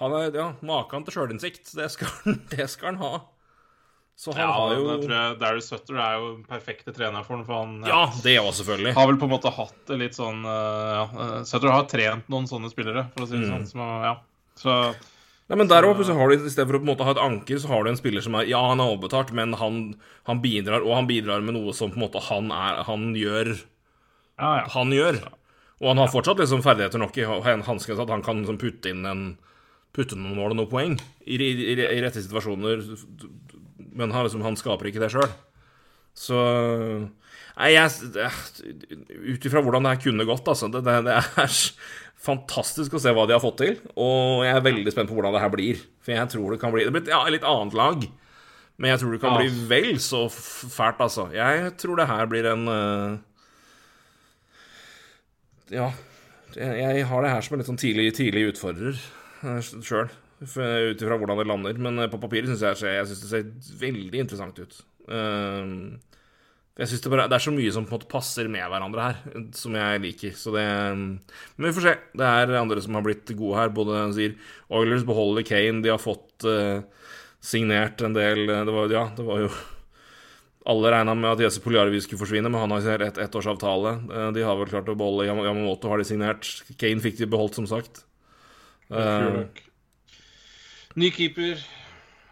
Han 0.00 0.12
er 0.18 0.32
ja, 0.34 0.48
maken 0.66 1.04
til 1.06 1.14
sjølinnsikt. 1.14 1.70
Det, 1.78 1.86
skal 1.94 2.08
han- 2.24 2.40
det 2.50 2.66
skal 2.72 2.94
han 2.94 2.98
ha. 3.04 3.12
Så 4.18 4.30
han 4.34 4.42
Ja, 4.42 4.50
har 4.54 4.74
jo 4.74 4.82
tror 5.02 5.10
jeg 5.14 5.38
Darius 5.40 5.68
Sutter 5.70 5.96
er 5.98 6.16
jo 6.18 6.26
den 6.36 6.44
perfekte 6.46 6.92
trener 6.94 7.24
for 7.26 7.36
ham. 7.36 7.44
for 7.46 7.54
han 7.64 7.72
Ja, 7.86 8.04
det 8.22 8.36
også, 8.38 8.62
selvfølgelig. 8.64 8.94
har 8.94 9.06
vel 9.10 9.16
på 9.18 9.26
en 9.26 9.32
måte 9.34 9.50
hatt 9.54 9.74
det 9.86 9.98
litt 9.98 10.14
sånn 10.14 10.44
uh, 10.46 10.90
ja, 10.98 11.06
eh, 11.24 11.42
Sutter 11.46 11.70
har 11.74 11.86
trent 11.90 12.28
noen 12.30 12.46
sånne 12.50 12.70
spillere, 12.70 13.08
for 13.14 13.24
å 13.24 13.28
si 13.30 13.38
det 13.38 13.46
Mm. 13.48 13.54
sånn. 13.54 13.66
Som, 13.70 13.80
ja. 14.02 14.16
Så 14.58 14.94
Nei, 15.50 15.56
men 15.60 15.68
der 15.68 15.82
også, 15.84 16.06
så 16.08 16.14
har 16.16 16.30
du, 16.30 16.36
I 16.46 16.48
stedet 16.48 16.66
for 16.70 16.78
å 16.78 16.80
på 16.80 16.86
en 16.86 16.92
måte 16.96 17.04
ha 17.04 17.10
et 17.12 17.18
anker, 17.20 17.58
så 17.60 17.68
har 17.68 17.82
du 17.84 17.90
en 17.90 17.96
spiller 17.98 18.22
som 18.24 18.34
er 18.38 18.46
Ja, 18.48 18.62
han 18.70 18.80
er 18.80 18.94
overbetalt, 18.96 19.30
men 19.36 19.52
han, 19.60 19.80
han 20.26 20.40
bidrar, 20.40 20.80
og 20.86 20.94
han 20.94 21.06
bidrar 21.10 21.42
med 21.44 21.54
noe 21.58 21.74
som 21.74 21.90
på 21.90 21.98
en 21.98 22.06
måte 22.06 22.22
han, 22.30 22.50
er, 22.50 22.82
han 22.86 23.10
gjør. 23.14 23.50
ja, 24.38 24.52
ja. 24.62 24.66
Han 24.74 24.90
gjør. 24.94 25.18
Og 25.82 25.88
han 25.90 25.98
har 26.02 26.12
fortsatt 26.12 26.38
liksom 26.42 26.62
ferdigheter 26.64 27.00
nok 27.02 27.16
i 27.18 27.24
hanskene 27.26 27.96
til 27.96 28.04
at 28.04 28.12
han 28.14 28.22
kan 28.24 28.42
liksom 28.42 28.60
putte 28.62 28.92
inn 28.94 29.04
en 29.10 29.24
Putte 29.94 30.16
noen 30.18 30.34
mål 30.34 30.50
og 30.50 30.56
noen 30.58 30.70
poeng 30.72 30.94
i, 31.22 31.36
i, 31.38 31.48
i, 31.70 31.74
i 31.78 31.98
rette 32.02 32.18
situasjoner, 32.18 32.80
men 33.94 34.10
han, 34.10 34.24
liksom, 34.26 34.40
han 34.42 34.56
skaper 34.58 34.88
ikke 34.90 34.98
det 35.04 35.12
sjøl. 35.14 35.28
Så 36.18 36.34
Nei, 37.54 37.68
jeg 37.76 37.92
Ut 39.22 39.46
ifra 39.46 39.62
hvordan 39.62 39.86
det 39.86 39.92
her 39.94 40.02
kunne 40.02 40.26
gått, 40.26 40.50
altså 40.50 40.66
det, 40.74 40.82
det, 40.82 40.96
det 41.06 41.14
er 41.14 41.54
fantastisk 42.24 42.96
å 42.96 43.02
se 43.04 43.12
hva 43.14 43.28
de 43.28 43.36
har 43.36 43.42
fått 43.44 43.60
til. 43.62 43.78
Og 43.94 44.42
jeg 44.46 44.56
er 44.56 44.66
veldig 44.66 44.94
spent 44.96 45.10
på 45.10 45.14
hvordan 45.18 45.36
det 45.36 45.44
her 45.44 45.52
blir. 45.54 45.82
For 46.02 46.16
jeg 46.16 46.32
tror 46.34 46.54
det 46.56 46.60
kan 46.62 46.74
bli 46.74 46.88
Det 46.88 46.94
blir 46.96 47.04
et 47.04 47.12
ja, 47.14 47.22
litt 47.30 47.46
annet 47.46 47.76
lag. 47.78 48.02
Men 48.80 48.90
jeg 48.90 49.02
tror 49.04 49.14
det 49.14 49.22
kan 49.22 49.36
Ja. 49.36 49.44
bli 49.44 49.66
vel 49.70 50.00
så 50.02 50.24
fælt, 50.32 50.98
altså. 51.06 51.28
Jeg 51.30 51.76
tror 51.78 52.00
det 52.02 52.10
her 52.10 52.26
blir 52.26 52.50
en 52.50 52.66
eh, 52.66 53.18
Ja. 55.72 55.90
Jeg, 56.54 57.06
har 57.08 57.24
det 57.24 57.32
her 57.32 57.44
som 57.44 57.56
en 57.56 57.62
litt 57.62 57.68
sånn 57.70 57.80
tidlig, 57.80 58.12
tidlig 58.18 58.48
utfordrer 58.52 58.98
sjøl. 59.84 60.10
Ut 60.44 61.00
ifra 61.00 61.16
hvordan 61.18 61.40
det 61.40 61.46
lander. 61.48 61.78
Men 61.80 62.02
eh, 62.02 62.10
på 62.12 62.20
papiret 62.22 62.50
syns 62.50 62.64
jeg, 62.64 62.98
jeg 62.98 63.08
synes 63.10 63.22
det 63.22 63.30
ser 63.30 63.78
veldig 63.80 64.20
interessant 64.24 64.58
ut. 64.60 64.80
Eh, 65.08 65.72
jeg 66.74 66.90
synes 66.90 67.04
det, 67.04 67.10
bare, 67.12 67.26
det 67.30 67.36
er 67.36 67.44
så 67.44 67.52
mye 67.54 67.72
som 67.74 67.84
på 67.86 67.94
en 67.94 68.00
måte 68.00 68.10
passer 68.10 68.48
med 68.50 68.66
hverandre 68.66 69.04
her, 69.04 69.18
som 69.54 69.76
jeg 69.78 70.00
liker. 70.02 70.32
Så 70.38 70.54
det 70.56 70.64
Men 70.66 71.68
vi 71.68 71.74
får 71.76 71.86
se. 71.86 71.94
Det 72.18 72.30
er 72.30 72.56
andre 72.58 72.82
som 72.82 72.98
har 72.98 73.06
blitt 73.06 73.30
gode 73.38 73.60
her. 73.60 73.74
Både 73.74 74.08
sier 74.16 74.34
Oilers 74.74 75.06
beholder 75.06 75.46
Kane, 75.46 75.84
de 75.84 75.94
har 75.94 76.02
fått 76.02 76.46
eh, 76.50 76.82
signert 77.44 78.02
en 78.02 78.16
del 78.16 78.46
Det 78.48 78.72
var, 78.72 78.90
ja, 78.90 79.06
det 79.16 79.26
var 79.26 79.46
jo 79.46 79.52
alle 80.66 80.90
regna 80.94 81.14
med 81.14 81.30
at 81.34 81.40
Jesse 81.44 81.60
Poliarvi 81.60 82.00
skulle 82.00 82.20
forsvinne, 82.22 82.48
men 82.48 82.60
han 82.60 82.70
har 82.72 82.80
signert 82.80 83.02
ett 83.18 83.18
ettårsavtale. 83.28 83.90
Eh, 84.08 84.30
De 84.32 84.42
har 84.42 84.56
vel 84.56 84.70
klart 84.70 84.88
å 84.88 84.96
beholde 84.96 85.26
Yam- 85.28 85.44
Yamamoto, 85.44 85.88
har 85.92 85.98
de 86.00 86.04
signert. 86.08 86.48
Kane 86.80 87.00
fikk 87.04 87.18
de 87.18 87.26
beholdt, 87.26 87.54
som 87.58 87.66
sagt. 87.68 88.04
Uh, 88.90 89.44
Ny 90.96 91.10
keeper. 91.10 91.58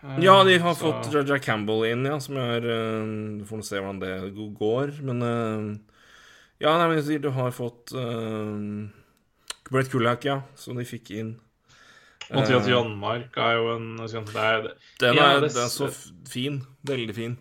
Uh, 0.05 0.19
ja, 0.23 0.43
de 0.45 0.59
har 0.59 0.75
så- 0.75 0.93
fått 1.03 1.13
Jaja 1.13 1.39
Campbell 1.39 1.85
inn, 1.91 2.05
ja, 2.05 2.19
som 2.21 2.37
er 2.37 2.61
uh, 2.61 3.45
Får 3.49 3.57
nå 3.61 3.65
se 3.65 3.77
hvordan 3.81 4.01
det 4.01 4.35
går, 4.59 4.93
men 5.03 5.81
Ja, 6.61 6.77
nei, 6.79 6.89
men 6.95 7.21
du 7.23 7.31
har 7.31 7.51
fått 7.51 7.93
uh, 7.95 8.89
Brett 9.71 9.91
Kullak, 9.91 10.25
ja, 10.25 10.43
som 10.55 10.77
de 10.77 10.85
fikk 10.85 11.11
inn. 11.11 11.41
Mathias 12.33 12.67
Janmark 12.69 13.37
er 13.37 13.57
jo 13.59 13.75
en 13.77 13.97
det 13.97 14.37
er, 14.37 14.69
Den 15.01 15.17
Ja, 15.17 15.37
er, 15.37 15.41
det- 15.41 15.55
den 15.55 15.65
er 15.65 15.69
så 15.73 15.89
fin. 16.29 16.63
Veldig 16.87 17.15
fin. 17.15 17.39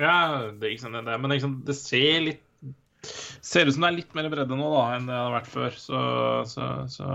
Ja, 0.00 0.50
det 0.52 0.74
ikke 0.74 0.82
sant, 0.84 0.96
det 0.98 1.04
det, 1.08 1.16
men 1.22 1.40
sant, 1.40 1.62
det 1.68 1.76
ser 1.78 2.20
litt 2.24 2.42
Ser 3.44 3.68
ut 3.68 3.76
som 3.76 3.84
det 3.84 3.88
er 3.92 3.96
litt 4.00 4.14
mer 4.18 4.26
bredde 4.32 4.56
nå 4.58 4.66
da 4.72 4.84
enn 4.96 5.04
det 5.06 5.14
har 5.14 5.30
vært 5.36 5.50
før, 5.52 5.76
så, 5.78 6.00
så, 6.50 6.64
så 6.90 7.10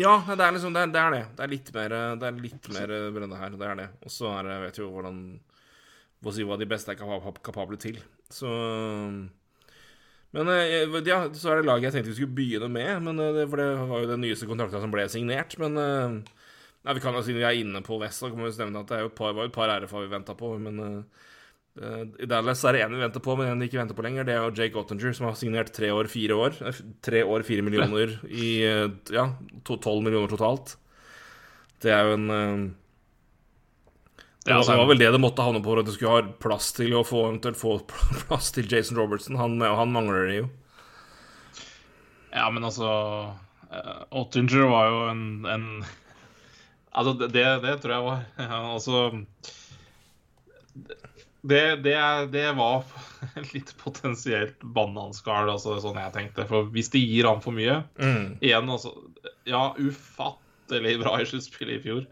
Ja, 0.00 0.14
det 0.24 0.40
er 0.46 0.54
liksom 0.56 0.72
det 0.72 0.86
det. 0.94 1.02
Er 1.02 1.12
det. 1.12 1.22
det 1.36 1.44
er 1.44 1.52
litt 1.52 1.72
mer 1.76 1.94
Det 2.22 2.28
er 2.30 2.38
litt 2.40 2.70
mer 2.72 2.94
bredde 3.12 3.40
her. 3.40 3.56
Det 3.60 3.66
er 3.68 3.80
det. 3.82 3.88
Og 4.06 4.14
så 4.14 4.30
er 4.38 4.48
det 4.48 4.56
vet 4.64 4.80
jo 4.80 4.88
hvordan 4.94 5.18
Hva 6.24 6.32
si 6.32 6.46
hva 6.48 6.56
de 6.60 6.68
beste 6.70 6.94
er 6.94 6.96
kapa- 7.00 7.42
kapable 7.44 7.76
til. 7.80 8.00
Så 8.32 8.48
Men 10.32 10.48
eh, 10.54 10.86
ja, 11.04 11.24
så 11.34 11.50
er 11.52 11.60
det 11.60 11.66
laget 11.68 11.90
jeg 11.90 11.98
tenkte 11.98 12.12
vi 12.14 12.18
skulle 12.22 12.38
begynne 12.38 12.70
med. 12.72 13.02
Men 13.04 13.20
eh, 13.20 13.44
For 13.50 13.60
det 13.60 13.68
var 13.90 14.04
jo 14.04 14.10
den 14.14 14.22
nyeste 14.24 14.48
kontrakten 14.48 14.80
som 14.84 14.92
ble 14.94 15.04
signert. 15.12 15.58
Men 15.60 15.76
eh, 15.76 16.20
Nei, 16.80 16.94
vi 16.96 17.02
kan 17.04 17.12
jo 17.12 17.20
Siden 17.20 17.42
vi 17.42 17.44
er 17.44 17.58
inne 17.60 17.82
på 17.84 17.98
West, 18.00 18.22
så 18.22 18.30
kan 18.30 18.40
vi 18.40 18.48
jo 18.48 18.56
nevne 18.62 18.80
at 18.80 18.88
det 18.88 19.02
jo 19.02 19.10
par, 19.12 19.34
var 19.36 19.44
jo 19.44 19.50
et 19.50 19.56
par 19.58 19.68
RFA 19.82 20.00
vi 20.06 20.12
venta 20.14 20.32
på. 20.38 20.54
Men 20.62 20.80
eh, 20.80 20.94
eh, 20.96 21.26
i 21.78 22.26
Dallas 22.26 22.64
er 22.66 22.74
det 22.74 22.82
én 22.82 22.92
vi 22.92 23.00
venter 23.00 23.22
på, 23.22 23.36
men 23.38 23.52
en 23.52 23.60
vi 23.62 23.68
ikke 23.70 23.78
venter 23.78 23.96
på 23.96 24.02
lenger. 24.04 24.26
Det 24.26 24.34
er 24.34 24.42
jo 24.42 24.54
Jake 24.58 24.76
Ottinger, 24.76 25.14
som 25.14 25.28
har 25.28 25.36
signert 25.38 25.70
tre 25.72 25.92
år, 25.94 26.10
fire 26.10 26.34
år. 26.34 26.58
Eh, 26.66 26.80
Tre 27.06 27.22
år, 27.22 27.44
fire 27.46 27.62
millioner 27.62 28.16
i 28.26 28.50
eh, 28.66 28.88
Ja, 29.14 29.30
tolv 29.64 30.02
millioner 30.02 30.32
totalt. 30.32 30.74
Det 31.80 31.92
er 31.94 32.08
jo 32.08 32.16
en 32.18 32.30
eh, 32.34 32.64
det, 34.44 34.56
var, 34.56 34.86
vel 34.88 34.98
det 34.98 35.12
det 35.12 35.20
måtte 35.20 35.44
havne 35.44 35.60
på 35.62 35.70
for 35.70 35.82
at 35.82 35.86
du 35.86 35.92
skulle 35.94 36.16
ha 36.16 36.34
plass 36.42 36.72
til 36.74 36.94
å 36.96 37.04
få, 37.06 37.26
eventuelt 37.28 37.60
få 37.60 37.76
plass 38.24 38.50
til 38.56 38.68
Jason 38.68 38.98
Robertson. 38.98 39.38
Han, 39.38 39.60
han 39.62 39.94
mangler 39.94 40.26
det 40.26 40.40
jo. 40.40 40.50
Ja, 42.34 42.50
men 42.50 42.66
altså 42.66 42.90
Ottinger 44.10 44.66
var 44.70 44.90
jo 44.90 45.00
en, 45.12 45.24
en 45.46 45.66
Altså, 46.90 47.12
det, 47.30 47.42
det, 47.62 47.76
tror 47.82 47.92
jeg 47.94 48.06
var 48.06 48.22
Altså 48.74 49.02
det, 51.42 51.76
det, 51.84 51.96
det 52.32 52.52
var 52.58 52.84
litt 53.54 53.72
potensielt 53.80 54.60
bananskall, 54.76 55.48
altså 55.52 55.78
sånn 55.82 56.00
jeg 56.00 56.14
tenkte. 56.16 56.46
For 56.50 56.68
hvis 56.74 56.92
de 56.92 57.00
gir 57.00 57.28
han 57.28 57.40
for 57.44 57.56
mye 57.56 57.80
Igjen, 58.40 58.68
altså 58.68 58.92
Ja, 59.48 59.70
ufattelig 59.78 60.98
bra 61.00 61.16
i 61.20 61.28
sluttspillet 61.28 61.80
i 61.80 61.84
fjor. 61.86 62.04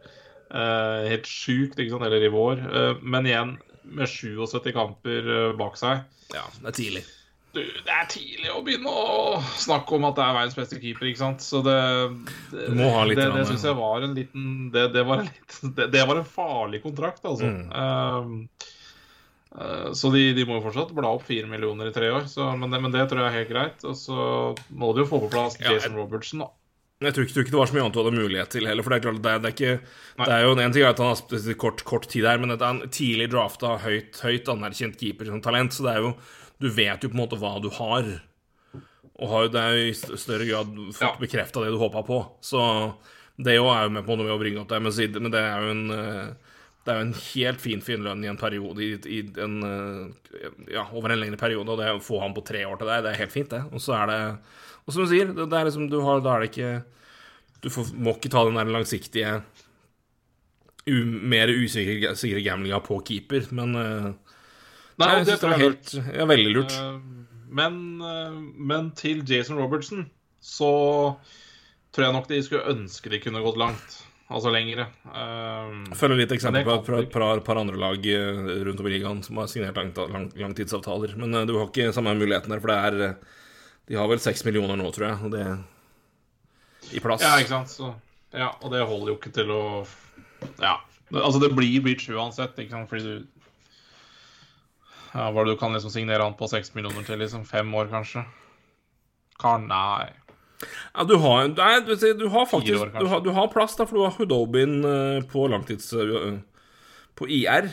Eh, 0.49 1.11
helt 1.13 1.29
sjukt, 1.29 1.77
ikke 1.77 1.93
sant, 1.93 2.07
eller 2.09 2.25
i 2.25 2.33
vår. 2.33 2.65
Eh, 2.65 3.05
men 3.05 3.29
igjen, 3.29 3.55
med 3.89 4.09
77 4.09 4.73
kamper 4.77 5.29
eh, 5.35 5.55
bak 5.59 5.77
seg 5.81 6.05
Ja, 6.35 6.45
det 6.61 6.73
er 6.73 6.77
tidlig. 6.77 7.05
du, 7.57 7.61
det 7.85 7.93
er 7.93 8.09
tidlig 8.13 8.51
å 8.53 8.63
begynne 8.65 8.93
å 8.93 9.39
snakke 9.61 9.97
om 9.97 10.09
at 10.09 10.17
det 10.17 10.25
er 10.25 10.35
verdens 10.37 10.57
beste 10.57 10.81
keeper, 10.81 11.09
ikke 11.09 11.21
sant? 11.21 11.45
Så 11.45 11.61
det 11.65 11.77
Det, 12.53 12.65
det, 13.13 13.29
det 13.37 13.45
syns 13.49 13.69
jeg 13.69 13.77
var 13.77 14.05
en 14.05 14.17
liten 14.17 14.49
Det, 14.73 14.89
det, 14.97 15.05
var, 15.09 15.25
en 15.25 15.31
liten, 15.31 15.77
var 16.13 16.21
en 16.21 16.29
farlig 16.29 16.83
kontrakt, 16.85 17.25
altså. 17.29 17.49
Mm. 17.49 17.69
Uh, 17.73 18.75
så 19.97 20.11
de, 20.13 20.33
de 20.37 20.45
må 20.47 20.59
jo 20.59 20.67
fortsatt 20.69 20.93
bla 20.97 21.11
opp 21.17 21.25
fire 21.27 21.49
millioner 21.51 21.89
i 21.89 21.95
tre 21.95 22.11
år, 22.13 22.27
så, 22.31 22.51
men, 22.59 22.71
det, 22.71 22.81
men 22.85 22.93
det 22.95 23.07
tror 23.09 23.23
jeg 23.25 23.31
er 23.31 23.39
helt 23.41 23.53
greit. 23.53 23.85
Og 23.89 23.97
så 23.97 24.55
må 24.69 24.93
de 24.95 25.05
jo 25.05 25.11
få 25.11 25.23
på 25.25 25.31
plass 25.33 25.57
Ja, 25.61 25.73
Jason 25.73 25.97
Robertson, 25.99 26.45
da. 26.45 26.51
Jeg 26.99 27.15
tror 27.15 27.25
ikke, 27.25 27.35
tror 27.37 27.45
ikke 27.47 27.55
det 27.55 27.59
var 27.61 27.69
så 27.71 27.75
mye 27.77 27.83
annet 27.85 27.95
du 27.95 28.01
hadde 28.03 28.19
mulighet 28.19 28.51
til 28.51 28.67
heller. 28.67 28.83
For 28.83 28.91
det 28.91 28.97
er 28.99 29.05
klart, 29.07 29.19
det 29.23 29.31
er, 29.33 29.43
det 29.43 29.51
er 29.51 29.55
ikke 29.55 29.75
Det 30.19 30.33
er 30.35 30.41
jo 30.43 30.55
en 30.57 30.73
ting 30.75 30.87
at 30.89 31.03
han 31.03 31.13
har 31.13 31.53
kort, 31.63 31.85
kort 31.87 32.09
tid 32.11 32.27
her, 32.27 32.41
men 32.43 32.51
det 32.51 32.59
er 32.59 32.73
en 32.75 32.91
tidlig 32.91 33.29
drafta 33.31 33.77
høyt, 33.85 34.19
høyt 34.25 34.51
anerkjent 34.51 34.99
keeper 34.99 35.31
som 35.31 35.43
talent, 35.45 35.77
så 35.77 35.87
det 35.87 35.93
er 35.95 36.09
jo 36.09 36.17
Du 36.59 36.67
vet 36.75 37.05
jo 37.05 37.13
på 37.13 37.15
en 37.15 37.23
måte 37.23 37.39
hva 37.39 37.53
du 37.63 37.71
har. 37.77 38.09
Og 39.19 39.31
har 39.31 39.47
jo 39.47 39.53
det 39.55 39.63
er 39.63 39.77
jo 39.79 39.87
i 39.87 40.19
større 40.19 40.47
grad 40.49 40.75
fått 40.91 41.07
Ja. 41.07 41.15
bekrefta 41.23 41.63
det 41.63 41.71
du 41.71 41.79
håpa 41.79 42.03
på. 42.07 42.19
Så 42.43 42.59
det 43.39 43.55
jo 43.55 43.71
er 43.71 43.87
jo 43.87 43.95
med 43.95 44.05
på 44.07 44.19
noe 44.19 44.27
med 44.27 44.35
å 44.35 44.41
bringe 44.43 44.61
opp 44.63 44.71
det, 44.71 44.83
men, 44.83 45.31
det 45.31 45.39
er 45.39 45.63
jo 45.63 45.71
en 45.71 45.91
eh, 45.95 46.48
det 46.89 46.95
er 46.95 47.03
jo 47.03 47.07
en 47.07 47.19
helt 47.21 47.61
fin 47.63 47.83
fin 47.85 48.03
lønn 48.05 48.25
i 48.25 48.31
en 48.31 48.41
periode 48.41 48.83
i, 48.85 48.91
i 49.13 49.21
en, 49.45 49.59
eh, 49.69 50.49
Ja, 50.73 50.87
over 50.97 51.13
en 51.13 51.21
lengre 51.21 51.41
periode, 51.41 51.69
og 51.75 51.83
det 51.83 51.93
å 51.93 52.03
få 52.03 52.23
han 52.25 52.35
på 52.37 52.45
tre 52.49 52.65
år 52.65 52.81
til 52.81 52.89
deg, 52.91 53.05
det 53.05 53.13
er 53.13 53.23
helt 53.23 53.35
fint, 53.35 53.53
det. 53.53 53.63
Og 53.71 53.85
så 53.85 53.95
er 54.01 54.11
det 54.11 54.21
Og 54.89 54.95
som 54.95 55.05
du 55.05 55.13
sier, 55.13 55.31
det, 55.31 55.49
det 55.53 55.59
er 55.59 55.69
liksom 55.69 55.91
du 55.93 56.01
har 56.07 56.25
Da 56.25 56.35
er 56.35 56.45
det 56.45 56.51
ikke 56.53 56.73
Du 57.65 57.71
får, 57.75 57.93
må 57.95 58.17
ikke 58.17 58.33
ta 58.33 58.47
den 58.49 58.59
der 58.61 58.73
langsiktige 58.73 59.39
mer 60.89 61.51
usikre 61.53 62.15
sikre 62.17 62.41
gamblinga 62.41 62.79
på 62.81 62.97
keeper, 63.05 63.45
men 63.53 63.75
uh, 63.77 64.07
Nei, 64.99 65.09
jeg 65.13 65.21
og 65.21 65.27
det 65.29 65.37
var 65.43 65.53
er 65.53 65.61
helt 65.63 65.91
ja, 66.17 66.25
veldig 66.27 66.55
lurt. 66.57 66.73
Eh, 66.75 66.95
Men, 67.49 67.77
eh, 68.03 68.39
men 68.71 68.91
til 68.99 69.23
Jason 69.25 69.57
Robertson 69.61 70.09
så 70.45 70.71
tror 71.93 72.05
jeg 72.05 72.17
nok 72.17 72.27
de 72.29 72.41
skulle 72.45 72.73
ønske 72.75 73.13
de 73.13 73.21
kunne 73.23 73.41
gått 73.45 73.61
langt. 73.61 73.95
Altså 74.29 74.51
lengre. 74.53 74.85
Uh, 75.09 75.89
Følger 75.97 76.19
litt 76.21 76.33
eksempel 76.37 76.67
på 76.67 76.99
et 76.99 77.09
par, 77.13 77.41
par, 77.47 77.61
andre 77.63 77.79
lag 77.81 78.03
eh, 78.13 78.51
rundt 78.67 78.83
om 78.83 78.89
i 78.91 78.93
ligaen 78.93 79.23
som 79.25 79.41
har 79.41 79.49
signert 79.49 79.79
langt, 79.81 79.97
lang, 80.13 80.27
langtidsavtaler. 80.37 81.15
Men 81.17 81.33
eh, 81.33 81.47
du 81.49 81.55
har 81.57 81.71
ikke 81.71 81.95
samme 81.97 82.13
muligheten 82.19 82.53
der, 82.53 82.61
for 82.61 82.69
det 82.69 82.77
er 82.77 83.07
eh, 83.07 83.39
De 83.89 83.97
har 83.97 84.11
vel 84.11 84.21
seks 84.21 84.45
millioner 84.45 84.77
nå, 84.77 84.91
tror 84.93 85.07
jeg, 85.09 85.21
og 85.25 85.33
det 85.33 85.47
i 86.93 87.01
plass. 87.01 87.25
Ja, 87.25 87.39
ikke 87.41 87.55
sant. 87.55 87.73
Så, 87.73 87.89
ja, 88.37 88.53
og 88.61 88.73
det 88.73 88.85
holder 88.85 89.15
jo 89.15 89.17
ikke 89.19 89.33
til 89.35 89.51
å 89.55 89.63
Ja. 90.61 90.77
Altså, 91.09 91.41
det 91.41 91.55
blir 91.57 91.81
Beach 91.81 92.05
uansett, 92.13 92.59
ikke 92.61 92.77
sant, 92.77 92.91
fordi 92.91 93.09
du 93.09 93.27
Ja, 95.15 95.31
hva 95.33 95.41
er 95.41 95.49
det 95.49 95.57
du 95.57 95.61
kan 95.61 95.73
liksom 95.73 95.93
signere 95.95 96.29
han 96.29 96.37
på 96.37 96.51
seks 96.53 96.75
millioner 96.77 97.07
til, 97.07 97.17
liksom? 97.25 97.49
Fem 97.49 97.73
år, 97.75 97.89
kanskje? 97.89 98.27
Kar, 99.41 99.63
Nei. 99.65 100.13
Ja, 100.65 101.05
du 101.07 101.15
har, 101.23 101.49
nei, 101.55 101.81
du, 101.87 101.93
du 102.19 102.29
har 102.35 102.47
faktisk 102.51 102.81
år, 102.83 102.89
du 102.99 103.07
har, 103.07 103.21
du 103.23 103.31
har 103.37 103.51
plass, 103.53 103.77
da, 103.79 103.85
for 103.87 103.95
du 104.01 104.03
har 104.07 104.17
Hudobin 104.19 104.81
eh, 104.85 105.21
på 105.31 105.45
langtids... 105.53 105.93
eh, 105.95 106.41
på 107.19 107.27
IR. 107.35 107.67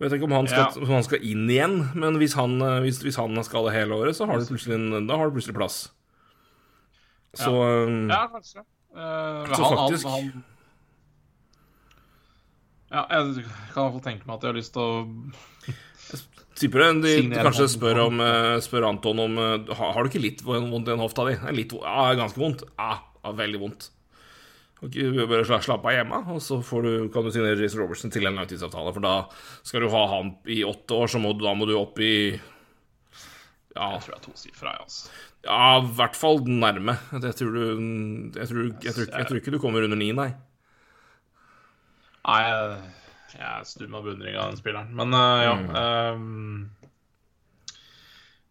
Vet 0.00 0.12
ikke 0.12 0.26
om 0.28 0.32
han 0.36 0.48
skal, 0.48 0.66
Ja. 0.76 0.82
om 0.84 0.90
han 0.92 1.04
skal 1.06 1.22
inn 1.24 1.46
igjen, 1.48 1.76
men 1.96 2.18
hvis 2.20 2.34
han, 2.36 2.58
eh, 2.60 2.80
hvis, 2.84 2.98
hvis 3.04 3.16
han 3.16 3.36
er 3.36 3.46
skada 3.48 3.72
hele 3.72 3.96
året, 3.96 4.16
så 4.16 4.26
har 4.28 4.36
du 4.40 4.44
plutselig, 4.48 4.74
en, 4.76 5.06
da 5.08 5.16
har 5.16 5.28
du 5.30 5.36
plutselig 5.38 5.56
plass. 5.56 5.78
Så 7.36 7.52
Ja, 7.52 7.86
Ja, 8.12 8.26
kanskje. 8.32 8.64
Uh, 8.96 9.44
Så 9.52 9.62
han, 9.64 9.76
faktisk- 9.76 10.08
han 10.08 10.44
Ja, 12.92 13.02
jeg 13.10 13.42
kan 13.42 13.42
i 13.42 13.42
hvert 13.42 13.94
fall 13.96 14.04
tenke 14.04 14.28
meg 14.28 14.36
at 14.38 14.44
jeg 14.46 14.52
har 14.52 14.58
lyst 14.60 14.72
til 14.76 14.82
å 14.82 15.72
tipper 16.58 16.82
det, 16.84 16.92
de, 17.04 17.34
kanskje 17.36 17.66
spør, 17.72 18.00
om, 18.06 18.22
eh, 18.24 18.54
spør 18.64 18.88
Anton 18.88 19.20
om 19.26 19.36
eh, 19.42 19.74
har, 19.78 19.98
du 20.02 20.10
ikke 20.10 20.22
litt 20.24 20.40
vondt 20.46 20.86
i 20.86 20.92
den 20.92 21.02
hofta 21.02 21.26
di? 21.28 21.36
Det 21.42 21.54
litt, 21.56 21.76
ja, 21.82 22.06
ganske 22.18 22.40
vondt. 22.40 22.64
Ja, 22.78 22.96
ja 23.24 23.34
veldig 23.36 23.60
vondt. 23.62 23.90
Du 24.86 25.26
bare 25.26 25.44
sla- 25.48 25.62
slappe 25.64 25.88
av 25.88 25.94
hjemme, 25.96 26.18
og 26.34 26.42
så 26.44 26.58
får 26.62 26.82
du, 26.84 26.90
kan 27.14 27.24
du 27.24 27.30
signere 27.32 27.56
Jason 27.58 27.80
Robertson 27.80 28.12
til 28.12 28.26
en 28.28 28.36
langtidsavtale. 28.36 28.92
For 28.92 29.02
da 29.04 29.14
skal 29.66 29.86
du 29.86 29.88
ha 29.94 30.02
han 30.12 30.34
i 30.52 30.60
åtte 30.68 30.98
år, 30.98 31.08
så 31.10 31.20
må, 31.22 31.32
da 31.40 31.54
må 31.56 31.66
du 31.68 31.72
opp 31.80 31.98
i 32.04 32.12
Ja, 33.76 33.88
Jeg 33.96 34.02
tror 34.04 34.12
jeg 34.12 34.18
er 34.20 34.26
tosifra, 34.26 34.74
jeg, 34.76 34.84
altså. 34.84 35.08
ja 35.48 35.62
i 35.80 35.88
hvert 35.98 36.16
fall 36.16 36.38
nærme. 36.48 36.94
Jeg 37.12 37.38
tror, 37.40 37.56
du, 37.56 37.64
jeg, 38.36 38.48
tror, 38.52 38.68
jeg, 38.84 38.94
tror, 38.94 39.08
jeg 39.10 39.26
tror 39.30 39.40
ikke 39.40 39.56
du 39.56 39.58
kommer 39.64 39.84
under 39.88 39.98
ni, 40.00 40.12
nei. 40.16 40.30
Nei, 42.26 42.42
jeg, 43.38 43.52
er 43.60 43.68
stum 43.68 43.94
av 43.98 44.04
beundring 44.06 44.36
av 44.36 44.50
den 44.52 44.60
spilleren. 44.60 44.90
Men 44.96 45.14
uh, 45.14 45.44
ja. 45.44 45.54
Mm. 45.60 45.76
Um, 46.16 46.70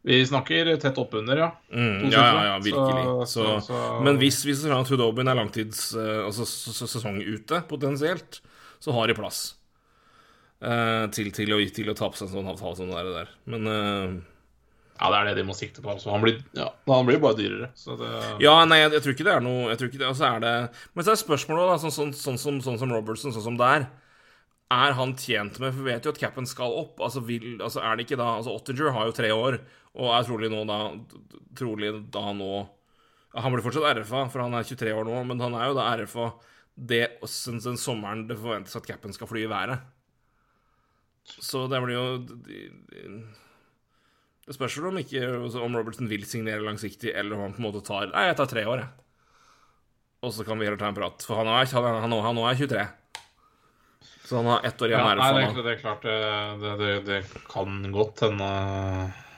vi 0.06 0.20
snakker 0.28 0.68
tett 0.78 0.98
oppunder, 1.02 1.38
ja. 1.42 1.48
Mm, 1.74 2.12
ja, 2.14 2.26
ja, 2.28 2.42
ja, 2.46 2.58
virkelig. 2.62 3.28
Så- 3.28 3.46
Så, 3.46 3.62
så- 3.66 4.02
men 4.06 4.20
hvis, 4.22 4.44
hvis 4.46 4.62
ser 4.62 4.70
er 4.72 5.28
er 5.28 5.36
langtids 5.36 5.96
eh, 5.96 6.26
Altså 6.26 6.46
sesong 6.46 7.18
ute, 7.26 7.64
potensielt, 7.68 8.42
så 8.80 8.94
har 8.94 9.08
de 9.08 9.16
plass 9.18 9.56
uh, 10.62 11.08
til, 11.10 11.32
til, 11.34 11.50
å, 11.50 11.58
til 11.74 11.90
å 11.90 11.96
ta 11.98 12.06
på 12.10 12.18
seg 12.20 12.28
en 12.30 12.34
sånn 12.36 12.52
avtale 12.54 12.76
som 12.78 12.88
det 12.88 13.02
der. 13.02 13.12
der. 13.26 13.34
Men 13.50 13.66
uh, 13.68 14.22
Ja, 15.02 15.10
det 15.10 15.18
er 15.18 15.26
det 15.32 15.36
de 15.42 15.48
må 15.50 15.58
sikte 15.58 15.82
på. 15.82 15.90
Altså. 15.90 16.12
han 16.14 16.22
blir, 16.22 16.38
ja, 16.54 16.70
han 16.88 17.06
blir 17.10 17.18
bare 17.20 17.36
dyrere. 17.42 17.72
Så 17.74 17.98
det 17.98 18.14
Ja, 18.46 18.60
nei, 18.64 18.78
jeg, 18.84 18.92
jeg 18.94 19.02
tror 19.02 19.14
ikke 19.18 19.26
det 19.32 19.34
er 19.40 19.42
noe 19.42 19.70
jeg 19.74 19.78
tror 19.82 19.90
ikke 19.90 20.04
det, 20.06 20.08
Og 20.14 20.16
så 20.22 20.30
er 20.36 20.40
det 20.46 20.56
Men 20.94 21.04
så 21.04 21.12
er 21.12 21.24
spørsmålet, 21.26 21.66
da, 21.74 21.78
sånn, 21.82 21.92
sånn, 21.98 22.14
sånn, 22.14 22.38
som, 22.38 22.62
sånn 22.62 22.78
som 22.80 22.94
Robertson, 22.94 23.34
sånn 23.34 23.48
som 23.50 23.58
det 23.58 23.66
er 23.74 23.88
Er 24.74 24.96
han 24.98 25.12
tjent 25.14 25.60
med 25.62 25.74
For 25.76 25.84
vi 25.86 25.92
vet 25.94 26.06
jo 26.08 26.12
at 26.16 26.20
capen 26.20 26.48
skal 26.50 26.74
opp. 26.74 26.98
Altså, 27.06 27.22
vil, 27.22 27.60
altså 27.62 27.84
er 27.86 27.96
det 28.00 28.08
ikke 28.08 28.18
da 28.18 28.32
Altså, 28.40 28.56
Ottinger 28.58 28.92
har 28.96 29.06
jo 29.06 29.14
tre 29.14 29.30
år, 29.34 29.60
og 29.94 30.10
er 30.16 30.26
trolig 30.26 30.50
nå 30.52 30.64
da 30.66 30.80
Trolig 31.56 31.92
da 32.12 32.24
nå 32.34 32.50
Han 33.38 33.54
blir 33.54 33.62
fortsatt 33.66 34.00
RFA, 34.00 34.24
for 34.32 34.42
han 34.42 34.54
er 34.58 34.64
23 34.66 34.94
år 34.96 35.06
nå, 35.06 35.20
men 35.30 35.44
han 35.44 35.54
er 35.60 35.68
jo 35.70 35.78
da 35.78 35.90
RFA 36.02 36.30
det 36.76 37.06
den, 37.22 37.78
sommeren 37.80 38.26
det 38.28 38.36
forventes 38.36 38.76
at 38.76 38.84
capen 38.88 39.14
skal 39.16 39.28
fly 39.30 39.46
i 39.46 39.48
været. 39.52 39.80
Så 41.26 41.66
det 41.72 41.80
blir 41.84 41.96
jo 41.96 42.18
de- 42.20 42.70
de- 42.92 43.24
Det 44.46 44.54
spørs 44.58 44.76
vel 44.78 44.88
om 44.92 44.98
ikke 45.00 45.22
altså, 45.24 45.64
om 45.64 45.76
Robertson 45.76 46.08
vil 46.10 46.26
signere 46.26 46.62
langsiktig, 46.62 47.14
eller 47.16 47.36
om 47.36 47.42
han 47.46 47.54
på 47.54 47.62
en 47.64 47.66
måte 47.72 47.84
tar 47.86 48.12
Nei, 48.12 48.26
jeg 48.28 48.36
tar 48.38 48.46
tre 48.52 48.66
år, 48.66 48.78
jeg. 48.84 48.90
Og 50.22 50.34
så 50.34 50.46
kan 50.46 50.60
vi 50.60 50.66
heller 50.66 50.78
ta 50.78 50.88
en 50.88 50.96
prat. 50.96 51.24
For 51.26 51.36
han 51.40 51.48
er, 51.48 51.66
han 51.66 52.02
han 52.02 52.12
han 52.12 52.38
er 52.38 52.56
23. 52.60 52.88
Så 54.26 54.40
han 54.40 54.48
har 54.50 54.64
ett 54.66 54.82
år 54.82 54.90
ja, 54.90 55.00
igjen 55.04 55.18
nei, 55.22 55.46
av 55.46 55.56
det, 55.56 55.64
det 55.64 55.72
er 55.76 55.82
klart 55.84 56.02
det, 56.06 56.16
det, 56.64 56.76
det, 56.82 56.94
det 57.06 57.20
kan 57.52 57.76
godt 57.94 58.24
hende 58.26 58.48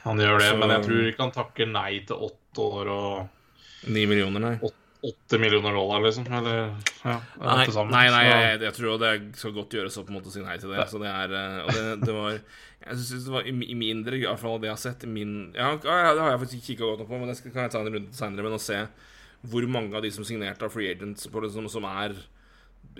han 0.08 0.20
gjør 0.24 0.40
det. 0.40 0.50
Så- 0.54 0.58
Men 0.62 0.70
jeg 0.78 0.84
tror 0.88 1.08
ikke 1.12 1.24
han 1.26 1.32
takker 1.36 1.68
nei 1.72 1.94
til 2.08 2.16
åtte 2.30 2.64
år 2.64 2.92
og 2.94 3.90
Ni 3.94 4.06
millioner, 4.10 4.40
nei. 4.40 4.54
åt- 4.64 4.84
åtte 5.08 5.38
millioner 5.40 5.76
dollar, 5.76 6.00
liksom. 6.02 6.26
Eller 6.34 6.72
ja, 7.04 7.18
Nei, 7.44 7.66
sammen. 7.68 7.92
nei, 7.92 8.08
nei 8.10 8.24
Så- 8.24 8.40
jeg, 8.40 8.62
jeg 8.62 8.74
tror 8.80 8.98
det 9.04 9.12
skal 9.38 9.52
godt 9.60 9.76
gjøres 9.76 9.98
å 10.00 10.06
på 10.08 10.10
en 10.14 10.18
måte 10.22 10.32
si 10.32 10.42
nei 10.42 10.58
til 10.58 10.72
det. 10.72 10.88
Så 10.90 11.00
det 11.04 11.12
er 11.12 11.36
eh, 11.36 11.60
Og 11.66 11.70
det, 11.76 11.84
det 12.08 12.16
var 12.16 12.32
Jeg 12.88 12.96
syns 13.04 13.26
det 13.28 13.34
var 13.34 13.42
i, 13.44 13.52
i 13.52 13.76
mindre 13.76 14.20
grad, 14.24 14.40
i 14.40 14.58
det 14.64 14.70
jeg 14.72 14.76
har 14.78 14.82
sett 14.82 15.04
min 15.06 15.52
ja, 15.54 15.74
ja, 15.76 16.14
Det 16.16 16.22
har 16.24 16.32
jeg 16.32 16.40
faktisk 16.46 16.58
ikke 16.62 16.72
kikka 16.72 16.84
godt 16.94 17.00
nok 17.04 17.10
på, 17.12 17.20
men 17.20 17.28
det 17.28 17.38
skal, 17.38 17.52
kan 17.52 17.68
jeg 17.68 17.72
ta 17.76 17.80
en 17.84 17.94
runde 17.94 18.14
seinere. 18.16 18.44
Men 18.48 18.56
å 18.58 18.64
se 18.64 18.80
hvor 19.52 19.68
mange 19.70 19.94
av 19.96 20.02
de 20.02 20.10
som 20.12 20.24
signerte 20.26 20.64
av 20.66 20.72
free 20.74 20.90
agents 20.96 21.28
på 21.28 21.44
liksom, 21.44 21.68
som 21.70 21.84
er 21.86 22.16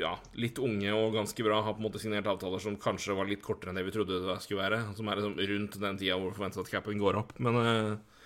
ja, 0.02 0.14
litt 0.38 0.60
unge 0.64 0.92
og 0.96 1.16
ganske 1.16 1.46
bra, 1.46 1.62
har 1.66 1.76
på 1.76 1.82
en 1.82 1.88
måte 1.88 2.02
signert 2.02 2.28
avtaler 2.30 2.62
som 2.64 2.78
kanskje 2.82 3.16
var 3.18 3.30
litt 3.30 3.44
kortere 3.46 3.72
enn 3.74 3.80
det 3.80 3.86
vi 3.88 3.94
trodde 3.96 4.22
det 4.26 4.38
skulle 4.44 4.64
være. 4.64 4.84
Som 4.98 5.10
er 5.10 5.22
liksom 5.22 5.38
rundt 5.54 5.80
den 5.82 6.00
tida 6.00 6.18
hvor 6.20 6.32
vi 6.32 6.38
forventer 6.40 6.64
at 6.64 6.72
capen 6.72 7.02
går 7.02 7.20
opp. 7.22 7.34
Men 7.44 7.60
uh, 7.62 8.18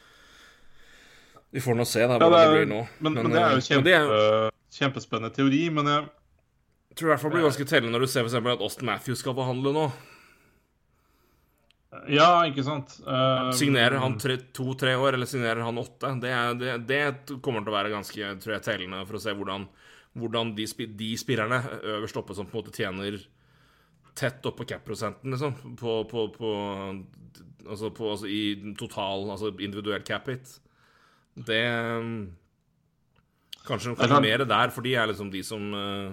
vi 1.52 1.62
får 1.64 1.76
nå 1.76 1.86
se 1.88 2.06
da 2.08 2.16
Ja, 2.16 2.20
hvordan 2.20 2.32
det 2.32 2.40
det, 2.40 2.48
er, 2.48 2.56
blir 2.56 2.70
nå. 2.72 2.82
men, 3.04 3.18
men, 3.20 3.34
det 3.34 3.42
er 3.42 3.58
jo 3.58 3.60
eh, 3.60 3.68
kjempe, 3.68 3.96
er- 3.98 4.54
kjempespennende 4.78 5.36
teori. 5.36 5.66
Men 5.76 5.90
jeg, 5.92 6.06
tror 6.96 7.10
i 7.10 7.12
hvert 7.12 7.24
fall 7.24 7.34
det 7.34 7.40
blir 7.40 7.50
ganske 7.50 7.68
tellende 7.68 7.98
når 7.98 8.06
du 8.06 8.12
ser 8.14 8.28
eksempel 8.28 8.56
at 8.56 8.64
Austin 8.64 8.88
Matthews 8.88 9.20
skal 9.24 9.36
forhandle 9.36 9.74
nå. 9.76 9.86
ja, 12.08 12.30
ikke 12.48 12.64
sant. 12.64 12.96
Uh, 13.04 13.52
Signerer 13.56 14.00
han 14.00 14.16
to-tre 14.56 14.96
år, 14.96 15.18
eller 15.18 15.28
signerer 15.28 15.60
han 15.68 15.82
åtte? 15.82 16.14
Det, 16.24 16.32
det, 16.62 16.78
det 16.88 17.04
kommer 17.44 17.66
til 17.66 17.74
å 17.74 17.76
være 17.76 17.92
ganske 17.92 18.32
tror 18.40 18.56
jeg, 18.56 18.66
tellende 18.70 19.04
for 19.10 19.20
å 19.20 19.24
se 19.26 19.36
hvordan, 19.36 19.68
hvordan 20.18 20.56
de, 20.58 20.66
de 21.00 21.12
spillerne 21.20 21.62
øverst 21.98 22.18
oppe 22.20 22.36
som 22.36 22.48
på 22.50 22.58
en 22.58 22.64
måte 22.64 22.76
tjener 22.76 23.22
tett 24.18 24.44
opp 24.46 24.58
på 24.60 24.68
cap-prosenten, 24.68 25.32
liksom, 25.32 25.54
på, 25.80 25.94
på, 26.12 26.26
på, 26.36 26.50
altså, 27.64 27.92
på 27.96 28.10
altså 28.12 28.28
i 28.28 28.74
total, 28.80 29.30
altså 29.32 29.54
individuell 29.64 30.04
cap-hit 30.04 30.58
Det 31.48 31.62
Kanskje, 33.62 33.94
kanskje 33.94 34.08
klart. 34.10 34.26
mer 34.26 34.44
der, 34.50 34.72
for 34.74 34.82
de 34.84 34.96
er 34.98 35.08
liksom 35.12 35.30
de 35.32 35.44
som 35.46 35.68
eh, 35.78 36.12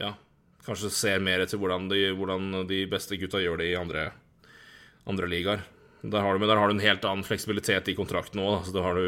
Ja, 0.00 0.10
kanskje 0.66 0.90
ser 0.92 1.22
mer 1.22 1.44
til 1.46 1.60
hvordan 1.62 1.88
de, 1.88 2.08
hvordan 2.18 2.66
de 2.68 2.82
beste 2.90 3.16
gutta 3.20 3.38
gjør 3.40 3.60
det 3.62 3.70
i 3.70 3.76
andre, 3.78 4.08
andre 5.06 5.28
ligaer. 5.30 5.62
Der 6.02 6.20
har 6.20 6.34
du, 6.34 6.42
men 6.42 6.50
der 6.50 6.58
har 6.60 6.68
du 6.68 6.74
en 6.74 6.82
helt 6.84 7.04
annen 7.08 7.24
fleksibilitet 7.24 7.88
i 7.88 7.94
kontrakten 7.96 8.42
òg. 8.42 8.58
Altså, 8.58 8.74
der 8.74 8.84
har 8.84 8.98
du 8.98 9.06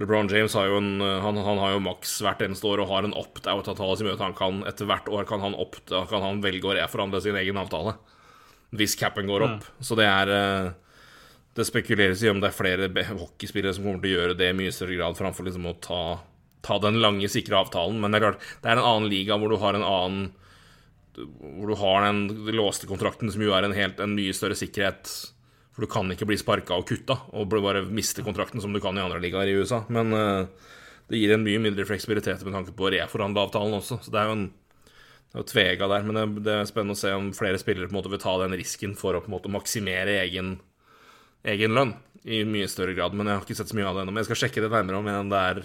LeBron 0.00 0.30
James 0.32 0.54
har 0.56 0.70
jo 0.70 0.78
en, 0.80 0.94
han, 1.00 1.36
han 1.36 1.58
har 1.60 1.74
jo 1.74 1.82
maks 1.84 2.14
hvert 2.24 2.40
eneste 2.46 2.64
år 2.64 2.80
og 2.80 2.88
har 2.88 3.04
en 3.04 3.16
opt-out-avtale 3.18 3.98
som 3.98 4.08
gjør 4.08 4.16
at 4.16 4.24
han 4.24 4.36
kan 4.38 4.62
etter 4.70 4.88
hvert 4.88 5.10
år 5.12 5.26
kan 5.28 5.42
han, 5.44 5.56
opt, 5.58 5.92
kan 5.92 6.24
han 6.24 6.40
velge 6.44 6.70
å 6.70 6.76
reforhandle 6.78 7.20
sin 7.20 7.36
egen 7.36 7.60
avtale 7.60 7.98
hvis 8.72 8.96
capen 8.96 9.28
går 9.28 9.44
opp. 9.46 9.64
Så 9.84 9.96
det 9.98 10.08
er 10.08 10.32
eh, 10.32 10.70
Det 11.52 11.66
spekuleres 11.68 12.22
i 12.24 12.30
om 12.32 12.38
det 12.40 12.48
er 12.48 12.56
flere 12.56 12.86
hockeyspillere 12.88 13.74
som 13.76 13.84
kommer 13.84 14.00
til 14.00 14.14
å 14.14 14.20
gjøre 14.20 14.36
det 14.38 14.46
i 14.48 14.56
mye 14.56 14.72
større 14.72 14.96
grad 14.96 15.18
framfor 15.18 15.44
liksom 15.44 15.66
å 15.68 15.74
ta, 15.84 16.02
ta 16.64 16.78
den 16.80 16.96
lange, 17.02 17.28
sikre 17.28 17.58
avtalen. 17.60 17.98
Men 18.00 18.08
det 18.14 18.22
er 18.22 18.24
klart, 18.24 18.46
det 18.62 18.70
er 18.70 18.80
en 18.80 18.88
annen 18.88 19.12
liga 19.12 19.36
hvor 19.36 19.52
du 19.52 19.58
har 19.60 19.76
en 19.76 19.84
annen 19.84 20.30
Hvor 21.12 21.68
du 21.68 21.76
har 21.76 22.06
den 22.06 22.56
låste 22.56 22.88
kontrakten, 22.88 23.28
som 23.28 23.42
jo 23.44 23.52
er 23.52 23.66
en, 23.66 23.76
helt, 23.76 24.00
en 24.00 24.16
mye 24.16 24.32
større 24.32 24.56
sikkerhet. 24.56 25.12
For 25.72 25.84
du 25.84 25.88
kan 25.90 26.10
ikke 26.12 26.28
bli 26.28 26.36
sparka 26.40 26.76
og 26.76 26.86
kutta 26.88 27.16
og 27.32 27.48
bare 27.52 27.84
miste 27.88 28.24
kontrakten 28.24 28.60
som 28.60 28.74
du 28.74 28.80
kan 28.82 28.96
i 28.98 29.02
andre 29.04 29.20
ligaer 29.22 29.48
i 29.48 29.56
USA. 29.56 29.82
Men 29.92 30.12
uh, 30.12 30.72
det 31.08 31.20
gir 31.20 31.32
en 31.32 31.44
mye 31.44 31.62
mindre 31.62 31.86
fleksibilitet 31.88 32.44
med 32.44 32.56
tanke 32.56 32.74
på 32.76 32.88
å 32.88 32.92
reforhandle 32.92 33.46
avtalen 33.46 33.78
også. 33.78 34.02
Så 34.04 34.12
det 34.12 34.20
er 34.20 34.28
jo 34.28 34.36
en 34.36 34.46
tvega 35.48 35.88
der, 35.88 36.04
men 36.04 36.18
det, 36.18 36.44
det 36.44 36.58
er 36.58 36.68
spennende 36.68 36.96
å 36.96 37.00
se 37.00 37.12
om 37.16 37.30
flere 37.36 37.60
spillere 37.60 37.88
på 37.88 37.94
en 37.94 38.00
måte 38.02 38.12
vil 38.12 38.20
ta 38.20 38.36
den 38.42 38.56
risken 38.58 38.92
for 38.98 39.16
å 39.16 39.22
på 39.24 39.32
en 39.32 39.36
måte 39.38 39.52
maksimere 39.52 40.18
egen, 40.26 40.58
egen 41.48 41.76
lønn 41.78 41.94
i 42.28 42.42
mye 42.44 42.68
større 42.68 42.92
grad. 42.98 43.16
Men 43.16 43.30
jeg 43.30 43.38
har 43.38 43.46
ikke 43.46 43.56
sett 43.62 43.72
så 43.72 43.78
mye 43.78 43.88
av 43.88 43.96
det 43.96 44.04
ennå. 44.04 44.12
Men 44.12 44.22
jeg 44.22 44.30
skal 44.30 44.42
sjekke 44.44 44.64
det 44.66 44.72
nærmere 44.74 45.22
om 45.22 45.32
det 45.32 45.40
er 45.40 45.62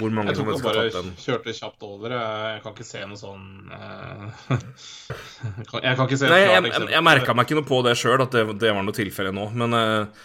hvor 0.00 0.12
mange 0.14 0.32
Jeg 0.32 0.40
tok 0.40 0.62
bare 0.64 0.84
kjørte 1.20 1.54
kjapt 1.56 1.84
over. 1.86 2.14
Jeg 2.14 2.52
jeg 2.54 2.62
kan 2.64 2.74
ikke 2.74 2.86
se 2.88 3.02
noe 3.08 3.20
sånn 3.20 3.44
eh, 3.74 4.24
Jeg 5.84 5.96
kan- 5.96 6.06
ikke 6.06 6.20
se 6.20 6.30
Nei, 6.30 6.40
klart 6.44 6.54
jeg, 6.54 6.72
jeg, 6.72 6.88
jeg 6.94 7.06
merka 7.06 7.34
meg 7.36 7.46
ikke 7.48 7.58
noe 7.60 7.68
på 7.68 7.82
det 7.86 7.94
sjøl, 8.00 8.22
at 8.24 8.34
det, 8.34 8.46
det 8.62 8.72
var 8.74 8.86
noe 8.86 8.96
tilfelle 8.96 9.34
nå. 9.34 9.48
Men 9.58 9.76
eh, 9.78 10.24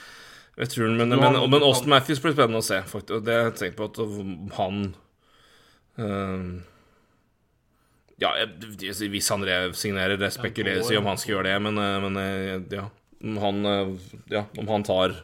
jeg 0.59 0.73
tror, 0.73 0.89
men, 0.91 1.13
men, 1.15 1.37
men 1.51 1.63
Austin 1.63 1.93
Matthews 1.93 2.19
blir 2.23 2.33
spennende 2.35 2.59
å 2.59 2.65
se, 2.65 2.81
faktisk. 2.89 3.23
Det 3.23 3.37
jeg 3.37 3.55
tenker 3.61 3.77
på 3.79 3.87
at 3.87 3.99
han 4.57 4.81
uh, 5.99 6.49
Ja, 8.19 8.33
hvis 8.59 9.31
han 9.31 9.45
resignerer, 9.47 10.19
det 10.19 10.33
spekuleres 10.35 10.91
i 10.91 10.99
om 10.99 11.07
han 11.07 11.21
skal 11.21 11.37
gjøre 11.37 11.53
det, 11.53 11.59
men, 11.63 11.79
eh, 11.79 11.99
men 12.03 12.19
eh, 12.19 12.57
ja. 12.75 12.89
Om 13.19 13.37
han, 13.43 13.65
eh, 13.67 14.11
ja, 14.31 14.45
om 14.59 14.67
han 14.71 14.83
tar 14.87 15.15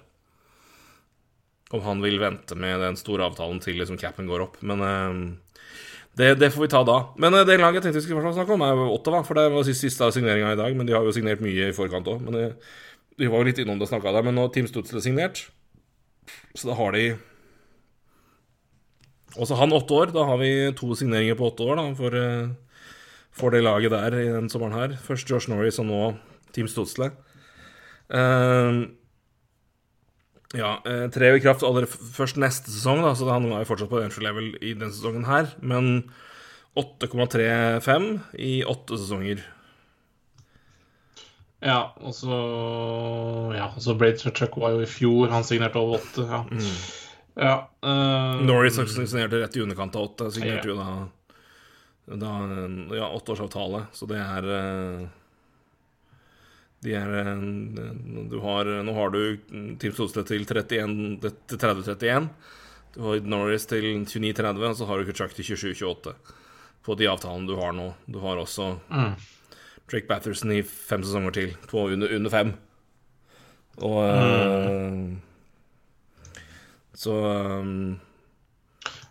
Om 1.74 1.82
han 1.82 2.02
vil 2.04 2.20
vente 2.22 2.56
med 2.60 2.78
den 2.84 2.98
store 3.00 3.26
avtalen 3.26 3.58
til 3.64 3.80
liksom 3.80 3.98
capen 3.98 4.28
går 4.30 4.44
opp. 4.46 4.60
Men 4.66 4.84
eh, 4.86 5.20
det, 6.20 6.36
det 6.40 6.52
får 6.54 6.66
vi 6.66 6.72
ta 6.72 6.84
da. 6.88 6.98
Men 7.22 7.34
eh, 7.34 7.46
det 7.48 7.58
laget 7.60 7.82
jeg 7.82 7.88
tenkte 7.88 8.04
vi 8.04 8.08
skulle 8.08 8.34
snakke 8.36 8.56
om, 8.56 8.66
er 8.66 8.82
Ottawa. 8.88 9.24
For 9.26 9.38
det 9.38 9.50
var 9.54 9.68
siste, 9.68 9.90
siste 9.90 10.12
signeringa 10.16 10.54
i 10.54 10.60
dag, 10.60 10.76
men 10.78 10.88
de 10.88 10.96
har 10.96 11.06
jo 11.06 11.14
signert 11.16 11.44
mye 11.44 11.72
i 11.72 11.76
forkant 11.76 12.08
òg. 12.12 12.22
Men 12.28 12.40
eh, 12.40 12.76
vi 13.20 13.30
var 13.32 13.42
jo 13.42 13.50
litt 13.50 13.62
innom 13.64 13.80
det 13.82 13.90
snakka 13.90 14.14
der, 14.14 14.28
men 14.28 14.38
nå 14.38 14.46
har 14.46 14.54
Team 14.56 14.70
Stutzle 14.70 15.02
signert. 15.04 15.48
Så 16.56 16.70
da 16.70 16.78
har 16.78 16.96
de 16.96 17.16
Også 19.36 19.58
han 19.60 19.74
åtte 19.76 19.92
år. 19.92 20.14
Da 20.16 20.24
har 20.30 20.38
vi 20.40 20.52
to 20.80 20.94
signeringer 20.96 21.36
på 21.36 21.50
åtte 21.50 21.66
år 21.68 21.82
da, 21.82 21.90
for, 21.98 22.14
for 23.36 23.52
det 23.52 23.66
laget 23.66 23.92
der 23.92 24.16
i 24.16 24.30
den 24.32 24.48
sommeren 24.48 24.78
her. 24.78 24.96
Først 25.04 25.28
Josh 25.28 25.52
Norris 25.52 25.82
og 25.84 25.90
nå 25.90 26.04
Team 26.56 26.70
Stutzle. 26.72 27.10
Eh, 28.08 28.86
ja, 30.54 30.78
eh, 30.86 31.08
trer 31.14 31.36
i 31.36 31.42
kraft 31.42 31.64
aller 31.66 31.88
først 31.90 32.38
neste 32.42 32.70
sesong, 32.70 33.02
da, 33.04 33.16
så 33.18 33.28
han 33.32 33.48
var 33.50 33.64
jo 33.64 33.70
fortsatt 33.72 33.92
på 33.92 34.04
entry 34.04 34.24
level 34.26 34.54
i 34.62 34.76
denne 34.76 34.94
sesongen 34.94 35.26
her. 35.28 35.50
Men 35.66 36.12
8,35 36.78 38.20
i 38.38 38.54
åtte 38.68 39.00
sesonger. 39.00 39.44
Ja, 41.66 41.96
og 41.98 42.14
så 42.14 42.36
Ja, 43.56 43.72
og 43.72 43.82
så 43.82 43.96
Blade 43.98 44.20
Chuck 44.22 44.58
var 44.62 44.76
jo 44.76 44.84
i 44.84 44.90
fjor. 44.90 45.32
Han 45.34 45.48
signerte 45.48 45.82
over 45.82 45.98
åtte. 45.98 46.28
Ja. 46.30 46.44
ja 47.36 47.56
uh, 47.82 48.44
Norris 48.46 48.78
signerte 48.78 49.42
rett 49.42 49.56
i 49.56 49.64
underkant 49.64 49.96
av 49.96 50.12
åtte. 50.12 50.30
Signerte 50.36 50.68
Ja. 50.68 50.76
jo 50.76 50.78
da, 50.78 52.18
da 52.22 52.34
ja, 53.00 53.10
åtteårsavtale, 53.10 53.88
så 53.96 54.06
det 54.12 54.20
er 54.22 54.42
De 54.46 55.08
er 56.94 57.10
eh, 57.18 57.40
Du 58.30 58.38
har 58.44 58.70
Nå 58.86 58.94
har 58.94 59.10
du 59.10 59.38
Team 59.82 59.94
Solstedt 59.98 60.28
til 60.30 60.46
31 60.46 61.20
til 61.24 61.58
30-31. 61.58 62.30
Du 62.96 63.02
har 63.02 63.20
Norris 63.28 63.66
til 63.68 63.84
29-30, 64.06 64.70
og 64.70 64.76
så 64.78 64.86
har 64.86 64.98
du 65.02 65.06
Kutchak 65.10 65.34
til 65.36 65.44
27-28 65.56 66.14
på 66.86 66.94
de 67.00 67.08
avtalene 67.10 67.50
du 67.50 67.56
har 67.58 67.74
nå. 67.74 67.90
Du 68.06 68.20
har 68.22 68.38
også 68.38 68.76
Mm. 68.94 69.16
Drake 69.90 70.08
Batherson 70.08 70.52
i 70.52 70.62
fem 70.64 71.04
sesonger 71.04 71.32
til, 71.34 71.52
på 71.70 71.88
under, 71.94 72.16
under 72.16 72.30
fem. 72.34 72.54
Og 73.86 74.00
eh, 74.06 75.18
Så 76.96 77.12
um, 77.12 78.00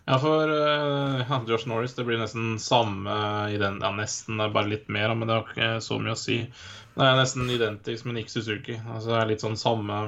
Ja, 0.05 0.19
for 0.21 0.51
uh, 0.53 1.45
Josh 1.49 1.65
Norris 1.65 1.95
det 1.97 2.03
blir 2.05 2.19
nesten 2.21 2.59
samme 2.61 3.15
i 3.49 3.57
den 3.57 3.79
Ja, 3.81 3.89
nesten 3.95 4.37
det 4.37 4.45
er 4.45 4.53
bare 4.53 4.69
litt 4.69 4.87
mer, 4.93 5.15
men 5.17 5.27
det 5.27 5.33
har 5.39 5.47
ikke 5.49 5.69
så 5.81 5.97
mye 5.97 6.13
å 6.13 6.19
si. 6.19 6.43
Det 6.95 7.03
er 7.07 7.17
nesten 7.17 7.49
identisk 7.49 8.05
med 8.05 8.19
Nick 8.19 8.29
Suzuki. 8.29 8.77
Altså, 8.85 9.09
det 9.15 9.17
er 9.23 9.31
litt 9.33 9.41
sånn 9.43 9.57
samme 9.59 10.03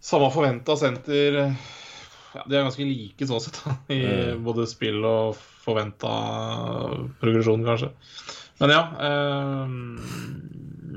Samme 0.00 0.30
forventa 0.32 0.76
senter. 0.80 1.40
Ja, 2.32 2.44
de 2.46 2.56
er 2.56 2.62
ganske 2.64 2.86
like 2.86 3.26
så 3.26 3.40
sett, 3.42 3.58
da, 3.64 3.74
i 3.92 3.98
Mm. 4.06 4.44
både 4.46 4.64
spill 4.70 5.02
og 5.04 5.34
forventa 5.36 6.12
progresjon, 7.20 7.66
kanskje. 7.66 7.90
Men 8.62 8.70
ja. 8.70 8.80
eh, 9.02 9.74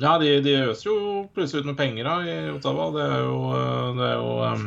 ja, 0.04 0.14
de, 0.22 0.30
de 0.46 0.54
øser 0.70 0.88
jo 0.92 0.98
plutselig 1.34 1.64
ut 1.64 1.72
med 1.72 1.78
penger 1.82 2.08
da, 2.08 2.16
i 2.22 2.38
Ottawa. 2.54 2.92
Det 2.96 3.04
er 3.10 3.26
jo, 3.26 3.38
eh, 3.58 3.90
det 3.98 4.08
er 4.12 4.16
jo 4.22 4.32
eh, 4.46 4.64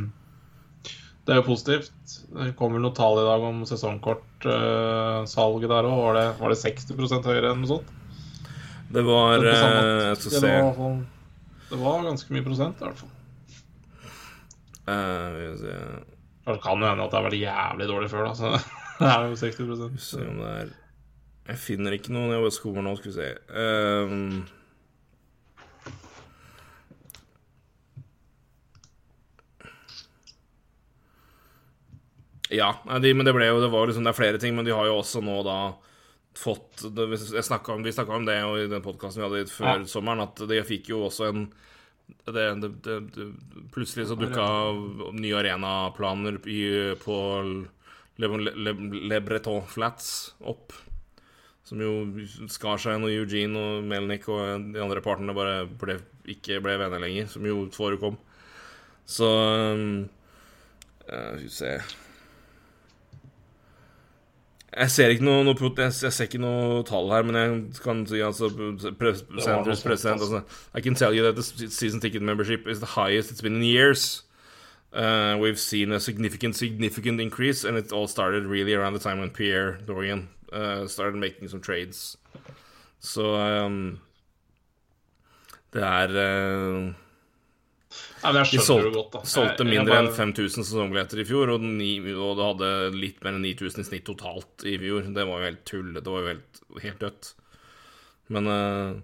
det 1.27 1.33
er 1.35 1.39
jo 1.41 1.47
positivt. 1.49 1.91
Det 2.37 2.53
kom 2.59 2.71
vel 2.77 2.83
noen 2.85 2.95
tall 2.95 3.17
i 3.19 3.25
dag 3.27 3.41
om 3.49 3.57
sesongkortsalget 3.67 5.69
der 5.73 5.85
òg. 5.91 5.97
Var, 6.05 6.13
det- 6.21 6.37
var 6.41 6.49
det 6.55 6.61
60 6.63 7.25
høyere 7.27 7.49
enn 7.51 7.61
noe 7.65 7.73
sånt? 7.75 7.89
Det 8.93 9.03
var 9.05 9.39
Det, 9.43 9.51
eh, 9.51 9.57
Jeg 10.07 10.17
skal 10.17 10.31
det 10.31 10.41
se 10.41 10.47
det 11.69 11.79
var 11.83 12.05
ganske 12.05 12.31
mye 12.31 12.45
prosent, 12.47 12.77
i 12.79 12.85
hvert 12.87 12.99
fall. 13.01 13.11
Uh, 14.87 15.57
se. 15.59 15.73
Det 16.47 16.61
kan 16.63 16.79
jo 16.79 16.87
hende 16.87 17.03
at 17.03 17.11
det 17.11 17.19
har 17.19 17.27
vært 17.27 17.43
jævlig 17.43 17.87
dårlig 17.91 18.07
før, 18.13 18.23
da. 18.29 18.33
Så 18.39 18.47
det 19.01 19.09
er 19.11 19.19
jo 19.27 19.35
60 19.41 19.99
Se 19.99 20.21
om 20.23 20.37
det 20.39 20.51
er 20.61 20.69
Jeg 21.49 21.59
finner 21.59 21.91
ikke 21.97 22.15
noen 22.15 22.31
jeg 22.31 22.39
bare 22.45 22.55
skoer 22.55 22.83
nå, 22.87 22.93
skal 23.01 23.11
vi 23.11 23.17
se. 23.17 23.27
Ehm. 23.51 24.47
Ja, 32.51 32.71
de, 33.03 33.11
men 33.15 33.27
det 33.27 33.33
ble 33.35 33.47
jo 33.49 33.61
Det 33.61 33.69
var 33.73 33.87
liksom 33.89 34.05
Det 34.07 34.13
er 34.13 34.19
flere 34.21 34.39
ting, 34.39 34.55
men 34.55 34.65
de 34.65 34.71
har 34.77 34.87
jo 34.87 34.99
også 35.01 35.23
nå 35.25 35.43
da 35.47 35.57
fått 36.37 36.85
det, 36.95 37.07
om, 37.09 37.83
Vi 37.83 37.93
snakka 37.93 38.15
om 38.15 38.27
det 38.29 38.37
jo 38.41 38.53
i 38.61 38.67
den 38.71 38.83
podkasten 38.85 39.23
vi 39.23 39.29
hadde 39.29 39.51
før 39.51 39.81
Ja. 39.81 39.87
sommeren, 39.89 40.21
at 40.23 40.37
de 40.49 40.61
fikk 40.69 40.91
jo 40.93 41.05
også 41.09 41.31
en 41.33 41.47
det, 42.31 42.43
det, 42.87 43.01
plutselig 43.75 44.05
så 44.07 44.15
dukka 44.15 44.45
nye 45.19 45.35
arenaplaner 45.41 46.37
i- 46.47 46.95
på 47.03 47.17
Le, 48.19 48.29
Le, 48.55 48.73
Le, 49.09 49.19
Breton 49.21 49.65
Flats 49.67 50.35
opp. 50.41 50.73
Som 51.67 51.81
jo 51.83 51.91
skar 52.47 52.79
seg 52.79 53.01
når 53.03 53.11
Eugene 53.25 53.59
og 53.59 53.83
Melnik 53.91 54.29
og 54.31 54.71
de 54.73 54.79
andre 54.85 55.03
partene 55.03 55.35
bare 55.35 55.67
ble, 55.67 55.99
ikke 56.31 56.61
ble 56.63 56.77
venner 56.79 57.03
lenger, 57.03 57.27
som 57.27 57.43
jo 57.45 57.65
forekom. 57.75 58.17
Så 59.05 59.27
eh, 61.09 61.37
Skal 61.37 61.43
vi 61.43 61.49
se 61.49 61.73
Jeg 64.77 64.91
ser 64.93 65.09
ikke 65.09 65.25
noe, 65.25 65.41
noe 65.47 65.57
jeg, 65.57 65.93
jeg 66.05 66.13
ser 66.13 66.27
ikke 66.29 66.43
noe 66.43 66.83
tall 66.85 67.09
her, 67.09 67.25
men 67.25 67.37
jeg 67.41 67.81
kan 67.81 68.03
si 68.09 68.19
altså 68.21 68.51
pre, 69.01 69.15
Sanders 69.41 69.81
president 69.83 70.21
altså, 70.21 70.43
I 70.75 70.83
can 70.85 70.95
tell 70.95 71.17
you 71.17 71.23
that 71.25 71.37
the 71.37 71.71
season 71.71 72.01
ticket 72.01 72.21
membership 72.21 72.69
is 72.69 72.81
the 72.81 72.87
highest 72.87 73.31
it's 73.31 73.41
been 73.41 73.57
in 73.57 73.63
years. 73.63 74.25
Uh, 74.93 75.37
we've 75.41 75.59
seen 75.59 75.93
a 75.93 76.01
significant, 76.01 76.57
significant 76.57 77.21
increase, 77.21 77.65
and 77.65 77.77
it 77.77 77.93
all 77.93 78.07
started 78.07 78.45
really 78.45 78.75
around 78.75 78.93
the 78.93 78.99
time 78.99 79.19
when 79.19 79.31
Pierre 79.31 79.79
Dorian 79.87 80.29
uh, 80.53 80.87
started 80.87 81.17
making 81.17 81.49
some 81.49 81.61
trades. 81.61 82.17
Så 83.01 83.23
um, 83.23 83.99
det 85.73 85.83
er 85.83 86.09
uh, 86.09 86.93
Nei, 88.23 88.31
men 88.33 88.39
jeg 88.43 88.59
De 88.59 88.65
solgte, 88.65 88.89
det 88.89 88.97
godt, 88.97 89.11
da. 89.13 89.21
solgte 89.29 89.65
mindre 89.69 89.93
bare... 89.93 90.07
enn 90.07 90.15
5000 90.17 90.65
sesongbilletter 90.65 91.21
i 91.21 91.27
fjor, 91.29 91.51
og, 91.53 91.61
ni, 91.63 91.91
og 92.15 92.39
det 92.39 92.47
hadde 92.51 92.71
litt 92.97 93.19
mer 93.27 93.37
enn 93.37 93.45
9000 93.45 93.83
i 93.83 93.89
snitt 93.91 94.07
totalt 94.09 94.65
i 94.67 94.77
fjor. 94.81 95.05
Det 95.15 95.27
var 95.29 95.43
jo 95.43 95.49
helt 95.51 95.65
tull. 95.69 95.91
Det 95.99 96.07
var 96.07 96.25
jo 96.25 96.31
helt, 96.33 96.63
helt 96.83 97.05
dødt. 97.05 97.29
Men 98.33 98.49
uh, 98.51 98.97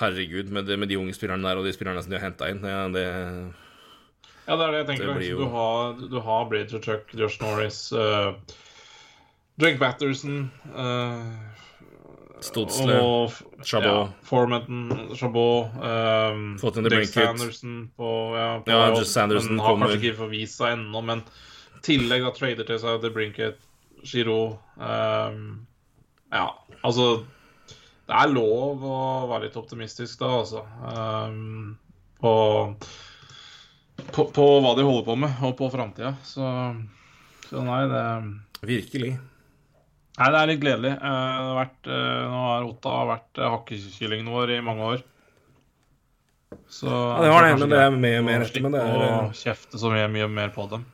herregud, 0.00 0.50
med, 0.52 0.66
det, 0.68 0.76
med 0.82 0.90
de 0.92 0.98
unge 1.00 1.14
spillerne 1.16 1.46
der 1.46 1.60
og 1.62 1.64
de 1.68 1.72
spillerne 1.76 2.02
som 2.02 2.12
de 2.12 2.18
har 2.18 2.26
henta 2.26 2.50
inn, 2.52 2.60
det, 2.66 2.74
det 2.98 3.06
Ja, 4.46 4.54
det 4.58 4.66
er 4.66 4.70
det 4.74 4.80
jeg 4.82 4.88
tenker. 4.90 5.14
Det 5.16 5.30
jo- 5.30 5.38
Du 5.40 5.48
har, 5.54 5.96
du 6.16 6.18
har 6.26 6.44
Bridger 6.50 6.82
Chuck, 6.82 7.14
Josh 7.16 7.40
Norris, 7.42 7.80
uh, 7.92 8.34
Drake 9.56 9.78
Batterson 9.80 10.50
uh, 10.74 11.30
Stodsle, 12.44 12.96
Chabot. 13.64 13.86
Ja, 13.86 14.08
Formanton, 14.28 15.14
Chabot 15.16 15.70
um, 15.80 16.58
Fått 16.60 16.76
inn 16.76 16.88
Dick 16.88 17.08
Sanderson 17.08 17.76
på 17.96 18.10
Ja, 18.36 18.48
på 18.60 18.70
Ja, 18.70 18.80
jobb, 18.90 18.98
Just 19.00 19.12
Sanderson 19.16 19.58
har 19.58 19.72
kommer. 19.72 19.86
kanskje 19.88 20.10
ikke 20.10 20.18
forvist 20.20 20.60
seg 20.60 20.74
ennå, 20.76 21.00
men 21.08 21.22
i 21.78 21.80
tillegg 21.86 22.26
da 22.26 22.32
trader 22.36 22.68
til 22.68 22.78
seg 22.82 23.00
The 23.00 23.10
Brinket, 23.14 23.56
Giro 24.04 24.58
um, 24.76 25.66
Ja, 26.34 26.50
altså 26.82 27.24
Det 28.06 28.14
er 28.20 28.32
lov 28.34 28.84
å 28.84 28.98
være 29.32 29.46
litt 29.48 29.56
optimistisk 29.58 30.20
da, 30.20 30.28
altså. 30.42 30.62
Um, 30.84 31.78
på, 32.20 32.34
på, 34.12 34.26
på 34.36 34.44
hva 34.62 34.74
de 34.78 34.84
holder 34.86 35.08
på 35.08 35.16
med, 35.24 35.40
og 35.44 35.56
på 35.58 35.70
framtida. 35.72 36.12
Så, 36.24 36.44
så 37.48 37.64
nei, 37.66 37.80
det 37.90 38.04
Virkelig. 38.66 39.16
Nei, 40.16 40.28
det 40.32 40.38
er 40.40 40.48
litt 40.48 40.60
gledelig. 40.62 40.92
Eh, 40.96 41.00
Det 41.36 41.46
har 41.46 41.58
vært, 41.60 41.88
eh, 41.92 42.20
nå 42.32 42.42
har 42.46 42.64
Otta 42.70 42.92
vært 43.10 43.38
eh, 43.42 43.50
hakkekyllingen 43.52 44.30
vår 44.32 44.54
i 44.56 44.60
mange 44.64 44.86
år. 44.94 45.02
Så 46.72 46.86
Ja, 46.88 47.22
det 47.22 47.30
var 47.30 47.42
det, 47.44 47.58
men 47.60 47.68
det 47.68 47.80
er 47.82 47.90
mye 47.90 48.22
mer 48.24 48.44
etter, 48.46 48.62
men 48.62 48.72
det 48.72 48.80
er- 48.80 49.26
Å 49.26 49.32
kjefte 49.34 49.78
så 49.78 49.90
mye, 49.92 50.08
mye 50.10 50.28
mer 50.30 50.48
på 50.54 50.68
dem. 50.70 50.86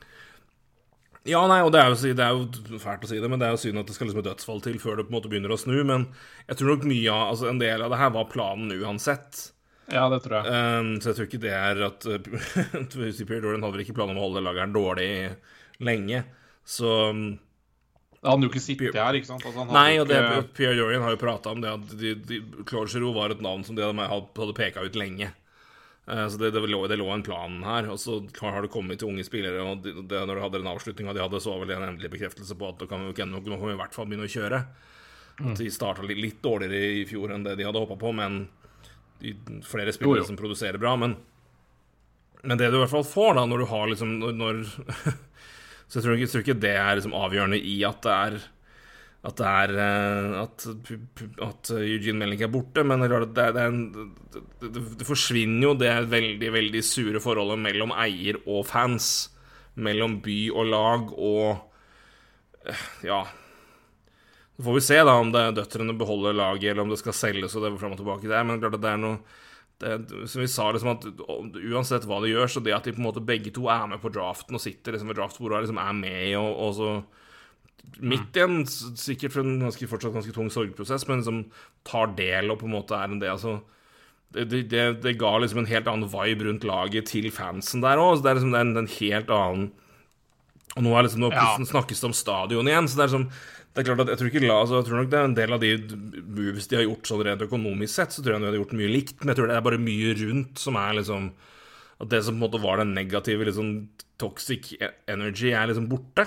Ja, 1.25 1.47
nei, 1.47 1.61
og 1.63 1.71
det 1.71 1.79
er, 1.81 1.89
jo, 1.95 2.15
det 2.15 2.19
er 2.19 2.33
jo 2.35 2.79
fælt 2.83 3.05
å 3.05 3.07
si 3.07 3.21
det, 3.21 3.31
men 3.31 3.39
det 3.39 3.47
er 3.47 3.53
jo 3.55 3.61
synd 3.63 3.79
at 3.79 3.87
det 3.87 3.95
skal 3.95 4.09
liksom 4.09 4.19
et 4.25 4.27
dødsfall 4.27 4.61
til 4.61 4.75
før 4.83 4.97
det 4.97 5.07
på 5.07 5.13
en 5.15 5.21
måte 5.21 5.31
begynner 5.31 5.55
å 5.55 5.59
snu. 5.61 5.85
Men 5.87 6.09
jeg 6.49 6.57
tror 6.59 6.75
nok 6.75 6.85
mye 6.91 7.13
av 7.13 7.31
altså 7.31 7.49
En 7.49 7.59
del 7.61 7.81
av 7.83 7.91
det 7.91 7.99
her 7.99 8.11
var 8.11 8.25
planen 8.25 8.73
uansett. 8.75 9.53
Ja, 9.89 10.09
det 10.09 10.23
tror 10.25 10.43
jeg. 10.43 10.51
Um, 10.51 10.99
så 10.99 11.13
jeg 11.13 11.15
tror 11.15 11.29
ikke 11.29 11.41
det 11.47 11.53
er 11.53 11.83
at 11.87 12.01
Pierre 13.29 13.41
Dorian 13.41 13.63
hadde 13.63 13.77
vel 13.77 13.85
ikke 13.85 13.95
planer 13.95 14.17
om 14.17 14.19
å 14.19 14.27
holde 14.27 14.43
laget 14.43 14.67
her 14.67 14.75
dårlig 14.75 15.37
lenge. 15.81 16.25
Så 16.67 17.39
Da 18.23 18.31
hadde 18.31 18.39
han 18.39 18.47
jo 18.47 18.53
ikke 18.53 18.63
sittet 18.63 18.95
her, 18.95 19.17
ikke 19.19 19.27
sant? 19.27 19.43
Altså, 19.43 19.59
han 19.59 19.67
hadde 19.69 19.79
Nei, 19.81 19.99
og 19.99 20.07
det, 20.07 20.19
ikke- 20.23 20.55
Pierre 20.55 20.77
Jorgen 20.79 21.03
har 21.03 21.11
jo 21.17 21.19
prata 21.19 21.51
om 21.51 21.61
det 21.61 21.71
at 21.73 21.95
de, 21.99 22.13
de, 22.15 22.37
Claude 22.69 22.91
Giroux 22.93 23.15
var 23.17 23.35
et 23.35 23.41
navn 23.43 23.65
som 23.67 23.75
de 23.75 23.83
hadde, 23.83 24.07
hadde 24.39 24.55
peka 24.55 24.85
ut 24.87 24.95
lenge. 24.95 25.33
Uh, 26.07 26.29
Så 26.31 26.39
det, 26.39 26.53
det, 26.55 26.63
lå, 26.71 26.81
det 26.91 26.99
lå 26.99 27.09
en 27.15 27.23
plan 27.27 27.59
her, 27.67 27.89
og 27.91 27.99
så 27.99 28.21
har 28.41 28.63
det 28.63 28.71
kommet 28.71 28.99
til 29.03 29.11
unge 29.11 29.25
spillere. 29.27 29.59
Og 29.67 29.83
de, 29.83 29.93
det, 30.07 30.23
når 30.27 30.39
de 30.39 30.45
hadde 30.47 30.61
den 30.63 30.71
avslutninga 30.71 31.15
de 31.15 31.23
hadde, 31.25 31.41
så 31.43 31.51
var 31.51 31.65
vel 31.65 31.69
det 31.73 31.77
en 31.81 31.89
endelig 31.89 32.11
bekreftelse 32.15 32.55
på 32.59 32.71
at 32.71 32.81
nå 32.83 32.89
kan 32.91 33.05
vi, 33.11 33.27
nå 33.27 33.43
kan 33.59 33.67
vi 33.69 33.75
i 33.75 33.81
hvert 33.83 33.95
fall 33.99 34.07
begynne 34.07 34.31
å 34.31 34.35
kjøre. 34.37 34.63
At 35.43 35.59
de 35.59 35.71
starta 35.75 36.03
litt, 36.07 36.19
litt 36.23 36.41
dårligere 36.45 37.03
i 37.03 37.05
fjor 37.09 37.33
enn 37.35 37.43
det 37.47 37.57
de 37.59 37.67
hadde 37.67 37.83
håpa 37.83 37.97
på, 37.99 38.15
men 38.15 38.45
de, 39.23 39.35
flere 39.67 39.91
spillere 39.95 40.21
Jo, 40.21 40.23
jo. 40.23 40.31
som 40.31 40.39
produserer 40.39 40.79
bra. 40.79 40.95
Men, 41.01 41.17
men 42.43 42.59
det 42.59 42.71
du 42.71 42.79
i 42.79 42.83
hvert 42.85 42.95
fall 42.95 43.07
får, 43.07 43.35
da, 43.39 43.47
når 43.51 43.63
du 43.65 43.71
har 43.71 43.91
liksom 43.91 44.19
Når, 44.23 44.33
når 44.39 44.63
Så 45.93 45.99
jeg 46.01 46.07
tror, 46.07 46.17
ikke, 46.17 46.31
tror 46.33 46.45
ikke 46.47 46.61
det 46.63 46.73
er 46.81 46.97
liksom 46.97 47.15
avgjørende 47.19 47.59
i 47.69 47.77
at 47.85 48.01
det 48.07 48.17
er 48.17 48.39
at 49.23 49.37
det 49.39 49.47
er 49.47 49.73
eh, 49.79 50.33
at, 50.41 50.65
at 51.47 51.69
Eugene 51.77 52.19
Melnik 52.25 52.41
er 52.43 52.51
borte, 52.51 52.83
men 52.83 53.05
det, 53.05 53.11
er 53.15 53.27
det, 53.37 53.45
er- 53.61 53.69
en, 53.69 53.83
det, 54.33 54.41
det, 54.65 54.83
det 54.99 55.07
forsvinner 55.07 55.69
jo 55.69 55.75
det 55.79 55.93
veldig, 56.11 56.49
veldig 56.57 56.83
sure 56.83 57.23
forholdet 57.23 57.61
mellom 57.63 57.95
eier 58.03 58.41
og 58.51 58.65
fans. 58.67 59.13
Mellom 59.79 60.19
by 60.25 60.39
og 60.53 60.67
lag 60.73 61.13
og 61.15 61.47
eh, 62.67 62.83
Ja. 63.07 63.23
Så 64.57 64.63
får 64.67 64.75
vi 64.77 64.81
se 64.85 64.99
da 65.07 65.15
om 65.19 65.31
det 65.33 65.41
er 65.41 65.55
døtrene 65.57 65.95
beholder 65.99 66.35
laget, 66.37 66.71
eller 66.73 66.85
om 66.85 66.91
det 66.93 66.99
skal 67.01 67.15
selges 67.17 67.55
og 67.57 67.65
det 67.65 67.71
er 67.73 67.79
fram 67.81 67.95
og 67.97 68.03
tilbake 68.03 68.29
der, 68.31 68.45
men 68.47 68.61
klart 68.61 68.77
at 68.77 68.83
det 68.85 68.91
er 68.93 69.01
noe 69.01 69.17
det, 69.83 70.29
som 70.31 70.43
vi 70.43 70.49
sa, 70.51 70.69
liksom 70.73 70.93
at 70.95 71.07
uansett 71.73 72.07
hva 72.09 72.21
de 72.23 72.31
gjør, 72.31 72.51
så 72.51 72.63
det 72.63 72.75
at 72.77 72.87
de 72.87 72.95
på 72.95 73.03
en 73.03 73.09
måte 73.09 73.25
begge 73.25 73.53
to 73.55 73.67
er 73.73 73.89
med 73.91 74.03
på 74.03 74.13
draften 74.15 74.57
og 74.59 74.63
sitter 74.63 74.95
liksom 74.95 75.11
ved 75.11 75.19
draftbordet 75.19 75.59
og 75.59 75.67
liksom 75.67 75.83
er 75.83 75.99
med 75.99 76.37
og, 76.39 76.51
og 76.55 76.79
så 76.79 76.93
midt 78.03 78.39
i 78.39 78.43
en 78.45 78.63
sikkert 78.69 79.35
for 79.35 79.43
en 79.43 79.61
ganske, 79.65 79.89
fortsatt 79.91 80.15
ganske 80.15 80.35
tung 80.35 80.51
sorgprosess, 80.53 81.05
men 81.11 81.25
som 81.27 81.45
tar 81.89 82.15
del 82.19 82.53
og 82.53 82.61
på 82.61 82.69
en 82.69 82.77
måte 82.77 82.97
er 82.97 83.11
en 83.11 83.23
del 83.23 83.35
altså, 83.35 83.59
det, 84.33 84.63
det, 84.71 84.85
det, 85.03 85.17
ga 85.21 85.35
liksom 85.43 85.63
en 85.63 85.69
helt 85.69 85.89
annen 85.91 86.09
vibe 86.09 86.47
rundt 86.47 86.65
laget 86.65 87.11
til 87.11 87.29
fansen 87.35 87.83
der 87.85 88.01
òg. 88.01 88.23
Det 88.23 88.31
er 88.31 88.39
liksom 88.39 88.55
det 88.55 88.61
er 88.63 88.69
en, 88.69 88.79
en 88.81 88.93
helt 88.95 89.33
annen 89.35 89.67
Og 90.73 90.87
nå, 90.87 90.95
er 90.97 91.05
liksom, 91.05 91.21
nå 91.21 91.29
Ja. 91.35 91.51
snakkes 91.69 92.01
det 92.01 92.09
om 92.09 92.15
stadion 92.17 92.69
igjen, 92.71 92.89
så 92.89 92.97
det 92.97 93.05
er 93.05 93.13
sånn 93.19 93.27
det 93.73 93.81
er 93.81 93.87
klart 93.89 94.03
at 94.05 94.11
Jeg 94.13 94.21
tror 94.21 94.29
ikke 94.29 94.53
altså, 94.53 94.79
jeg 94.81 94.87
tror 94.89 95.01
nok 95.01 95.11
det 95.13 95.19
er 95.19 95.31
en 95.31 95.39
del 95.39 95.55
av 95.57 95.63
de 95.63 95.71
moves 96.37 96.69
de 96.69 96.77
har 96.77 96.85
gjort 96.85 97.09
sånn 97.09 97.25
rent 97.25 97.47
økonomisk 97.47 97.95
sett, 97.95 98.13
så 98.13 98.21
tror 98.21 98.37
jeg 98.37 98.45
de 98.45 98.51
hadde 98.51 98.61
gjort 98.61 98.77
mye 98.77 98.93
likt, 98.93 99.17
men 99.21 99.33
jeg 99.33 99.41
tror 99.41 99.49
det 99.49 99.57
er 99.57 99.65
bare 99.65 99.81
mye 99.81 100.13
rundt 100.21 100.61
som 100.61 100.77
er 100.81 100.99
liksom 101.01 101.33
At 102.03 102.11
det 102.13 102.21
som 102.27 102.37
på 102.37 102.41
en 102.41 102.45
måte 102.45 102.61
var 102.63 102.83
den 102.83 102.95
negative 102.97 103.47
liksom 103.49 103.75
toxic 104.21 104.73
e- 104.79 104.93
energy, 105.11 105.53
er 105.55 105.69
liksom 105.71 105.89
borte. 105.91 106.27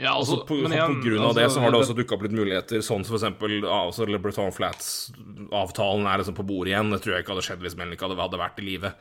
Ja, 0.00 0.14
altså, 0.16 0.40
altså, 0.40 0.46
på, 0.48 0.56
igjen, 0.64 0.96
på 0.96 1.04
grunn 1.04 1.20
av 1.20 1.30
altså, 1.30 1.40
det 1.40 1.48
så 1.52 1.62
har 1.62 1.72
det 1.72 1.80
også 1.84 1.96
dukka 1.98 2.16
opp 2.16 2.24
litt 2.24 2.36
muligheter, 2.36 2.82
sånn 2.84 3.04
som 3.04 3.14
for 3.14 3.20
eksempel 3.20 3.56
ja, 3.58 3.78
altså 3.84 4.06
Breton 4.10 4.54
Flats-avtalen 4.56 6.08
er 6.08 6.22
liksom 6.22 6.36
på 6.38 6.46
bordet 6.48 6.72
igjen. 6.72 6.92
Det 6.94 7.00
tror 7.04 7.14
jeg 7.14 7.24
ikke 7.24 7.34
hadde 7.34 7.46
skjedd 7.48 7.64
hvis 7.64 7.76
Melnik 7.78 8.04
hadde, 8.04 8.16
hadde 8.20 8.40
vært 8.40 8.62
i 8.62 8.66
live. 8.66 8.92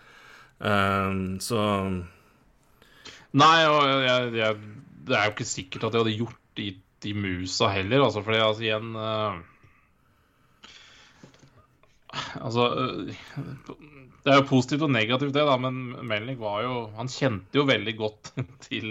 Uh, 0.59 1.37
så 1.43 1.59
Nei, 3.39 3.57
og 3.69 3.83
jeg, 4.03 4.31
jeg, 4.39 4.55
det 5.07 5.17
er 5.17 5.27
jo 5.27 5.35
ikke 5.35 5.47
sikkert 5.47 5.85
at 5.87 5.95
jeg 5.95 6.03
hadde 6.03 6.17
gjort 6.17 6.39
de, 6.59 6.69
de 7.03 7.13
musa 7.15 7.69
heller, 7.73 8.03
altså, 8.05 8.23
fordi 8.25 8.41
altså 8.43 8.65
igjen 8.65 8.95
uh, 8.97 9.39
Altså 12.39 12.65
uh, 12.73 13.11
Det 14.23 14.33
er 14.33 14.39
jo 14.39 14.47
positivt 14.49 14.87
og 14.87 14.93
negativt, 14.93 15.33
det, 15.35 15.45
da, 15.47 15.57
men 15.61 15.93
Melnik 16.09 16.41
var 16.41 16.63
jo 16.65 16.79
Han 16.97 17.11
kjente 17.11 17.59
jo 17.59 17.67
veldig 17.69 17.95
godt 17.99 18.33
til 18.67 18.89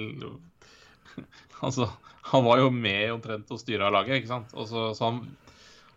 Altså, 1.58 1.88
han 2.30 2.44
var 2.46 2.60
jo 2.62 2.70
med 2.70 3.16
omtrent 3.16 3.48
og 3.50 3.58
styra 3.58 3.88
laget, 3.90 4.20
ikke 4.20 4.30
sant? 4.30 4.52
Og 4.54 4.68
så, 4.70 4.92
så 4.94 5.08
han 5.08 5.24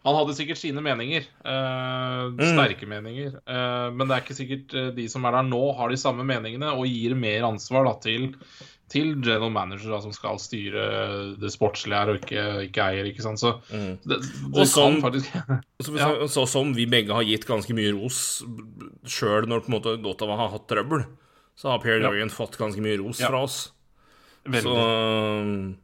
han 0.02 0.16
hadde 0.18 0.34
sikkert 0.34 0.58
sine 0.58 0.82
meninger, 0.82 1.28
eh, 1.46 2.40
sterke 2.50 2.88
meninger. 2.90 3.36
Eh, 3.38 3.90
men 3.94 4.08
det 4.10 4.16
er 4.16 4.24
ikke 4.24 4.38
sikkert 4.38 4.74
de 4.98 5.06
som 5.14 5.28
er 5.30 5.36
der 5.38 5.46
nå, 5.46 5.60
har 5.78 5.94
de 5.94 6.00
samme 6.02 6.26
meningene 6.26 6.72
og 6.74 6.90
gir 6.90 7.14
mer 7.14 7.46
ansvar 7.52 7.86
da, 7.86 7.94
til, 8.02 8.32
til 8.92 9.14
general 9.24 9.50
manager, 9.56 9.90
da, 9.94 10.00
som 10.04 10.12
skal 10.16 10.38
styre 10.44 10.84
det 11.40 11.52
sportslige 11.54 11.96
her 11.98 12.12
og 12.12 12.20
ikke, 12.20 12.44
ikke 12.68 12.84
eier. 12.92 13.08
ikke 13.08 13.24
sant? 13.24 13.40
Så 13.40 13.54
det, 13.72 14.20
det 14.20 14.52
Og 14.52 14.68
som- 14.68 14.98
kan 15.00 15.06
faktisk 15.08 15.32
så, 15.88 15.96
ja. 15.98 16.10
så 16.28 16.44
som 16.52 16.74
vi 16.76 16.86
begge 16.92 17.16
har 17.16 17.24
gitt 17.24 17.48
ganske 17.48 17.74
mye 17.78 17.94
ros 17.96 18.42
sjøl 19.08 19.48
når 19.48 19.64
på 19.64 19.72
en 19.72 19.78
måte 19.80 19.96
Ottawa 20.12 20.36
har 20.44 20.52
hatt 20.58 20.68
trøbbel, 20.72 21.06
så 21.56 21.72
har 21.74 21.80
Per 21.84 22.02
Dorian 22.04 22.30
fått 22.34 22.58
ganske 22.60 22.84
mye 22.84 23.00
ros 23.00 23.20
Ja. 23.24 23.32
fra 23.32 23.44
oss. 23.48 23.62
veldig 24.44 24.62
Så, 24.64 25.76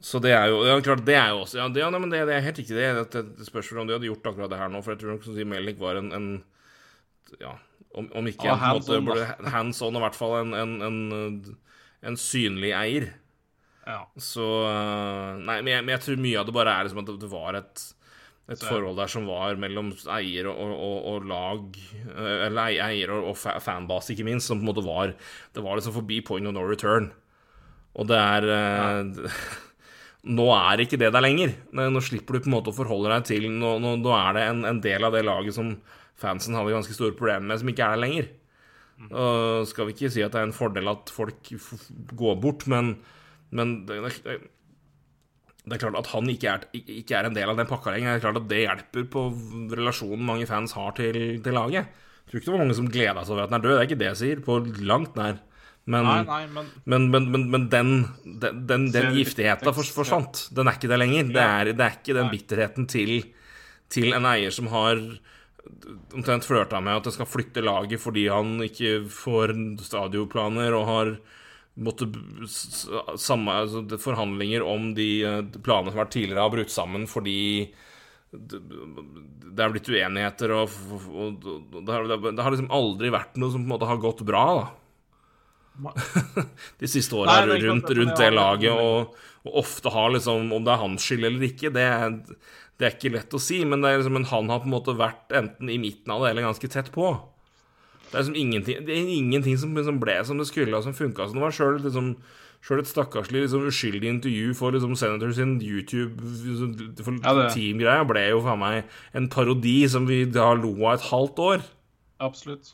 så 0.00 0.20
det 0.24 0.30
er 0.32 0.48
jo 0.48 0.60
ja, 0.64 0.76
klart, 0.80 1.04
det 1.04 1.16
er 1.18 1.32
jo 1.34 1.42
også 1.44 1.58
Ja, 1.60 1.68
det, 1.68 1.82
ja 1.82 1.90
nei, 1.92 1.98
men 2.00 2.08
det, 2.12 2.22
det 2.28 2.36
er 2.38 2.44
helt 2.46 2.60
riktig. 2.62 2.76
Det, 2.78 3.10
det, 3.12 3.24
det 3.36 3.46
spørs 3.48 3.68
om 3.76 3.84
de 3.88 3.96
hadde 3.98 4.08
gjort 4.08 4.24
akkurat 4.30 4.48
det 4.52 4.60
her 4.60 4.70
nå, 4.72 4.80
for 4.84 4.94
jeg 4.94 5.02
tror 5.02 5.16
nok 5.16 5.26
som 5.26 5.36
sier 5.36 5.48
Melnik 5.50 5.80
var 5.82 5.98
en, 6.00 6.08
en 6.16 6.28
Ja, 7.40 7.52
om, 7.94 8.06
om 8.16 8.26
ikke 8.30 8.48
ah, 8.48 8.70
en, 8.76 8.84
på 8.86 9.00
måte, 9.04 9.26
hands 9.52 9.82
on, 9.82 9.98
i 9.98 10.02
hvert 10.02 10.16
fall 10.16 10.38
en, 10.44 10.54
en, 10.54 10.72
en, 10.86 11.42
en 12.06 12.18
synlig 12.20 12.72
eier. 12.76 13.08
ja. 13.86 14.02
Så 14.16 14.44
øh, 14.66 15.40
Nei, 15.44 15.60
men 15.62 15.74
jeg, 15.74 15.86
men 15.86 15.94
jeg 15.96 16.04
tror 16.04 16.22
mye 16.26 16.40
av 16.40 16.48
det 16.48 16.56
bare 16.56 16.76
er 16.76 16.86
liksom 16.86 17.02
at 17.04 17.16
det 17.20 17.32
var 17.32 17.58
et 17.60 17.88
et 18.50 18.64
forhold 18.66 18.96
der 18.98 19.06
som 19.06 19.28
var 19.30 19.54
mellom 19.62 19.92
eier 20.10 20.48
og, 20.50 20.58
og, 20.58 20.96
og 21.06 21.26
lag 21.30 21.76
øh, 22.16 22.46
Eller 22.48 22.80
eier 22.88 23.12
og, 23.14 23.28
og 23.30 23.62
fanbase, 23.62 24.10
ikke 24.10 24.26
minst, 24.26 24.50
som 24.50 24.58
på 24.58 24.64
en 24.64 24.70
måte 24.72 24.82
var 24.82 25.12
Det 25.54 25.62
var 25.62 25.78
liksom 25.78 25.94
forbi 25.94 26.18
point 26.26 26.50
of 26.50 26.56
no 26.56 26.64
return. 26.66 27.12
Og 27.94 28.08
det 28.10 28.18
er 28.18 28.48
ja. 28.50 29.04
Nå 30.36 30.50
er 30.52 30.82
ikke 30.82 30.98
det 31.00 31.12
der 31.14 31.22
lenger. 31.24 31.54
Nå 31.72 32.02
slipper 32.04 32.36
du 32.36 32.42
på 32.42 32.50
en 32.50 32.56
måte 32.58 32.74
å 32.74 32.76
forholde 32.76 33.08
deg 33.14 33.28
til 33.30 33.46
Nå, 33.54 33.78
nå, 33.80 33.94
nå 34.02 34.10
er 34.18 34.36
det 34.36 34.42
en, 34.50 34.66
en 34.68 34.82
del 34.84 35.06
av 35.06 35.14
det 35.14 35.22
laget 35.24 35.56
som 35.56 35.76
fansen 36.20 36.58
hadde 36.58 36.74
ganske 36.74 36.92
store 36.92 37.16
problemer 37.16 37.46
med, 37.48 37.62
som 37.62 37.70
ikke 37.72 37.86
er 37.86 37.94
der 37.96 38.02
lenger. 38.02 38.28
Og 39.08 39.66
skal 39.70 39.88
vi 39.88 39.94
ikke 39.96 40.10
si 40.12 40.20
at 40.22 40.34
det 40.34 40.40
er 40.42 40.48
en 40.50 40.56
fordel 40.56 40.90
at 40.92 41.08
folk 41.14 41.48
går 42.20 42.40
bort, 42.42 42.66
men, 42.68 42.94
men 43.56 43.72
det, 43.88 43.96
det, 44.26 44.36
det 45.64 45.76
er 45.76 45.82
klart 45.86 45.98
at 46.02 46.10
han 46.12 46.28
ikke 46.32 46.52
er, 46.52 46.66
ikke 46.76 47.16
er 47.16 47.28
en 47.30 47.36
del 47.36 47.48
av 47.52 47.56
den 47.60 47.70
pakka 47.70 47.94
lenger. 47.94 48.12
Det 48.12 48.20
er 48.20 48.26
klart 48.26 48.40
at 48.42 48.48
det 48.50 48.62
hjelper 48.66 49.06
på 49.14 49.24
relasjonen 49.72 50.26
mange 50.28 50.48
fans 50.50 50.76
har 50.76 50.92
til, 50.98 51.40
til 51.44 51.56
laget. 51.56 51.88
Jeg 51.90 52.32
tror 52.32 52.38
ikke 52.40 52.50
det 52.50 52.54
var 52.54 52.62
mange 52.64 52.76
som 52.78 52.90
gleda 52.92 53.24
seg 53.24 53.34
over 53.34 53.46
at 53.46 53.50
han 53.50 53.58
er 53.58 53.64
død, 53.64 53.72
det 53.72 53.80
er 53.80 53.88
ikke 53.88 54.00
det 54.02 54.10
jeg 54.12 54.20
sier, 54.20 54.42
på 54.46 54.58
langt 54.86 55.16
nær. 55.18 55.40
Men, 55.90 56.04
Nei, 56.04 56.20
nei, 56.28 56.42
men 56.84 57.08
men, 57.10 57.26
men, 57.32 57.44
men, 57.50 57.62
den, 57.72 57.88
den, 58.22 58.60
den, 58.68 58.84
den 58.94 59.14
giftigheta 59.16 59.72
fors- 59.74 59.90
forsvant. 59.96 60.44
Den 60.54 60.68
er 60.68 60.76
ikke 60.76 60.90
der 60.92 61.00
lenger. 61.00 61.32
Det 61.32 61.40
er, 61.42 61.70
det 61.72 61.86
er 61.86 61.96
ikke 61.96 62.14
den 62.20 62.28
bitterheten 62.30 62.86
til, 62.92 63.14
til 63.90 64.12
en 64.14 64.28
eier 64.28 64.52
som 64.54 64.68
har 64.70 65.00
omtrent 66.16 66.46
flørta 66.46 66.80
med 66.82 67.00
at 67.00 67.08
jeg 67.08 67.18
skal 67.18 67.28
flytte 67.28 67.64
laget 67.64 68.00
fordi 68.02 68.26
han 68.32 68.58
ikke 68.64 69.04
får 69.12 69.54
stadionplaner 69.84 70.76
og 70.76 70.88
har 70.88 71.12
måttet 71.80 72.16
samme, 73.20 73.54
altså, 73.54 73.84
forhandlinger 74.02 74.64
om 74.66 74.90
de 74.96 75.10
eh, 75.24 75.38
planene 75.62 75.92
som 75.92 75.98
har 75.98 76.04
vært 76.04 76.16
tidligere, 76.16 76.42
har 76.42 76.52
brutt 76.52 76.72
sammen 76.74 77.06
fordi 77.08 77.38
det 78.30 79.64
er 79.64 79.72
blitt 79.74 79.88
uenigheter, 79.90 80.52
og, 80.54 80.74
og, 81.10 81.46
og 81.48 81.80
det, 81.80 81.94
har, 81.94 82.04
det 82.30 82.44
har 82.44 82.54
liksom 82.54 82.70
aldri 82.74 83.10
vært 83.10 83.40
noe 83.40 83.50
som 83.50 83.64
på 83.64 83.66
en 83.66 83.72
måte 83.72 83.88
har 83.90 84.02
gått 84.02 84.22
bra, 84.26 84.44
da. 84.60 84.68
De 86.80 86.88
siste 86.90 87.16
åra 87.16 87.40
rundt, 87.48 87.90
rundt 87.96 88.18
det 88.20 88.30
laget, 88.34 88.74
og, 88.74 89.14
og 89.46 89.60
ofte 89.62 89.88
har 89.94 90.10
liksom 90.12 90.50
Om 90.52 90.66
det 90.66 90.72
er 90.74 90.82
hans 90.82 91.06
skyld 91.06 91.24
eller 91.24 91.46
ikke, 91.46 91.70
det 91.72 91.86
det 92.80 92.86
er 92.88 92.94
ikke 92.96 93.12
lett 93.12 93.34
å 93.36 93.40
si, 93.42 93.60
men, 93.68 93.82
det 93.84 93.92
liksom, 93.98 94.14
men 94.16 94.24
han 94.30 94.48
har 94.48 94.62
på 94.62 94.68
en 94.70 94.72
måte 94.72 94.96
vært 94.96 95.34
enten 95.36 95.68
i 95.68 95.76
midten 95.80 96.14
av 96.14 96.24
det 96.24 96.30
eller 96.32 96.46
ganske 96.48 96.70
tett 96.72 96.88
på. 96.94 97.10
Det 98.06 98.14
er 98.14 98.22
liksom 98.24 98.38
ingenting, 98.40 98.86
det 98.86 98.94
er 98.94 99.10
ingenting 99.18 99.58
som, 99.60 99.74
som 99.84 99.98
ble 100.00 100.16
som 100.26 100.40
det 100.40 100.48
skulle, 100.48 100.72
og 100.78 100.86
som 100.86 100.96
funka 100.96 101.28
som 101.28 101.36
det 101.36 101.44
var 101.44 101.54
sjøl. 101.54 101.76
Liksom, 101.84 102.14
et 102.80 102.88
stakkarslig 102.88 103.44
liksom, 103.44 103.68
uskyldig 103.68 104.10
intervju 104.14 104.56
for 104.56 104.72
liksom, 104.72 104.96
Senator 104.96 105.36
sin 105.36 105.58
YouTube 105.60 106.16
for 107.04 107.20
Ja, 107.20 108.00
ble 108.08 108.24
jo 108.32 108.42
faen 108.44 108.60
meg 108.64 108.96
en 109.16 109.28
parodi 109.32 109.78
som 109.92 110.08
vi 110.08 110.24
da 110.24 110.50
lo 110.56 110.72
av 110.80 110.96
et 110.96 111.08
halvt 111.12 111.44
år. 111.50 111.64
absolutt. 112.18 112.72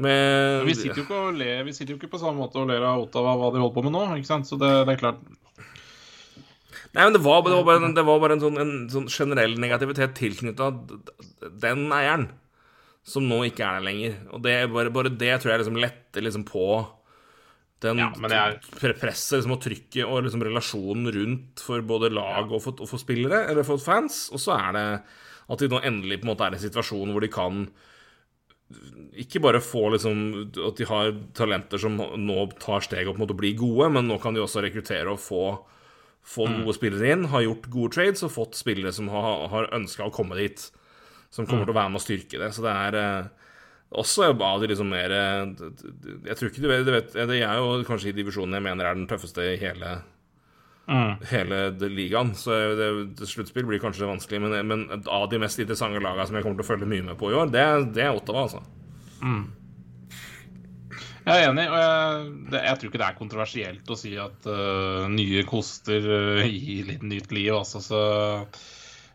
Men, 0.00 0.64
Vi 0.64 0.74
sitter 0.78 1.02
jo 1.02 1.04
ikke, 1.04 1.18
og 1.28 1.36
ler, 1.36 1.64
vi 1.66 1.74
sitter 1.76 1.92
jo 1.92 1.98
ikke 1.98 2.14
på 2.14 2.22
samme 2.22 2.40
måte 2.40 2.62
og 2.62 2.70
ler 2.70 2.86
av 2.86 3.02
Ottawa 3.02 3.34
hva 3.36 3.50
de 3.52 3.60
holder 3.60 3.74
på 3.74 3.82
med 3.84 3.92
nå. 3.92 4.06
ikke 4.16 4.30
sant? 4.30 4.48
Så 4.48 4.56
det, 4.56 4.70
det 4.86 4.94
er 4.94 5.02
klart 5.02 5.20
Nei, 6.90 7.04
men 7.06 7.14
det 7.14 7.22
var, 7.22 7.42
det 7.46 7.54
var 7.54 7.66
bare, 7.68 7.90
det 7.94 8.02
var 8.06 8.18
bare 8.22 8.34
en, 8.34 8.40
sånn, 8.42 8.56
en 8.58 8.72
sånn 8.90 9.10
generell 9.14 9.52
negativitet 9.62 10.16
tilknytta 10.18 10.70
den 11.62 11.84
eieren, 11.94 12.24
som 13.06 13.28
nå 13.30 13.44
ikke 13.46 13.62
er 13.62 13.76
der 13.78 13.84
lenger. 13.86 14.16
Og 14.34 14.42
det, 14.42 14.56
bare, 14.74 14.90
bare 14.94 15.12
det 15.14 15.36
tror 15.40 15.52
jeg 15.54 15.62
liksom 15.62 15.78
letter 15.80 16.26
liksom 16.26 16.46
på 16.48 16.64
den 17.80 18.02
Ja, 18.02 18.08
er- 18.12 18.58
presset 19.00 19.38
liksom, 19.38 19.54
og 19.54 19.62
trykket 19.64 20.02
og 20.04 20.24
liksom 20.26 20.42
relasjonen 20.44 21.08
rundt 21.14 21.62
for 21.64 21.80
både 21.86 22.10
lag 22.12 22.50
og 22.52 22.60
for, 22.66 22.74
og 22.82 22.90
for 22.90 23.00
spillere, 23.00 23.44
eller 23.52 23.64
for 23.64 23.80
fans. 23.80 24.26
Og 24.34 24.42
så 24.42 24.58
er 24.58 24.74
det 24.76 24.84
at 25.50 25.62
de 25.62 25.70
nå 25.70 25.80
endelig 25.86 26.20
på 26.20 26.26
en 26.28 26.32
måte 26.34 26.44
er 26.46 26.54
i 26.54 26.58
en 26.58 26.66
situasjon 26.66 27.14
hvor 27.14 27.24
de 27.24 27.30
kan 27.32 27.62
ikke 29.18 29.40
bare 29.42 29.58
få 29.64 29.88
liksom 29.94 30.20
at 30.68 30.76
de 30.78 30.86
har 30.86 31.08
talenter 31.34 31.80
som 31.82 31.96
nå 31.98 32.36
tar 32.62 32.84
steg 32.84 33.08
opp 33.10 33.18
mot 33.18 33.30
å 33.32 33.38
bli 33.38 33.54
gode, 33.58 33.88
men 33.96 34.06
nå 34.06 34.18
kan 34.22 34.36
de 34.36 34.42
også 34.44 34.62
rekruttere 34.62 35.10
og 35.10 35.18
få, 35.22 35.40
få 36.26 36.46
gode 36.60 36.76
spillere 36.76 37.12
inn. 37.14 37.24
Har 37.32 37.42
gjort 37.46 37.70
gode 37.72 37.94
trades 37.96 38.22
og 38.26 38.34
fått 38.34 38.58
spillere 38.58 38.92
som 38.92 39.08
har, 39.12 39.48
har 39.52 39.70
ønska 39.76 40.06
å 40.06 40.14
komme 40.14 40.38
dit. 40.38 40.70
Som 41.30 41.46
kommer 41.46 41.64
til 41.66 41.74
å 41.74 41.78
være 41.78 41.92
med 41.94 42.00
å 42.00 42.04
styrke 42.04 42.40
det. 42.42 42.52
Så 42.54 42.62
det 42.64 42.72
er 42.74 42.98
eh, 42.98 43.50
også 43.90 44.30
av 44.32 44.62
de 44.62 44.70
liksom 44.70 44.88
mer 44.90 45.10
eh, 45.14 45.52
Jeg 46.26 46.38
tror 46.38 46.50
ikke 46.50 46.62
du 46.62 46.68
vet, 46.70 46.86
du 46.86 46.92
vet 46.94 47.12
Det 47.14 47.38
er 47.42 47.58
jo 47.58 47.84
kanskje 47.86 48.10
i 48.10 48.16
divisjonen 48.16 48.58
jeg 48.58 48.66
mener 48.66 48.86
er 48.86 48.98
den 48.98 49.08
tøffeste 49.10 49.52
i 49.52 49.60
hele 49.60 50.00
Mm. 50.90 51.20
hele 51.30 51.70
ligaen. 51.86 52.32
Så 52.34 52.50
det, 52.74 52.86
det 53.14 53.26
sluttspill 53.30 53.66
blir 53.68 53.78
kanskje 53.78 54.08
vanskelig, 54.10 54.40
men, 54.42 54.66
men 54.66 55.04
av 55.06 55.28
de 55.30 55.38
mest 55.38 55.60
interessante 55.62 56.00
lagene 56.02 56.26
som 56.26 56.34
jeg 56.34 56.42
kommer 56.42 56.58
til 56.58 56.66
å 56.66 56.70
følge 56.72 56.88
mye 56.90 57.04
med 57.12 57.18
på 57.20 57.30
i 57.30 57.36
år, 57.38 57.52
det, 57.54 57.62
det 57.94 58.02
er 58.08 58.16
Ottawa, 58.16 58.48
altså. 58.48 58.64
Jeg 61.30 61.44
er 61.46 61.52
enig, 61.52 61.64
og 61.70 61.78
jeg, 61.78 62.26
det, 62.50 62.60
jeg 62.66 62.78
tror 62.80 62.90
ikke 62.90 63.00
det 63.02 63.06
er 63.08 63.16
kontroversielt 63.20 63.90
å 63.94 63.96
si 63.98 64.12
at 64.18 64.50
uh, 64.50 65.06
nye 65.12 65.44
koster 65.48 66.10
uh, 66.10 66.44
gir 66.50 66.88
litt 66.90 67.04
nytt 67.06 67.32
liv, 67.36 67.52
altså. 67.54 67.78
Så, 67.84 68.02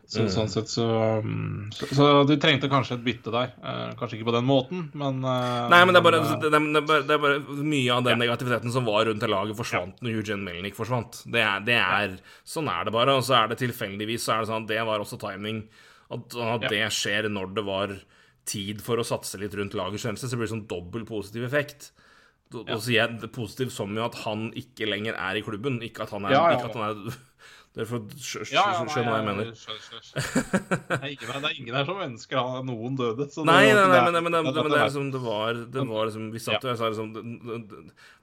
så 0.06 0.22
Mm. 0.22 0.28
sånn 0.30 0.50
sett 0.52 0.68
så, 0.70 0.84
mm, 1.18 1.72
så 1.74 1.86
Så 1.98 2.04
du 2.28 2.36
trengte 2.38 2.68
kanskje 2.70 2.94
et 2.94 3.02
bytte 3.02 3.32
der. 3.34 3.48
Uh, 3.58 3.90
kanskje 3.98 4.20
ikke 4.20 4.28
på 4.28 4.34
den 4.36 4.46
måten, 4.46 4.84
men 4.94 5.18
Nei, 5.18 5.80
men 5.82 5.90
det 5.90 5.98
er 5.98 6.04
bare, 6.06 6.20
det, 6.44 6.46
er 6.54 6.86
bare, 6.86 7.00
det 7.08 7.16
er 7.16 7.22
bare 7.24 7.40
mye 7.66 7.96
av 7.96 8.04
den 8.06 8.22
negativiteten 8.22 8.70
som 8.70 8.86
var 8.86 9.08
rundt 9.10 9.24
det 9.24 9.30
laget, 9.32 9.58
forsvant 9.58 9.98
når 10.06 10.20
Eugene 10.20 10.46
Melnick 10.46 10.78
forsvant. 10.78 11.24
Det 11.26 11.42
er, 11.42 11.64
det 11.66 11.80
er, 11.82 12.14
Sånn 12.46 12.70
er 12.70 12.86
det 12.86 12.94
bare. 12.94 13.18
Og 13.18 13.26
så 13.26 13.34
er 13.40 13.50
det 13.50 13.58
tilfeldigvis 13.64 14.22
så 14.28 14.36
er 14.36 14.44
det 14.44 14.52
sånn 14.52 14.62
at 14.68 14.70
det 14.70 14.84
var 14.86 15.02
også 15.02 15.18
timing. 15.26 15.64
At, 16.06 16.38
at 16.38 16.68
Ja. 16.68 16.70
det 16.70 16.84
skjer 16.94 17.26
når 17.34 17.54
det 17.58 17.66
var 17.66 17.96
tid 18.46 18.78
for 18.86 19.02
å 19.02 19.04
satse 19.10 19.40
litt 19.42 19.58
rundt 19.58 19.74
lagets 19.74 20.06
sjanse, 20.06 20.30
så 20.30 20.38
blir 20.38 20.46
det 20.46 20.54
sånn 20.54 20.68
dobbel 20.70 21.02
positiv 21.08 21.42
effekt. 21.50 21.90
Da 22.54 22.76
sier 22.78 23.00
jeg 23.02 23.20
det 23.20 23.32
positivt 23.34 23.72
som 23.74 23.90
jo 23.96 24.04
at 24.06 24.14
han 24.22 24.50
ikke 24.54 24.86
lenger 24.88 25.16
er 25.18 25.36
i 25.38 25.42
klubben, 25.42 25.80
ikke 25.82 26.04
at 26.06 26.12
han 26.14 26.24
er, 26.28 26.30
Ja, 26.36 26.42
ja, 26.52 26.58
Ikke 26.60 26.68
at 26.70 26.76
han 26.78 26.90
er 27.10 27.16
Dere 27.76 27.84
får 27.90 28.04
skjø- 28.24 28.44
ja, 28.54 28.62
ja, 28.72 28.84
hva 28.88 28.94
jeg 28.96 29.24
mener. 29.26 29.48
skjønner, 29.52 29.82
skjønner. 29.84 30.78
Det 30.88 30.96
er 30.96 31.10
ingen, 31.12 31.26
det 31.28 31.50
er 31.50 31.56
ingen 31.60 31.74
her 31.76 31.84
som 31.90 31.98
ønsker 32.06 32.38
at 32.40 32.64
noen 32.64 32.94
døde. 32.96 33.26
Nei, 33.44 33.66
nei, 33.76 33.82
nei, 33.90 33.98
men, 34.06 34.14
men, 34.14 34.32
det- 34.32 34.54
men 34.54 34.54
det 34.72 34.78
er 34.78 34.86
liksom 34.86 35.10
Det 35.12 35.20
var, 35.20 35.52
det 35.74 35.84
var 35.90 36.06
liksom 36.08 36.30
Vi 36.32 36.40
satt 36.40 36.64
jo 36.64 36.70
og 36.72 36.78
sa 36.80 36.88
liksom 36.88 37.10
det, 37.12 37.24
det, 37.68 37.82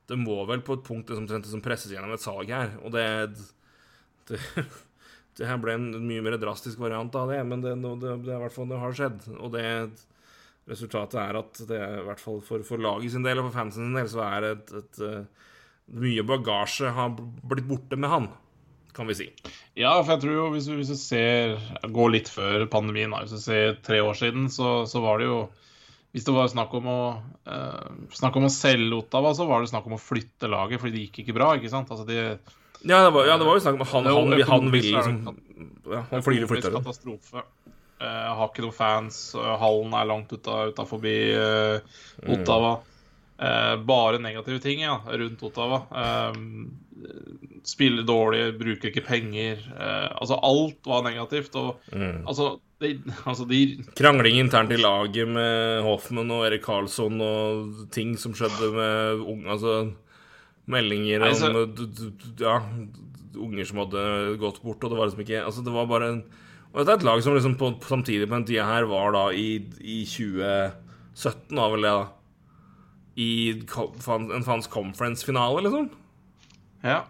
det 0.09 0.17
må 0.17 0.39
vel 0.49 0.63
på 0.65 0.73
et 0.79 0.83
punkt 0.87 1.11
liksom, 1.13 1.27
som 1.45 1.61
presses 1.61 1.93
gjennom 1.93 2.15
et 2.15 2.23
salg 2.25 2.49
her, 2.49 2.73
og 2.81 2.95
det 2.97 3.05
det, 4.31 4.39
det 5.37 5.47
her 5.51 5.57
ble 5.61 5.73
en 5.77 5.85
mye 6.07 6.23
mer 6.25 6.39
drastisk 6.41 6.79
variant 6.81 7.13
av 7.19 7.29
det, 7.29 7.43
men 7.45 7.61
det, 7.61 7.75
det, 7.83 7.93
det, 8.01 8.17
det 8.25 8.79
har 8.81 8.93
skjedd. 8.97 9.21
Og 9.37 9.51
det 9.53 9.67
resultatet 10.69 11.19
er 11.19 11.39
at 11.39 11.63
det 11.67 11.79
er 11.79 11.97
i 11.99 12.05
hvert 12.07 12.21
fall 12.23 12.39
for, 12.45 12.63
for 12.67 12.81
laget 12.81 13.13
sin 13.13 13.25
del 13.25 13.41
og 13.41 13.49
for 13.49 13.57
fansen 13.59 13.89
sin 13.89 13.97
del 13.97 14.07
så 14.11 14.23
er 14.25 14.45
det 14.45 14.53
et, 14.53 14.77
et, 14.81 15.01
eh, 15.07 15.49
Mye 15.99 16.23
bagasje 16.23 16.93
har 16.95 17.09
blitt 17.43 17.65
borte 17.67 17.97
med 17.99 18.07
han, 18.07 18.29
kan 18.95 19.09
vi 19.09 19.17
si. 19.19 19.25
Ja, 19.75 19.97
for 19.97 20.13
jeg 20.13 20.21
tror 20.23 20.37
jo 20.37 20.45
hvis, 20.53 20.69
vi 20.71 20.77
hvis 20.79 20.93
du 20.93 20.95
ser 20.95 21.57
Går 21.91 22.13
litt 22.13 22.31
før 22.31 22.63
pandemien. 22.71 23.11
Hvis 23.19 23.33
du 23.35 23.41
ser 23.43 23.75
tre 23.83 23.99
år 23.99 24.15
siden, 24.15 24.47
så, 24.53 24.85
så 24.87 25.01
var 25.03 25.19
det 25.19 25.27
jo 25.27 25.41
Hvis 26.15 26.23
det 26.23 26.37
var 26.37 26.47
snakk 26.47 26.71
om 26.79 26.87
å 26.87 26.97
eh, 27.43 27.91
Snakk 28.15 28.39
om 28.39 28.47
å 28.47 28.53
selge 28.53 28.95
Ottawa, 29.01 29.33
så 29.35 29.49
var 29.49 29.59
det 29.59 29.73
snakk 29.73 29.91
om 29.91 29.97
å 29.97 30.01
flytte 30.01 30.47
laget 30.47 30.79
fordi 30.79 30.95
det 30.95 31.05
gikk 31.09 31.25
ikke 31.25 31.35
bra, 31.41 31.51
ikke 31.59 31.73
sant? 31.73 31.91
Altså 31.91 32.07
de 32.07 32.17
Ja, 32.23 33.03
det 33.03 33.11
var, 33.11 33.27
ja, 33.27 33.35
det 33.35 33.49
var 33.49 33.59
jo 33.59 33.65
snakk 33.67 33.81
om 33.81 33.91
han, 33.91 34.07
han, 34.07 34.37
han, 34.39 34.47
han, 34.53 34.71
er 34.71 34.87
liksom 34.87 35.19
ja, 35.91 36.05
Han 36.15 36.23
flyr 36.23 36.47
og 36.47 36.55
flytter 36.55 36.79
katastrofe. 36.79 37.43
Eh, 38.01 38.33
har 38.35 38.49
ikke 38.49 38.61
noen 38.65 38.73
fans. 38.73 39.35
eh, 39.35 39.57
hallen 39.61 39.93
er 39.93 40.05
langt 40.09 40.33
ut 40.33 40.47
av 40.47 40.87
forbi 40.89 41.33
eh, 41.33 41.79
Mm. 42.23 42.33
Ottawa. 42.41 42.79
Eh, 43.39 43.75
bare 43.77 44.19
negative 44.19 44.59
ting 44.61 44.79
ja, 44.81 44.99
rundt 45.07 45.41
Ottawa. 45.43 45.81
Spiller 47.63 48.03
dårlig, 48.03 48.57
bruker 48.59 48.89
ikke 48.91 49.05
penger. 49.07 49.61
Altså 50.19 50.37
alt 50.43 50.85
var 50.87 51.03
negativt. 51.05 51.55
Og 51.55 51.79
Mm. 51.93 52.25
altså, 52.27 52.59
de, 52.81 52.99
altså 53.29 53.47
de 53.47 53.59
Krangling 53.95 54.39
internt 54.41 54.71
i 54.71 54.77
laget 54.79 55.27
med 55.27 55.83
Hoffman 55.83 56.31
og 56.31 56.45
Erik 56.49 56.63
Karlsson 56.65 57.19
og 57.23 57.89
ting 57.91 58.15
som 58.19 58.33
skjedde 58.33 58.71
med 58.75 59.21
unge 59.23 59.47
Altså 59.53 59.93
meldinger 60.67 61.19
Nei, 61.19 61.31
så- 61.33 61.51
om 61.51 61.77
Ja, 62.39 62.59
unger 63.35 63.65
som 63.65 63.77
hadde 63.83 64.37
gått 64.39 64.61
bort, 64.63 64.83
og 64.83 64.89
det 64.91 64.97
var 64.99 65.07
liksom 65.07 65.23
ikke 65.25 65.43
Altså, 65.45 65.63
det 65.63 65.73
var 65.73 65.85
bare 65.87 66.09
en 66.11 66.23
Og 66.73 66.81
dette 66.81 66.95
er 66.95 66.99
et 66.99 67.05
lag 67.05 67.21
som 67.21 67.35
liksom 67.37 67.55
på, 67.59 67.69
samtidig 67.85 68.25
på 68.25 68.33
den 68.33 68.47
tida 68.49 68.65
her 68.65 68.87
var 68.89 69.13
da 69.13 69.27
i, 69.37 69.61
i 69.77 69.99
2017, 70.09 71.53
da 71.53 71.67
vel 71.69 71.85
det, 71.85 71.91
da. 71.93 72.05
I 73.13 73.29
en 74.33 74.47
fans 74.47 74.69
conference-finale, 74.73 75.61
liksom. 75.67 75.91
Ja. 76.81 77.03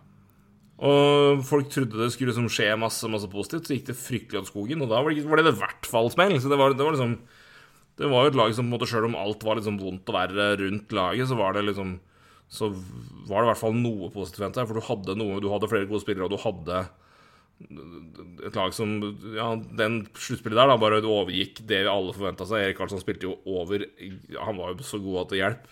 Og 0.83 1.43
folk 1.47 1.69
trodde 1.71 1.95
det 2.01 2.09
skulle 2.11 2.33
liksom 2.33 2.49
skje 2.51 2.73
masse 2.81 3.07
masse 3.07 3.29
positivt, 3.31 3.69
så 3.69 3.77
gikk 3.77 3.87
det 3.87 3.95
fryktelig 3.95 4.41
åt 4.41 4.49
skogen. 4.51 4.83
Og 4.83 4.91
da 4.91 4.99
var 4.99 5.15
det, 5.15 5.23
var 5.29 5.39
det 5.39 5.53
i 5.53 5.61
hvert 5.61 5.87
fall 5.87 6.11
smell. 6.11 6.35
Så 6.43 6.51
det 6.51 6.59
var, 6.59 6.75
det 6.75 6.83
var 6.83 6.97
liksom 6.97 7.15
Det 7.93 8.09
var 8.09 8.25
jo 8.25 8.31
et 8.33 8.39
lag 8.39 8.55
som 8.57 8.65
på 8.65 8.71
en 8.71 8.73
måte 8.73 8.89
sjøl 8.89 9.05
om 9.05 9.15
alt 9.15 9.45
var 9.45 9.59
liksom 9.59 9.77
vondt 9.79 10.09
å 10.09 10.17
være 10.17 10.47
rundt 10.59 10.91
laget, 10.97 11.29
så 11.29 11.37
var 11.39 11.53
det 11.53 11.63
liksom 11.69 11.99
Så 12.51 12.73
var 13.29 13.39
det 13.39 13.45
i 13.45 13.51
hvert 13.53 13.61
fall 13.61 13.77
noe 13.77 14.09
positivt 14.11 14.59
for 14.59 14.75
du 14.75 14.87
hadde 14.89 15.15
noe 15.15 15.39
Du 15.39 15.47
hadde 15.53 15.69
flere 15.71 15.87
gode 15.87 16.03
spillere, 16.03 16.27
og 16.27 16.33
du 16.33 16.41
hadde 16.41 16.83
et 18.47 18.57
lag 18.57 18.73
som 18.75 18.95
Ja, 19.35 19.53
den 19.77 20.03
sluttspillet 20.13 20.59
der 20.59 20.71
da 20.71 20.79
bare 20.79 21.01
overgikk 21.01 21.61
det 21.69 21.83
vi 21.85 21.91
alle 21.91 22.15
forventa 22.15 22.47
seg. 22.49 22.65
Erik 22.65 22.79
Karlsson 22.79 23.01
spilte 23.01 23.29
jo 23.29 23.37
over 23.45 23.85
Han 24.39 24.59
var 24.59 24.73
jo 24.73 24.87
så 24.87 24.99
god 25.03 25.23
at 25.23 25.33
det 25.33 25.41
hjalp. 25.41 25.71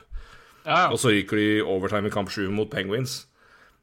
ja, 0.65 0.87
Og 0.91 0.97
så 1.01 1.11
ryker 1.13 1.41
de 1.41 1.49
overtime 1.63 2.07
i 2.07 2.13
kamp 2.13 2.31
7 2.31 2.49
mot 2.53 2.71
Penguins. 2.71 3.25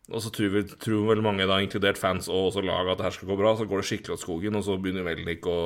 Og 0.09 0.23
så 0.25 0.33
tror, 0.33 0.49
vi, 0.55 0.63
tror 0.81 1.05
vel 1.11 1.21
mange, 1.21 1.45
da, 1.45 1.61
inkludert 1.61 2.01
fans 2.01 2.31
og 2.33 2.49
også 2.49 2.65
laget, 2.65 2.95
at 2.95 3.01
det 3.01 3.07
her 3.09 3.17
skal 3.19 3.29
gå 3.29 3.37
bra. 3.37 3.53
Så 3.57 3.69
går 3.69 3.83
det 3.83 3.89
skikkelig 3.91 4.17
åt 4.17 4.25
skogen, 4.25 4.57
og 4.57 4.65
så 4.65 4.79
begynner 4.81 5.05
Velnik 5.05 5.45
å 5.45 5.59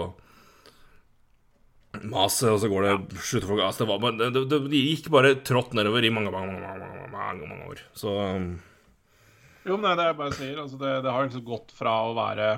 mase, 2.09 2.49
og 2.49 2.59
så 2.59 2.71
går 2.73 2.87
det 2.87 3.21
slutter 3.21 3.51
folk 3.51 3.63
altså, 3.67 3.85
det, 3.85 4.31
det, 4.33 4.43
det, 4.49 4.81
gikk 4.81 5.11
bare 5.13 5.35
trått 5.45 5.75
nedover 5.77 6.05
i 6.05 6.11
mange, 6.15 6.33
mange, 6.33 6.57
mange, 6.57 6.89
mange, 6.89 7.09
mange, 7.13 7.49
mange 7.51 7.69
år. 7.75 7.83
Så 7.99 8.15
um, 8.17 8.55
Jo, 9.67 9.77
men 9.79 9.93
det 9.97 10.03
er 10.05 10.11
jeg 10.13 10.19
bare 10.19 10.35
sier. 10.37 10.57
Altså, 10.63 10.79
det, 10.81 10.93
det 11.05 11.13
har 11.15 11.27
liksom 11.29 11.45
gått 11.47 11.73
fra 11.77 11.93
å 12.09 12.15
være 12.19 12.49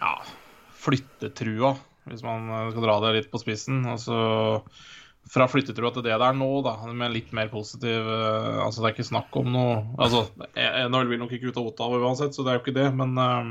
ja, 0.00 0.12
flyttetrua, 0.82 1.72
hvis 2.10 2.22
man 2.26 2.46
eh, 2.50 2.68
skal 2.74 2.86
dra 2.86 2.96
det 3.06 3.14
litt 3.20 3.30
på 3.32 3.40
spissen. 3.42 3.82
Altså 3.90 4.16
fra 5.26 5.48
flyttetrua 5.50 5.90
til 5.90 6.04
det 6.06 6.14
det 6.14 6.22
er 6.28 6.36
nå, 6.38 6.48
da, 6.62 6.76
med 6.94 7.10
litt 7.10 7.32
mer 7.34 7.48
positiv 7.50 8.06
eh, 8.06 8.58
Altså, 8.62 8.78
det 8.78 8.86
er 8.86 8.92
ikke 8.94 9.06
snakk 9.08 9.34
om 9.40 9.48
noe 9.50 9.72
Altså, 9.98 10.20
NHL 10.54 11.08
vil 11.10 11.18
nok 11.18 11.32
ikke 11.34 11.50
ut 11.50 11.58
av 11.58 11.70
Ottawa 11.72 11.98
uansett, 11.98 12.36
så 12.36 12.44
det 12.46 12.52
er 12.52 12.60
jo 12.60 12.62
ikke 12.62 12.76
det, 12.76 12.84
men 12.94 13.16
um, 13.18 13.48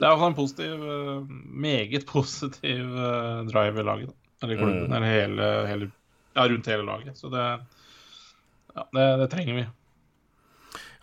det 0.00 0.06
er 0.06 0.08
iallfall 0.08 0.30
en 0.32 0.38
positiv, 0.38 0.86
eh, 0.88 1.34
meget 1.66 2.06
positiv 2.08 2.96
eh, 2.96 3.42
drive 3.50 3.82
i 3.82 3.84
laget, 3.90 4.08
da. 4.14 4.16
Eller 4.46 4.56
klubben, 4.56 4.86
Mm. 4.88 4.94
eller 4.96 5.12
hele, 5.12 5.48
hele 5.68 5.90
Ja, 6.32 6.46
rundt 6.48 6.70
hele 6.72 6.86
laget. 6.88 7.18
Så 7.20 7.28
det 7.28 7.44
Ja, 7.44 8.86
det, 8.96 9.04
det 9.20 9.28
trenger 9.34 9.58
vi. 9.58 9.66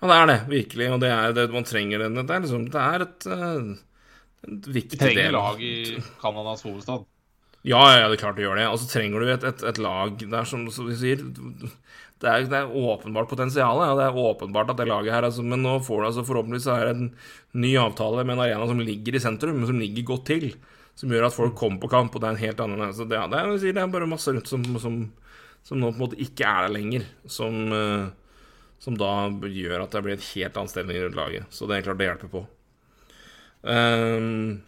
Ja, 0.01 0.07
det 0.09 0.15
er 0.17 0.27
det, 0.29 0.37
virkelig. 0.51 0.87
Og 0.93 0.99
det 1.01 1.09
er 1.09 1.33
det 1.33 1.47
man 1.53 1.65
trenger 1.65 2.03
Det, 2.03 2.09
Det 2.27 2.35
er 2.35 2.43
liksom 2.45 2.67
Det 2.73 2.81
er 2.81 3.05
et, 3.07 3.27
et 4.47 4.67
viktig 4.69 4.75
viktig 4.77 4.99
Du 5.01 5.07
trenger 5.07 5.31
del. 5.31 5.33
lag 5.33 5.61
i 5.63 5.75
Canadas 6.21 6.63
hovedstad. 6.67 7.05
Ja, 7.67 7.81
ja, 7.91 7.99
ja, 8.03 8.07
det 8.07 8.17
er 8.17 8.21
klart 8.21 8.37
du 8.37 8.43
gjør 8.45 8.59
det. 8.59 8.67
Og 8.71 8.79
så 8.79 8.87
trenger 8.91 9.19
du 9.23 9.31
et, 9.33 9.43
et, 9.43 9.63
et 9.71 9.79
lag 9.81 10.17
der 10.21 10.47
som, 10.47 10.67
som 10.71 10.87
vi 10.87 10.97
sier 10.99 11.23
det 12.17 12.29
er, 12.31 12.45
det 12.49 12.57
er 12.57 12.71
åpenbart 12.73 13.29
potensial, 13.29 13.77
ja. 13.83 13.91
Det 13.97 14.05
er 14.07 14.15
åpenbart 14.17 14.71
at 14.73 14.79
det 14.79 14.87
laget 14.89 15.13
her 15.13 15.27
altså, 15.27 15.43
Men 15.45 15.61
nå 15.61 15.75
får 15.85 16.01
du 16.01 16.07
altså 16.07 16.23
forhåpentligvis 16.25 16.69
er 16.73 16.89
en 16.89 17.03
ny 17.53 17.75
avtale 17.77 18.23
med 18.25 18.37
en 18.37 18.45
arena 18.47 18.69
som 18.69 18.81
ligger 18.81 19.17
i 19.17 19.21
sentrum, 19.21 19.59
men 19.59 19.69
som 19.69 19.77
ligger 19.81 20.07
godt 20.13 20.25
til. 20.31 20.47
Som 20.97 21.13
gjør 21.13 21.27
at 21.27 21.35
folk 21.35 21.53
kommer 21.59 21.81
på 21.83 21.91
kamp, 21.91 22.15
og 22.15 22.23
det 22.23 22.29
er 22.29 22.37
en 22.37 22.41
helt 22.41 22.61
annen 22.63 22.81
altså, 22.87 23.05
det, 23.05 23.19
det, 23.33 23.41
er, 23.43 23.73
det 23.77 23.83
er 23.83 23.91
bare 23.93 24.09
masse 24.09 24.33
rundt 24.33 24.49
som, 24.49 24.63
som, 24.81 24.95
som 25.67 25.77
nå 25.77 25.91
på 25.91 25.97
en 25.99 26.05
måte 26.07 26.21
ikke 26.23 26.47
er 26.47 26.65
der 26.65 26.73
lenger. 26.73 27.05
Som, 27.29 27.67
eh, 27.75 28.07
som 28.79 28.97
da 28.97 29.27
gjør 29.49 29.83
at 29.83 29.95
det 29.95 30.03
blir 30.05 30.17
et 30.17 30.29
helt 30.35 30.57
annet 30.57 30.73
stemning 30.73 31.01
rundt 31.01 31.17
laget. 31.17 31.49
Så 31.53 31.67
det 31.67 31.79
er 31.79 31.87
klart 31.87 32.01
det 32.01 32.09
hjelper 32.09 32.33
på. 32.33 32.43
Um, 33.67 34.61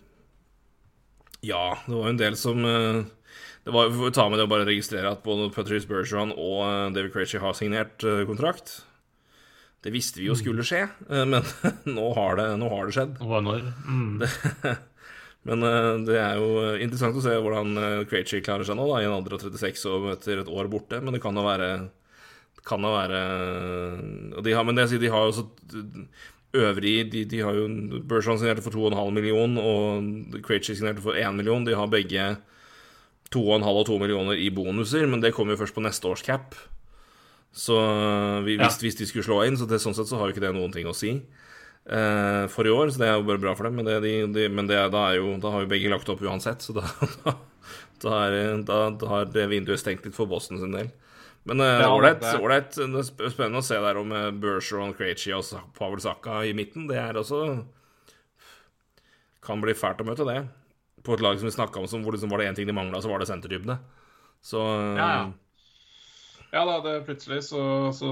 ja, 1.45 1.77
det 1.85 1.93
var 1.93 2.09
jo 2.09 2.11
en 2.11 2.19
del 2.19 2.35
som 2.35 2.65
eh, 2.67 3.03
Det 3.63 3.71
var, 3.71 3.91
Vi 3.93 4.01
får 4.01 4.15
ta 4.17 4.25
med 4.27 4.41
det 4.41 4.47
og 4.47 4.51
bare 4.51 4.67
registrere 4.67 5.11
at 5.13 5.21
både 5.23 5.51
Patrice 5.55 5.87
Bergeron 5.87 6.33
og 6.33 6.65
eh, 6.65 6.91
David 6.97 7.13
Krejci 7.13 7.39
har 7.39 7.55
signert 7.55 8.03
eh, 8.03 8.25
kontrakt. 8.27 8.81
Det 9.85 9.93
visste 9.95 10.19
vi 10.19 10.27
jo 10.27 10.35
skulle 10.35 10.65
skje, 10.67 10.81
men 11.07 11.39
nå 11.95 12.07
har 12.17 12.35
det, 12.35 12.49
nå 12.59 12.67
har 12.73 12.89
det 12.89 12.95
skjedd. 12.97 13.13
Og 13.23 13.43
når. 13.45 13.61
Mm. 13.87 14.25
Men 15.47 15.63
eh, 15.63 15.93
det 16.03 16.17
er 16.19 16.35
jo 16.35 16.49
interessant 16.83 17.15
å 17.15 17.23
se 17.23 17.31
hvordan 17.31 18.03
Krejci 18.11 18.41
klarer 18.43 18.67
seg 18.67 18.75
nå, 18.75 18.89
da, 18.89 18.97
i 18.99 19.07
en 19.07 19.15
alder 19.15 19.37
av 19.37 19.45
36 19.45 19.85
og 19.87 20.09
etter 20.11 20.41
et 20.41 20.51
år 20.51 20.67
borte. 20.67 20.99
Men 20.99 21.15
det 21.15 21.21
kan 21.23 21.39
jo 21.39 21.45
være 21.45 21.69
det 21.79 21.98
kan 22.67 22.83
da 22.83 22.91
være 22.93 23.21
de 24.43 24.53
har, 24.55 24.65
Men 24.67 24.75
det 24.75 24.87
jeg 24.87 24.95
sier, 24.95 25.05
de 25.05 25.13
har 25.13 25.25
jo 25.25 25.33
også 25.33 25.45
øvrig 26.57 27.11
de, 27.11 27.25
de 27.29 27.41
har 27.45 27.53
jo 27.53 27.67
Bergeron 28.09 28.39
signerte 28.41 28.63
for 28.65 28.73
2,5 28.73 29.11
million, 29.13 29.57
og 29.57 30.41
Krejci 30.45 30.75
signerte 30.75 31.03
for 31.03 31.17
1 31.17 31.35
million. 31.37 31.65
De 31.65 31.77
har 31.77 31.91
begge 31.91 32.35
2,5 33.35 33.69
og 33.69 33.85
2 33.85 33.97
millioner 34.01 34.39
i 34.41 34.49
bonuser, 34.49 35.05
men 35.05 35.21
det 35.21 35.33
kommer 35.35 35.53
jo 35.53 35.61
først 35.61 35.75
på 35.75 35.85
neste 35.85 36.09
års 36.09 36.25
cap. 36.25 36.57
Så 37.53 37.77
eh, 37.77 38.39
vi, 38.45 38.57
hvis, 38.57 38.79
hvis 38.81 38.97
de 38.97 39.09
skulle 39.09 39.25
slå 39.25 39.43
inn, 39.45 39.57
så 39.57 39.67
det, 39.69 39.81
sånn 39.81 39.97
sett 39.97 40.09
så 40.09 40.17
har 40.19 40.29
jo 40.29 40.35
ikke 40.35 40.45
det 40.47 40.53
noen 40.55 40.73
ting 40.73 40.89
å 40.89 40.95
si 40.97 41.15
eh, 41.17 42.45
for 42.53 42.65
i 42.65 42.73
år, 42.73 42.91
så 42.93 43.01
det 43.01 43.09
er 43.09 43.17
jo 43.17 43.27
bare 43.29 43.41
bra 43.41 43.55
for 43.57 43.69
dem. 43.69 43.79
Men, 43.79 43.89
det, 43.89 43.99
de, 44.05 44.15
de, 44.33 44.47
men 44.53 44.69
det, 44.69 44.79
da, 44.93 45.05
jo, 45.17 45.35
da 45.41 45.53
har 45.53 45.65
jo 45.65 45.71
begge 45.71 45.91
lagt 45.93 46.09
opp 46.09 46.21
uansett, 46.25 46.65
så 46.65 46.77
da, 46.77 46.85
da, 47.25 47.35
da, 48.05 48.17
er, 48.25 49.07
har 49.13 49.29
det 49.33 49.49
vinduet 49.53 49.81
stengt 49.81 50.05
litt 50.05 50.17
for 50.17 50.29
Boston 50.29 50.61
sin 50.61 50.73
del. 50.77 50.89
Men 51.49 51.61
eh, 51.65 51.81
Ja, 51.81 51.89
ålreit. 51.89 52.21
det- 52.21 52.29
er 53.25 53.29
spennende 53.33 53.59
å 53.59 53.65
se 53.65 53.75
der 53.81 53.97
om 53.97 54.11
eh, 54.13 54.29
Bergeron, 54.31 54.93
Krejci 54.93 55.33
og 55.35 55.43
Pavel 55.77 55.99
Saka 56.03 56.43
i 56.45 56.53
midten. 56.53 56.87
Det 56.87 56.97
er 57.01 57.13
også 57.19 57.65
Kan 59.41 59.61
bli 59.63 59.73
fælt 59.73 60.01
å 60.03 60.05
møte 60.07 60.25
det. 60.27 60.39
På 61.03 61.13
et 61.15 61.21
lag 61.23 61.37
som 61.39 61.47
vi 61.47 61.53
snakka 61.55 61.79
om, 61.79 61.87
som 61.87 62.03
hvor 62.03 62.11
liksom 62.13 62.29
var 62.29 62.39
det 62.41 62.49
én 62.51 62.55
ting 62.57 62.67
de 62.67 62.73
mangla, 62.75 62.99
så 63.01 63.09
var 63.09 63.19
det 63.23 63.27
senterdybde. 63.29 63.77
Så 64.43 64.59
eh, 64.61 64.97
Ja, 64.99 65.07
ja. 65.13 65.31
Ja 66.51 66.65
da, 66.65 66.79
det 66.81 67.05
plutselig 67.05 67.43
så, 67.45 67.61
så 67.93 68.09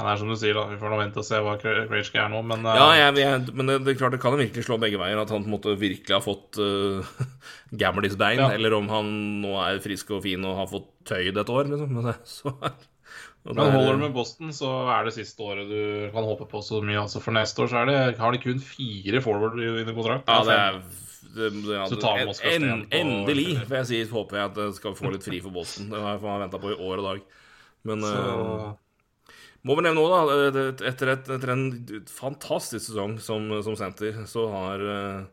Ja, 0.00 0.06
det 0.06 0.12
er 0.14 0.20
som 0.22 0.30
du 0.32 0.36
sier, 0.40 0.56
da. 0.56 0.62
Vi 0.70 0.78
får 0.80 0.92
nå 0.94 0.98
vente 1.02 1.20
og 1.20 1.26
se 1.28 1.38
hva 1.44 1.56
Krejci 1.60 2.16
er 2.16 2.30
nå, 2.32 2.38
men 2.48 2.62
uh... 2.64 2.72
Ja, 2.72 2.86
jeg, 2.96 3.18
jeg, 3.20 3.42
men 3.52 3.68
det, 3.68 3.74
det, 3.84 3.92
er 3.92 3.98
klart, 4.00 4.14
det 4.16 4.20
kan 4.22 4.36
virkelig 4.40 4.64
slå 4.64 4.78
begge 4.80 4.96
veier. 5.00 5.20
At 5.20 5.32
han 5.34 5.44
på 5.44 5.50
en 5.50 5.56
måte 5.58 5.74
virkelig 5.76 6.14
har 6.16 6.24
fått 6.24 6.56
uh, 6.64 7.10
gamlisbein, 7.82 8.40
Ja. 8.40 8.48
eller 8.56 8.78
om 8.78 8.88
han 8.88 9.10
nå 9.42 9.58
er 9.60 9.82
frisk 9.84 10.14
og 10.16 10.24
fin 10.24 10.46
og 10.48 10.56
har 10.62 10.70
fått 10.70 10.88
tøyd 11.12 11.36
et 11.42 11.52
år, 11.52 11.68
liksom. 11.68 11.92
Men 11.98 12.08
det, 12.08 12.16
så 12.38 12.54
og 13.40 13.56
Men 13.56 13.62
er- 13.66 13.76
holder 13.76 13.94
du 13.96 14.02
med 14.06 14.16
Boston, 14.16 14.50
så 14.56 14.70
er 14.96 15.04
det 15.08 15.14
siste 15.16 15.44
året 15.44 15.68
du 15.68 16.10
kan 16.14 16.24
håpe 16.28 16.48
på 16.48 16.60
så 16.64 16.80
mye. 16.84 16.98
Altså 17.04 17.22
For 17.24 17.36
neste 17.36 17.62
år 17.64 17.70
så 17.72 17.84
det, 17.88 18.00
har 18.20 18.34
de 18.36 18.40
kun 18.42 18.60
fire 18.64 19.22
forward 19.24 19.60
i- 19.60 19.70
under 19.80 19.96
kontrakt. 19.96 20.28
Ja, 20.28 20.42
det 20.48 20.58
er 20.58 20.80
det, 21.30 21.48
det, 21.62 22.00
tar 22.02 22.18
en, 22.50 22.80
Endelig, 22.90 23.52
får 23.68 23.76
jeg 23.78 23.86
si, 23.86 23.98
håper 24.10 24.40
jeg 24.40 24.50
at 24.50 24.56
jeg 24.64 24.72
skal 24.80 24.96
få 24.98 25.12
litt 25.14 25.24
fri 25.28 25.38
for 25.44 25.54
Boston. 25.54 25.86
Det 25.92 26.00
har 26.02 26.16
jeg 26.18 26.40
venta 26.42 26.58
på 26.58 26.72
i 26.72 26.78
år 26.78 27.02
og 27.02 27.06
dag. 27.06 27.20
Men 27.86 28.02
Så, 28.04 28.14
eh, 28.18 28.64
må 29.66 29.76
vi 29.76 29.84
nevne 29.84 30.00
òg, 30.00 30.30
da, 30.30 30.62
etter, 30.88 31.12
et, 31.12 31.28
etter 31.36 31.52
en 31.52 31.66
fantastisk 32.08 32.86
sesong 32.86 33.18
som, 33.20 33.50
som 33.66 33.76
senter, 33.76 34.22
så 34.30 34.46
har 34.54 34.84
uh, 34.86 35.28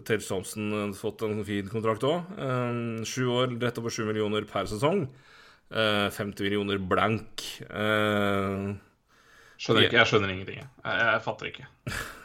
Tage 0.00 0.24
Thompson 0.24 0.70
eh, 0.72 0.94
fått 0.96 1.24
en 1.26 1.42
fin 1.44 1.66
kontrakt 1.68 2.06
òg. 2.08 2.30
Sju 3.08 3.26
år, 3.28 3.52
rett 3.60 3.80
over 3.82 3.92
sju 3.92 4.06
millioner 4.08 4.46
per 4.48 4.70
sesong. 4.70 5.04
Uh, 5.72 6.08
50 6.12 6.44
millioner 6.44 6.80
blank. 6.80 7.44
Uh, 7.68 8.72
skjønner 9.60 9.88
ikke, 9.88 10.00
jeg 10.00 10.10
skjønner 10.10 10.32
ingenting. 10.32 10.62
Jeg, 10.62 10.68
jeg, 10.84 11.06
jeg 11.10 11.24
fatter 11.28 11.52
ikke. 11.52 11.70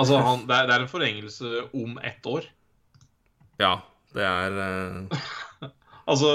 Altså, 0.00 0.16
han, 0.24 0.46
det, 0.48 0.56
er, 0.56 0.66
det 0.66 0.72
er 0.74 0.82
en 0.82 0.90
forengelse 0.90 1.48
om 1.78 1.98
ett 2.02 2.24
år. 2.26 2.46
ja, 3.60 3.74
det 4.16 4.24
er 4.24 4.56
uh... 4.56 5.18
Altså, 6.10 6.30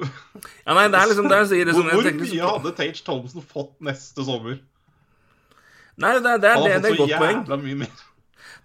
Ja, 0.00 0.74
nei, 0.74 0.86
det 0.90 0.98
er 1.00 1.10
liksom 1.10 1.28
det 1.30 1.38
jeg 1.42 1.48
sier. 1.52 1.68
Liksom, 1.70 1.90
hvor, 1.92 2.06
mye 2.20 2.46
hadde 2.48 2.72
Tage 2.78 3.02
Thompson 3.06 3.44
fått 3.46 3.74
neste 3.84 4.24
sommer? 4.26 4.56
Nei, 5.96 6.12
det, 6.18 6.26
er- 6.32 6.40
det, 6.42 6.50
er- 6.50 6.62
det, 6.64 6.78
det 6.82 6.90
er 6.90 6.96
godt 6.98 7.12
poeng. 7.22 7.44
mye 7.62 7.76
mer. 7.84 8.00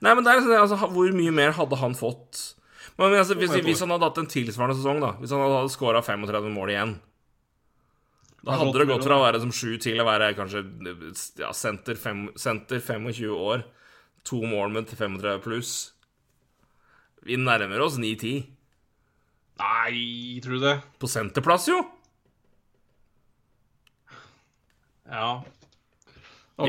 Nei, 0.02 0.14
men 0.16 0.24
det 0.26 0.32
er 0.32 0.40
liksom, 0.40 0.56
altså, 0.64 0.78
Hvor 0.96 1.12
mye 1.14 1.34
mer 1.36 1.52
hadde 1.58 1.78
han 1.82 1.94
fått? 2.00 2.40
Men, 2.98 3.14
altså, 3.20 3.36
hvis, 3.40 3.52
hvis 3.68 3.80
han 3.84 3.92
hadde 3.94 4.08
hatt 4.10 4.18
en 4.24 4.28
tilsvarende 4.32 4.76
sesong, 4.80 4.98
da 5.04 5.12
Hvis 5.20 5.32
han 5.36 5.40
hadde 5.44 5.70
scora 5.72 6.02
35 6.04 6.50
mål 6.56 6.72
igjen 6.74 6.94
Da 8.44 8.58
hadde 8.60 8.80
det 8.82 8.88
gått 8.90 9.06
fra 9.08 9.18
å 9.20 9.24
være 9.26 9.42
som 9.44 9.52
sju 9.56 9.76
til 9.84 10.00
å 10.02 10.08
være 10.08 10.32
kanskje 10.38 10.64
ja, 11.44 11.52
senter, 11.56 11.96
fem, 12.00 12.26
senter 12.40 12.80
25 12.80 13.36
år. 13.36 13.64
To 14.28 14.42
mål 14.48 14.72
med 14.74 14.88
35 14.92 15.42
pluss. 15.44 15.74
Vi 17.28 17.36
nærmer 17.40 17.84
oss 17.84 17.98
9-10. 18.00 18.48
Nei, 19.60 20.40
tror 20.44 20.60
du 20.60 20.64
det? 20.64 20.76
På 21.00 21.08
senterplass, 21.12 21.68
jo! 21.68 21.82
Ja. 25.10 25.42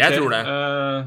Jeg 0.00 0.16
tror 0.16 0.30
det. 0.32 0.40
eh, 0.46 1.04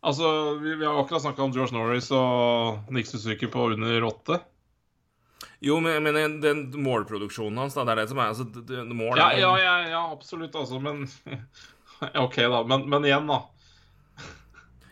altså, 0.00 0.28
vi, 0.60 0.74
vi 0.74 0.84
har 0.86 0.98
akkurat 1.00 1.22
snakka 1.22 1.42
om 1.46 1.54
George 1.54 1.74
Norris 1.74 2.10
og 2.14 2.92
Nick 2.92 3.08
Suzuki 3.10 3.48
på 3.50 3.70
under 3.72 4.04
åtte. 4.04 4.40
Jo, 5.64 5.80
men, 5.80 6.02
men 6.04 6.40
den 6.42 6.66
målproduksjonen 6.84 7.58
hans, 7.64 7.74
da, 7.74 7.84
det 7.86 7.94
er 7.94 8.02
det 8.02 8.08
som 8.10 8.20
er 8.20 8.32
altså, 8.32 8.44
det, 8.44 8.82
mål 8.92 9.18
Ja, 9.18 9.30
ja, 9.38 9.52
ja, 9.58 9.76
ja, 9.88 10.02
absolutt, 10.12 10.54
altså, 10.54 10.78
men 10.82 11.06
OK, 12.26 12.36
da. 12.36 12.62
Men, 12.68 12.84
men 12.92 13.06
igjen, 13.08 13.30
da. 13.30 13.40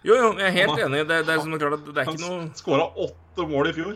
Jo, 0.04 0.16
jo, 0.16 0.30
jeg 0.40 0.48
er 0.50 0.56
helt 0.58 0.80
enig. 0.84 1.04
Det, 1.08 1.22
det 1.28 1.34
er 1.34 1.40
som 1.40 1.52
det 1.52 1.60
er 1.60 1.62
klart 1.66 1.78
at 1.78 1.86
det 1.86 2.02
er 2.02 2.08
Han 2.08 2.18
ikke 2.18 2.30
noe 2.30 2.48
skåra 2.58 2.88
åtte 3.06 3.46
mål 3.48 3.70
i 3.70 3.74
fjor, 3.76 3.94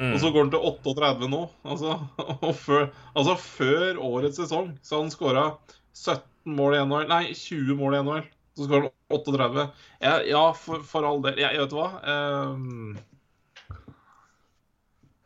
Mm. 0.00 0.14
og 0.14 0.20
så 0.22 0.30
går 0.32 0.46
han 0.46 0.50
til 0.54 0.62
38 0.64 1.28
nå. 1.28 1.42
Altså, 1.68 1.98
og 2.48 2.54
før, 2.56 2.86
altså 3.12 3.36
før 3.36 4.00
årets 4.00 4.40
sesong 4.40 4.72
så 4.80 4.96
har 4.96 5.02
han 5.04 5.12
skåra 5.12 5.46
17 5.92 6.56
mål 6.56 6.78
i 6.78 6.82
NHL. 6.86 7.08
Nei, 7.10 7.24
20 7.36 7.76
mål 7.76 7.98
i 7.98 8.02
NHL. 8.06 8.26
Så 8.56 8.66
skårer 8.66 8.88
han 8.88 9.18
38. 9.20 9.66
Ja, 10.00 10.14
ja 10.24 10.44
for, 10.56 10.84
for 10.88 11.06
all 11.08 11.20
del. 11.26 11.40
Jeg, 11.42 11.60
vet 11.60 11.72
du 11.72 11.76
hva? 11.76 11.90
Um, 12.00 12.96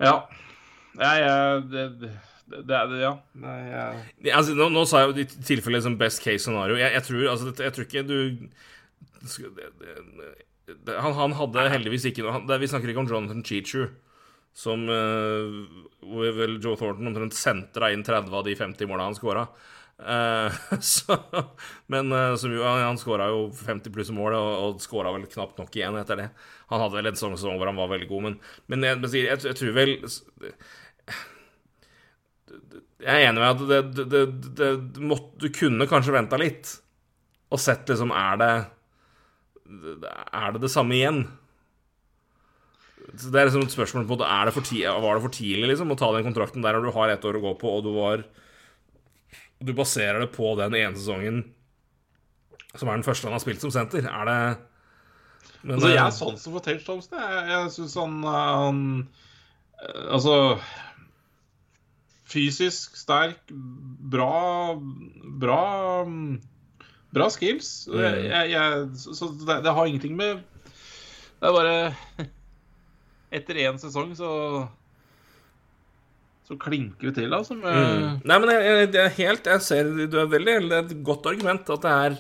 ja. 0.03 0.17
Jeg, 0.99 1.23
jeg 1.23 1.63
det, 1.71 1.85
det, 2.01 2.13
det 2.69 2.77
er 2.77 2.91
det, 2.91 3.01
ja. 3.03 3.13
Nei, 3.41 3.57
jeg, 3.71 4.35
altså, 4.35 4.55
nå, 4.59 4.69
nå 4.75 4.85
sa 4.87 5.03
jeg 5.03 5.11
jo 5.11 5.23
i 5.23 5.45
tilfelle 5.49 5.79
liksom 5.79 5.99
best 6.01 6.23
case 6.23 6.45
scenario. 6.45 6.77
Jeg, 6.79 6.93
jeg, 6.99 7.07
tror, 7.07 7.29
altså, 7.33 7.55
jeg 7.63 7.77
tror 7.77 7.87
ikke 7.87 8.05
du 8.09 8.19
det, 9.25 9.71
det, 9.81 9.95
det, 10.85 10.97
han, 11.01 11.15
han 11.17 11.37
hadde 11.39 11.69
heldigvis 11.73 12.05
ikke 12.11 12.25
noe 12.25 12.35
han, 12.37 12.49
det, 12.49 12.61
Vi 12.61 12.69
snakker 12.69 12.93
ikke 12.93 13.05
om 13.05 13.09
Jonathan 13.09 13.45
Cheechu, 13.47 13.87
som 14.55 14.87
uh, 14.87 15.65
hvor 16.05 16.35
vel 16.37 16.59
Joe 16.63 16.79
Thornton 16.79 17.11
omtrent 17.11 17.35
sentra 17.37 17.91
inn 17.93 18.05
30 18.07 18.35
av 18.35 18.45
de 18.47 18.55
50 18.59 18.91
måla 18.91 19.09
han 19.09 19.19
scora. 19.19 19.47
men 21.87 22.13
eh, 22.13 22.33
jo, 22.35 22.63
han, 22.67 22.99
scora 22.99 23.29
jo 23.31 23.45
50 23.55 23.93
pluss 23.95 24.11
mål, 24.11 24.35
og, 24.35 24.49
og 24.59 24.83
skåra 24.83 25.13
vel 25.15 25.29
knapt 25.31 25.61
nok 25.63 25.77
igjen 25.79 25.95
etter 26.01 26.19
det. 26.19 26.29
Han 26.73 26.83
hadde 26.83 26.99
vel 26.99 27.11
en 27.13 27.21
sånn 27.21 27.37
sesong 27.39 27.61
hvor 27.61 27.71
han 27.71 27.79
var 27.79 27.93
veldig 27.93 28.09
god, 28.11 28.23
men, 28.27 28.35
men 28.73 28.89
jeg, 28.89 28.99
jeg, 29.15 29.39
jeg 29.47 29.59
tror 29.61 29.77
vel 29.77 29.93
jeg 33.05 33.11
er 33.11 33.29
enig 33.29 33.41
med 33.43 33.51
at 33.51 33.63
det, 33.69 33.81
det, 33.95 34.05
det, 34.11 34.69
det 34.97 35.03
måtte, 35.05 35.39
du 35.43 35.49
kunne 35.55 35.89
kanskje 35.91 36.15
venta 36.15 36.39
litt 36.41 36.71
og 37.53 37.61
sett 37.61 37.89
liksom 37.91 38.13
Er 38.15 38.39
det 38.41 38.53
Er 40.33 40.55
det 40.55 40.63
det 40.65 40.71
samme 40.73 40.97
igjen? 40.97 41.25
Så 43.13 43.31
Det 43.31 43.41
er 43.41 43.49
liksom 43.51 43.67
et 43.67 43.75
spørsmål 43.75 44.07
på 44.09 44.17
er 44.25 44.49
det 44.49 44.55
for 44.57 44.65
ti, 44.65 44.81
Var 44.85 45.19
det 45.19 45.25
for 45.25 45.35
tidlig 45.35 45.75
liksom 45.75 45.93
å 45.93 45.99
ta 45.99 46.09
den 46.15 46.25
kontrakten 46.25 46.65
der 46.65 46.79
når 46.79 46.89
du 46.89 46.95
har 46.97 47.13
ett 47.13 47.25
år 47.29 47.37
å 47.39 47.45
gå 47.45 47.53
på, 47.61 47.75
og 47.79 47.85
du 47.85 47.93
var 47.97 48.25
Du 49.65 49.75
baserer 49.77 50.25
det 50.25 50.33
på 50.35 50.55
den 50.61 50.77
ene 50.79 50.97
sesongen 50.97 51.45
som 52.75 52.89
er 52.91 52.99
den 52.99 53.07
første 53.07 53.29
han 53.29 53.37
har 53.37 53.43
spilt 53.43 53.63
som 53.63 53.71
senter. 53.71 54.03
Er 54.03 54.25
det 54.27 54.39
men, 55.65 55.79
altså, 55.79 55.89
jeg 55.89 56.01
er 56.01 56.07
er 56.11 56.13
sansen 56.13 56.53
for 56.53 56.65
Tate 56.65 56.85
Thompson. 56.85 57.17
Jeg, 57.17 57.45
jeg 57.49 57.69
syns 57.73 57.95
han, 57.97 58.17
han 58.29 58.81
eh, 59.81 60.01
Altså 60.13 60.35
Fysisk 62.29 62.99
sterk, 62.99 63.41
bra 63.49 64.75
Bra 65.41 65.63
Bra 67.15 67.29
skills. 67.31 67.87
Jeg, 67.95 68.25
jeg, 68.27 68.51
jeg, 68.53 68.89
så 68.99 69.31
det, 69.39 69.61
det 69.65 69.75
har 69.77 69.87
ingenting 69.89 70.19
med 70.19 70.43
Det 71.39 71.49
er 71.49 71.57
bare 71.57 71.77
Etter 73.35 73.59
én 73.65 73.79
sesong 73.83 74.15
så 74.19 74.31
Så 76.45 76.59
klinker 76.61 77.09
det 77.09 77.15
til, 77.23 77.33
altså. 77.33 77.57
Med, 77.57 77.73
Mm. 77.75 78.19
Nei, 78.29 78.39
men 78.39 78.51
jeg, 78.53 78.65
jeg, 78.69 78.89
det 78.93 79.01
er 79.01 79.15
helt 79.19 79.47
Jeg 79.49 79.65
ser 79.65 79.89
du 80.13 80.19
er 80.21 80.27
veldig 80.29 80.57
Det 80.69 80.77
er 80.77 80.83
et 80.85 81.05
godt 81.07 81.27
argument 81.33 81.71
at 81.77 81.87
det 81.87 81.95
er 82.07 82.19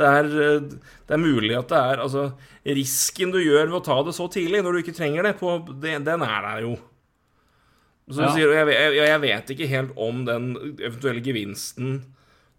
det 0.00 0.06
er, 0.06 0.28
det 0.70 1.12
er 1.12 1.20
mulig 1.20 1.56
at 1.58 1.68
det 1.68 1.76
er 1.76 2.00
Altså, 2.04 2.22
risken 2.64 3.32
du 3.34 3.40
gjør 3.42 3.66
ved 3.66 3.78
å 3.80 3.84
ta 3.84 3.96
det 4.06 4.14
så 4.16 4.28
tidlig, 4.32 4.62
når 4.62 4.72
du 4.72 4.78
ikke 4.84 4.94
trenger 4.96 5.26
det, 5.26 5.32
på, 5.40 5.50
det 5.82 5.96
den 6.06 6.22
er 6.24 6.44
der 6.46 6.62
jo. 6.62 6.76
Så 8.08 8.22
du 8.22 8.30
sier, 8.38 8.52
jeg, 8.54 8.70
jeg, 8.70 8.94
jeg 9.10 9.20
vet 9.26 9.50
ikke 9.54 9.68
helt 9.70 9.98
om 10.00 10.22
den 10.24 10.46
eventuelle 10.78 11.20
gevinsten 11.26 11.98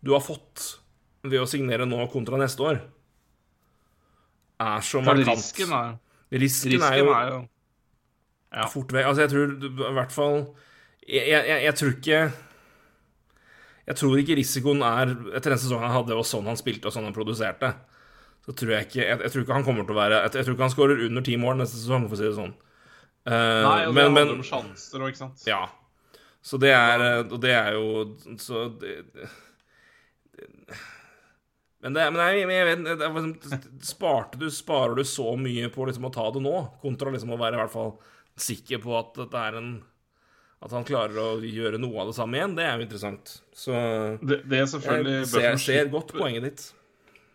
du 0.03 0.11
har 0.13 0.21
fått 0.21 0.67
ved 1.23 1.39
å 1.41 1.47
signere 1.49 1.87
nå 1.87 2.03
kontra 2.13 2.37
neste 2.41 2.67
år, 2.67 2.83
er 4.61 4.85
så 4.85 5.01
markant. 5.01 5.31
risken 5.31 5.73
er, 5.79 5.97
Risken, 6.31 6.75
risken 6.75 6.87
er 6.91 7.01
jo 7.01 7.09
er 7.15 7.31
jo 7.31 7.39
Ja. 8.51 8.67
fort 8.67 8.91
vekk. 8.91 9.07
Altså, 9.07 9.23
jeg 9.23 9.31
tror 9.31 9.53
i 9.55 9.93
hvert 9.95 10.11
fall 10.11 10.41
jeg, 11.07 11.27
jeg, 11.31 11.59
jeg, 11.63 11.75
tror 11.79 11.93
ikke 11.95 12.17
Jeg 13.87 13.95
tror 14.01 14.17
ikke 14.21 14.35
risikoen 14.37 14.83
er 14.85 15.13
Etter 15.37 15.55
den 15.55 15.61
sesongen 15.61 15.87
han 15.87 15.95
hadde, 15.95 16.17
og 16.19 16.27
sånn 16.27 16.49
han 16.49 16.59
spilte, 16.59 16.89
og 16.89 16.95
sånn 16.95 17.07
han 17.07 17.15
produserte, 17.15 17.71
så 18.45 18.55
tror 18.57 18.75
jeg 18.75 18.89
ikke 18.89 19.01
Jeg, 19.01 19.19
jeg 19.23 19.33
tror 19.33 19.45
ikke 19.45 19.59
han 19.59 19.67
kommer 19.67 19.87
til 19.87 19.95
å 19.95 20.01
være 20.01 20.23
Jeg, 20.27 20.33
tror 20.43 20.57
ikke 20.57 20.67
han 20.67 20.75
skårer 20.75 21.05
under 21.07 21.25
ti 21.25 21.37
mål 21.39 21.61
neste 21.61 21.79
sesong, 21.79 22.09
for 22.09 22.17
å 22.17 22.21
si 22.21 22.27
det 22.27 22.37
sånn. 22.37 22.57
Uh, 23.21 23.31
Nei, 23.31 23.79
og 23.85 23.93
det 23.93 23.95
men, 23.95 24.03
handler 24.09 24.27
men 24.31 24.35
om 24.39 24.45
sjanser 24.45 25.03
òg, 25.03 25.13
ikke 25.13 25.23
sant. 25.23 25.45
Ja. 25.47 25.63
Så 26.41 26.57
det 26.57 26.71
er 26.73 27.03
eh, 27.05 27.19
Og 27.27 27.37
det 27.41 27.51
er 27.53 27.75
jo 27.77 27.89
Så 28.41 28.63
det, 28.81 28.95
men, 31.81 31.93
det, 31.93 32.07
men 32.13 32.21
jeg, 32.21 32.47
jeg 32.49 32.65
vet 32.65 32.81
det 32.85 32.95
liksom, 32.97 33.67
sparte 33.85 34.41
du, 34.41 34.47
Sparer 34.53 34.97
du 34.97 35.03
så 35.05 35.35
mye 35.37 35.69
på 35.73 35.85
liksom 35.89 36.07
å 36.09 36.13
ta 36.13 36.27
det 36.33 36.41
nå, 36.41 36.55
kontra 36.81 37.13
liksom 37.13 37.33
å 37.33 37.39
være 37.41 37.57
i 37.57 37.61
hvert 37.61 37.73
fall 37.73 37.93
sikker 38.37 38.79
på 38.83 38.93
at 38.99 39.13
det 39.31 39.39
er 39.39 39.57
en 39.59 39.71
At 40.61 40.71
han 40.71 40.83
klarer 40.85 41.17
å 41.17 41.41
gjøre 41.41 41.79
noe 41.81 42.01
av 42.03 42.11
det 42.11 42.15
samme 42.15 42.37
igjen, 42.37 42.51
det 42.55 42.63
er 42.67 42.77
jo 42.77 42.85
interessant. 42.85 43.41
Så 43.57 43.73
Det, 44.21 44.43
det 44.45 44.59
selvfølgelig 44.69 45.15
jeg 45.17 45.27
ser, 45.31 45.55
ser 45.57 45.89
godt 45.89 46.13
poenget 46.13 46.43
ditt. 46.45 46.65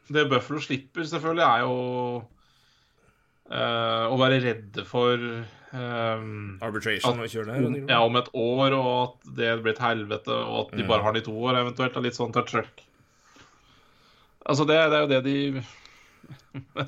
Det 0.08 0.22
Buffalo 0.30 0.60
slipper, 0.62 1.02
selvfølgelig, 1.02 1.42
er 1.42 1.64
jo 1.66 2.22
eh, 3.50 4.04
å 4.12 4.18
være 4.20 4.38
redde 4.44 4.84
for 4.86 5.18
eh, 5.18 6.26
Arbitration 6.66 7.18
og 7.24 7.32
kjøre 7.32 7.56
det? 7.58 7.82
ja, 7.90 7.98
om 8.06 8.14
et 8.20 8.30
år, 8.38 8.76
og 8.78 8.92
at 9.08 9.34
det 9.40 9.50
blir 9.64 9.74
et 9.74 9.82
helvete, 9.82 10.30
og 10.46 10.60
at 10.68 10.76
de 10.78 10.84
Mm. 10.84 10.88
bare 10.92 11.02
har 11.02 11.12
den 11.12 11.22
i 11.22 11.26
to 11.26 11.34
år, 11.34 11.58
eventuelt. 11.64 11.96
og 11.96 12.06
Litt 12.06 12.14
sånn 12.18 12.32
touch 12.32 12.52
truck. 12.54 12.84
Altså, 14.46 14.64
det, 14.70 14.78
det 14.90 14.96
er 14.96 15.02
jo 15.02 15.10
det 15.10 15.24
de 15.26 15.62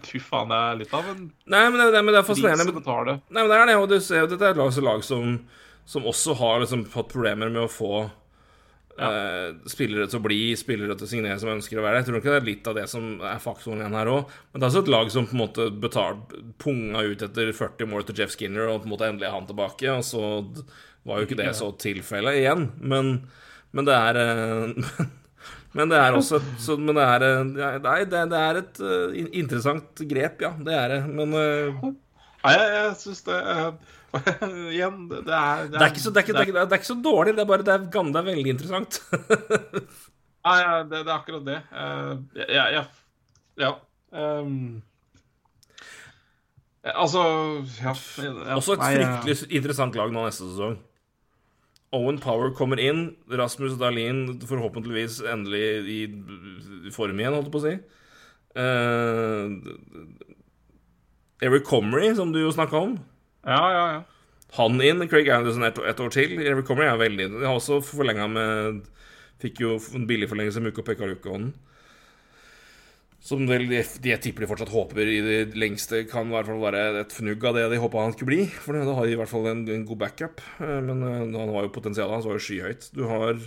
Fy 0.09 0.21
faen, 0.23 0.51
det 0.53 0.59
er 0.59 0.79
litt 0.83 0.95
av 0.97 1.09
en 1.11 1.27
Nei, 1.29 1.65
men 1.71 1.81
det, 1.81 1.91
det, 1.95 2.05
men 2.05 2.15
det 2.15 2.23
er 2.23 2.29
fascinerende. 2.29 3.19
Nei, 3.29 3.43
men 3.43 3.51
det 3.51 3.59
er 3.59 3.71
det, 3.71 3.77
og 3.81 3.91
du 3.91 3.99
ser 4.03 4.25
jo 4.25 4.31
dette 4.33 4.47
er 4.47 4.57
et 4.57 4.61
lag, 4.61 4.79
lag 4.87 5.05
som, 5.07 5.37
som 5.89 6.09
også 6.09 6.37
har 6.41 6.63
liksom 6.65 6.87
fått 6.93 7.13
problemer 7.13 7.53
med 7.53 7.67
å 7.67 7.71
få 7.73 7.93
eh, 8.99 9.55
spillere 9.71 10.09
til 10.11 10.21
å 10.21 10.25
bli, 10.25 10.41
spillere 10.59 10.97
til 10.99 11.09
å 11.09 11.11
signere 11.11 11.39
som 11.41 11.53
ønsker 11.53 11.81
å 11.81 11.85
være. 11.85 12.01
Jeg 12.01 12.09
tror 12.09 12.21
ikke 12.21 12.35
det 12.35 12.41
er 12.41 12.49
litt 12.49 12.71
av 12.71 12.79
det 12.79 12.87
som 12.91 13.07
er 13.23 13.43
faktoren 13.43 13.83
igjen 13.83 13.99
her 13.99 14.13
òg. 14.13 14.35
Men 14.53 14.61
det 14.61 14.67
er 14.67 14.73
også 14.73 14.85
et 14.85 14.93
lag 14.95 15.13
som 15.15 15.29
på 15.29 15.37
en 15.37 15.43
måte 15.45 15.69
betal, 15.85 16.21
punga 16.63 17.05
ut 17.07 17.25
etter 17.29 17.53
40 17.63 17.93
mål 17.93 18.09
til 18.09 18.23
Jeff 18.23 18.35
Skinner, 18.35 18.69
og 18.73 18.83
på 18.83 18.91
en 18.91 18.95
måte 18.97 19.11
endelig 19.11 19.31
er 19.31 19.37
han 19.37 19.49
tilbake. 19.49 19.95
Og 19.95 20.07
så 20.07 20.25
var 21.09 21.21
jo 21.21 21.29
ikke 21.29 21.41
det 21.41 21.53
så 21.57 21.71
tilfellet 21.81 22.43
igjen. 22.43 22.69
Men, 22.81 23.15
men 23.77 23.89
det 23.89 23.97
er 23.97 24.23
eh, 24.25 25.05
Men 25.77 25.91
det 25.93 25.99
er 26.01 26.17
også 26.17 26.39
et, 26.41 26.47
så, 26.63 26.79
Men 26.81 26.97
det 26.97 27.05
er 27.05 27.25
Nei, 27.85 27.99
det, 28.09 28.23
det 28.33 28.39
er 28.41 28.55
et 28.63 28.79
uh, 28.81 29.13
interessant 29.37 30.01
grep, 30.11 30.41
ja. 30.43 30.51
Det 30.65 30.75
er 30.75 30.89
det. 30.95 31.01
Men 31.13 31.29
uh, 31.37 31.85
Nei, 32.45 32.53
jeg, 32.55 32.69
jeg 32.75 32.95
syns 33.03 33.23
det 33.29 33.39
uh, 33.45 33.73
Igjen, 34.73 34.97
det, 35.11 35.19
er 35.29 35.69
Det 35.69 35.77
er, 35.83 35.89
ikke 35.93 36.01
så, 36.89 36.95
dårlig, 37.05 37.33
det 37.37 37.43
er 37.45 37.51
bare 37.51 37.67
det 37.67 37.75
er, 37.75 37.81
det 37.93 38.21
er 38.23 38.31
veldig 38.31 38.51
interessant. 38.57 38.93
Nei, 40.49 40.61
det, 40.89 40.97
er 41.03 41.11
akkurat 41.13 41.45
det. 41.45 41.59
Ja, 42.49 42.65
ja, 42.73 42.83
ja. 43.61 43.71
eh, 44.17 44.47
altså 46.95 47.23
ja, 47.83 47.93
ja, 48.23 48.57
Også 48.57 48.73
et 48.79 48.85
nei, 48.85 48.93
fryktelig 48.95 49.37
interessant 49.61 49.93
lag 49.99 50.09
nå 50.15 50.21
neste 50.25 50.45
sesong. 50.47 50.77
Owen 51.97 52.19
Power 52.21 52.53
kommer 52.57 52.81
inn. 52.83 53.17
Rasmus 53.31 53.79
Dahlin 53.81 54.41
forhåpentligvis 54.49 55.23
endelig 55.25 55.63
i 55.89 56.91
form 56.93 57.21
igjen, 57.21 57.37
holdt 57.37 57.49
jeg 57.49 57.55
på 57.55 57.63
å 57.63 57.67
si. 57.67 57.75
Uh, 58.59 59.47
Eric 61.45 61.65
Comrie, 61.69 62.15
som 62.19 62.33
du 62.35 62.41
jo 62.43 62.53
snakka 62.53 62.77
om. 62.81 62.99
Ja, 63.47 63.65
ja, 63.73 63.85
ja. 63.97 64.03
Han 64.57 64.81
inn, 64.81 65.05
Craig 65.09 65.29
Anderson 65.33 65.67
et, 65.69 65.79
et 65.79 66.01
år 66.01 66.13
til. 66.13 66.39
Eric 66.41 66.67
Comrie 66.69 66.89
er 66.89 67.01
veldig 67.01 67.27
De 67.35 67.45
har 67.45 67.57
også 67.57 67.83
forlenga 67.85 68.29
med 68.33 68.87
Fikk 69.39 69.61
jo 69.63 69.77
en 69.95 70.07
billig 70.09 70.27
forlengelse 70.27 70.59
med 70.65 70.73
Uko 70.75 70.83
Pekka 70.83 71.07
Som 73.19 73.49
vel 73.51 73.65
de, 73.67 73.81
de 73.83 74.15
tipper 74.23 74.45
de 74.45 74.49
fortsatt 74.49 74.71
håper 74.71 75.09
i 75.11 75.19
det 75.25 75.57
lengste 75.59 76.05
kan 76.07 76.29
i 76.31 76.35
hvert 76.37 76.47
fall 76.47 76.61
være 76.63 76.83
et 77.01 77.15
fnugg 77.17 77.43
av 77.51 77.57
det 77.59 77.65
de 77.73 77.81
håpa 77.83 78.05
han 78.05 78.15
skulle 78.15 78.31
bli. 78.31 78.45
For 78.47 78.79
da 78.79 78.95
har 78.95 79.09
de 79.09 79.17
i 79.17 79.19
hvert 79.19 79.33
fall 79.33 79.49
en, 79.51 79.65
en 79.75 79.87
god 79.89 79.99
backup. 80.05 80.43
Eh, 80.63 80.79
Men 80.87 81.03
eh, 81.03 81.25
han 81.35 81.55
var 81.55 81.67
jo 81.67 81.73
potensialet 81.75 82.15
hans 82.15 82.29
var 82.29 82.39
jo 82.39 82.45
skyhøyt. 82.47 82.91
Du 82.95 83.03
har 83.11 83.41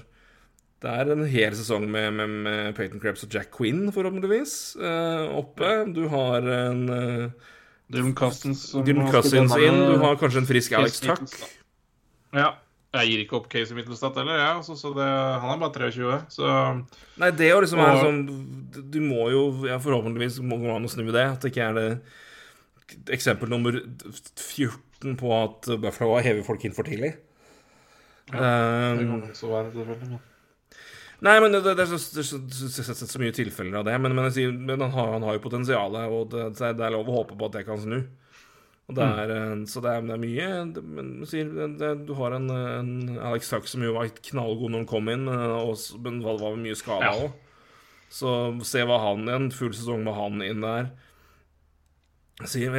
Det 0.81 0.91
er 0.91 1.13
en 1.13 1.23
hel 1.29 1.55
sesong 1.55 1.85
med, 1.93 2.09
med, 2.17 2.35
med 2.47 2.75
Peyton 2.75 2.99
Krebs 2.99 3.23
og 3.23 3.31
Jack 3.31 3.51
Quinn, 3.55 3.85
forhåpentligvis, 3.93 4.53
eh, 4.81 5.25
oppe. 5.39 5.71
Du 5.93 6.07
har 6.09 6.41
en 6.41 6.79
uh, 6.89 7.51
Dylan 7.93 8.15
Cousins 8.17 8.63
som 8.71 8.83
Dylan 8.87 9.11
Cousins 9.13 9.53
inn. 9.61 9.77
Du 9.77 10.01
har 10.01 10.17
kanskje 10.17 10.41
en 10.41 10.49
frisk 10.49 10.73
Alex 10.79 10.99
Tuck. 11.05 11.27
Ja. 12.33 12.55
Jeg 12.91 13.07
gir 13.07 13.21
ikke 13.23 13.37
opp 13.37 13.45
Casey 13.51 13.75
Mittelstadt 13.77 14.17
heller, 14.19 14.35
jeg. 14.35 14.47
ja, 14.51 14.75
så 14.75 14.89
det, 14.97 15.05
han 15.39 15.53
er 15.53 15.59
bare 15.61 15.87
23, 15.91 16.15
så 16.33 16.47
Nei, 17.21 17.29
det 17.31 17.45
er 17.47 17.53
jo 17.53 17.61
liksom 17.63 17.79
Og- 17.79 18.01
sånn 18.03 18.19
Du 18.91 18.97
må 18.99 19.29
jo 19.31 19.43
ja, 19.69 19.77
Forhåpentligvis 19.79 20.41
må 20.43 20.57
gå 20.59 20.73
an 20.75 20.87
å 20.87 20.91
snu 20.91 21.05
det. 21.07 21.23
At 21.23 21.39
det 21.45 21.53
ikke 21.53 21.69
er 21.69 21.77
det 21.79 21.87
eksempel 23.15 23.47
nummer 23.47 23.77
14 23.79 25.15
på 25.15 25.31
at 25.37 25.69
Buffalo 25.79 26.17
har 26.17 26.27
hevet 26.27 26.45
folk 26.45 26.65
inn 26.67 26.75
for 26.75 26.83
tidlig. 26.83 27.13
det 28.31 28.35
Um, 28.35 28.99
kan 28.99 29.23
også 29.31 29.47
være 29.47 29.71
selvfølgelig. 29.71 30.09
Men. 30.11 30.19
nei, 31.21 31.39
men 31.39 31.51
det, 31.55 31.63
det 31.63 31.79
er 31.83 31.89
så, 31.89 31.99
det 32.15 32.25
så, 32.27 32.37
så, 32.83 32.93
så, 33.07 33.19
mye 33.19 33.31
tilfeller 33.35 33.79
av 33.79 33.85
det. 33.87 33.95
Men, 33.99 34.15
men, 34.15 34.29
sier, 34.31 34.51
men 34.51 34.79
han, 34.79 34.91
har, 34.91 35.13
han 35.15 35.23
har 35.23 35.35
jo 35.35 35.43
potensialet, 35.47 36.11
og 36.11 36.29
det, 36.31 36.45
det 36.59 36.73
det 36.77 36.85
er 36.85 36.93
lov 36.95 37.07
å 37.09 37.17
håpe 37.21 37.35
på 37.39 37.47
at 37.49 37.57
det 37.57 37.65
kan 37.67 37.79
snu. 37.81 38.01
Det 38.95 39.05
er, 39.05 39.31
mm. 39.55 39.61
Så 39.71 39.81
det 39.83 39.91
er, 39.93 40.01
det 40.07 40.15
er 40.15 40.21
mye 40.21 40.47
det, 40.75 40.81
Men 40.83 41.11
sier, 41.29 41.47
det, 41.55 41.67
det, 41.79 41.91
du 42.07 42.13
har 42.19 42.35
en, 42.37 42.49
en 42.51 42.91
Alex 43.29 43.51
Tuck 43.53 43.69
som 43.71 43.83
jo 43.85 43.93
var 43.95 44.09
knallgod 44.31 44.73
når 44.73 44.83
han 44.83 44.89
kom 44.89 45.07
inn, 45.13 45.23
men, 45.29 45.45
også, 45.71 45.99
men 46.03 46.19
var, 46.25 46.39
var 46.41 46.57
mye 46.59 46.75
skada 46.79 47.11
Ja. 47.11 47.29
òg. 47.29 47.31
Så 48.11 48.31
se 48.67 48.83
hva 48.83 48.97
han 48.99 49.23
igjen. 49.29 49.51
full 49.55 49.71
sesong 49.71 50.03
med 50.03 50.17
han 50.17 50.41
inn 50.43 50.65
der. 50.65 50.89
Sier, 52.43 52.73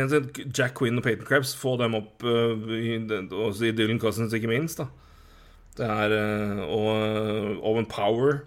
Jack 0.52 0.74
Quinn 0.76 0.98
og 0.98 1.04
Peyton 1.06 1.24
Krebs, 1.24 1.54
få 1.56 1.76
dem 1.80 1.94
opp 1.96 2.24
uh, 2.26 2.52
i, 2.76 2.98
og 3.30 3.54
så 3.54 3.68
i 3.70 3.72
Dylan 3.76 4.00
Cousins, 4.02 4.34
ikke 4.36 4.50
minst. 4.50 4.82
da 4.82 4.88
Det 5.78 5.86
er 5.88 6.12
eh, 6.16 6.62
Og 6.66 6.88
uh, 6.90 7.64
Owen 7.70 7.86
Power. 7.88 8.42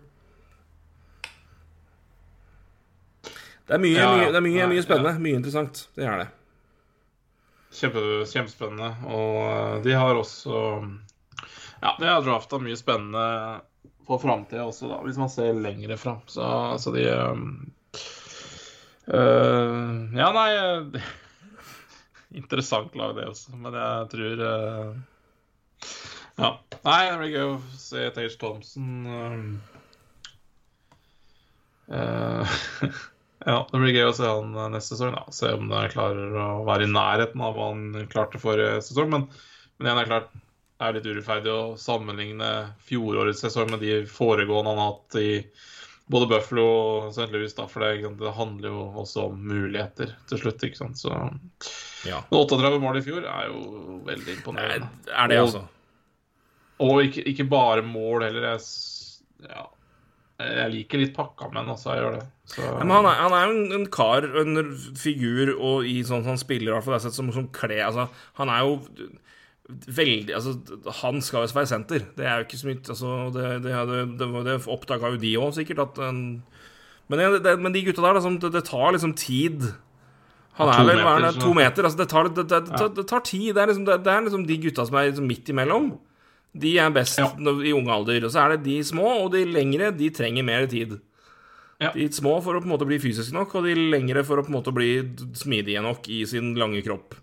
Det 3.65 3.73
er 3.73 3.81
mye, 3.81 3.95
Ja, 3.97 4.09
ja. 4.11 4.17
mye, 4.17 4.27
det 4.29 4.37
er 4.37 4.45
mye, 4.45 4.59
Nei, 4.61 4.73
mye 4.75 4.85
spennende. 4.85 5.15
Mye 5.25 5.39
interessant. 5.39 5.87
Det 5.97 6.05
er 6.05 6.19
det. 6.21 6.27
Kjempe, 7.75 8.01
kjempespennende. 8.31 8.91
Og 9.11 9.39
eh, 9.43 9.77
de 9.85 9.95
har 9.97 10.15
også 10.15 10.59
Ja, 11.81 11.95
de 11.99 12.07
har 12.07 12.23
drafta 12.25 12.59
mye 12.61 12.77
spennende 12.79 13.25
på 14.05 14.19
framtida 14.21 14.63
også, 14.65 14.87
da, 14.91 14.99
hvis 15.05 15.17
man 15.17 15.29
ser 15.33 15.57
lengre 15.57 15.97
fram. 15.97 16.21
Så, 16.29 16.45
så 16.81 16.93
de 16.93 17.03
øh, 17.09 17.37
Ja, 20.15 20.29
nei 20.35 20.49
de, 20.93 21.01
Interessant 22.41 22.95
lag, 22.97 23.15
det 23.15 23.27
også, 23.31 23.55
men 23.55 23.73
jeg 23.73 24.09
tror 24.13 24.45
øh, 24.51 24.95
Ja. 26.35 26.49
Nei, 26.85 27.01
det 27.09 27.17
blir 27.17 27.31
gøy 27.33 27.45
å 27.53 27.59
se 27.79 28.09
Tage 28.13 28.37
Thompson 28.41 29.05
øh, 31.89 32.57
Ja, 33.45 33.59
det 33.71 33.77
blir 33.77 33.93
gøy 33.93 34.07
å 34.09 34.15
se 34.17 34.25
han 34.25 34.55
eh, 34.57 34.69
neste 34.73 34.95
sesong. 34.95 35.13
da. 35.13 35.25
Se 35.35 35.51
om 35.53 35.69
han 35.69 35.91
klarer 35.93 36.33
å 36.41 36.63
være 36.65 36.87
i 36.87 36.91
nærheten 36.91 37.41
av 37.45 37.53
hva 37.57 37.67
han 37.73 38.07
klarte 38.09 38.41
forrige 38.41 38.79
sesong. 38.81 39.11
Men, 39.13 39.27
men 39.77 39.87
igjen 39.89 40.01
er 40.01 40.09
klart, 40.09 40.31
det 40.33 40.87
er 40.89 40.97
litt 40.97 41.05
urettferdig 41.07 41.51
å 41.53 41.75
sammenligne 41.79 42.49
fjorårets 42.87 43.45
sesong 43.45 43.69
med 43.71 43.83
de 43.85 43.99
foregående 44.09 44.73
han 44.73 44.81
har 44.81 44.89
hatt 44.95 45.17
i 45.21 45.29
både 46.11 46.27
Buffalo 46.29 46.65
og 46.65 47.05
St. 47.13 47.29
Louis. 47.33 47.53
Da, 47.57 47.67
for 47.69 47.85
det, 47.85 48.09
det 48.19 48.33
handler 48.37 48.73
jo 48.73 48.81
også 49.05 49.27
om 49.29 49.37
muligheter 49.49 50.11
til 50.29 50.41
slutt. 50.41 50.65
ikke 50.67 50.81
sant? 50.81 50.99
Så, 51.01 51.13
Ja. 52.05 52.19
men 52.29 52.41
38 52.41 52.81
mål 52.81 52.97
i 52.99 53.05
fjor 53.05 53.23
er 53.29 53.47
jo 53.49 54.01
veldig 54.05 54.33
Er, 54.33 54.35
imponerende. 54.41 54.89
er 55.09 55.27
det, 55.31 55.39
Og- 55.39 55.47
altså? 55.47 55.63
Og 56.85 56.99
ikke, 57.05 57.23
ikke 57.31 57.47
bare 57.49 57.81
mål 57.87 58.25
heller. 58.27 58.49
Jeg, 58.51 58.59
ja, 59.49 59.63
jeg 60.35 60.71
liker 60.73 60.99
litt 60.99 61.13
pakka 61.15 61.47
han, 61.53 61.69
altså. 61.71 61.93
Jeg 61.93 62.03
gjør 62.03 62.17
det. 62.17 62.23
Så, 62.51 62.63
Men 62.81 62.91
han 62.91 63.07
er, 63.09 63.19
han 63.23 63.35
er 63.35 63.51
en, 63.51 63.61
en 63.79 63.85
kar, 63.91 64.25
en 64.41 64.73
figur, 64.99 65.53
og 65.55 65.87
i 65.87 66.01
sånn 66.05 66.25
han 66.27 66.41
spiller, 66.41 66.73
i 66.73 66.75
hvert 66.75 66.87
fall 66.87 66.99
sett 67.01 67.15
som, 67.15 67.31
som 67.33 67.47
kle 67.55 67.79
altså, 67.81 68.09
Han 68.37 68.51
er 68.53 68.65
jo 68.67 68.75
veldig 69.65 70.35
Altså, 70.35 70.53
han 70.99 71.23
skal 71.25 71.45
jo 71.45 71.55
være 71.55 71.71
senter. 71.71 72.05
Det 72.17 72.27
er 72.27 72.41
jo 72.41 72.45
ikke 72.45 72.59
så 72.59 72.69
mye 72.69 72.83
altså, 72.83 73.13
Det, 73.33 73.47
det, 73.63 73.79
det, 73.89 74.03
det, 74.19 74.27
det 74.45 74.59
oppdaga 74.75 75.13
jo 75.13 75.23
de 75.23 75.31
òg, 75.39 75.55
sikkert, 75.57 75.81
at 75.87 76.03
en, 76.09 76.21
men, 77.07 77.23
men 77.61 77.73
de 77.73 77.85
gutta 77.85 78.03
der, 78.03 78.19
liksom, 78.19 78.39
det, 78.41 78.51
det 78.53 78.65
tar 78.67 78.91
liksom 78.95 79.13
tid. 79.17 79.67
Han 80.57 80.71
er 80.71 80.87
vel 80.87 81.01
er 81.01 81.19
meter, 81.19 81.39
to 81.39 81.53
meter. 81.53 81.87
Altså, 81.87 81.99
det, 81.99 82.09
tar, 82.09 82.29
det, 82.95 83.07
tar 83.07 83.23
tid. 83.27 83.53
Det 83.53 83.61
er, 83.61 83.71
liksom, 83.71 83.87
er 83.91 84.25
liksom 84.25 84.45
de 84.47 84.57
gutta 84.63 84.85
som 84.87 84.97
er 84.99 85.09
liksom 85.09 85.27
midt 85.29 85.51
imellom. 85.51 85.91
De 86.55 86.77
er 86.79 86.93
best 86.95 87.19
Ja. 87.19 87.27
i 87.35 87.73
ung 87.75 87.89
alder. 87.91 88.23
Og 88.25 88.31
så 88.31 88.45
er 88.45 88.55
det 88.55 88.63
de 88.63 88.79
små, 88.83 89.25
og 89.25 89.31
de 89.33 89.43
lengre, 89.45 89.91
de 89.95 90.09
trenger 90.09 90.43
mer 90.47 90.65
tid. 90.71 90.99
Ja. 91.81 91.91
De 91.91 92.07
små 92.07 92.37
for 92.41 92.55
å 92.55 92.61
på 92.63 92.69
en 92.69 92.71
måte 92.71 92.87
bli 92.87 92.97
fysisk 93.03 93.33
nok, 93.35 93.53
og 93.55 93.65
de 93.67 93.75
lengre 93.75 94.23
for 94.23 94.39
å 94.39 94.45
på 94.45 94.47
en 94.53 94.55
måte 94.61 94.71
bli 94.73 94.91
smidige 95.35 95.81
nok 95.83 96.07
i 96.07 96.21
sin 96.25 96.53
lange 96.55 96.79
kropp. 96.85 97.17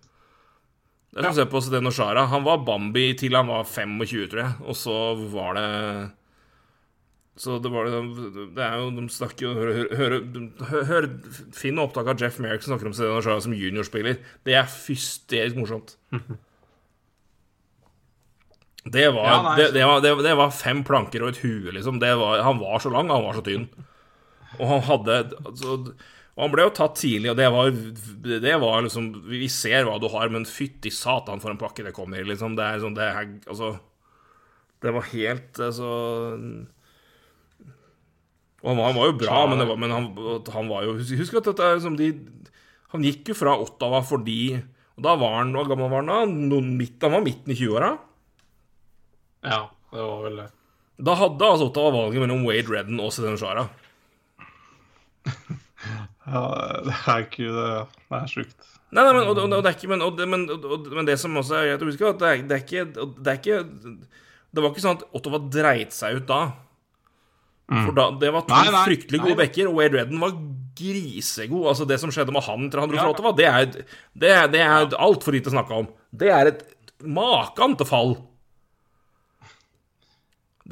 Det 1.12 1.20
er 1.20 1.28
som 1.28 1.32
å 1.32 1.40
se 1.40 1.46
på 1.52 1.60
Zdeno 1.64 1.90
Shara. 1.92 2.26
Han 2.28 2.44
var 2.44 2.60
Bambi 2.64 3.14
til 3.20 3.34
han 3.36 3.48
var 3.48 3.64
25, 3.64 4.28
tror 4.32 4.42
jeg. 4.44 4.52
Og 4.64 4.76
så 4.76 4.98
var 5.32 5.54
det 5.56 6.12
Så 7.36 7.59
det 7.64 7.70
var 7.72 7.84
det 7.88 8.54
Det 8.54 8.60
er 8.60 8.76
jo 8.76 8.90
De 8.92 9.09
snakker 9.09 9.40
jo 9.40 9.52
Hør, 9.56 10.18
hør, 10.84 11.06
Finn 11.56 11.78
opptak 11.80 12.06
av 12.12 12.20
Jeff 12.20 12.38
Merrick 12.38 12.60
som 12.62 12.74
snakker 12.74 12.90
om 12.90 12.92
Zdeno 12.92 13.22
Shara 13.24 13.40
som 13.40 13.52
juniorspiller. 13.56 14.18
Det 14.44 14.52
er 14.56 14.68
hysterisk 14.68 15.56
morsomt. 15.56 15.96
Det 18.84 19.04
var, 19.14 19.26
Ja, 19.28 19.42
nei, 19.44 19.56
det, 19.60 19.68
det, 19.76 19.82
var, 19.86 20.00
det, 20.02 20.10
det 20.26 20.32
var 20.38 20.50
fem 20.50 20.80
planker 20.82 21.22
og 21.22 21.30
et 21.30 21.42
hue, 21.44 21.70
liksom. 21.74 22.00
Det 22.02 22.10
var, 22.18 22.40
han 22.42 22.59
var 22.59 22.82
så 22.82 22.90
lang, 22.90 23.12
han 23.14 23.22
var 23.22 23.38
så 23.38 23.44
tynn. 23.46 23.68
Og 24.59 24.66
han 24.68 24.82
hadde 24.84 25.20
altså, 25.46 25.76
Og 26.34 26.42
han 26.42 26.52
ble 26.52 26.66
jo 26.66 26.72
tatt 26.76 26.98
tidlig, 27.00 27.30
og 27.30 27.38
det 27.38 27.46
var, 27.54 27.70
det 28.42 28.56
var 28.60 28.82
liksom 28.84 29.06
Vi 29.30 29.46
ser 29.52 29.86
hva 29.88 29.94
du 30.02 30.09
har, 30.12 30.28
men 30.34 30.44
fytti 30.48 30.92
satan 30.92 31.40
for 31.40 31.54
en 31.54 31.60
pakke 31.60 31.86
det 31.86 31.94
kommer 31.96 32.20
i, 32.20 32.26
liksom. 32.28 32.59
Det 32.59 32.66
er 32.66 32.82
sånn 32.82 32.98
Det 32.98 33.06
er 33.06 33.22
Altså 33.46 33.70
Det 34.82 34.92
var 34.98 35.09
helt 35.14 35.62
altså 35.70 35.88
Og 38.62 38.68
han 38.70 38.78
var, 38.78 38.84
han 38.90 38.98
var 38.98 39.09
jo 39.09 39.16
bra, 39.24 39.40
men, 39.48 39.62
det 39.62 39.70
var, 39.70 39.80
men 39.80 39.96
han, 39.96 40.10
han 40.59 40.70
var 40.70 40.86
jo 40.86 40.98
Husk 41.00 41.40
at 41.40 41.48
dette 41.48 41.66
er 41.66 41.78
liksom 41.78 41.96
de 41.98 42.12
Han 42.92 43.06
gikk 43.09 43.32
jo 43.32 43.38
fra 43.38 43.56
Ottawa 43.62 44.02
fordi 44.04 44.40
Og 44.59 45.06
da 45.06 45.16
var 45.22 45.38
han 45.40 45.54
Hvor 45.56 45.70
gammel 45.70 45.88
var 45.88 46.04
han 46.04 46.12
da? 46.12 46.60
Midt, 46.66 46.98
han 47.02 47.16
var 47.16 47.24
midten 47.24 47.54
i 47.54 47.59
20-åra. 47.62 47.94
Ja, 49.43 49.62
det 49.93 50.02
var 50.06 50.20
vel 50.27 50.36
det. 50.43 50.48
Da 51.02 51.14
hadde 51.19 51.48
altså 51.48 51.66
Ottawa 51.70 51.90
valget 51.97 52.23
mellom 52.23 52.44
Wade 52.47 52.70
Redden 52.70 53.01
og 53.02 53.12
Sedan 53.14 53.39
Shara. 53.40 53.69
Ja, 56.23 56.43
det 56.86 56.93
er 57.10 57.24
ikke 57.24 57.48
det. 57.51 57.70
Det 58.06 58.19
er 58.20 58.28
sjukt. 58.31 58.66
Nei, 58.94 59.02
nei, 59.02 59.12
men, 59.16 59.24
og, 59.27 59.39
og, 59.40 59.47
og 59.56 59.62
det 59.64 59.70
er 59.73 59.74
ikke, 59.74 59.89
men, 59.90 60.02
og, 60.05 60.20
men, 60.31 60.44
og, 60.55 60.85
men 60.94 61.09
det 61.09 61.16
som 61.19 61.35
også 61.40 61.56
er 61.59 61.64
greit 61.73 61.82
å 61.82 61.89
huske, 61.89 62.10
at 62.12 62.20
det 62.20 62.28
er, 62.28 62.43
det 62.47 62.55
er 62.55 62.62
ikke 62.62 62.85
Det 63.24 63.32
er 63.32 63.39
ikke 63.40 63.56
Det 64.52 64.62
var 64.62 64.69
ikke 64.70 64.85
sånn 64.85 64.98
at 65.01 65.05
Ottawa 65.19 65.40
dreit 65.56 65.97
seg 65.97 66.20
ut 66.20 66.28
da. 66.28 66.40
For 67.73 67.94
da, 67.97 68.05
Det 68.20 68.31
var 68.36 68.44
to 68.47 68.55
Nei, 68.55 68.70
nei, 68.74 68.82
fryktelig 68.86 69.23
gode 69.24 69.39
backer, 69.40 69.70
og 69.70 69.78
Wade 69.81 69.98
Redden 69.98 70.23
var 70.23 70.36
grisegod. 70.78 71.66
Altså 71.73 71.89
Det 71.90 71.98
som 72.02 72.12
skjedde 72.14 72.35
med 72.36 72.44
han 72.47 72.69
etter 72.69 72.85
han 72.85 72.93
dro 72.93 73.01
Ja. 73.01 73.06
fra 73.09 73.14
Ottawa, 73.16 73.35
det 73.43 73.48
er, 73.51 73.89
det 74.23 74.32
er, 74.36 74.51
det 74.52 74.62
er 74.62 74.97
altfor 75.02 75.35
lite 75.35 75.51
å 75.51 75.56
snakke 75.56 75.81
om. 75.82 75.89
Det 76.14 76.31
er 76.31 76.52
et 76.52 76.62
makan 77.02 77.74
til 77.81 77.89
fall. 77.89 78.14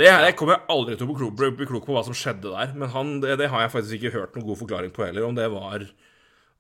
Det 0.01 0.07
er, 0.09 0.23
jeg 0.25 0.37
kommer 0.41 0.63
aldri 0.73 0.95
til 0.97 1.05
å 1.05 1.31
bli 1.37 1.67
klok, 1.69 1.85
på 1.85 1.93
hva 1.93 2.01
som 2.07 2.17
skjedde 2.17 2.49
der, 2.55 2.71
men 2.73 2.89
han, 2.95 3.19
det, 3.21 3.35
det 3.37 3.51
har 3.53 3.67
jeg 3.67 3.73
faktisk 3.75 3.99
ikke 3.99 4.15
hørt 4.15 4.37
noen 4.37 4.47
god 4.47 4.61
forklaring 4.63 4.95
på 4.97 5.05
heller. 5.05 5.27
Om 5.27 5.37
det 5.37 5.49
var 5.53 5.85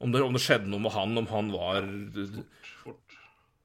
Om 0.01 0.12
det, 0.12 0.21
om 0.25 0.37
det 0.37 0.43
skjedde 0.45 0.69
noe 0.69 0.81
med 0.85 0.93
han, 0.93 1.17
om 1.17 1.29
han 1.31 1.49
var 1.55 1.89
Fort. 2.83 3.17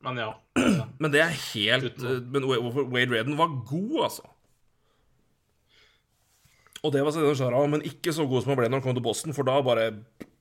Men 0.06 0.22
ja. 0.22 0.30
Men 1.02 1.12
det 1.12 1.22
er 1.24 1.36
helt 1.52 2.00
Men 2.32 2.48
Wade 2.48 3.12
Redden 3.12 3.36
var 3.40 3.52
god, 3.68 3.98
altså. 4.08 4.24
Og 6.86 6.94
det 6.94 7.02
var 7.04 7.16
Zidane 7.16 7.36
Shara, 7.36 7.66
men 7.66 7.82
ikke 7.88 8.14
så 8.14 8.28
god 8.30 8.44
som 8.44 8.52
han 8.54 8.60
ble 8.60 8.68
når 8.70 8.78
han 8.78 8.86
kom 8.86 8.94
til 8.94 9.04
Boston, 9.04 9.34
for 9.34 9.48
da 9.48 9.58
bare 9.66 9.88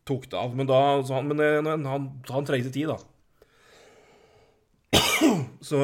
tok 0.05 0.27
det 0.28 0.36
av. 0.36 0.52
Men, 0.52 0.69
da, 0.69 0.81
så 1.06 1.16
han, 1.16 1.31
men 1.31 1.40
det, 1.40 1.47
han, 1.65 2.09
han 2.28 2.44
trengte 2.44 2.73
tid, 2.74 2.93
da. 2.93 2.98
Så 5.65 5.78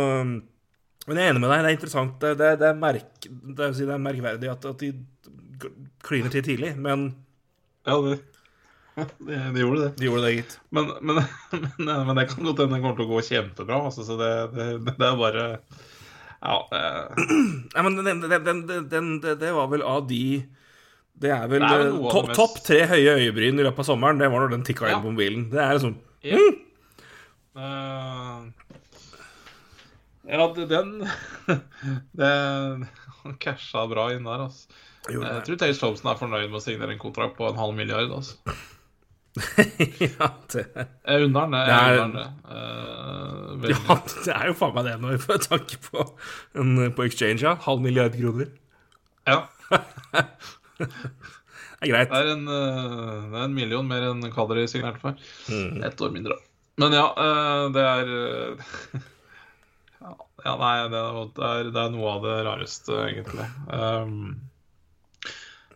Men 1.08 1.16
jeg 1.16 1.26
er 1.26 1.32
enig 1.32 1.40
med 1.42 1.50
deg, 1.50 1.62
det 1.64 1.70
er 1.70 1.76
interessant. 1.78 2.16
Det, 2.20 2.32
det, 2.38 2.48
det, 2.60 2.66
er, 2.68 2.76
merk, 2.78 3.06
det, 3.24 3.68
er, 3.70 3.78
er 3.94 4.02
merkverdig 4.04 4.50
at, 4.52 4.66
at 4.68 4.82
de 4.82 4.90
kliner 6.04 6.30
til 6.32 6.44
tidlig, 6.46 6.74
men 6.80 7.06
Ja, 7.88 7.96
det, 8.04 8.18
de, 9.26 9.38
de 9.54 9.62
gjorde 9.62 9.80
det. 9.86 9.90
de 9.96 10.04
gjorde 10.10 10.24
det, 10.26 10.32
gitt. 10.36 10.58
Men, 10.76 10.90
men, 11.00 11.22
men, 11.80 11.90
men 12.10 12.20
det 12.20 12.26
kan 12.32 12.44
godt 12.44 12.60
hende 12.64 12.76
det 12.76 12.82
kommer 12.84 12.98
til 13.00 13.06
å 13.08 13.12
gå 13.14 13.22
kjempebra. 13.30 13.80
Altså, 13.88 14.04
så 14.06 14.16
det, 14.20 14.30
det, 14.56 14.68
det 14.90 15.08
er 15.08 15.18
bare 15.20 15.46
Ja. 16.40 16.56
eh, 16.72 17.24
Nei, 17.74 17.82
men 17.86 17.98
den, 18.00 18.20
den, 18.28 18.62
den, 18.92 19.10
det, 19.24 19.50
var 19.56 19.68
vel 19.72 19.82
av 19.84 20.04
de 20.08 20.20
Det 21.20 21.32
er 21.34 21.48
vel 21.52 21.60
vel 21.64 21.90
to, 21.96 22.10
topp 22.12 22.28
mest- 22.30 22.38
topp 22.40 22.60
tre 22.64 22.78
høye 22.92 23.16
øyebryn 23.24 23.60
i 23.60 23.64
løpet 23.66 23.82
av 23.84 23.88
sommeren. 23.90 24.20
Det 24.20 24.28
var 24.32 24.44
når 24.46 24.54
den 24.58 24.64
tikka 24.68 24.88
inn 24.88 24.96
Ja. 24.98 25.02
på 25.04 25.12
mobilen. 25.16 25.48
Det 25.52 25.60
er 25.64 25.74
liksom 25.76 25.96
eh, 27.56 28.40
ja, 30.30 30.46
den 30.70 30.92
den 32.20 32.86
Han 33.22 33.36
casha 33.42 33.82
bra 33.90 34.08
inn 34.14 34.24
der, 34.28 34.46
altså. 34.46 34.68
Jo, 35.10 35.22
Jeg 35.24 35.44
tror 35.46 35.56
Tage 35.60 35.76
Thompson 35.80 36.10
er 36.12 36.18
fornøyd 36.20 36.48
med 36.52 36.58
å 36.60 36.62
signere 36.64 36.92
en 36.94 37.00
kontrakt 37.00 37.34
på 37.38 37.48
en 37.48 37.56
halv 37.58 37.74
milliard. 37.76 38.10
altså. 38.12 38.36
ja, 40.04 40.28
det, 40.52 40.64
Jeg 40.74 41.26
unner 41.26 41.40
han 41.46 41.54
det. 41.54 41.60
Er- 41.60 41.70
Jeg 41.94 42.00
unner 42.04 42.20
det. 42.20 42.32
Eh, 42.50 43.74
ja, 43.74 43.96
det 44.26 44.34
er 44.34 44.46
jo 44.50 44.56
faen 44.58 44.74
meg 44.76 44.88
det 44.88 44.96
når 45.02 45.14
vi 45.16 45.20
får 45.24 45.42
tanke 45.46 45.78
på, 45.86 46.04
en, 46.60 46.72
på 46.96 47.06
exchange, 47.08 47.42
ja. 47.46 47.54
Halv 47.66 47.80
milliard 47.84 48.16
kroner. 48.18 48.50
Ja. 49.28 49.38
Det 50.80 51.88
er 51.88 51.92
greit. 51.94 52.10
Det 52.12 52.18
er 52.20 52.32
en, 52.34 52.44
eh, 52.50 53.28
det 53.32 53.38
er 53.40 53.44
en 53.46 53.54
million 53.56 53.86
mer 53.88 54.08
enn 54.10 54.24
Kadri 54.34 54.66
signerte 54.68 55.00
for. 55.00 55.16
Mm. 55.48 55.80
Ett 55.88 56.00
år 56.04 56.12
mindre. 56.12 56.36
Men 56.80 56.92
ja, 56.96 57.06
eh, 57.16 57.64
det 57.76 57.84
er 57.88 58.12
eh, 58.16 59.00
ja, 60.44 60.54
nei, 60.60 60.76
det 60.92 61.00
er, 61.00 61.18
det, 61.36 61.48
er, 61.50 61.68
det 61.74 61.82
er 61.82 61.92
noe 61.94 62.14
av 62.14 62.24
det 62.24 62.36
rareste, 62.46 62.96
egentlig. 63.08 63.46
Um, 63.68 64.14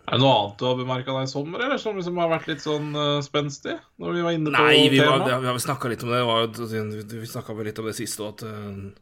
er 0.04 0.18
det 0.18 0.20
noe 0.20 0.34
annet 0.36 0.58
du 0.60 0.66
har 0.68 0.76
bemerka 0.76 1.14
deg 1.16 1.28
i 1.28 1.30
sommer, 1.32 1.62
eller 1.64 1.80
som 1.80 1.96
liksom 1.96 2.18
har 2.20 2.32
vært 2.32 2.50
litt 2.50 2.64
sånn 2.64 2.90
uh, 2.96 3.22
spenstig? 3.24 3.78
Når 4.02 4.18
vi 4.18 4.26
var 4.26 4.36
inne 4.36 4.52
på 4.52 4.66
Nei, 4.66 4.82
vi, 4.92 5.00
var, 5.00 5.24
det, 5.24 5.38
vi 5.40 5.48
har 5.48 5.62
snakka 5.64 5.92
litt 5.92 6.04
om 6.04 6.12
det. 6.12 6.20
det 6.20 6.28
var, 6.28 7.16
vi 7.24 7.32
snakka 7.32 7.56
vel 7.56 7.70
litt 7.70 7.80
om 7.80 7.88
det 7.88 7.96
siste, 7.96 8.26
òg, 8.26 8.36
at 8.36 8.46
uh, 8.48 9.00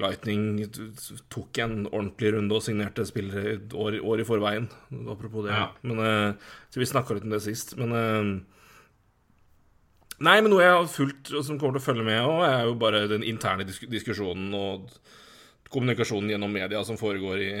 Lightning 0.00 0.62
tok 1.28 1.58
en 1.60 1.82
ordentlig 1.90 2.30
runde 2.32 2.56
og 2.56 2.62
signerte 2.64 3.04
spillere 3.04 3.58
år, 3.76 3.98
år 4.00 4.22
i 4.22 4.24
forveien. 4.24 4.70
Apropos 5.12 5.44
det. 5.44 5.52
Ja. 5.52 5.66
Men, 5.84 6.00
uh, 6.00 6.54
så 6.72 6.80
vi 6.80 6.88
snakka 6.88 7.18
litt 7.18 7.26
om 7.26 7.34
det 7.34 7.42
sist. 7.44 7.74
Men 7.76 7.92
Nei, 10.20 10.36
men 10.44 10.52
noe 10.52 10.64
jeg 10.64 10.76
har 10.76 10.90
fulgt, 10.92 11.30
og 11.32 11.44
som 11.46 11.56
kommer 11.56 11.78
til 11.78 11.80
å 11.80 11.86
følge 11.86 12.04
med, 12.04 12.20
og 12.28 12.42
er 12.44 12.66
jo 12.68 12.74
bare 12.80 13.06
den 13.08 13.24
interne 13.24 13.64
disk 13.64 13.86
diskusjonen 13.88 14.52
og 14.56 14.90
kommunikasjonen 15.72 16.34
gjennom 16.34 16.52
media 16.52 16.82
som 16.84 16.98
foregår 17.00 17.44
i 17.44 17.52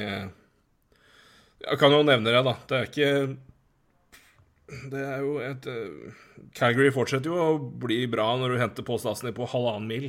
Jeg 1.60 1.78
kan 1.80 1.94
jo 1.94 2.02
nevne 2.04 2.34
det, 2.34 2.42
da. 2.44 2.56
Det 2.68 2.76
er 2.76 2.90
ikke 2.90 3.12
det 4.90 5.00
er 5.02 5.22
jo 5.24 5.38
et 5.42 5.66
eh, 5.66 6.18
Calgary 6.54 6.92
fortsetter 6.94 7.32
jo 7.32 7.38
å 7.42 7.56
bli 7.58 8.04
bra 8.10 8.28
når 8.38 8.54
du 8.54 8.60
henter 8.60 8.86
påstasen 8.86 9.24
Stasny 9.24 9.32
på 9.34 9.48
halvannen 9.50 9.88
mil. 9.90 10.06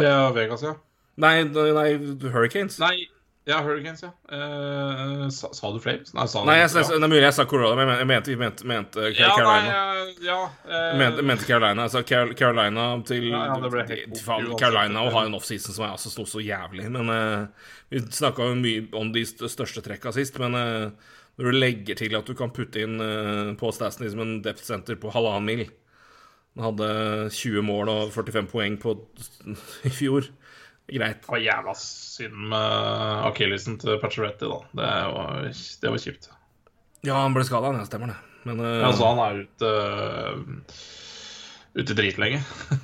Ja, 0.00 0.30
Vegas, 0.34 0.64
ja. 0.64 0.74
Nei, 1.20 1.44
nei, 1.44 1.90
Hurricanes. 2.24 2.80
Nei, 2.82 3.06
ja, 3.46 3.58
Hurricanes, 3.60 4.00
ja. 4.02 4.08
Uh, 4.32 5.26
sa, 5.28 5.50
sa 5.52 5.70
du 5.74 5.78
Flames? 5.84 6.14
Nei, 6.16 6.24
sa 6.32 6.44
Nei, 6.48 6.54
jeg, 6.62 6.70
ja. 6.72 6.80
jeg, 6.80 6.88
det 6.94 7.04
er 7.04 7.10
mulig 7.12 7.22
jeg 7.26 7.36
sa 7.36 7.44
Colorado, 7.50 7.76
men 7.76 7.90
jeg 7.98 8.08
mente, 8.08 8.32
jeg 8.32 8.40
mente, 8.40 8.64
mente 8.70 9.08
Ja, 9.18 9.28
Carolina. 9.36 9.74
nei, 9.74 10.06
eh, 10.14 10.22
ja, 10.24 10.38
uh, 10.64 10.94
mente, 11.00 11.24
mente 11.28 11.44
Carolina. 11.48 11.84
Altså 11.84 12.00
Car- 12.08 12.32
Carolina 12.38 12.86
til 13.04 13.26
Ja, 13.28 13.42
ja, 13.50 13.58
det 13.60 13.72
ble 13.74 13.84
helt 13.90 14.22
faen. 14.24 14.48
Carolina 14.60 15.02
og 15.04 15.12
har 15.18 15.28
en 15.28 15.36
offseason 15.36 15.76
som 15.76 15.84
er 15.84 15.92
altså 15.92 16.12
sto 16.14 16.24
så 16.28 16.40
jævlig. 16.44 16.86
Men 16.96 17.12
uh, 17.12 17.68
Vi 17.92 18.00
snakka 18.16 18.48
jo 18.48 18.56
mye 18.62 18.86
om 18.96 19.12
de 19.12 19.26
største 19.28 19.84
trekka 19.84 20.12
sist, 20.16 20.40
men 20.40 20.56
eh, 20.56 21.12
når 21.36 21.50
du 21.50 21.58
legger 21.58 21.98
til 22.00 22.14
at 22.16 22.24
du 22.30 22.32
kan 22.38 22.52
putte 22.54 22.80
inn 22.80 22.96
på 23.60 23.70
Stasny 23.74 24.08
som 24.10 24.20
en 24.22 24.36
depth 24.42 24.64
center 24.64 24.94
på 25.02 25.10
halvannen 25.12 25.44
mil 25.48 25.62
Han 26.54 26.64
hadde 26.68 26.88
20 27.34 27.64
mål 27.66 27.90
og 27.90 28.12
45 28.14 28.46
poeng 28.52 28.76
på 28.78 28.94
i 29.88 29.90
fjor. 29.90 30.28
Greit. 30.92 31.22
Det 31.24 31.32
var 31.32 31.40
jævla 31.40 31.74
synd 31.80 32.48
med 32.52 33.28
akillesen 33.30 33.78
til 33.80 33.96
Pacioretti, 34.02 34.48
da. 34.50 34.58
Det 34.76 34.94
var, 35.14 35.46
det 35.80 35.92
var 35.94 36.02
kjipt. 36.02 36.28
Ja, 37.04 37.20
han 37.22 37.36
ble 37.36 37.44
skada, 37.48 37.72
det 37.76 37.86
stemmer 37.88 38.12
det. 38.12 38.18
Men 38.44 38.60
uh, 38.60 38.66
Ja, 38.68 38.90
altså, 38.90 39.08
han 39.08 39.22
er 39.24 39.38
ute 39.44 39.70
uh, 39.70 40.82
Ute 41.80 41.96
dritlenge. 41.96 42.42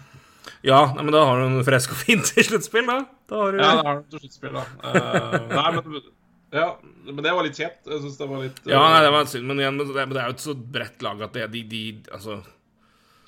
Ja, 0.60 0.90
nei, 0.92 1.06
men 1.06 1.14
da 1.14 1.22
har 1.24 1.38
du 1.40 1.46
en 1.46 1.64
frisk 1.64 1.94
og 1.94 2.00
fint 2.02 2.26
til 2.34 2.44
sluttspill, 2.44 2.88
da. 2.88 2.98
Da 3.30 3.38
har 3.40 3.54
du 3.54 3.60
Ja, 3.62 3.68
da 3.78 3.84
har 3.86 4.00
du 4.02 4.12
til 4.12 4.24
sluttspill, 4.26 4.56
da. 4.58 4.64
Uh, 4.84 5.46
nei, 5.54 5.68
men, 5.76 6.08
ja, 6.52 6.66
men 7.06 7.20
det 7.24 7.32
var 7.36 7.46
litt 7.46 7.56
kjent, 7.56 7.78
Jeg 7.86 8.02
syns 8.02 8.18
det 8.18 8.28
var 8.28 8.42
litt 8.44 8.58
Ja, 8.68 8.80
nei, 8.92 9.02
det 9.06 9.12
var 9.14 9.28
synd, 9.30 9.46
men, 9.48 9.62
igjen, 9.62 9.78
men 9.80 10.12
det 10.12 10.20
er 10.20 10.28
jo 10.28 10.36
et 10.36 10.44
så 10.44 10.56
bredt 10.76 11.04
lag 11.06 11.22
at 11.24 11.36
det, 11.36 11.46
de, 11.54 11.62
de 11.70 11.82
Altså, 12.12 12.40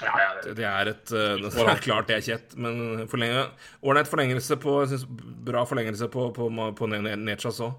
ja, 0.00 0.12
ja, 0.18 0.28
det, 0.42 0.54
det 0.58 0.64
er 0.66 0.88
et 0.94 1.12
eh, 1.12 1.36
Det 1.44 1.66
er 1.68 1.82
klart 1.84 2.08
det 2.08 2.16
er 2.16 2.24
kjett, 2.26 2.56
men 2.58 3.04
forlenge 3.12 3.44
Ålreit 3.86 4.08
forlengelse 4.10 4.56
på 4.62 4.78
synes 4.90 5.04
bra 5.46 5.62
forlengelse 5.68 6.08
på, 6.10 6.30
på, 6.34 6.48
på 6.78 6.88
Ne- 6.90 7.16
Nechas 7.20 7.60
òg. 7.62 7.74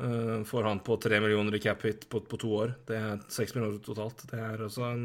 Uh, 0.00 0.44
får 0.48 0.64
han 0.64 0.78
på 0.80 0.94
tre 1.02 1.18
millioner 1.20 1.54
i 1.58 1.60
cap 1.60 1.82
hit 1.84 2.06
på, 2.08 2.20
på 2.24 2.38
to 2.40 2.52
år. 2.56 2.70
Det 2.88 2.96
er 2.96 3.18
seks 3.28 3.52
millioner 3.56 3.82
totalt. 3.84 4.22
Det 4.30 4.38
er 4.40 4.62
også 4.64 4.86
en 4.94 5.02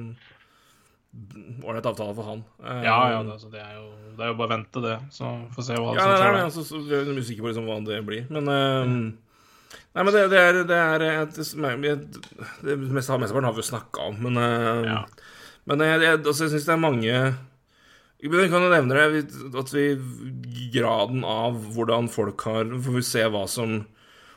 ålreit 1.65 1.87
avtale 1.89 2.13
for 2.15 2.27
han. 2.29 2.43
Uh, 2.61 2.79
ja, 2.85 2.95
ja 3.11 3.19
det, 3.25 3.33
altså, 3.35 3.49
det, 3.51 3.59
er 3.63 3.75
jo, 3.79 3.85
det 4.15 4.23
er 4.23 4.31
jo 4.31 4.37
bare 4.39 4.47
å 4.47 4.53
vente, 4.53 4.81
det. 4.85 4.95
Så 5.15 5.31
får 5.55 5.67
se 5.67 5.77
hva 5.81 5.93
Ja, 5.97 6.05
som 6.05 6.15
skjer. 6.15 6.37
Ja, 6.39 6.45
altså, 6.47 6.63
så 6.69 6.81
jeg 6.91 7.01
er 7.01 7.19
usikker 7.19 7.43
på 7.45 7.51
liksom 7.51 7.67
hva 7.69 7.77
det 7.87 7.99
blir. 8.07 8.25
Men 8.35 8.51
uh, 8.51 8.95
Nei, 9.95 10.03
men 10.03 10.11
det, 10.15 10.25
det 10.31 10.39
er 10.39 10.57
Det, 10.67 10.79
er, 10.79 11.05
et- 11.25 11.39
det, 11.39 11.95
det 12.67 12.75
meste 12.95 13.17
mesteparten 13.19 13.47
har 13.49 13.55
vi 13.57 13.63
jo 13.63 13.69
snakka 13.73 14.09
om, 14.11 14.21
men 14.27 14.39
uh, 14.39 14.83
Ja. 14.87 14.99
Men 15.69 15.81
jeg, 15.81 16.01
jeg, 16.05 16.21
altså, 16.21 16.45
jeg 16.45 16.53
syns 16.53 16.67
det 16.67 16.73
er 16.75 16.81
mange 16.81 17.09
Jeg 17.09 18.49
kan 18.51 18.65
jo 18.65 18.71
nevne 18.71 18.97
det, 18.97 19.23
at 19.57 19.73
vi 19.73 19.85
Graden 20.75 21.25
av 21.27 21.57
hvordan 21.73 22.09
folk 22.11 22.45
har 22.47 22.69
Får 22.69 22.97
vi 22.99 23.05
se 23.05 23.25
hva 23.33 23.45
som 23.49 23.79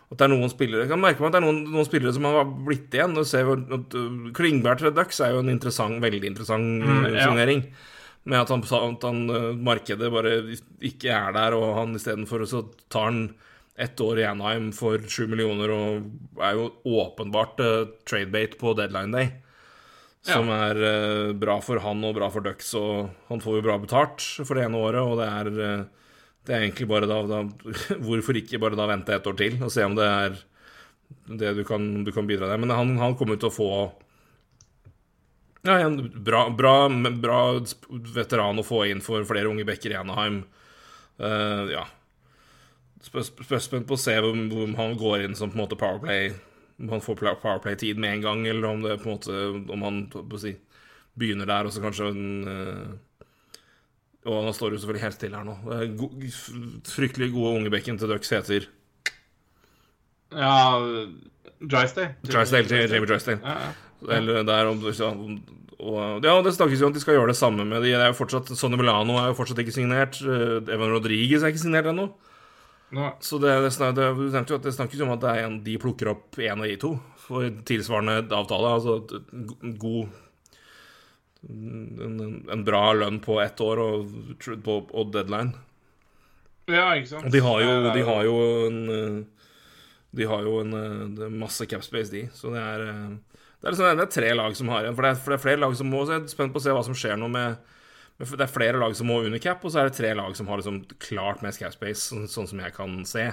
At 0.09 0.17
det 0.17 0.29
er 0.29 0.33
noen 0.33 0.53
spillere 0.53 0.87
Jeg 0.87 0.93
kan 0.93 1.03
merke 1.03 1.21
meg 1.21 1.31
at 1.31 1.37
det 1.37 1.43
er 1.43 1.47
noen, 1.49 1.61
noen 1.69 1.89
spillere 1.89 2.15
som 2.17 2.25
har 2.29 2.49
blitt 2.49 2.95
igjen. 2.97 3.17
Og 3.21 3.29
ser 3.29 3.53
at 3.53 3.99
uh, 3.99 4.33
Klingberg 4.37 4.81
til 4.81 4.95
Ducks 4.97 5.21
er 5.21 5.35
jo 5.35 5.43
en 5.45 5.53
interessant, 5.53 6.01
veldig 6.01 6.31
interessant 6.31 6.81
mm, 6.81 7.09
signering. 7.13 7.65
ja. 7.69 7.95
Med 8.29 8.41
at 8.41 8.51
han, 8.53 8.63
at 8.65 9.05
han 9.05 9.21
uh, 9.29 9.53
markedet 9.69 10.09
bare 10.13 10.33
ikke 10.85 11.13
er 11.13 11.37
der, 11.37 11.57
og 11.57 11.77
han 11.77 11.93
istedenfor 11.97 12.47
så 12.49 12.63
tar 12.93 13.11
han 13.11 13.21
ett 13.79 14.01
år 14.01 14.23
i 14.23 14.27
Anheim 14.27 14.73
for 14.75 15.05
sju 15.13 15.29
millioner 15.31 15.71
og 15.71 16.41
er 16.43 16.57
jo 16.59 16.71
åpenbart 17.05 17.61
uh, 17.63 17.93
tradebate 18.09 18.59
på 18.61 18.73
deadline 18.81 19.13
day. 19.15 19.31
Som 20.29 20.51
er 20.53 20.81
uh, 20.83 21.37
bra 21.39 21.59
for 21.65 21.81
han 21.83 22.05
og 22.05 22.17
bra 22.19 22.29
for 22.33 22.45
Ducks, 22.45 22.75
og 22.77 23.09
han 23.31 23.41
får 23.41 23.59
jo 23.59 23.65
bra 23.65 23.79
betalt 23.81 24.25
for 24.45 24.59
det 24.59 24.67
ene 24.67 24.83
året, 24.83 25.01
og 25.01 25.21
det 25.21 25.29
er 25.29 25.55
uh, 25.57 25.87
det 26.49 26.55
er 26.57 26.65
egentlig 26.65 26.89
bare 26.89 27.09
da, 27.09 27.19
da 27.29 27.43
Hvorfor 28.07 28.39
ikke 28.41 28.61
bare 28.63 28.79
da 28.79 28.89
vente 28.89 29.13
et 29.15 29.27
år 29.29 29.37
til 29.37 29.59
og 29.61 29.73
se 29.73 29.85
om 29.85 29.97
det 29.99 30.07
er 30.09 30.39
det 31.29 31.55
du 31.57 31.63
kan, 31.65 31.85
du 32.05 32.13
kan 32.13 32.27
bidra 32.29 32.49
med. 32.51 32.67
Men 32.67 32.77
han, 32.77 32.95
han 33.01 33.17
kommer 33.17 33.39
til 33.41 33.49
å 33.51 33.55
få 33.55 33.71
Ja, 35.65 35.79
en 35.81 36.01
bra, 36.25 36.47
bra, 36.53 36.89
bra 36.89 37.39
veteran 38.15 38.61
å 38.61 38.65
få 38.67 38.87
inn 38.89 39.01
for 39.05 39.25
flere 39.29 39.49
unge 39.51 39.67
bekker 39.69 39.93
i 39.93 39.99
Anaheim. 40.01 40.43
Uh, 41.21 41.69
ja. 41.73 41.85
Spent 43.05 43.89
på 43.89 43.97
å 43.97 44.01
se 44.01 44.17
om, 44.25 44.49
han 44.77 44.97
går 45.01 45.27
inn 45.27 45.37
som 45.39 45.53
på 45.53 45.59
en 45.59 45.65
måte 45.65 45.81
Powerplay 45.81 46.33
han 46.79 47.03
får 47.03 47.19
Powerplay-tid 47.43 47.99
med 47.99 48.13
en 48.13 48.23
gang, 48.23 48.47
eller 48.47 48.69
om 48.69 48.83
det 48.83 49.01
på 49.03 49.09
en 49.09 49.17
måte 49.17 49.73
Om 49.73 49.83
han 49.83 50.01
si, 50.39 50.55
begynner 51.19 51.49
der, 51.51 51.67
og 51.67 51.75
så 51.75 51.83
kanskje 51.83 52.11
en 52.13 52.29
uh, 52.47 52.93
Og 54.31 54.47
nå 54.47 54.55
står 54.55 54.77
jo 54.77 54.83
selvfølgelig 54.83 55.05
helt 55.07 55.19
stille 55.19 55.41
her 55.41 55.49
nå. 55.49 55.57
Fryktelig 56.87 57.33
gode 57.35 57.57
ungebekken 57.59 57.99
til 57.99 58.11
Ducks 58.13 58.31
heter 58.35 58.69
Ja 60.31 60.55
Drysdale. 61.59 62.15
Drysdale, 62.23 62.85
Jamie 62.87 63.09
Drysdale. 63.09 63.41
Ja, 63.43 63.55
ja. 63.67 64.15
Eller 64.15 64.45
der 64.47 64.69
om, 64.71 64.85
og, 65.79 66.25
ja, 66.25 66.35
det 66.43 66.53
snakkes 66.55 66.81
jo 66.81 66.87
om 66.87 66.93
at 66.93 66.99
de 66.99 67.03
skal 67.03 67.17
gjøre 67.17 67.33
det 67.33 67.39
samme 67.39 67.65
med 67.67 67.83
de. 67.83 67.95
Det 67.95 68.03
er 68.03 68.13
jo 68.13 68.19
fortsatt, 68.19 68.51
Sonny 68.59 68.79
Milano 68.79 69.17
er 69.19 69.31
jo 69.31 69.37
fortsatt 69.39 69.59
ikke 69.63 69.75
signert. 69.75 70.21
Uh, 70.23 70.59
Evan 70.71 70.93
Rodriguez 70.95 71.43
er 71.43 71.51
ikke 71.51 71.65
signert 71.65 71.89
ennå. 71.91 72.09
Så 73.21 73.39
det, 73.39 73.53
det, 73.53 73.71
det, 73.97 74.07
du 74.17 74.25
nevnte 74.31 74.55
jo 74.55 74.59
at 74.59 74.65
det 74.65 74.73
snakkes 74.73 75.03
om 75.05 75.13
at 75.13 75.21
det 75.21 75.33
er 75.35 75.47
en, 75.47 75.59
de 75.65 75.77
plukker 75.81 76.09
opp 76.15 76.39
én 76.41 76.57
av 76.57 76.65
de 76.65 76.77
to 76.81 76.95
for 77.21 77.45
tilsvarende 77.69 78.23
avtale. 78.33 78.71
Altså 78.79 79.03
god 79.81 80.09
en, 81.49 82.45
en, 82.49 82.65
bra 82.67 82.85
lønn 82.97 83.21
på 83.23 83.37
ett 83.43 83.61
år 83.61 83.83
og, 83.85 84.15
på, 84.65 84.79
og 84.89 85.13
deadline. 85.15 85.53
Ja, 86.69 86.91
ikke 86.97 87.13
sant. 87.13 87.29
Og 87.29 87.35
de 87.35 87.43
har 87.45 87.65
jo, 87.65 87.75
de 87.93 88.07
har 88.09 88.23
jo 88.29 88.39
en 88.69 89.27
De 90.19 90.25
har 90.25 90.41
jo 90.41 90.61
en 90.63 90.73
masse 91.37 91.67
capspace, 91.69 92.11
de. 92.11 92.25
Så 92.33 92.51
det 92.55 92.65
er 92.65 92.87
det 93.59 93.67
er, 93.67 93.75
liksom, 93.75 93.99
det 93.99 94.05
er 94.07 94.13
tre 94.15 94.35
lag 94.39 94.55
som 94.57 94.69
har 94.71 94.85
igjen. 94.85 94.95
For 94.97 95.05
det 95.05 95.17
for 95.19 95.35
det 95.35 95.37
er 95.39 95.43
flere 95.43 95.61
lag 95.61 95.73
som 95.77 95.89
må 95.91 96.05
Så 96.07 96.15
jeg 96.15 96.23
er 96.23 96.31
spent 96.31 96.55
på 96.55 96.61
å 96.61 96.65
se 96.65 96.75
hva 96.77 96.85
som 96.87 96.97
skjer 96.97 97.19
nå 97.19 97.29
med 97.33 97.75
Det 98.19 98.43
er 98.43 98.51
flere 98.51 98.81
lag 98.83 98.95
som 98.99 99.07
må 99.07 99.21
under 99.23 99.39
cap, 99.39 99.63
og 99.63 99.71
så 99.71 99.83
er 99.83 99.89
det 99.89 99.99
tre 99.99 100.09
lag 100.19 100.33
som 100.35 100.49
har 100.51 100.59
liksom 100.59 100.81
klart 100.99 101.43
mest 101.45 101.61
cap 101.63 101.75
space, 101.75 102.09
sånn, 102.09 102.27
sånn 102.31 102.49
som 102.51 102.63
jeg 102.65 102.75
kan 102.75 102.97
se. 103.07 103.29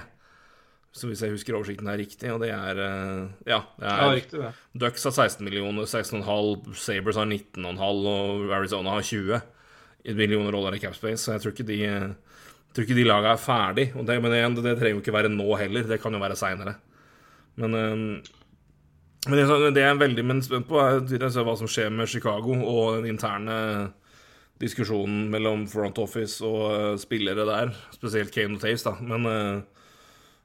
Så 0.96 1.10
hvis 1.10 1.20
jeg 1.24 1.34
husker 1.34 1.56
oversikten 1.58 1.90
er 1.90 1.98
riktig, 2.00 2.30
og 2.32 2.38
det 2.40 2.52
er 2.54 2.78
eh, 2.80 3.24
Ja, 3.50 3.58
det 3.76 3.88
er 3.90 3.98
ja, 3.98 4.12
riktig, 4.14 4.38
det. 4.44 4.52
Ducks 4.80 5.04
har 5.04 5.12
16 5.12 5.42
millioner, 5.44 5.90
16,5, 5.90 6.70
Sabres 6.78 7.18
har 7.18 7.26
19,5, 7.26 8.06
og 8.12 8.54
Arizona 8.54 8.94
har 8.94 9.04
20 9.04 10.14
millioner 10.16 10.54
dollar 10.54 10.78
i 10.78 10.80
cap 10.80 10.94
space, 10.96 11.24
så 11.24 11.34
jeg 11.34 11.42
tror 11.42 11.56
ikke 11.56 11.68
de 11.68 11.82
jeg 11.82 12.78
tror 12.78 12.86
ikke 12.86 12.96
de 13.00 13.08
lagene 13.08 13.34
er 13.34 13.40
ferdig. 13.40 13.84
Det, 14.06 14.16
men 14.22 14.32
det, 14.32 14.40
det, 14.62 14.78
trenger 14.78 14.98
jo 14.98 15.02
ikke 15.02 15.14
være 15.16 15.32
nå 15.32 15.46
heller, 15.58 15.86
det 15.88 15.98
kan 16.00 16.14
jo 16.14 16.20
være 16.22 16.38
seinere. 16.38 16.76
Men 17.58 17.74
uh, 17.74 18.34
men 19.26 19.40
det, 19.74 19.82
er 19.82 19.96
veldig 19.98 20.24
spent 20.44 20.68
på, 20.68 20.78
er 20.78 21.40
hva 21.42 21.54
som 21.58 21.66
skjer 21.66 21.88
med 21.90 22.06
Chicago 22.06 22.54
og 22.62 23.00
den 23.00 23.16
interne 23.16 23.56
diskusjonen 24.62 25.26
mellom 25.32 25.66
front 25.70 25.98
office 26.00 26.44
og 26.44 26.60
uh, 26.70 26.92
spillere 27.00 27.46
der, 27.48 27.72
spesielt 27.94 28.32
Kane 28.34 28.56
og 28.56 28.62
Taves, 28.62 28.84
da. 28.86 28.94
Men 29.04 29.28
uh, 29.28 29.82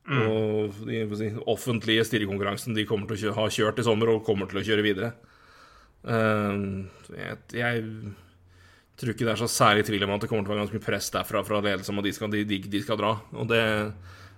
mm. 0.08 0.24
Og 0.28 0.82
de 0.88 1.04
si, 1.20 1.30
offentlige 1.52 2.08
stirrekonkurransen 2.10 2.76
de 2.78 2.88
kommer 2.90 3.12
til 3.12 3.32
å 3.32 3.38
ha 3.40 3.48
kjørt 3.52 3.80
i 3.80 3.88
sommer 3.88 4.12
og 4.12 4.26
kommer 4.28 4.52
til 4.52 4.62
å 4.62 4.66
kjøre 4.68 4.86
videre. 4.86 5.14
Uh, 6.04 6.88
jeg, 7.16 7.38
jeg, 7.56 7.86
tror 9.00 9.14
ikke 9.14 9.28
det 9.28 9.36
er 9.36 9.42
så 9.42 9.50
særlig 9.50 9.86
tvil 9.88 10.06
om 10.06 10.16
at 10.16 10.24
det 10.24 10.30
kommer 10.30 10.46
til 10.46 10.52
å 10.52 10.56
være 10.56 10.66
ganske 10.66 10.80
mye 10.80 10.88
press 10.90 11.08
derfra 11.14 11.46
fra 11.46 11.62
ledelsen 11.64 11.96
om 11.96 12.02
at 12.04 12.10
de 12.10 12.16
skal, 12.18 12.34
de, 12.36 12.44
de 12.46 12.82
skal 12.84 13.00
dra. 13.00 13.16
Og 13.38 13.48
det 13.50 13.64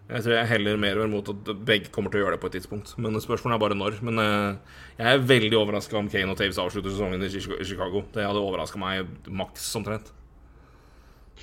jeg 0.10 0.26
tror 0.26 0.34
jeg 0.36 0.50
heller 0.50 0.82
mer 0.82 1.00
over 1.00 1.12
mot 1.12 1.30
at 1.32 1.52
begge 1.66 1.92
kommer 1.94 2.12
til 2.12 2.20
å 2.20 2.26
gjøre 2.26 2.36
det 2.36 2.42
på 2.44 2.50
et 2.50 2.58
tidspunkt. 2.58 2.92
Men 3.02 3.16
spørsmålet 3.24 3.56
er 3.56 3.62
bare 3.64 3.78
når. 3.80 4.02
Men 4.04 4.20
uh, 4.20 4.82
jeg 4.98 5.08
er 5.08 5.24
veldig 5.30 5.56
overraska 5.62 5.98
om 5.98 6.10
Kane 6.12 6.34
og 6.34 6.40
Taves 6.40 6.60
avslutter 6.60 6.92
sesongen 6.92 7.24
i 7.24 7.32
Chicago. 7.32 8.04
Det 8.14 8.28
hadde 8.28 8.44
overraska 8.44 8.82
meg 8.82 9.08
maks, 9.32 9.70
omtrent. 9.80 10.12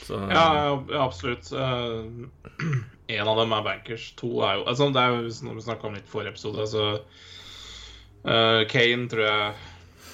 Så, 0.00 0.20
ja, 0.30 0.76
absolutt. 1.00 1.50
Én 1.50 2.30
en 3.10 3.28
av 3.28 3.40
dem 3.40 3.52
er 3.56 3.66
bankers. 3.66 4.10
To 4.20 4.30
er 4.46 4.60
jo 4.60 4.64
altså, 4.70 4.88
Det 4.94 5.02
er 5.02 5.16
jo 5.16 5.34
Når 5.48 5.58
vi 5.58 5.66
snakka 5.66 5.88
om 5.88 5.98
litt 5.98 6.08
forrige 6.08 6.36
episode. 6.36 6.66
så 6.70 6.84
uh, 7.00 8.62
Kane 8.70 9.08
tror 9.10 9.24
jeg, 9.26 9.52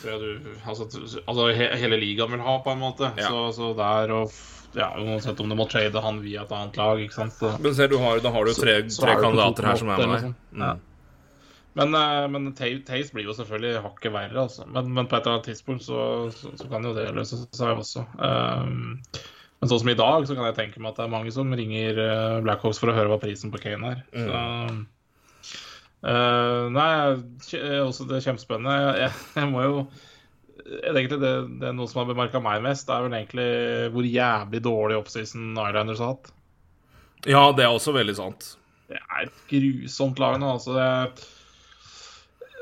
tror 0.00 0.12
jeg 0.12 0.20
du 0.22 0.50
altså, 0.64 0.88
altså, 1.26 1.50
hele 1.52 2.00
ligaen 2.00 2.32
vil 2.32 2.46
ha, 2.46 2.58
på 2.62 2.72
en 2.72 2.82
måte. 2.82 3.10
Ja. 3.18 3.28
Så, 3.28 3.50
så 3.58 3.72
der 3.76 4.14
og 4.16 4.30
ja, 4.76 4.90
Uansett 5.00 5.40
om 5.40 5.48
du 5.48 5.56
må 5.58 5.66
trade 5.70 6.02
han 6.04 6.20
via 6.24 6.44
et 6.44 6.52
annet 6.52 6.76
lag. 6.76 7.00
ikke 7.00 7.16
sant? 7.16 7.36
Så, 7.36 7.52
men 7.62 7.74
ser 7.76 7.88
du 7.92 7.96
har, 8.02 8.20
Da 8.24 8.32
har 8.34 8.44
du 8.44 8.52
tre, 8.56 8.76
så, 8.90 9.06
tre 9.06 9.16
kandidater 9.22 9.70
her 9.70 9.80
som 9.80 9.92
er 9.94 10.02
med 10.02 10.14
deg. 10.14 10.34
Mm. 10.52 10.66
Ja. 10.66 10.74
Men, 11.76 11.92
uh, 11.92 12.24
men 12.32 12.52
Taze 12.56 13.12
blir 13.12 13.26
jo 13.28 13.36
selvfølgelig 13.36 13.82
hakket 13.84 14.12
verre, 14.14 14.42
altså. 14.46 14.64
Men, 14.64 14.88
men, 14.96 15.08
på 15.08 15.18
et 15.18 15.26
eller 15.26 15.36
annet 15.36 15.48
tidspunkt 15.50 15.84
så, 15.84 15.98
så, 16.32 16.54
så 16.56 16.68
kan 16.72 16.84
jo 16.88 16.94
det 16.96 17.10
løse 17.12 17.42
seg 17.44 17.82
også. 17.82 18.06
Um, 18.16 19.02
men 19.60 19.70
sånn 19.70 19.82
som 19.82 19.90
i 19.92 19.96
dag, 19.98 20.24
så 20.28 20.36
kan 20.36 20.48
jeg 20.48 20.56
tenke 20.56 20.80
meg 20.80 20.94
at 20.94 21.00
det 21.00 21.04
er 21.04 21.12
mange 21.12 21.32
som 21.36 21.52
ringer 21.60 22.00
uh, 22.00 22.38
Blackhawks 22.44 22.80
for 22.80 22.92
å 22.92 22.96
høre 22.96 23.12
hva 23.12 23.20
prisen 23.20 23.52
på 23.52 23.60
Kane 23.60 23.92
er. 23.92 24.02
Mm. 24.16 24.24
Så, 25.44 25.58
uh, 26.08 26.64
nei, 26.72 26.88
også 27.84 28.08
det 28.08 28.20
er 28.20 28.26
kjempespennende. 28.30 28.76
Jeg, 28.80 28.96
jeg, 29.04 29.26
jeg 29.42 29.52
må 29.52 29.64
jo 29.68 29.84
egentlig 30.82 31.20
det, 31.22 31.32
det, 31.60 31.68
er 31.68 31.74
noe 31.76 31.88
som 31.90 32.02
har 32.02 32.10
bemerka 32.10 32.40
meg 32.42 32.64
mest, 32.64 32.86
det 32.88 32.96
er 32.96 33.06
vel 33.06 33.16
egentlig 33.18 33.48
hvor 33.94 34.08
jævlig 34.08 34.62
dårlig 34.64 34.98
offseason 35.00 35.52
Islanders 35.54 36.02
har 36.02 36.14
hatt. 36.14 36.32
Ja, 37.26 37.48
det 37.56 37.66
er 37.66 37.74
også 37.74 37.94
veldig 37.96 38.16
sant. 38.18 38.52
Det 38.86 38.98
er 39.00 39.26
et 39.26 39.40
grusomt 39.50 40.20
lag 40.22 40.36
nå. 40.38 40.52
Altså 40.58 40.76
det, 40.76 40.90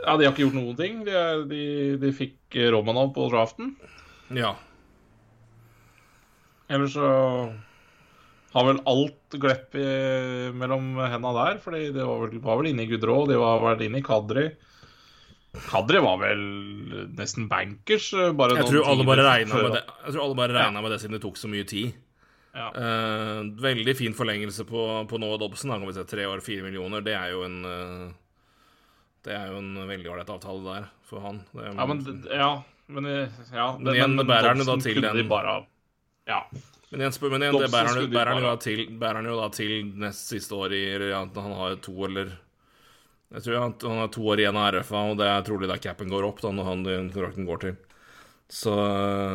ja, 0.04 0.14
de 0.16 0.26
har 0.26 0.32
ikke 0.32 0.46
gjort 0.46 0.56
noen 0.56 0.78
ting. 0.78 1.02
De, 1.06 1.18
de, 1.50 1.64
de 2.00 2.12
fikk 2.16 2.56
Romanov 2.72 3.12
på 3.16 3.28
draften. 3.32 3.74
Ja. 4.32 4.54
Ellers 6.72 6.96
så 6.96 7.10
har 8.54 8.68
vel 8.68 8.80
alt 8.88 9.36
glepp 9.42 9.76
mellom 10.56 10.94
henda 11.02 11.34
der. 11.40 11.60
Fordi 11.64 11.88
de 11.92 12.06
var 12.06 12.24
vel, 12.24 12.38
var 12.44 12.60
vel 12.60 12.70
inne 12.72 12.86
i 12.86 12.92
Gudrå, 12.92 13.24
de 13.28 13.40
var 13.40 13.60
vel 13.64 13.88
inne 13.88 14.00
i 14.00 14.06
Kadri. 14.06 14.48
Kadri 15.54 16.00
var 16.02 16.18
vel 16.18 16.40
nesten 17.14 17.46
bankers. 17.48 18.10
Eh, 18.14 18.32
bare 18.36 18.58
jeg, 18.58 18.70
tror 18.70 18.90
alle 18.90 19.06
bare 19.06 19.26
regna 19.26 19.60
med 19.62 19.76
det. 19.76 19.84
Jeg 20.06 20.16
tror 20.16 20.24
alle 20.26 20.38
bare 20.40 20.56
regna 20.56 20.82
med 20.82 20.94
det 20.94 20.98
siden 21.02 21.16
det 21.16 21.22
tok 21.22 21.38
så 21.38 21.50
mye 21.50 21.66
tid. 21.68 21.94
Ja. 22.54 22.68
Uh, 22.70 23.40
veldig 23.58 23.96
fin 23.98 24.14
forlengelse 24.14 24.62
på, 24.66 24.82
på 25.10 25.18
Noah 25.18 25.40
Dobson. 25.42 25.72
Da 25.72 25.78
kan 25.80 25.88
vi 25.90 25.96
se 25.96 26.04
tre 26.06 26.26
år, 26.30 26.42
fire 26.44 26.66
millioner. 26.66 27.02
Det 27.06 27.16
er 27.18 27.32
jo 27.34 27.42
en 27.46 27.56
uh, 27.66 28.12
Det 29.26 29.34
er 29.34 29.50
jo 29.50 29.58
en 29.62 29.72
veldig 29.88 30.12
ålreit 30.12 30.30
avtale 30.30 30.62
der 30.66 30.86
for 31.08 31.24
han. 31.24 31.42
Det, 31.50 31.66
ja, 31.70 31.88
men, 31.90 32.04
ja, 32.30 32.52
men, 32.86 33.10
ja, 33.50 33.66
men 33.80 33.94
igjen 33.94 34.22
bærer 34.22 34.52
han 34.52 34.62
jo 34.62 34.68
da 34.70 34.78
til 34.82 35.02
den 35.02 35.26
bare, 35.30 35.58
Ja. 36.30 36.44
Men 36.92 37.02
igjen, 37.02 37.14
men 37.26 37.42
igjen 37.42 37.58
det 37.58 37.70
bærer 37.74 39.18
han 39.18 39.26
jo 39.26 39.38
da 39.40 39.48
til 39.50 39.86
nest 39.98 40.28
siste 40.30 40.54
år 40.54 40.74
i 40.76 40.82
ja, 41.10 41.24
han 41.26 41.54
har 41.58 41.74
jo 41.74 41.80
to 41.88 41.94
eller 42.06 42.36
jeg 43.34 43.42
tror 43.46 43.56
han, 43.58 43.74
han 43.82 44.02
har 44.04 44.12
to 44.14 44.22
år 44.30 44.42
igjen 44.42 44.58
av 44.60 44.68
RFA, 44.76 45.00
og 45.10 45.18
det 45.18 45.26
er 45.26 45.46
trolig 45.46 45.70
der 45.70 45.82
capen 45.82 46.12
går 46.12 46.26
opp 46.28 46.38
da, 46.44 46.52
når 46.54 46.68
han 46.70 46.84
kontrakten 46.86 47.48
går 47.48 47.62
til. 47.64 47.74
Så, 48.48 48.74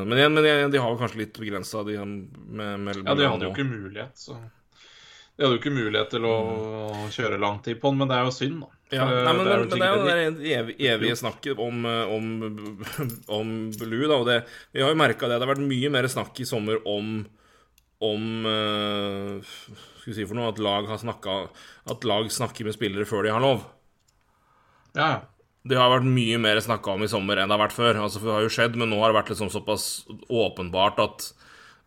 men 0.06 0.16
igjen, 0.16 0.36
men 0.36 0.46
igjen, 0.46 0.72
de 0.72 0.80
har 0.80 0.94
jo 0.94 1.00
kanskje 1.00 1.24
litt 1.24 1.40
begrensa 1.42 1.82
de 1.84 1.98
med, 1.98 2.80
med, 2.80 3.02
Ja, 3.04 3.16
de 3.18 3.28
hadde 3.28 3.48
jo 3.48 3.52
ikke 3.52 3.66
mulighet, 3.68 4.14
så 4.22 4.38
De 4.38 5.44
hadde 5.44 5.56
jo 5.56 5.60
ikke 5.60 5.74
mulighet 5.74 6.14
til 6.14 6.28
å 6.30 6.36
mm. 6.46 7.08
kjøre 7.16 7.40
lang 7.42 7.58
tid 7.66 7.82
på 7.82 7.92
den, 7.92 8.00
men 8.04 8.12
det 8.12 8.20
er 8.20 8.30
jo 8.30 8.36
synd, 8.36 8.62
da. 8.64 8.76
Ja, 8.90 9.06
nei, 9.06 9.34
men, 9.38 9.46
det 9.46 9.52
er, 9.54 9.60
men, 9.60 9.68
men 9.70 9.82
det 9.82 9.88
er 9.88 9.98
jo 9.98 10.06
det 10.06 10.54
evige, 10.60 10.94
evige 10.94 11.18
snakket 11.20 11.60
om, 11.62 11.84
om, 11.86 12.30
om 13.40 13.52
Blue, 13.82 14.06
da, 14.06 14.16
og 14.16 14.30
det, 14.30 14.40
vi 14.74 14.86
har 14.86 14.94
jo 14.94 15.02
merka 15.02 15.28
det. 15.28 15.38
Det 15.38 15.46
har 15.46 15.54
vært 15.56 15.68
mye 15.68 15.92
mer 15.94 16.08
snakk 16.10 16.40
i 16.42 16.48
sommer 16.48 16.82
om 16.88 17.20
om 18.00 18.46
uh, 18.48 19.44
Skal 20.00 20.14
vi 20.14 20.14
si 20.16 20.24
for 20.24 20.38
noe 20.38 20.54
at 20.54 20.62
lag 20.64 20.86
har 20.88 21.02
snakka 21.02 21.34
At 21.92 22.06
lag 22.08 22.30
snakker 22.32 22.70
med 22.70 22.78
spillere 22.78 23.04
før 23.04 23.28
de 23.28 23.34
har 23.36 23.44
lov. 23.44 23.66
Ja, 24.98 25.12
Det 25.70 25.78
har 25.78 25.92
vært 25.92 26.08
mye 26.08 26.38
mer 26.42 26.62
snakka 26.64 26.96
om 26.96 27.04
i 27.04 27.12
sommer 27.12 27.38
enn 27.38 27.52
det 27.52 27.58
har 27.58 27.66
vært 27.68 27.76
før. 27.76 28.00
Altså, 28.02 28.22
for 28.22 28.30
det 28.30 28.38
har 28.38 28.48
jo 28.48 28.56
skjedd, 28.56 28.80
men 28.80 28.90
nå 28.90 29.02
har 29.02 29.12
det 29.12 29.20
vært 29.20 29.34
liksom 29.34 29.52
såpass 29.54 29.84
åpenbart 30.32 31.02
at, 31.04 31.26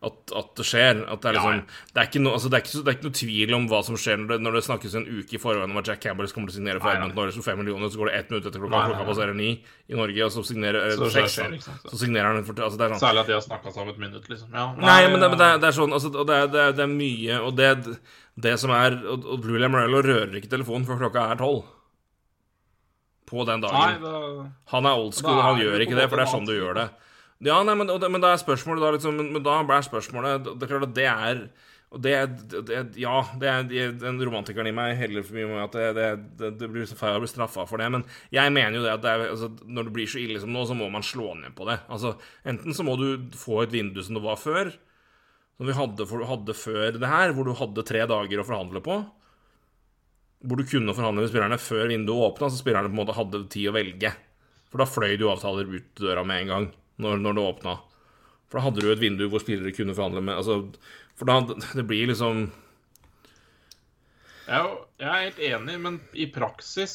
at, 0.04 0.34
at 0.38 0.50
det 0.60 0.66
skjer. 0.68 1.00
At 1.08 1.22
det, 1.24 1.30
er 1.30 1.38
liksom, 1.38 1.56
ja. 1.62 1.80
det, 1.96 2.04
er 2.04 2.22
no, 2.22 2.34
altså, 2.36 2.50
det, 2.52 2.58
er 2.58 2.66
ikke, 2.66 2.74
det, 2.76 2.92
er 2.92 2.98
ikke 2.98 3.08
noe 3.08 3.16
tvil 3.18 3.56
om 3.56 3.66
hva 3.72 3.80
som 3.86 3.98
skjer 3.98 4.20
når 4.20 4.34
det, 4.34 4.38
når 4.44 4.58
det 4.58 4.62
snakkes 4.68 4.96
en 5.00 5.08
uke 5.08 5.38
i 5.38 5.42
forveien 5.42 5.74
om 5.74 5.80
at 5.80 5.90
Jack 5.90 6.04
Campbell 6.04 6.30
kommer 6.36 6.52
til 6.52 6.58
å 6.58 6.60
signere 6.60 6.84
for 6.84 6.92
Edmund 6.92 7.18
Norris 7.18 7.40
for 7.40 7.48
fem 7.48 7.58
millioner, 7.62 7.90
så 7.90 8.02
går 8.02 8.12
det 8.12 8.20
ett 8.20 8.30
minutt 8.34 8.48
etter 8.52 8.62
klokka, 8.62 8.84
klokka 8.92 9.08
passerer 9.08 9.36
ni 9.40 9.50
i 9.56 9.98
Norge, 9.98 10.28
og 10.28 10.32
så 10.36 10.46
signerer 10.52 10.96
så, 11.00 11.10
seks. 11.16 11.40
Skjer, 11.40 11.58
så 11.88 12.02
signerer 12.04 12.30
han 12.30 12.46
for, 12.46 12.62
altså, 12.68 12.78
sånn. 12.84 13.02
Særlig 13.02 13.24
at 13.24 13.32
de 13.32 13.38
har 13.38 13.44
snakka 13.48 13.74
sammen 13.74 13.96
et 13.96 14.02
minutt, 14.04 14.30
liksom. 14.30 14.52
Ja, 14.52 14.68
nei, 14.78 14.86
nei, 14.86 15.12
men, 15.14 15.22
det, 15.24 15.34
men 15.34 15.46
er, 15.48 15.76
sånn, 15.80 15.96
altså, 15.96 16.12
det, 16.12 16.40
er, 16.76 16.90
mye, 16.92 17.42
og 17.42 17.56
det, 17.58 18.56
som 18.60 18.76
er 18.76 19.00
Og, 19.02 19.24
og 19.24 19.40
Blue 19.42 19.60
Lamorello 19.60 20.04
rører 20.04 20.36
ikke 20.38 20.52
telefonen 20.52 20.84
før 20.86 21.06
klokka 21.06 21.30
er 21.32 21.40
tolv 21.40 21.64
på 23.28 23.46
den 23.48 23.62
dagen. 23.64 23.78
Nei, 23.78 23.96
da, 24.02 24.46
han 24.74 24.88
er 24.88 25.00
old 25.00 25.16
school, 25.16 25.40
han 25.40 25.60
gjør 25.60 25.84
ikke 25.84 25.98
det, 25.98 26.08
for 26.10 26.20
det 26.20 26.26
er 26.26 26.32
sånn 26.32 26.48
du 26.48 26.54
gjør 26.56 26.78
det. 26.80 26.88
Ja, 27.42 27.58
nei, 27.66 27.74
men, 27.78 27.90
men 27.90 28.22
da 28.22 28.32
er 28.32 28.40
spørsmålet 28.40 28.84
da 28.84 28.94
liksom 28.94 29.16
Men, 29.18 29.42
da 29.42 29.58
er 29.58 29.82
spørsmålet 29.82 30.44
Det 30.46 30.62
er 30.62 30.70
klart 30.70 30.84
at 30.86 30.92
det 30.94 31.06
er 31.10 31.40
det, 32.00 32.12
det 32.68 32.76
Ja, 33.02 33.18
det 33.36 33.48
er, 33.50 33.90
den 34.00 34.20
romantikeren 34.22 34.70
i 34.70 34.74
meg 34.74 34.94
heller 34.96 35.26
for 35.26 35.36
mye 35.36 35.48
med 35.50 35.64
at 35.66 35.74
det, 35.76 36.04
det, 36.38 36.52
det 36.60 36.68
blir 36.72 36.86
feil 36.88 37.26
straffa 37.28 37.66
for 37.68 37.82
det. 37.82 37.90
Men 37.92 38.06
jeg 38.32 38.52
mener 38.54 38.78
jo 38.78 38.84
det 38.86 38.94
at 38.94 39.02
det 39.04 39.10
er, 39.12 39.24
altså, 39.34 39.50
når 39.66 39.88
det 39.88 39.94
blir 39.98 40.08
så 40.08 40.22
ille 40.22 40.40
som 40.40 40.54
nå, 40.54 40.62
så 40.68 40.76
må 40.78 40.88
man 40.92 41.04
slå 41.04 41.34
ned 41.42 41.52
på 41.58 41.66
det. 41.68 41.76
Altså, 41.92 42.14
enten 42.48 42.72
så 42.78 42.86
må 42.86 42.96
du 42.96 43.34
få 43.36 43.60
et 43.64 43.74
vindu 43.74 44.00
som 44.00 44.16
det 44.16 44.24
var 44.24 44.40
før, 44.40 44.72
som 45.58 45.68
vi 45.68 45.76
hadde, 45.76 46.08
hadde 46.30 46.56
før 46.56 46.96
det 46.96 47.12
her, 47.12 47.34
hvor 47.36 47.50
du 47.50 47.52
hadde 47.60 47.84
tre 47.84 48.06
dager 48.08 48.40
å 48.40 48.48
forhandle 48.48 48.84
på. 48.84 49.02
Hvor 50.42 50.58
du 50.58 50.66
kunne 50.66 50.94
forhandle 50.96 51.24
med 51.24 51.30
spillerne 51.30 51.58
før 51.62 51.90
vinduet 51.92 52.28
åpna, 52.32 52.50
så 52.50 52.58
spillerne 52.58 52.90
på 52.90 52.96
en 52.96 53.00
måte 53.02 53.16
hadde 53.16 53.44
tid 53.52 53.70
å 53.70 53.76
velge. 53.76 54.10
For 54.72 54.82
da 54.82 54.88
fløy 54.88 55.16
du 55.20 55.28
avtaler 55.30 55.68
ut 55.70 55.88
døra 56.00 56.24
med 56.26 56.44
en 56.44 56.52
gang 56.52 56.68
når, 57.02 57.20
når 57.22 57.36
det 57.36 57.46
åpna. 57.52 57.76
For 58.48 58.58
da 58.58 58.66
hadde 58.66 58.82
du 58.84 58.90
et 58.92 59.00
vindu 59.02 59.26
hvor 59.30 59.42
spillere 59.42 59.74
kunne 59.76 59.94
forhandle 59.96 60.20
med 60.24 60.36
altså, 60.36 60.58
For 61.16 61.28
da 61.28 61.38
Det 61.46 61.86
blir 61.88 62.10
liksom 62.10 62.50
jeg, 64.42 64.70
jeg 64.98 65.08
er 65.08 65.22
helt 65.22 65.42
enig, 65.46 65.74
men 65.80 65.98
i 66.18 66.26
praksis 66.34 66.94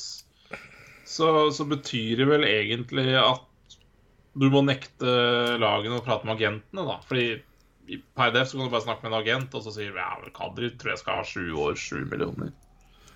så, 1.08 1.28
så, 1.56 1.66
betyr 1.66 2.20
det 2.20 2.28
vel 2.28 2.44
egentlig 2.44 3.14
at 3.16 3.78
du 4.38 4.50
må 4.54 4.62
nekte 4.68 5.08
lagene 5.58 5.98
å 5.98 6.04
prate 6.06 6.28
med 6.28 6.36
agentene, 6.36 6.84
da. 6.86 6.98
Fordi 7.08 8.02
per 8.20 8.34
def 8.36 8.52
så 8.52 8.60
kan 8.60 8.68
du 8.68 8.74
bare 8.76 8.84
snakke 8.84 9.08
med 9.08 9.14
en 9.14 9.22
agent, 9.22 9.56
og 9.56 9.64
så 9.64 9.74
sier 9.74 9.96
du 9.96 10.02
ja, 10.02 10.12
Kadri 10.36 10.74
tror 10.76 10.94
jeg 10.94 11.02
skal 11.02 11.22
ha 11.22 11.26
sju 11.26 11.46
år, 11.56 11.80
sju 11.80 12.04
millioner. 12.04 12.52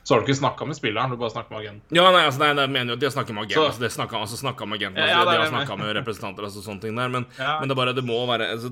Så 0.04 0.14
har 0.14 0.22
du 0.22 0.26
ikke 0.26 0.40
snakka 0.40 0.66
med 0.66 0.78
spilleren, 0.78 1.12
du 1.14 1.20
bare 1.22 1.30
snakker 1.30 1.54
med 1.54 1.62
agenten. 1.62 1.94
Ja, 1.94 2.08
nei, 2.10 2.24
altså, 2.26 2.42
nei, 2.42 2.50
jeg 2.58 2.74
mener 2.74 2.94
jo 2.94 2.98
at 2.98 3.02
de 3.04 3.06
har 3.06 3.14
snakka 3.14 3.36
med 3.38 3.44
agenten, 3.44 3.60
Så, 3.60 3.66
altså, 3.70 3.82
de 3.84 3.90
snakka 3.94 4.18
altså, 4.18 4.40
med 4.42 4.78
agenten, 4.80 5.02
altså, 5.04 5.14
ja, 5.14 5.26
de 5.30 5.36
har 5.38 5.52
snakka 5.52 5.78
med 5.78 5.94
representanter, 6.00 6.48
altså 6.48 6.64
sånne 6.66 6.82
ting 6.82 6.98
der. 6.98 7.12
Men, 7.14 7.28
ja. 7.38 7.52
men 7.62 7.70
det 7.70 7.78
bare 7.78 7.94
Det 7.94 8.06
må 8.08 8.18
være 8.26 8.48
altså, 8.56 8.72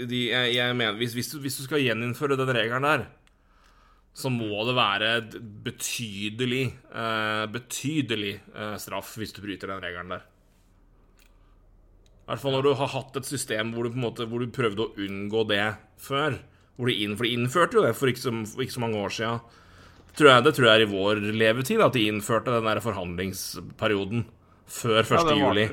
de, 0.00 0.22
jeg, 0.30 0.54
jeg, 0.56 0.76
mener, 0.80 0.96
hvis, 0.96 1.12
hvis, 1.18 1.28
du, 1.34 1.40
hvis, 1.44 1.60
du, 1.60 1.66
skal 1.68 1.84
gjeninnføre 1.84 2.40
den 2.40 2.54
regelen 2.56 2.88
der, 2.88 3.04
så 4.16 4.32
må 4.32 4.64
det 4.66 4.74
være 4.74 5.12
betydelig 5.68 6.64
uh, 6.88 7.44
betydelig 7.52 8.34
uh, 8.56 8.74
straff 8.80 9.12
hvis 9.20 9.36
du 9.36 9.44
bryter 9.44 9.70
den 9.70 9.84
regelen 9.84 10.16
der. 10.16 10.24
I 12.24 12.32
hvert 12.32 12.42
fall 12.42 12.56
når 12.56 12.64
du 12.64 12.74
har 12.80 12.92
hatt 12.96 13.16
et 13.20 13.28
system 13.28 13.74
hvor 13.74 13.84
du, 13.84 13.96
måte, 13.98 14.24
hvor 14.24 14.40
du 14.40 14.48
prøvde 14.54 14.86
å 14.86 14.92
unngå 15.04 15.44
det 15.50 15.64
før. 16.00 16.40
Hvor 16.78 16.88
de, 16.88 16.96
inn, 17.04 17.16
for 17.18 17.28
de 17.28 17.36
innførte 17.36 17.76
jo 17.76 17.82
det 17.84 17.96
for 17.98 18.08
ikke 18.08 18.22
så, 18.22 18.32
ikke 18.56 18.76
så 18.78 18.82
mange 18.82 19.00
år 19.04 19.12
siden. 19.12 19.56
Tror 20.18 20.32
jeg, 20.32 20.44
det 20.46 20.52
tror 20.56 20.66
jeg 20.66 20.80
er 20.80 20.84
i 20.84 20.90
vår 20.90 21.22
levetid 21.38 21.82
at 21.84 21.94
de 21.94 22.08
innførte 22.10 22.52
den 22.54 22.66
der 22.66 22.82
forhandlingsperioden 22.82 24.26
før 24.70 25.00
1. 25.02 25.12
Ja, 25.14 25.36
juli. 25.38 25.68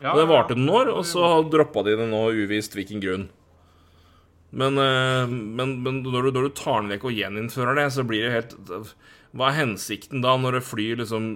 Ja, 0.00 0.14
og 0.14 0.22
det 0.22 0.30
varte 0.30 0.56
noen 0.56 0.72
år, 0.78 0.94
og 0.96 1.04
så 1.08 1.26
droppa 1.52 1.84
de 1.84 1.98
det 2.00 2.08
nå 2.08 2.22
uvisst 2.32 2.76
hvilken 2.76 3.02
grunn. 3.04 3.28
Men, 4.50 4.80
eh, 4.80 5.30
men, 5.30 5.76
men 5.84 6.00
når, 6.02 6.26
du, 6.26 6.30
når, 6.34 6.48
du, 6.48 6.54
tar 6.58 6.80
den 6.80 6.90
vekk 6.94 7.06
og 7.06 7.16
gjeninnfører 7.16 7.78
det, 7.78 7.86
så 7.94 8.04
blir 8.06 8.26
det 8.26 8.32
helt 8.34 8.56
Hva 9.30 9.50
er 9.50 9.60
hensikten 9.60 10.24
da, 10.24 10.34
når 10.40 10.58
det 10.58 10.66
flyr 10.66 10.98
liksom 11.04 11.28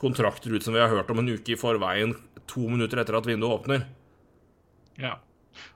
kontrakter 0.00 0.54
ut 0.54 0.64
som 0.64 0.76
vi 0.76 0.80
har 0.80 0.92
hørt 0.92 1.10
om 1.12 1.20
en 1.20 1.28
uke 1.34 1.52
i 1.52 1.58
forveien, 1.58 2.14
to 2.48 2.64
minutter 2.70 3.02
etter 3.02 3.18
at 3.18 3.28
vinduet 3.28 3.58
åpner? 3.58 3.84
Ja. 4.98 5.18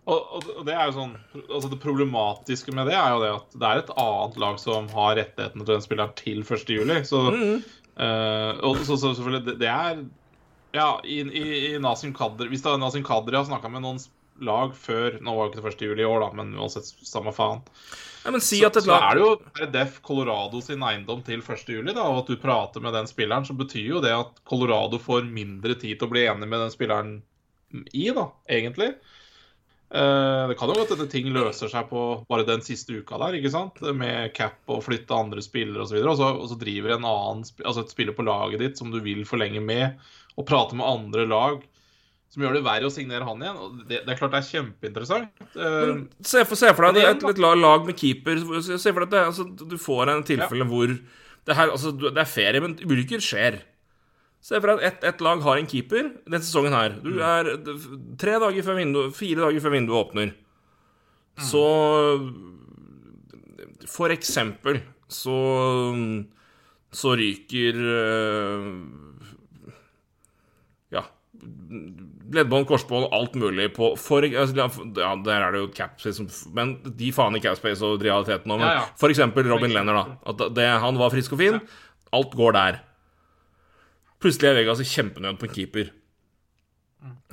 Og, 0.02 0.32
og, 0.34 0.62
det 0.66 0.74
er 0.74 0.88
jo 0.88 0.96
sånn 0.96 1.12
altså 1.38 1.68
Det 1.70 1.78
problematiske 1.82 2.72
med 2.74 2.88
det 2.90 2.96
er 2.98 3.12
jo 3.14 3.20
det 3.22 3.28
at 3.36 3.52
det 3.54 3.68
er 3.68 3.82
et 3.82 3.92
annet 4.02 4.40
lag 4.42 4.56
som 4.58 4.88
har 4.96 5.14
rettighetene 5.20 5.66
til 5.66 5.74
den 5.76 5.84
spilleren 5.84 6.16
til 6.18 6.42
1.7. 6.42 6.96
Så, 7.06 7.20
mm. 7.30 7.60
uh, 8.00 8.50
og, 8.66 8.82
så, 8.82 8.96
så 8.96 9.12
selvfølgelig 9.12 9.44
det, 9.50 9.58
det, 9.62 9.70
er 9.70 10.02
Ja, 10.74 10.88
i, 11.04 11.20
i, 11.22 11.44
i 11.68 11.78
Nasim 11.82 12.14
Kadri 12.16 12.50
Hvis 12.50 12.66
er 12.66 12.80
Nasim 12.82 13.06
Kadri 13.06 13.38
har 13.38 13.46
snakka 13.46 13.70
med 13.70 13.84
noen 13.86 14.02
lag 14.42 14.72
før 14.76 15.18
Nå 15.22 15.34
var 15.36 15.50
det 15.50 15.58
ikke 15.60 15.68
det 15.68 15.74
1. 15.76 15.84
juli 15.90 16.04
i 16.04 16.08
år, 16.08 16.24
da, 16.24 16.30
men 16.38 16.54
uansett, 16.58 16.88
samme 17.06 17.34
faen. 17.36 17.62
Ja, 18.22 18.32
si 18.38 18.60
så, 18.62 18.70
så, 18.78 18.96
er 18.96 19.18
det 19.18 19.24
jo 19.24 19.68
Def 19.74 19.98
Colorado 20.06 20.60
sin 20.62 20.82
eiendom 20.86 21.24
til 21.26 21.42
1. 21.42 21.64
juli, 21.74 21.92
da, 21.92 22.06
og 22.06 22.22
at 22.22 22.30
du 22.30 22.38
prater 22.40 22.82
med 22.84 22.94
den 22.96 23.10
spilleren, 23.10 23.46
så 23.46 23.56
betyr 23.58 23.96
jo 23.96 24.02
det 24.04 24.12
at 24.14 24.38
Colorado 24.48 25.00
får 25.02 25.26
mindre 25.28 25.76
tid 25.78 25.98
til 25.98 26.08
å 26.08 26.12
bli 26.12 26.24
enig 26.30 26.48
med 26.48 26.64
den 26.64 26.74
spilleren 26.74 27.12
i, 27.92 28.06
da, 28.14 28.28
egentlig. 28.50 28.92
Eh, 29.92 30.48
det 30.48 30.56
kan 30.56 30.70
jo 30.70 30.76
godt 30.78 30.94
hende 30.94 31.08
ting 31.12 31.26
løser 31.34 31.68
seg 31.68 31.90
på 31.90 32.02
bare 32.30 32.46
den 32.48 32.62
siste 32.64 32.96
uka 32.96 33.18
der, 33.20 33.36
ikke 33.36 33.52
sant? 33.52 33.82
med 33.92 34.32
cap 34.36 34.56
og 34.72 34.80
flytte 34.86 35.16
andre 35.16 35.44
spillere 35.44 35.84
osv. 35.84 35.98
Og, 36.00 36.14
så 36.16 36.30
og 36.32 36.48
så 36.48 36.56
driver 36.60 36.96
en 36.96 37.04
annen, 37.08 37.44
altså 37.60 37.84
et 37.84 37.92
spiller 37.92 38.16
på 38.16 38.24
laget 38.24 38.62
ditt 38.62 38.80
som 38.80 38.92
du 38.92 39.02
vil 39.04 39.26
forlenge 39.28 39.60
med, 39.60 40.00
og 40.40 40.48
prate 40.48 40.78
med 40.78 40.88
andre 40.88 41.28
lag 41.28 41.60
som 42.32 42.40
gjør 42.40 42.54
det 42.56 42.62
verre 42.64 42.88
å 42.88 42.92
signere 42.92 43.26
han 43.28 43.42
igjen. 43.44 43.58
Det, 43.84 43.98
det 44.06 44.14
er 44.14 44.16
klart 44.16 44.32
det 44.32 44.38
er 44.38 44.46
kjempeinteressant. 44.48 45.42
Men, 45.52 46.06
se, 46.24 46.46
for, 46.48 46.56
se 46.56 46.70
for 46.72 46.88
deg 46.88 47.04
et, 47.10 47.26
et, 47.28 47.42
lag 47.42 47.84
med 47.84 47.98
keeper. 47.98 48.40
Se 48.64 48.78
for 48.88 49.04
deg 49.04 49.10
at 49.10 49.12
det, 49.12 49.24
altså, 49.34 49.44
du 49.68 49.76
får 49.76 50.14
en 50.14 50.24
tilfelle 50.24 50.64
ja. 50.64 50.70
hvor 50.70 50.94
det, 50.94 51.58
her, 51.58 51.74
altså, 51.74 51.92
det 51.92 52.16
er 52.16 52.30
ferie, 52.30 52.62
men 52.64 52.78
ulykker 52.80 53.20
skjer. 53.20 53.60
Se 54.42 54.58
for 54.58 54.72
deg 54.72 54.80
at 54.82 54.86
ett 54.88 55.04
et 55.12 55.20
lag 55.22 55.42
har 55.44 55.60
en 55.60 55.68
keeper 55.70 56.08
denne 56.26 56.42
sesongen 56.42 56.74
her. 56.74 56.96
Du 56.98 57.12
mm. 57.14 57.20
er 57.22 57.50
tre 58.18 58.38
dager 58.42 58.66
før 58.66 58.80
vinduet, 58.80 59.14
fire 59.14 59.44
dager 59.46 59.62
før 59.62 59.74
vinduet 59.76 60.00
åpner. 60.00 60.32
Mm. 61.38 61.44
Så 61.48 61.66
For 63.88 64.12
eksempel 64.14 64.82
så 65.12 65.38
så 66.92 67.14
ryker 67.16 67.76
øh, 67.76 68.66
Ja 70.92 71.02
Leddbånd, 72.32 72.66
korsbånd, 72.68 73.08
alt 73.16 73.34
mulig 73.40 73.70
på 73.76 73.94
for, 74.00 74.24
altså, 74.24 74.68
Ja, 75.00 75.14
der 75.24 75.38
er 75.38 75.54
det 75.54 75.62
jo 75.62 75.70
capspace 75.72 76.26
Men 76.52 76.76
de 76.84 77.12
faen 77.12 77.36
i 77.36 77.42
capspace 77.44 77.84
og 77.84 78.02
realiteten 78.04 78.48
nå. 78.48 78.58
Men 78.60 78.68
ja, 78.68 78.74
ja. 78.82 78.86
for 79.00 79.12
eksempel 79.12 79.48
Robin 79.48 79.72
Lenner, 79.72 79.96
da. 80.02 80.16
At 80.32 80.46
det, 80.56 80.68
han 80.84 81.00
var 81.00 81.12
frisk 81.12 81.32
og 81.36 81.40
fin. 81.40 81.60
Alt 82.12 82.36
går 82.36 82.56
der. 82.56 82.80
Plutselig 84.22 84.52
er 84.52 84.60
Vegas 84.60 84.82
i 84.82 84.86
kjempenød 84.86 85.40
på 85.40 85.48
en 85.48 85.54
keeper. 85.56 85.90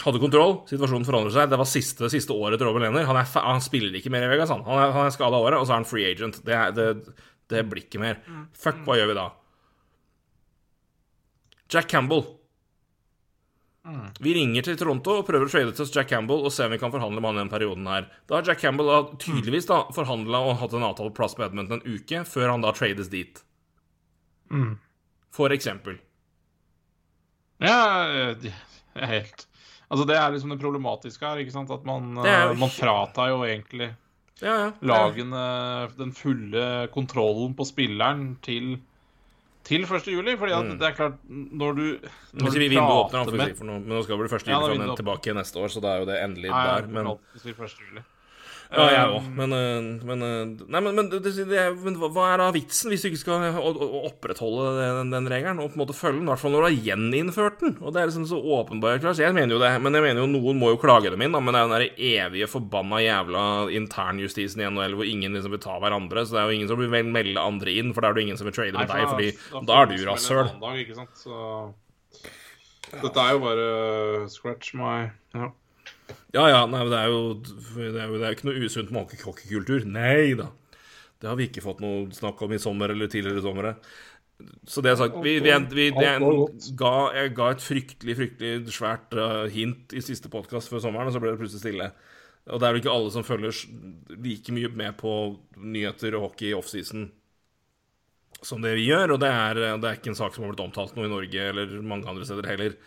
Hadde 0.01 0.21
kontroll, 0.21 0.55
situasjonen 0.69 1.05
forandrer 1.05 1.33
seg. 1.35 1.51
Det 1.51 1.59
var 1.59 1.67
siste, 1.69 2.09
siste 2.09 2.33
året 2.33 2.57
til 2.57 2.69
Robin 2.69 2.87
Lehner. 2.87 3.05
Han, 3.05 3.19
han, 3.19 3.61
spiller 3.61 3.93
ikke 3.99 4.11
mer 4.13 4.25
i 4.25 4.31
Vegas, 4.31 4.49
han. 4.53 4.63
Han 4.65 4.81
er, 4.81 4.95
han 4.95 5.09
er 5.09 5.13
skada 5.13 5.37
året, 5.37 5.59
og 5.59 5.67
så 5.67 5.75
er 5.75 5.81
han 5.81 5.89
free 5.89 6.09
agent. 6.09 6.41
Det, 6.47 6.57
det, 6.77 6.87
det, 7.51 7.63
blir 7.69 7.85
ikke 7.85 8.01
mer. 8.01 8.23
Fuck, 8.57 8.81
hva 8.87 8.97
gjør 8.97 9.11
vi 9.11 9.19
da? 9.19 9.27
Jack 11.69 11.91
Campbell. 11.91 12.25
Vi 14.19 14.33
ringer 14.35 14.65
til 14.65 14.77
Toronto 14.77 15.19
og 15.19 15.27
prøver 15.27 15.47
å 15.47 15.51
trade 15.51 15.71
til 15.73 15.85
oss 15.85 15.93
Jack 15.93 16.09
Campbell 16.11 16.43
og 16.45 16.53
se 16.53 16.65
om 16.65 16.73
vi 16.73 16.81
kan 16.81 16.91
forhandle 16.93 17.21
med 17.21 17.31
han 17.31 17.39
i 17.39 17.43
den 17.43 17.53
perioden 17.53 17.87
her. 17.89 18.09
Da 18.29 18.37
har 18.37 18.49
Jack 18.49 18.61
Campbell 18.61 18.91
tydeligvis 19.21 19.69
da 19.69 19.83
forhandla 19.95 20.41
og 20.45 20.59
hatt 20.61 20.75
en 20.77 20.85
avtale 20.89 21.13
på 21.13 21.21
plass 21.21 21.37
på 21.37 21.45
Edmonton 21.45 21.79
en 21.79 21.95
uke, 21.95 22.25
før 22.27 22.53
han 22.53 22.65
da 22.65 22.73
trades 22.75 23.09
dit. 23.13 23.41
Mm. 24.53 24.77
For 25.33 25.53
eksempel. 25.53 26.01
Ja, 27.59 28.33
helt 28.95 29.45
Altså, 29.89 30.05
det 30.05 30.19
er 30.19 30.29
liksom 30.35 30.51
det 30.53 30.59
problematiske 30.61 31.25
her, 31.25 31.39
ikke 31.41 31.53
sant? 31.55 31.71
At 31.73 31.85
man, 31.87 32.11
jo... 32.21 32.53
man 32.61 32.69
fratar 32.69 33.31
jo 33.31 33.39
egentlig 33.47 33.87
ja, 34.39 34.53
ja. 34.53 34.67
lagene 34.85 35.41
den 35.97 36.13
fulle 36.15 36.65
kontrollen 36.93 37.55
på 37.57 37.65
spilleren 37.67 38.35
til 38.45 38.77
til 39.69 39.83
1. 39.83 40.07
juli, 40.07 40.33
fordi 40.39 40.53
at 40.55 40.65
mm. 40.65 40.77
det 40.79 40.87
er 40.87 40.93
klart 40.97 41.17
Når 41.29 41.73
du, 41.77 41.83
når 42.31 42.53
du 42.55 42.61
prater 42.73 43.35
med 43.37 43.51
for 43.57 43.67
nå, 43.67 43.73
Men 43.83 43.91
nå 43.91 43.99
skal 44.05 44.17
vel 44.21 44.29
1. 44.31 44.47
juli 44.47 44.77
ja, 44.79 44.95
tilbake 44.97 45.35
neste 45.35 45.59
år, 45.61 45.73
så 45.73 45.83
da 45.83 45.91
er 45.91 46.05
jo 46.05 46.07
det 46.09 46.15
endelig 46.23 46.53
Nei, 46.53 46.63
der. 46.69 46.87
Men... 46.87 47.11
1. 48.69 48.77
juli. 48.77 48.85
Ja, 48.85 48.87
jeg 48.93 49.09
òg. 49.09 49.25
Um, 49.25 49.35
men, 49.37 49.53
eh, 49.55 50.05
men, 50.05 50.23
eh, 50.25 50.65
Nei, 50.69 50.81
men, 50.85 50.95
men, 50.95 51.09
det, 51.09 51.21
det, 51.25 51.63
men, 51.81 51.95
hva 51.97 52.25
er 52.29 52.41
da 52.41 52.49
vitsen, 52.53 52.91
hvis 52.91 53.01
du 53.01 53.09
ikke 53.09 53.21
skal 53.23 53.57
opprettholde 54.05 54.75
den, 54.77 55.13
den 55.13 55.29
regelen 55.31 55.61
og 55.63 55.71
på 55.71 55.79
en 55.79 55.83
måte 55.83 55.97
følge 55.97 56.19
den? 56.19 56.27
I 56.27 56.31
hvert 56.33 56.43
fall 56.43 56.53
når 56.53 56.61
du 56.61 56.67
har 56.67 56.87
gjeninnført 56.89 57.63
den. 57.63 57.75
Og 57.81 57.95
det 57.95 58.01
er 58.01 58.11
liksom 58.11 58.27
så 58.29 58.37
åpenbart 58.37 59.01
klart. 59.01 59.21
Jeg 59.23 59.33
mener 59.33 59.55
jo 59.55 59.61
det, 59.63 59.71
men 59.81 59.97
jeg 59.97 60.05
mener 60.05 60.21
jo 60.21 60.29
noen 60.29 60.61
må 60.61 60.73
jo 60.75 60.81
klage 60.81 61.09
dem 61.09 61.25
inn. 61.25 61.33
Da, 61.33 61.41
men 61.41 61.57
det 61.57 61.63
er 61.63 61.69
den 61.69 61.77
der 61.77 62.03
evige 62.13 62.51
forbanna 62.51 63.01
jævla 63.01 63.43
internjustisen 63.79 64.61
i 64.61 64.69
NHL 64.69 64.97
hvor 64.99 65.09
ingen 65.09 65.37
liksom 65.37 65.57
vil 65.57 65.65
ta 65.65 65.79
hverandre. 65.81 66.25
Så 66.25 66.37
det 66.37 66.43
er 66.43 66.51
jo 66.51 66.59
ingen 66.59 66.69
som 66.69 66.81
vil 66.83 67.09
melde 67.09 67.41
andre 67.41 67.77
inn, 67.81 67.93
for 67.95 68.05
da 68.05 68.11
er 68.11 68.19
det 68.19 68.27
ingen 68.27 68.41
som 68.41 68.49
vil 68.49 68.57
trade 68.59 68.77
med 68.77 68.91
deg, 68.91 69.07
fordi 69.09 69.31
da, 69.33 69.63
da 69.65 69.81
er 69.81 69.89
du 69.89 69.97
rasshøl. 70.09 70.53
Dette 72.89 73.21
er 73.21 73.35
jo 73.35 73.41
bare 73.43 73.65
scratch 74.33 74.73
my 74.77 75.09
ja. 75.35 75.51
Ja, 76.35 76.45
ja. 76.49 76.61
Nei, 76.69 76.83
det 76.89 76.99
er 76.99 77.11
jo, 77.11 77.21
det 77.41 77.89
er 77.89 78.11
jo 78.11 78.19
det 78.19 78.27
er 78.27 78.37
ikke 78.37 78.49
noe 78.49 78.67
usunt 78.67 78.93
måkekultur. 78.95 79.87
Nei 79.89 80.35
da. 80.39 80.49
Det 81.19 81.27
har 81.27 81.35
vi 81.39 81.49
ikke 81.49 81.63
fått 81.65 81.81
noe 81.83 82.07
snakk 82.15 82.39
om 82.45 82.53
i 82.55 82.61
sommer 82.61 82.93
eller 82.93 83.11
tidligere 83.11 83.43
somre. 83.43 83.73
Så 84.69 84.79
det 84.79 84.93
er 84.93 84.99
sagt 85.01 85.17
vi, 85.19 85.33
vi, 85.43 85.51
vi, 85.75 85.89
en, 85.91 86.25
ga, 86.79 86.93
jeg 87.17 87.33
ga 87.35 87.49
et 87.51 87.63
fryktelig, 87.63 88.13
fryktelig 88.15 88.71
svært 88.71 89.17
uh, 89.19 89.43
hint 89.51 89.91
i 89.91 90.03
siste 90.03 90.31
podkast 90.31 90.71
før 90.71 90.85
sommeren, 90.85 91.09
og 91.09 91.15
så 91.15 91.19
ble 91.19 91.33
det 91.33 91.41
plutselig 91.41 91.65
stille. 91.65 91.89
Og 92.47 92.61
det 92.61 92.67
er 92.67 92.71
vel 92.71 92.79
ikke 92.79 92.93
alle 92.93 93.11
som 93.11 93.25
følger 93.27 93.65
like 94.15 94.55
mye 94.55 94.71
med 94.79 94.95
på 95.01 95.15
nyheter 95.59 96.15
og 96.15 96.29
hockey 96.29 96.53
i 96.53 96.55
offseason 96.57 97.09
som 98.45 98.63
det 98.63 98.77
vi 98.77 98.87
gjør, 98.87 99.15
og 99.15 99.19
det 99.19 99.29
er, 99.29 99.59
det 99.81 99.87
er, 99.89 99.97
ikke 99.97 100.13
en 100.13 100.19
sak 100.19 100.31
som 100.31 100.45
har 100.45 100.53
blitt 100.53 100.63
omtalt 100.63 100.95
noe 100.95 101.09
i 101.09 101.11
Norge 101.11 101.47
eller 101.51 101.73
mange 101.83 102.07
andre 102.07 102.27
steder 102.27 102.47
heller. 102.47 102.77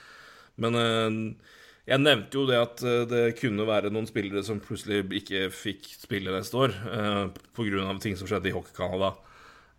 Men 0.62 0.78
uh, 0.78 1.59
Jeg 1.82 1.98
nevnte 1.98 2.38
jo 2.38 2.46
det 2.46 2.60
at 2.62 2.82
eh, 2.86 3.02
det 3.10 3.22
kunne 3.40 3.66
være 3.66 3.90
noen 3.90 4.06
spillere 4.06 4.44
som 4.46 4.62
plutselig 4.62 5.02
ikke 5.18 5.48
fikk 5.54 5.88
spille 6.04 6.34
neste 6.34 6.59
år 6.59 6.74
uh, 6.86 7.26
pga. 7.56 7.86
ting 8.02 8.14
som 8.18 8.28
skjedde 8.30 8.52
i 8.52 8.54
Hockey 8.54 8.74
Canada. 8.76 9.16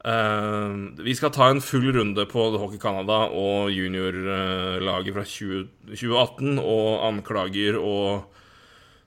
Uh, 0.03 0.91
vi 0.99 1.15
skal 1.15 1.31
ta 1.31 1.47
en 1.47 1.63
full 1.63 1.87
runde 1.95 2.25
på 2.27 2.47
Hockey 2.59 2.81
Canada 2.81 3.29
og 3.31 3.71
juniorlaget 3.71 5.15
fra 5.15 5.23
20, 5.23 5.63
2018 5.93 6.59
og 6.59 7.05
anklager 7.07 7.79
og 7.79 8.27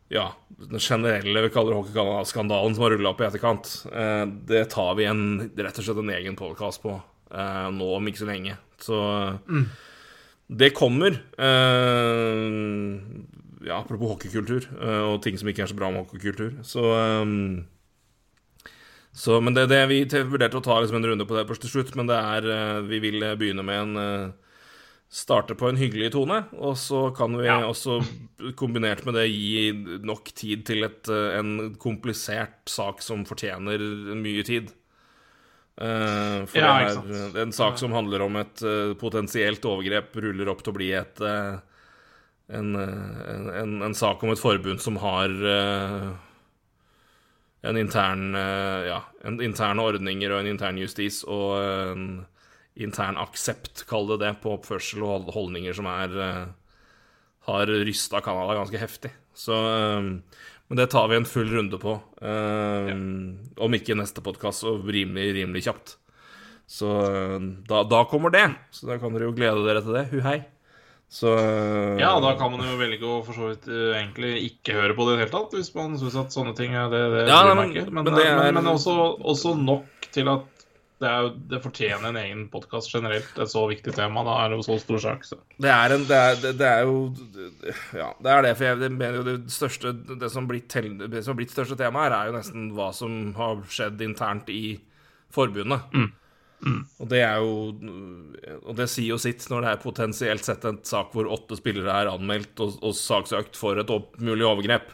ja, 0.09 0.31
den 0.57 0.81
generelle 0.81 1.43
vi 1.45 1.51
kaller 1.53 1.77
Hockey 1.77 1.93
Canada-skandalen 1.93 2.79
som 2.79 2.87
har 2.87 2.95
rulla 2.95 3.13
opp 3.13 3.21
i 3.21 3.27
etterkant. 3.29 3.75
Uh, 3.91 4.25
det 4.49 4.71
tar 4.73 4.97
vi 4.97 5.05
en, 5.11 5.27
rett 5.53 5.83
og 5.83 5.85
slett 5.85 6.01
en 6.01 6.17
egen 6.17 6.39
podkast 6.39 6.85
på 6.87 6.97
nå 7.37 7.87
om 7.91 8.07
ikke 8.07 8.21
så 8.23 8.29
lenge. 8.29 8.53
Så 8.81 8.97
mm. 9.51 9.65
Det 10.47 10.71
kommer. 10.77 11.19
Uh, 11.39 13.03
ja, 13.67 13.81
apropos 13.81 14.15
hockeykultur 14.15 14.69
uh, 14.79 15.13
og 15.13 15.23
ting 15.25 15.39
som 15.39 15.51
ikke 15.51 15.65
er 15.65 15.73
så 15.73 15.79
bra 15.79 15.91
med 15.91 16.05
hockeykultur. 16.05 16.61
Så, 16.67 16.85
um, 17.23 17.67
så 19.17 19.41
Men 19.41 19.57
det, 19.57 19.69
det 19.73 19.83
vi 19.91 20.05
vurderte 20.07 20.61
å 20.61 20.65
ta 20.65 20.79
liksom 20.81 21.01
en 21.01 21.11
runde 21.11 21.27
på 21.27 21.37
det 21.39 21.47
til 21.59 21.73
slutt, 21.73 21.95
men 21.99 22.07
det 22.11 22.19
er 22.19 22.83
Vi 22.87 23.01
vil 23.03 23.25
begynne 23.39 23.65
med 23.67 23.83
en 23.83 24.35
Starte 25.07 25.55
på 25.55 25.69
en 25.71 25.79
hyggelig 25.79 26.11
tone, 26.17 26.41
og 26.59 26.75
så 26.77 27.13
kan 27.15 27.37
vi 27.39 27.45
ja. 27.47 27.61
også, 27.63 28.01
kombinert 28.59 29.05
med 29.07 29.15
det, 29.15 29.29
gi 29.31 29.71
nok 30.03 30.33
tid 30.35 30.65
til 30.67 30.83
et, 30.83 31.07
en 31.07 31.77
komplisert 31.79 32.67
sak 32.67 32.99
som 33.07 33.23
fortjener 33.25 33.79
mye 34.19 34.43
tid. 34.45 34.73
Uh, 35.77 36.47
for 36.49 36.57
ja, 36.57 36.89
det 37.05 37.37
er 37.37 37.43
en 37.43 37.53
sak 37.53 37.77
som 37.77 37.93
handler 37.93 38.23
om 38.25 38.39
et 38.41 38.63
uh, 38.65 38.95
potensielt 38.97 39.65
overgrep, 39.69 40.15
ruller 40.25 40.49
opp 40.49 40.63
til 40.65 40.73
å 40.73 40.77
bli 40.79 40.87
et 40.97 41.21
uh, 41.21 41.59
en, 42.49 42.71
en, 42.79 43.75
en, 43.85 43.97
sak 43.99 44.23
om 44.25 44.33
et 44.33 44.41
forbund 44.41 44.81
som 44.81 44.97
har 45.03 45.33
en 47.67 47.79
intern 47.81 48.39
Ja, 48.87 49.01
en 49.27 49.41
interne 49.43 49.83
ordninger 49.83 50.31
og 50.31 50.45
en 50.45 50.53
intern 50.53 50.79
justis 50.79 51.25
og 51.27 51.59
en 51.59 52.05
intern 52.79 53.19
aksept, 53.19 53.83
kall 53.91 54.07
det 54.13 54.21
det, 54.23 54.31
på 54.45 54.55
oppførsel 54.55 55.03
og 55.03 55.35
holdninger 55.35 55.75
som 55.75 55.91
er 55.91 56.15
har 57.51 57.75
rysta 57.89 58.23
Canada 58.23 58.55
ganske 58.61 58.79
heftig. 58.79 59.11
Så 59.35 59.59
men 60.69 60.81
det 60.81 60.89
tar 60.91 61.09
vi 61.09 61.17
en 61.17 61.29
full 61.29 61.49
runde 61.53 61.79
på. 61.79 61.95
Uh, 62.23 62.89
ja. 62.91 62.97
Om 63.67 63.79
ikke 63.79 63.97
neste 63.99 64.25
podkast, 64.25 64.65
så 64.65 64.75
rimelig, 64.83 65.31
rimelig 65.39 65.63
kjapt. 65.69 65.95
Så 66.67 66.91
uh, 66.91 67.39
da, 67.69 67.85
da, 67.87 68.03
kommer 68.11 68.35
det. 68.35 68.49
Så 68.75 68.91
da 68.91 68.99
kan 68.99 69.15
dere 69.15 69.29
jo 69.29 69.37
glede 69.37 69.63
dere 69.67 69.85
til 69.85 69.95
det. 69.95 70.09
Hu 70.11 70.19
hei. 70.27 70.41
Så 71.09 71.37
uh, 71.39 71.95
Ja, 72.03 72.17
da 72.23 72.35
kan 72.39 72.51
man 72.51 72.67
jo 72.67 72.75
velge 72.81 73.07
å 73.07 73.21
for 73.23 73.39
så 73.39 73.53
vidt 73.53 73.69
eh, 73.71 73.95
egentlig 74.01 74.33
ikke 74.49 74.75
høre 74.75 74.97
på 74.97 75.07
det 75.07 75.15
i 75.15 75.19
det 75.21 75.25
hele 75.27 75.35
tatt, 75.37 75.55
hvis 75.55 75.71
man 75.77 75.95
syns 76.01 76.19
at 76.19 76.35
sånne 76.35 76.55
ting 76.59 76.75
er 76.75 76.91
det, 76.91 77.03
det 77.15 77.21
ja, 77.31 77.45
men, 77.53 77.71
men, 77.71 77.93
men, 78.01 78.11
det 78.11 78.25
er, 78.27 78.41
men, 78.41 78.59
men 78.59 78.73
også, 78.73 78.97
også 79.23 79.55
nok 79.61 80.09
til 80.11 80.33
at 80.33 80.56
det, 80.99 81.13
jo, 81.13 81.31
det, 81.51 81.61
fortjener 81.61 82.09
en 82.09 82.17
egen 82.17 82.43
podkast 82.49 82.95
generelt. 82.95 83.33
Et 83.37 83.51
så 83.53 83.67
viktig 83.69 83.93
tema. 83.93 84.23
Da 84.25 84.37
er 84.41 84.53
det 84.53 84.61
jo 84.61 84.65
så 84.65 84.79
stor 84.81 85.01
sak. 85.03 85.25
Så. 85.29 85.39
Det, 85.61 85.69
er 85.69 85.93
en, 85.93 86.05
det, 86.09 86.21
er, 86.21 86.53
det, 86.57 86.69
er 86.69 86.85
jo 86.89 87.01
Ja, 87.93 88.11
det 88.17 88.33
er 88.33 88.47
det. 88.47 88.53
For 88.57 88.69
jeg 88.71 88.93
mener 88.95 89.19
jo 89.21 89.25
det 89.27 89.37
største 89.53 89.93
Det 89.93 90.31
som 90.33 90.47
har 90.47 90.53
blitt, 90.55 90.79
det 91.13 91.25
som 91.27 91.37
blitt 91.37 91.53
største 91.53 91.77
tema 91.77 92.07
her, 92.07 92.17
er 92.17 92.31
jo 92.31 92.37
nesten 92.39 92.71
hva 92.77 92.93
som 92.97 93.35
har 93.37 93.61
skjedd 93.69 94.01
internt 94.07 94.49
i 94.53 94.79
forbundet. 95.37 95.85
Mm. 95.93 96.13
Mm. 96.65 96.79
Og 97.05 97.11
det 97.11 97.21
er 97.21 97.43
jo 97.45 97.51
Og 98.65 98.79
det 98.79 98.87
sier 98.89 99.11
jo 99.11 99.19
sitt 99.21 99.45
når 99.53 99.67
det 99.67 99.73
er 99.75 99.83
potensielt 99.83 100.47
sett 100.47 100.65
en 100.65 100.79
sak 100.89 101.13
hvor 101.13 101.29
åtte 101.29 101.59
spillere 101.59 101.93
er 101.93 102.09
anmeldt 102.09 102.63
og, 102.65 102.79
og 102.81 102.97
saksøkt 102.97 103.61
for 103.61 103.77
et 103.83 103.93
opp, 103.93 104.15
mulig 104.17 104.47
overgrep. 104.49 104.89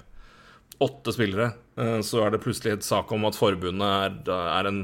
Åtte 0.82 1.14
spillere. 1.14 1.52
Eh, 1.78 2.00
så 2.02 2.24
er 2.24 2.34
det 2.34 2.42
plutselig 2.42 2.74
et 2.74 2.88
sak 2.88 3.14
om 3.14 3.28
at 3.28 3.38
forbundet 3.38 3.86
er, 3.86 4.18
er 4.58 4.70
en 4.72 4.82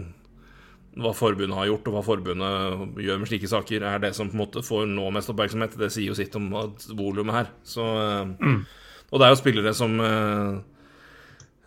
hva 0.97 1.12
forbundet 1.15 1.56
har 1.59 1.69
gjort, 1.69 1.89
og 1.89 1.94
hva 1.94 2.02
forbundet 2.06 3.02
gjør 3.05 3.20
med 3.20 3.31
slike 3.31 3.51
saker, 3.51 3.85
er 3.86 4.01
det 4.02 4.15
som 4.16 4.31
på 4.31 4.36
en 4.36 4.43
måte 4.43 4.65
får 4.65 4.89
nå 4.90 5.10
mest 5.15 5.31
oppmerksomhet. 5.31 5.77
Det 5.78 5.90
sier 5.94 6.10
jo 6.10 6.16
sitt 6.19 6.35
om 6.39 6.48
volumet 6.98 7.36
her. 7.36 7.52
Så, 7.66 7.85
eh, 7.85 8.32
mm. 8.40 8.59
Og 9.12 9.20
det 9.20 9.28
er 9.28 9.32
jo 9.32 9.40
spillere 9.40 9.74
som 9.77 9.94
eh, 10.05 10.56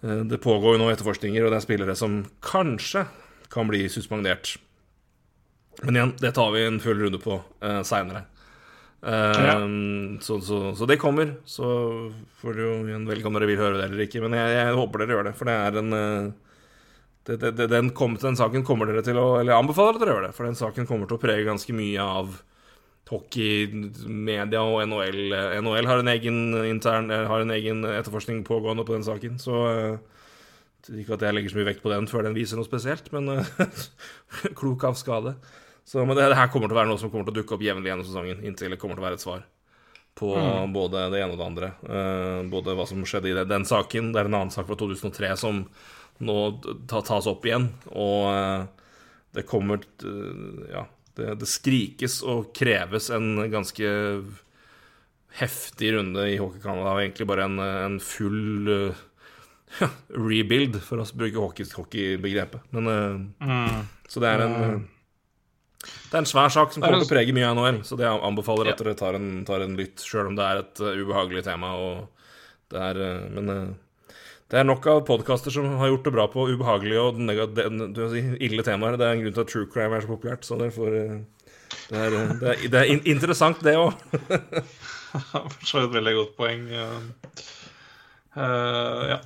eh, 0.03 0.19
Det 0.29 0.41
pågår 0.43 0.75
jo 0.75 0.81
nå 0.81 0.89
etterforskninger, 0.91 1.45
og 1.45 1.53
det 1.53 1.61
er 1.61 1.67
spillere 1.67 1.95
som 1.95 2.21
kanskje 2.43 3.05
kan 3.51 3.71
bli 3.71 3.85
suspendert. 3.91 4.57
Men 5.81 5.95
igjen, 5.95 6.13
det 6.19 6.35
tar 6.35 6.51
vi 6.53 6.65
en 6.67 6.83
full 6.83 6.99
runde 6.99 7.19
på 7.19 7.39
uh, 7.39 7.81
seinere. 7.87 8.27
Ja. 9.01 9.55
så, 10.21 10.35
så, 10.45 10.75
så, 10.77 10.85
det 10.85 10.99
kommer. 11.01 11.31
Så 11.49 11.65
får 12.37 12.53
dere 12.53 12.67
jo 12.67 12.73
igjen 12.85 13.07
velge 13.09 13.25
om 13.25 13.33
dere 13.33 13.47
vil 13.49 13.57
høre 13.57 13.79
det 13.79 13.87
eller 13.87 14.03
ikke. 14.05 14.21
Men 14.21 14.35
jeg, 14.37 14.51
jeg 14.59 14.75
håper 14.77 15.01
dere 15.01 15.15
gjør 15.15 15.25
det, 15.25 15.33
for 15.39 15.49
det 15.49 15.55
er 15.57 15.79
en 15.81 15.95
det, 17.29 17.51
det, 17.53 17.67
den, 17.69 17.91
kom, 17.93 18.15
den, 18.17 18.37
saken 18.37 18.63
kommer 18.65 18.89
dere 18.89 19.03
til 19.05 19.19
å 19.21 19.35
Eller 19.39 19.53
jeg 19.53 19.61
anbefaler 19.61 19.99
dere 20.01 20.13
å 20.13 20.15
gjøre 20.15 20.29
det, 20.31 20.37
for 20.37 20.47
den 20.49 20.57
saken 20.57 20.87
kommer 20.89 21.09
til 21.09 21.19
å 21.19 21.21
prege 21.21 21.45
ganske 21.45 21.75
mye 21.77 22.01
av 22.01 22.39
hockeymedia 23.11 24.61
og 24.63 24.85
NHL. 24.87 25.33
NHL 25.59 25.89
har 25.89 26.01
en 26.01 26.11
egen, 26.13 26.39
intern, 26.63 27.11
har 27.11 27.43
en 27.43 27.53
egen 27.57 27.83
etterforskning 27.89 28.45
pågående 28.47 28.85
på 28.87 28.95
den 28.95 29.03
saken, 29.03 29.39
så 29.41 29.63
uh, 29.67 30.21
Ikke 30.95 31.17
at 31.17 31.25
jeg 31.27 31.35
legger 31.35 31.51
så 31.51 31.59
mye 31.59 31.67
vekt 31.67 31.83
på 31.83 31.91
den 31.91 32.07
før 32.09 32.23
den 32.25 32.37
viser 32.37 32.59
noe 32.59 32.67
spesielt, 32.67 33.11
men 33.13 33.27
uh, 33.27 33.49
klok 34.59 34.87
av 34.87 34.95
skade. 34.99 35.35
Så, 35.83 36.05
men 36.05 36.15
det, 36.15 36.29
det, 36.31 36.39
her 36.39 36.51
kommer 36.53 36.71
til 36.71 36.77
å 36.77 36.81
være 36.81 36.91
noe 36.93 37.01
som 37.01 37.11
kommer 37.11 37.27
til 37.27 37.35
å 37.35 37.41
dukke 37.41 37.57
opp 37.57 37.65
jevnlig 37.65 37.91
gjennom 37.91 38.07
sesongen, 38.07 38.45
inntil 38.47 38.71
det 38.71 38.79
kommer 38.79 38.95
til 38.95 39.03
å 39.03 39.09
være 39.09 39.19
et 39.19 39.25
svar 39.25 39.43
på 40.21 40.33
mm. 40.35 40.73
både 40.75 41.05
det 41.11 41.21
ene 41.23 41.35
og 41.35 41.39
det 41.39 41.49
andre. 41.49 41.73
Uh, 41.83 42.39
både 42.51 42.77
hva 42.79 42.87
som 42.87 43.03
skjedde 43.07 43.31
i 43.31 43.35
det, 43.35 43.49
den 43.51 43.67
saken, 43.67 44.13
det 44.15 44.23
er 44.23 44.31
en 44.31 44.39
annen 44.39 44.55
sak 44.55 44.69
fra 44.71 44.79
2003 44.79 45.35
som 45.39 45.65
nå 46.21 46.37
tas 46.89 47.29
opp 47.29 47.45
igjen. 47.47 47.69
Og 47.91 48.29
eh, 48.31 48.63
det 49.37 49.47
kommer 49.49 49.81
eh, 49.81 50.71
Ja, 50.71 50.85
det, 51.17 51.35
det 51.41 51.49
skrikes 51.49 52.21
og 52.27 52.53
kreves 52.55 53.09
en 53.13 53.35
ganske 53.51 53.89
heftig 55.41 55.93
runde 55.95 56.27
i 56.27 56.37
Hockey 56.39 56.59
Canada, 56.63 56.93
og 56.93 57.01
egentlig 57.01 57.27
bare 57.27 57.47
en, 57.47 57.59
en 57.59 57.99
full 58.03 58.69
ja, 59.79 59.87
rebuild, 60.31 60.79
for 60.83 60.99
å 60.99 61.07
bruke 61.15 61.67
hockeybegrepet. 61.75 62.65
Men 62.75 62.89
mm. 63.39 63.77
Så 64.11 64.23
det 64.23 64.27
er 64.27 64.43
en 64.43 64.55
uh, 64.59 64.81
Det 65.83 66.17
er 66.17 66.19
en 66.19 66.27
svær 66.27 66.51
sak 66.51 66.73
som 66.73 66.83
kommer 66.83 66.99
til 66.99 67.07
å 67.07 67.13
prege 67.13 67.35
mye 67.35 67.47
av 67.47 67.55
NHL, 67.59 67.83
så 67.87 67.99
det 67.99 68.09
anbefaler 68.11 68.73
at 68.73 68.83
dere 68.83 68.97
tar 68.99 69.19
en, 69.19 69.29
tar 69.47 69.63
en 69.63 69.77
lytt, 69.79 70.03
sjøl 70.03 70.33
om 70.33 70.35
det 70.39 70.47
er 70.47 70.63
et 70.65 70.83
ubehagelig 70.83 71.45
tema. 71.47 71.71
Og 71.79 72.35
det 72.71 72.83
er, 72.91 73.01
men 73.31 73.53
det 74.51 74.59
er 74.59 74.67
nok 74.67 74.87
av 74.91 75.05
podkaster 75.07 75.53
som 75.55 75.69
har 75.79 75.87
gjort 75.93 76.07
det 76.09 76.11
bra 76.11 76.25
på 76.27 76.43
ubehagelige 76.51 76.99
og 76.99 77.19
den 77.21 78.35
ille 78.43 78.65
temaer. 78.67 78.97
Det 78.99 79.05
er 79.07 79.15
en 79.15 79.23
grunn 79.23 79.37
til 79.37 79.45
at 79.45 79.51
true 79.53 79.69
crime 79.71 79.95
er 79.95 80.03
så 80.03 80.11
populært. 80.11 80.43
Så 80.43 80.57
derfor, 80.59 80.91
eh, 80.91 81.21
det, 81.87 82.01
er, 82.01 82.15
det, 82.41 82.49
er, 82.49 82.65
det 82.73 82.81
er 82.81 83.07
interessant, 83.13 83.63
det 83.63 83.77
òg. 83.79 83.95
For 85.53 85.69
så 85.69 85.85
vidt 85.85 85.95
veldig 85.95 86.15
godt 86.17 86.35
poeng. 86.35 86.67
Uh, 88.35 89.07
ja. 89.13 89.21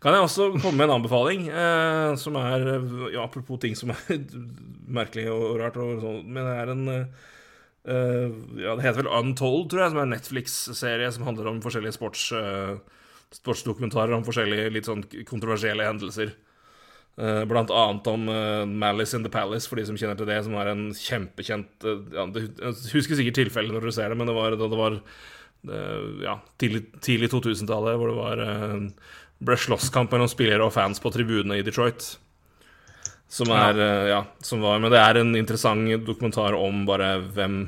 Kan 0.00 0.16
jeg 0.16 0.24
også 0.24 0.48
komme 0.56 0.76
med 0.80 0.88
en 0.88 0.96
anbefaling, 0.96 1.46
uh, 1.52 2.16
som 2.20 2.40
er 2.40 2.66
ja, 3.12 3.20
Apropos 3.24 3.60
ting 3.60 3.76
som 3.76 3.92
er 3.92 4.20
merkelig 5.00 5.28
og 5.32 5.60
rart, 5.60 5.76
og 5.76 6.00
sånt, 6.00 6.24
men 6.24 6.40
det 6.40 6.56
er 6.56 6.72
en 6.72 6.84
uh, 6.88 7.06
Ja, 8.64 8.72
det 8.72 8.82
heter 8.84 9.02
vel 9.04 9.12
Untold, 9.12 9.68
tror 9.70 9.84
jeg, 9.84 9.92
som 9.92 10.00
er 10.00 10.08
en 10.08 10.16
Netflix-serie 10.16 11.12
som 11.12 11.28
handler 11.28 11.52
om 11.52 11.64
forskjellige 11.64 12.00
sports 12.00 12.30
sportsdokumentarer 13.34 14.14
om 14.16 14.24
forskjellige 14.26 14.72
litt 14.74 14.88
sånn 14.88 15.04
kontroversielle 15.28 15.86
hendelser. 15.88 16.34
Uh, 17.16 17.46
blant 17.48 17.70
annet 17.72 18.08
om 18.12 18.26
uh, 18.28 18.66
Malice 18.68 19.16
in 19.16 19.22
the 19.24 19.32
Palace, 19.32 19.64
for 19.64 19.80
de 19.80 19.86
som 19.88 19.96
kjenner 19.96 20.18
til 20.18 20.28
det, 20.28 20.36
som 20.44 20.52
er 20.60 20.68
en 20.68 20.82
kjempekjent 20.92 21.86
uh, 21.88 22.02
ja, 22.12 22.26
Jeg 22.28 22.74
husker 22.92 23.16
sikkert 23.16 23.38
tilfellet 23.38 23.72
når 23.72 23.88
du 23.88 23.94
ser 23.96 24.12
det, 24.12 24.18
men 24.20 24.28
det 24.28 24.36
var 24.36 24.52
da 24.52 24.68
det 24.68 24.80
var 24.82 25.00
ja, 26.22 26.36
tidlig, 26.60 26.84
tidlig 27.02 27.26
2000-tallet, 27.32 27.96
hvor 27.98 28.12
det 28.12 28.18
var 28.20 28.42
ble 29.42 29.56
slåsskamp 29.58 30.12
mellom 30.12 30.28
spillere 30.30 30.62
og 30.62 30.70
fans 30.76 31.00
på 31.02 31.10
tribunene 31.10 31.56
i 31.58 31.64
Detroit. 31.66 32.04
Som 33.32 33.50
er 33.50 33.80
ja. 34.06 34.20
som 34.44 34.60
var 34.62 34.78
Men 34.78 34.92
det 34.92 35.00
er 35.00 35.18
en 35.18 35.32
interessant 35.34 35.88
dokumentar 36.06 36.54
om 36.54 36.84
bare 36.86 37.16
hvem 37.34 37.64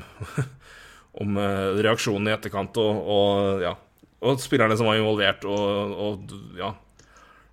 Om 1.19 1.35
reaksjonen 1.83 2.29
i 2.29 2.35
etterkant 2.37 2.77
og, 2.79 3.01
og 3.11 3.65
ja, 3.65 3.73
og 4.19 4.39
spillerne 4.43 4.75
som 4.77 4.89
var 4.89 4.99
involvert, 4.99 5.45
og, 5.47 5.93
og 5.95 6.33
ja, 6.59 6.73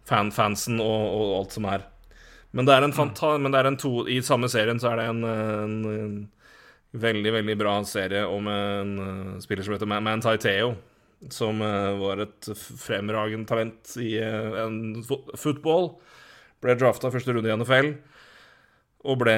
fan, 0.08 0.32
fansen 0.34 0.80
og, 0.82 1.04
og, 1.10 1.34
alt 1.40 1.54
som 1.56 1.68
er. 1.70 1.86
Men 2.56 2.66
det 2.66 2.74
er 2.74 2.86
en 2.86 2.96
fanta 2.96 3.34
men 3.38 3.52
det 3.52 3.60
er 3.60 3.70
en 3.70 3.78
to, 3.80 3.92
i 4.08 4.20
samme 4.24 4.48
serien 4.50 4.80
så 4.80 4.92
er 4.92 5.02
det 5.02 5.06
en, 5.10 5.22
en, 5.28 5.76
en 5.92 6.16
veldig, 6.96 7.32
veldig 7.38 7.56
bra 7.60 7.78
serie 7.88 8.24
om 8.26 8.48
en 8.50 8.92
uh, 8.98 9.38
spiller 9.42 9.66
som 9.66 9.76
heter 9.76 9.90
Manti 9.90 10.36
Theo. 10.42 10.74
Som 11.32 11.62
uh, 11.64 11.96
var 12.00 12.22
et 12.26 12.50
fremragende 12.56 13.48
talent 13.48 13.94
i 14.02 14.16
uh, 14.20 14.58
en 14.66 15.02
football. 15.36 15.94
Ble 16.64 16.76
drafta 16.78 17.12
første 17.12 17.34
runde 17.36 17.50
i 17.50 17.56
NFL. 17.56 17.92
Og 19.06 19.20
ble 19.20 19.36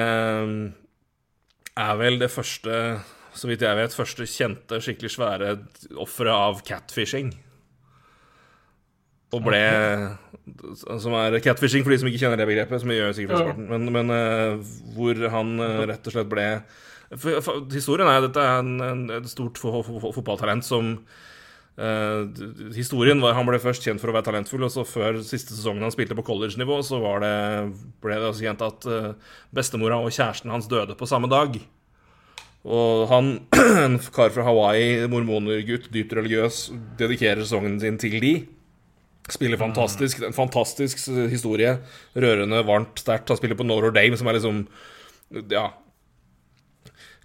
Er 1.79 1.95
vel 1.99 2.19
det 2.19 2.31
første 2.33 2.73
så 3.37 3.47
vidt 3.49 3.61
jeg 3.65 3.77
vet, 3.77 3.93
første 3.95 4.25
kjente, 4.29 4.79
skikkelig 4.81 5.11
svære 5.13 5.53
offeret 6.01 6.33
av 6.33 6.61
catfishing. 6.65 7.29
Og 9.29 9.43
ble 9.45 9.59
Som 10.97 11.13
er 11.13 11.35
catfishing, 11.45 11.83
for 11.85 11.93
de 11.93 11.99
som 12.01 12.09
ikke 12.09 12.21
kjenner 12.23 12.39
det 12.41 12.47
begrepet, 12.49 12.81
som 12.81 12.89
gjør 12.89 13.11
sikkert 13.13 13.35
flesteparten, 13.37 13.67
men, 13.69 13.91
men 13.93 14.13
eh, 14.15 14.69
hvor 14.95 15.19
han 15.35 15.51
eh, 15.61 15.81
rett 15.91 16.09
og 16.09 16.15
slett 16.15 16.31
ble 16.31 16.45
for, 17.13 17.37
for, 17.45 17.63
Historien 17.73 18.09
er 18.09 18.19
at 18.19 18.25
dette 18.27 18.41
er 18.41 18.59
en, 18.63 18.71
en, 18.85 19.03
et 19.19 19.29
stort 19.29 19.57
fo- 19.61 19.71
fo- 19.85 19.99
fo- 20.01 20.11
fotballtalent 20.13 20.65
som 20.65 20.91
uh, 21.81 22.25
Historien 22.75 23.21
var 23.21 23.33
Han 23.37 23.47
ble 23.49 23.57
først 23.61 23.85
kjent 23.85 24.01
for 24.01 24.09
å 24.11 24.15
være 24.17 24.27
talentfull, 24.27 24.65
og 24.67 24.73
så 24.73 24.85
før 24.85 25.17
siste 25.25 25.53
sesongen 25.57 25.85
han 25.85 25.93
spilte 25.93 26.17
på 26.17 26.25
college-nivå, 26.27 26.81
så 26.85 26.99
var 27.01 27.21
det, 27.25 27.33
ble 28.01 28.17
det 28.21 28.29
også 28.29 28.45
kjent 28.45 28.65
at 28.65 28.89
bestemora 29.53 29.97
og 30.01 30.13
kjæresten 30.13 30.53
hans 30.53 30.69
døde 30.69 30.97
på 30.97 31.09
samme 31.09 31.29
dag. 31.33 31.57
Og 32.67 33.07
han, 33.07 33.33
en 33.85 33.97
kar 34.11 34.33
fra 34.35 34.43
Hawaii, 34.47 35.05
mormonergutt, 35.11 35.87
dypt 35.93 36.15
religiøs, 36.17 36.63
dedikerer 36.99 37.45
sesongen 37.45 37.79
sin 37.79 37.99
til 38.01 38.17
de. 38.23 38.33
Spiller 39.29 39.61
fantastisk. 39.61 40.23
En 40.25 40.35
fantastisk 40.35 40.99
historie. 41.31 41.77
Rørende, 42.17 42.63
varmt, 42.67 42.99
sterkt. 42.99 43.29
Han 43.29 43.39
spiller 43.39 43.59
på 43.59 43.67
Notre 43.67 43.93
Dame, 43.95 44.17
som 44.17 44.27
er 44.27 44.39
liksom 44.39 44.65
Ja. 45.51 45.69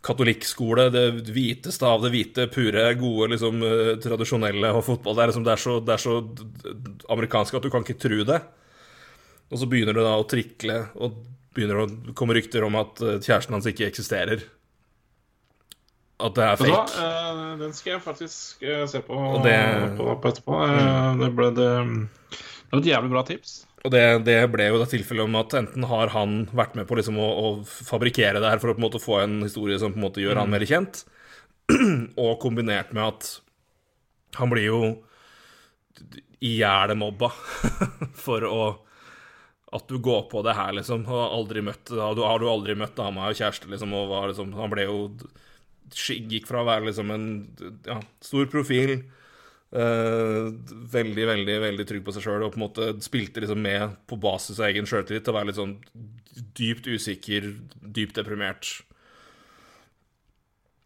Katolikkskole, 0.05 0.91
det 0.93 1.33
hviteste 1.33 1.87
av 1.89 2.03
det 2.03 2.11
hvite, 2.13 2.45
pure, 2.53 2.83
gode, 3.01 3.31
liksom 3.33 3.63
eh, 3.65 3.95
tradisjonelle 4.05 4.69
og 4.77 4.83
fotball. 4.85 5.17
Det 5.17 5.23
er, 5.23 5.31
liksom, 5.31 5.47
det 5.47 5.53
er, 5.55 5.63
så, 5.63 5.77
det 5.81 5.95
er 5.95 6.03
så 6.03 6.19
amerikansk 7.15 7.57
at 7.57 7.65
du 7.65 7.71
kan 7.73 7.87
ikke 7.87 8.03
tro 8.03 8.19
det. 8.29 8.37
Og 9.49 9.63
så 9.63 9.69
begynner 9.71 9.97
det 9.97 10.05
da 10.05 10.19
å 10.21 10.27
trikle, 10.29 10.77
og 11.01 11.17
begynner 11.57 11.81
å 11.81 12.13
komme 12.13 12.37
rykter 12.37 12.69
om 12.69 12.77
at 12.83 13.01
eh, 13.01 13.17
kjæresten 13.17 13.57
hans 13.57 13.71
ikke 13.71 13.89
eksisterer. 13.89 14.45
At 16.23 16.37
det 16.37 16.45
er 16.47 16.59
fake? 16.61 16.81
Da, 16.95 17.03
uh. 17.03 17.39
Eh, 17.45 17.55
den 17.65 17.73
skal 17.75 17.97
jeg 17.97 18.03
faktisk 18.05 18.63
uh, 18.63 18.85
se 18.91 19.01
på, 19.03 19.21
det- 19.45 19.95
på, 19.99 20.09
på 20.23 20.31
etterpå. 20.31 20.59
Eh, 20.67 21.09
det 21.21 21.31
ble 21.35 21.49
det 21.57 21.71
Det 21.75 22.71
var 22.71 22.83
et 22.83 22.91
jævlig 22.93 23.15
bra 23.15 23.23
tips. 23.27 23.55
Og 23.85 23.93
det, 23.93 24.05
det 24.25 24.39
ble 24.53 24.71
jo 24.71 24.79
da 24.81 24.87
tilfellet 24.89 25.27
om 25.27 25.35
at 25.37 25.57
enten 25.59 25.85
har 25.91 26.13
han 26.15 26.45
vært 26.57 26.79
med 26.79 26.87
på 26.89 26.97
liksom 26.97 27.19
å, 27.21 27.27
å 27.27 27.49
fabrikkere 27.65 28.41
det 28.41 28.55
her 28.55 28.63
for 28.63 28.73
å 28.73 28.77
på 28.77 28.81
en 28.81 28.87
måte 28.87 29.03
få 29.03 29.19
en 29.21 29.43
historie 29.45 29.77
som 29.83 29.93
på 29.93 30.01
en 30.01 30.07
måte 30.07 30.23
gjør 30.23 30.41
han 30.41 30.55
mer 30.55 30.65
kjent, 30.65 31.03
og 32.25 32.39
kombinert 32.41 32.95
med 32.97 33.05
at 33.11 33.29
han 34.39 34.51
blir 34.51 34.71
jo 34.71 34.81
ihjelmobba 36.45 37.31
for 38.25 38.49
å 38.49 38.65
at 39.75 39.89
du 39.91 39.99
går 39.99 40.29
på 40.31 40.39
det 40.47 40.53
her, 40.55 40.71
liksom. 40.77 41.03
Har 41.11 41.33
aldri 41.35 41.59
møtt, 41.67 41.91
har 41.91 42.15
du 42.15 42.47
aldri 42.47 42.77
møtt 42.79 42.95
dama 42.95 43.27
og 43.27 43.35
kjæreste, 43.35 43.67
liksom, 43.73 43.95
og 43.99 44.13
var 44.13 44.29
liksom 44.31 44.53
Han 44.55 44.71
ble 44.71 44.85
jo 44.87 44.99
Gikk 45.95 46.49
fra 46.51 46.63
å 46.63 46.69
være 46.69 46.89
liksom 46.91 47.13
en 47.15 47.29
ja, 47.87 48.01
stor 48.25 48.51
profil, 48.53 48.99
Uh, 49.75 50.53
veldig, 50.71 51.25
veldig 51.27 51.55
veldig 51.59 51.85
trygg 51.89 52.05
på 52.07 52.13
seg 52.15 52.23
sjøl, 52.23 52.45
og 52.47 52.53
på 52.55 52.61
en 52.61 52.63
måte 52.63 52.85
spilte 53.03 53.43
liksom 53.43 53.59
med 53.59 53.97
på 54.07 54.15
basis 54.23 54.61
av 54.61 54.69
egen 54.69 54.87
sjøltillit 54.87 55.25
til 55.27 55.33
å 55.33 55.35
være 55.35 55.49
litt 55.49 55.59
sånn 55.59 55.73
dypt 56.55 56.87
usikker, 56.87 57.49
dypt 57.83 58.15
deprimert. 58.21 58.71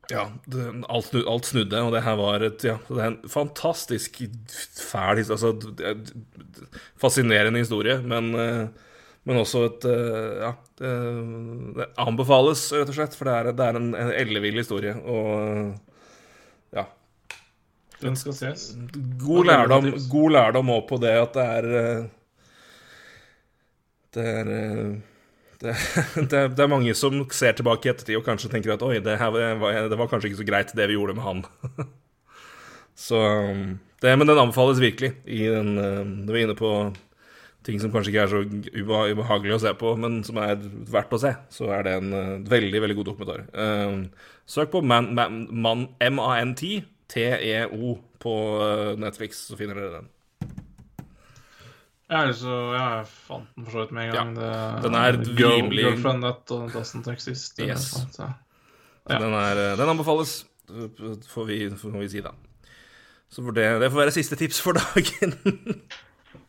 Ja, 0.08 0.24
det, 0.48 0.70
alt, 0.88 1.12
alt 1.12 1.50
snudde, 1.50 1.82
og 1.84 1.92
det 1.92 2.00
her 2.06 2.16
var 2.16 2.44
et 2.46 2.64
Ja, 2.64 2.78
det 2.88 2.96
er 2.96 3.10
en 3.10 3.18
fantastisk 3.28 4.22
fæl 4.80 5.20
Altså, 5.20 5.50
er 5.84 6.00
fascinerende 6.96 7.60
historie, 7.60 7.98
men 8.00 8.30
eh, 8.40 8.86
men 9.28 9.42
også 9.42 9.64
et 9.68 9.86
eh, 9.88 10.38
Ja, 10.40 10.52
det, 10.80 10.92
det 11.76 11.88
anbefales, 12.00 12.62
rett 12.72 12.88
og 12.88 12.96
slett, 12.96 13.16
for 13.18 13.28
det 13.28 13.34
er, 13.34 13.50
det 13.58 13.66
er 13.66 13.78
en, 13.80 13.90
en 13.92 14.12
ellevill 14.16 14.56
historie. 14.62 14.94
Og 15.04 15.74
ja. 16.76 16.86
Den 18.00 18.16
skal 18.16 18.36
ses. 18.38 18.70
God 19.20 19.50
lærdom, 19.50 19.90
god 20.08 20.34
lærdom 20.36 20.72
også 20.78 20.88
på 20.88 21.00
det 21.02 21.12
at 21.18 21.36
det 21.36 21.46
er 21.58 21.68
eh, 21.82 22.08
Det 24.16 24.26
er 24.32 24.52
eh, 24.54 24.92
det, 25.58 25.74
det, 26.30 26.42
det 26.54 26.64
er 26.64 26.70
mange 26.70 26.94
som 26.94 27.20
ser 27.34 27.56
tilbake 27.58 27.88
i 27.88 27.92
ettertid 27.92 28.16
og 28.16 28.24
kanskje 28.26 28.50
tenker 28.52 28.76
at 28.76 28.84
oi, 28.86 28.96
det, 29.02 29.18
her 29.18 29.34
var, 29.34 29.88
det 29.90 29.98
var 29.98 30.10
kanskje 30.10 30.30
ikke 30.30 30.40
så 30.40 30.46
greit, 30.48 30.72
det 30.78 30.86
vi 30.88 30.96
gjorde 30.96 31.18
med 31.18 31.26
han. 31.26 31.44
Så 32.98 33.18
det, 34.02 34.16
Men 34.16 34.26
den 34.26 34.38
anbefales 34.38 34.80
virkelig. 34.80 35.12
I 35.26 35.44
den, 35.52 35.76
eh, 35.78 36.00
vi 36.32 36.40
er 36.40 36.48
inne 36.48 36.56
på 36.58 36.72
ting 37.68 37.80
som 37.82 37.92
kanskje 37.92 38.14
ikke 38.14 38.22
er 38.24 38.30
så 38.32 38.40
ubeha 38.48 39.12
ubehagelig 39.12 39.58
å 39.58 39.62
se 39.66 39.72
på, 39.76 39.92
men 40.00 40.22
som 40.26 40.40
er 40.40 40.56
verdt 40.88 41.12
å 41.12 41.20
se, 41.20 41.34
så 41.52 41.68
er 41.76 41.84
det 41.84 41.96
en 42.00 42.12
uh, 42.16 42.36
veldig 42.48 42.80
veldig 42.84 42.96
god 43.02 43.10
dokumentar. 43.12 43.42
Uh, 43.52 44.06
søk 44.48 44.72
på 44.72 44.80
Man, 44.80 45.10
Man, 45.18 45.42
Man, 45.52 45.88
M-A-N-T, 46.00 46.70
T-E-O 47.12 47.98
på 48.24 48.36
uh, 48.62 48.94
Netflix, 49.00 49.44
så 49.50 49.58
finner 49.60 49.76
dere 49.78 50.00
den. 50.00 50.08
Ja, 52.08 52.22
altså, 52.24 52.40
så 52.40 52.58
Jeg 52.72 53.08
fant 53.12 53.48
den 53.54 53.66
for 53.66 53.74
så 53.74 53.82
vidt 53.82 53.90
med 53.92 54.08
en 54.08 54.14
gang. 54.16 54.30
Det, 54.38 54.52
den 54.86 54.94
er 54.96 55.18
Girl, 55.28 55.50
rimelig- 55.58 55.84
Girlfriend 55.90 56.24
that 56.24 56.52
doesn't 56.72 57.12
exist. 57.12 57.60
Yes. 57.60 57.90
Så 58.16 58.30
Ja. 59.08 59.18
Den, 59.18 59.32
er, 59.32 59.56
eh, 59.56 59.76
den 59.76 59.88
anbefales, 59.88 60.42
får 61.32 61.44
vi, 61.48 61.70
får 61.80 61.94
vi 62.00 62.08
si 62.12 62.20
da. 62.20 62.32
Så 63.32 63.44
det, 63.56 63.64
det 63.80 63.88
får 63.92 64.02
være 64.02 64.12
siste 64.12 64.36
tips 64.36 64.60
for 64.60 64.76
dagen. 64.80 65.32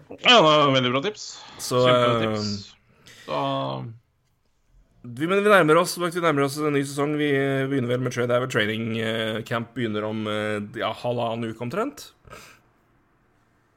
Ja, 0.10 0.36
det 0.36 0.44
var 0.44 0.72
veldig 0.73 0.91
bra 0.95 1.02
tips. 1.06 1.26
Så 1.61 1.80
Kjempebra 1.86 2.14
eh, 2.15 2.36
tips. 2.36 2.76
Så 3.26 3.41
vi, 5.02 5.27
men 5.30 5.44
vi 5.45 5.49
nærmer 5.49 5.77
oss 5.80 5.94
vi 5.98 6.10
nærmer 6.23 6.44
oss 6.48 6.57
en 6.60 6.73
ny 6.76 6.81
sesong. 6.84 7.14
Vi 7.19 7.30
begynner 7.69 7.94
vel 7.94 8.02
med 8.03 8.14
tra- 8.15 8.26
Det 8.27 8.36
er 8.36 8.44
vel 8.44 8.52
training 8.52 8.98
eh, 8.99 9.41
camp 9.48 9.72
begynner 9.77 10.03
om 10.10 10.26
eh, 10.27 10.57
ja, 10.81 10.90
halvannen 11.03 11.53
uke 11.53 11.64
omtrent. 11.64 12.10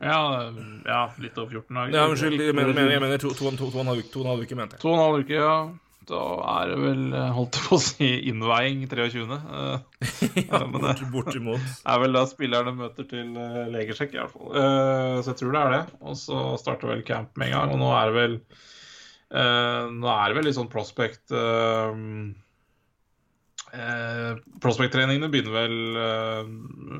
ja, 0.02 0.50
ja, 0.88 1.02
litt 1.22 1.36
over 1.38 1.60
14 1.60 1.76
dager. 1.78 1.94
Ja, 1.94 2.08
unnskyld, 2.10 2.40
jeg 2.42 2.56
mener, 2.58 2.90
jeg 2.90 3.00
mener 3.04 3.22
to, 3.22 3.30
to 3.38 3.46
og 3.52 3.76
en 3.84 3.92
halv 3.92 4.02
uke, 4.42 4.56
mente 4.58 4.74
jeg. 4.74 4.82
To 4.82 4.90
og 4.90 4.96
en 4.98 5.04
halv 5.04 5.22
uke, 5.22 5.36
ja. 5.38 5.54
Da 6.08 6.20
er 6.58 6.72
det 6.72 6.76
vel, 6.82 7.02
eh, 7.14 7.28
holdt 7.36 7.56
jeg 7.60 7.66
på 7.68 7.76
å 7.76 7.82
si, 7.84 8.08
innveiing 8.32 8.80
23. 8.90 9.22
Eh, 9.38 10.06
Ja, 10.50 10.62
men 10.66 10.82
det- 10.82 11.06
bortimot. 11.12 11.62
er 11.94 12.02
vel 12.02 12.16
da 12.18 12.24
spillerne 12.30 12.74
møter 12.74 13.06
til 13.10 13.36
eh, 13.38 13.62
legesjekk, 13.70 14.16
i 14.16 14.20
hvert 14.22 14.34
fall. 14.34 14.50
Eh, 14.58 15.16
så 15.22 15.30
jeg 15.34 15.40
tror 15.42 15.54
det 15.56 15.62
er 15.62 15.74
det. 15.76 15.82
Og 16.02 16.18
så 16.18 16.44
starter 16.60 16.90
vel 16.94 17.04
camp 17.06 17.36
med 17.38 17.52
en 17.52 17.58
gang. 17.58 17.74
Og 17.76 17.82
nå 17.84 17.90
er 17.94 18.10
det 18.10 18.16
vel 18.18 18.38
eh, 18.40 19.92
Nå 19.94 20.10
er 20.16 20.24
det 20.32 20.38
vel 20.40 20.48
litt 20.50 20.58
sånn 20.58 20.70
prospect 20.72 21.32
eh, 21.36 22.00
eh, 23.78 24.32
Prospect-treningene 24.64 25.30
begynner 25.32 25.54
vel 25.54 25.76
eh, 26.02 26.50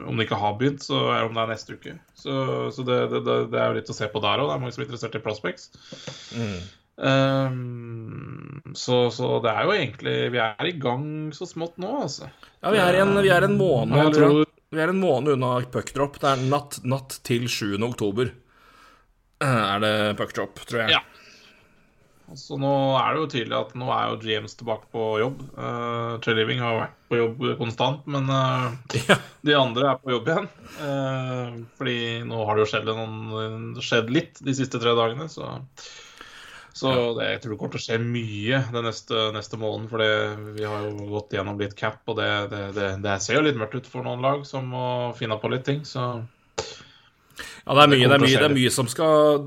Om 0.09 0.17
de 0.21 0.27
ikke 0.27 0.39
har 0.41 0.55
begynt, 0.61 0.85
så 0.87 1.01
er 1.13 1.19
det 1.25 1.27
om 1.31 1.37
det 1.41 1.43
er 1.47 1.51
neste 1.57 1.75
uke. 1.79 1.97
Så, 2.19 2.37
så 2.77 2.87
det, 2.87 3.01
det, 3.13 3.25
det, 3.27 3.37
det 3.53 3.59
er 3.61 3.73
jo 3.73 3.81
litt 3.81 3.91
å 3.93 3.99
se 3.99 4.09
på 4.15 4.23
der 4.25 4.43
òg. 4.45 4.49
Det 4.53 4.55
er 4.57 4.63
mange 4.63 4.77
som 4.77 4.85
er 4.85 4.89
interessert 4.89 5.19
i 5.19 5.25
prospects. 5.27 5.69
Mm. 6.39 6.63
Ehm, 7.01 8.75
så, 8.75 9.11
så 9.11 9.39
det 9.43 9.49
er 9.49 9.65
jo 9.65 9.73
egentlig 9.73 10.13
Vi 10.35 10.41
er 10.45 10.69
i 10.69 10.75
gang 10.77 11.07
så 11.33 11.49
smått 11.49 11.79
nå, 11.81 11.89
altså. 12.05 12.29
Ja, 12.61 12.73
vi 12.75 12.83
er, 12.83 12.99
en, 13.01 13.15
vi 13.25 13.31
er 13.33 13.47
en 13.47 13.57
måned 13.59 14.13
tror 14.15 14.45
Vi 14.73 14.81
er 14.83 14.93
en 14.93 15.01
måned 15.01 15.35
unna 15.39 15.55
puckdrop. 15.73 16.21
Det 16.23 16.29
er 16.35 16.45
natt, 16.53 16.79
natt 16.85 17.19
til 17.27 17.49
7. 17.49 17.75
oktober. 17.89 18.31
Eh, 19.43 19.65
Er 19.75 19.83
det 19.83 19.95
puckdrop, 20.21 20.61
tror 20.69 20.85
jeg. 20.85 20.99
Ja. 20.99 21.03
Så 22.39 22.57
nå 22.57 22.71
er 22.97 23.13
det 23.13 23.21
jo 23.21 23.27
tydelig 23.35 23.57
at 23.59 23.75
nå 23.77 23.91
er 23.93 24.07
jo 24.09 24.31
James 24.31 24.55
tilbake 24.57 24.87
på 24.95 25.03
jobb. 25.21 25.43
Uh, 25.53 26.15
Trey 26.25 26.39
Living 26.39 26.63
har 26.65 26.79
vært 26.79 26.95
på 27.13 27.19
jobb 27.19 27.43
konstant, 27.59 28.07
men 28.09 28.31
uh, 28.33 28.71
Ja. 29.11 29.19
de 29.45 29.57
andre 29.59 29.91
er 29.91 29.99
på 30.01 30.15
jobb 30.15 30.31
igjen. 30.33 30.49
Uh, 30.79 31.59
fordi 31.77 31.99
nå 32.31 32.47
har 32.49 32.57
det 32.57 32.65
jo 32.65 32.71
skjedd, 32.73 32.89
noen, 32.89 33.75
skjedd 33.85 34.09
litt 34.15 34.41
de 34.41 34.55
siste 34.57 34.81
tre 34.81 34.95
dagene, 34.97 35.29
så 35.29 35.51
så 36.73 36.93
det, 37.19 37.27
jeg 37.35 37.41
tror 37.43 37.53
det 37.53 37.59
kommer 37.61 37.75
til 37.75 37.83
å 37.83 37.85
skje 37.85 37.99
mye 38.03 38.61
den 38.73 38.87
neste, 38.89 39.25
neste 39.37 39.59
måneden. 39.61 39.89
For 39.91 40.03
det, 40.03 40.13
vi 40.57 40.69
har 40.69 40.87
jo 40.89 41.09
gått 41.11 41.35
gjennom 41.37 41.59
litt 41.61 41.75
cap, 41.79 42.01
og 42.09 42.17
det, 42.21 42.31
det, 42.53 42.63
det, 42.79 42.93
det 43.05 43.17
ser 43.25 43.39
jo 43.39 43.45
litt 43.49 43.59
mørkt 43.61 43.77
ut 43.77 43.91
for 43.91 44.07
noen 44.07 44.25
lag 44.25 44.47
som 44.49 44.71
må 44.73 44.87
finne 45.19 45.37
på 45.41 45.53
litt 45.53 45.67
ting. 45.69 45.83
Så 45.89 46.07
Ja, 47.63 47.77
det 47.77 47.83
er 47.85 47.93
mye, 47.93 48.07
det 48.09 48.17
er 48.17 48.25
mye, 48.25 48.39
det 48.39 48.49
er 48.49 48.57
mye 48.57 48.73
som 48.75 48.89
skal 48.91 49.45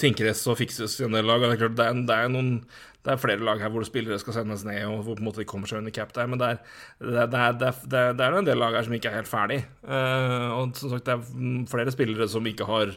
tinkres 0.00 0.40
og 0.50 0.56
fikses 0.58 0.96
i 1.00 1.06
en 1.06 1.14
del 1.18 1.28
lag. 1.28 1.44
Det 1.44 1.52
er 1.52 1.62
klart, 1.66 1.76
det 1.78 1.90
er, 1.90 2.00
det 2.08 2.18
er 2.18 2.32
noen 2.32 2.56
det 3.02 3.10
er 3.10 3.18
flere 3.18 3.42
lag 3.42 3.58
her 3.58 3.70
hvor 3.74 3.82
spillere 3.82 4.18
skal 4.22 4.36
sendes 4.36 4.62
ned, 4.62 4.84
og 4.86 5.00
hvor 5.02 5.16
på 5.18 5.24
en 5.24 5.26
måte 5.26 5.40
de 5.42 5.46
kommer 5.50 5.66
seg 5.66 5.80
under 5.80 5.94
cap 5.94 6.12
der. 6.14 6.28
Men 6.30 6.38
det 6.38 6.52
er, 6.54 8.36
en 8.38 8.46
del 8.46 8.60
lag 8.62 8.76
her 8.78 8.86
som 8.86 8.94
ikke 8.94 9.10
er 9.10 9.18
helt 9.18 9.30
ferdig. 9.30 9.58
Uh, 9.82 10.54
og 10.54 10.76
som 10.78 10.92
sagt, 10.92 11.08
det 11.08 11.16
er 11.16 11.64
flere 11.70 11.94
spillere 11.94 12.28
som 12.30 12.46
ikke 12.46 12.68
har 12.68 12.94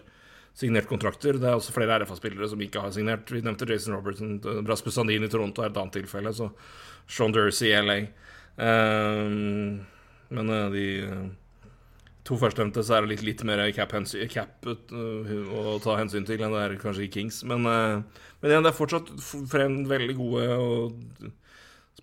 signert 0.55 0.89
kontrakter. 0.89 1.39
Det 1.39 1.49
er 1.49 1.57
også 1.57 1.75
flere 1.75 1.99
RFA-spillere 2.01 2.49
som 2.51 2.61
ikke 2.63 2.83
har 2.83 2.93
signert. 2.95 3.31
Vi 3.31 3.43
nevnte 3.43 3.67
Jason 3.69 3.95
Robertson. 3.97 4.37
Rasmus 4.67 4.95
Sandin 4.95 5.27
i 5.27 5.31
Toronto 5.31 5.63
er 5.63 5.71
et 5.71 5.79
annet 5.81 5.97
tilfelle. 5.99 6.33
Så 6.35 6.49
Sean 7.07 7.35
Dursey 7.35 7.73
i 7.73 7.81
LA. 7.81 7.97
Um, 8.55 9.81
men 10.35 10.51
eh, 10.55 10.69
de 10.71 10.85
eh, 11.03 11.25
to 12.25 12.37
førstnevnte 12.39 12.81
så 12.87 12.95
er 12.95 13.03
det 13.03 13.11
litt, 13.11 13.25
litt 13.27 13.43
mer 13.45 13.59
cap, 13.75 13.91
cap 14.31 14.69
uh, 14.71 15.33
å 15.59 15.75
ta 15.83 15.97
hensyn 15.99 16.23
til 16.25 16.39
enn 16.39 16.55
det 16.55 16.63
er 16.63 16.77
kanskje 16.81 17.03
i 17.05 17.11
Kings. 17.11 17.43
Men, 17.45 17.67
men 17.67 18.47
igjen, 18.47 18.63
det 18.63 18.71
er 18.71 18.79
fortsatt 18.79 19.11
frem 19.51 19.83
veldig 19.91 20.15
gode 20.17 21.33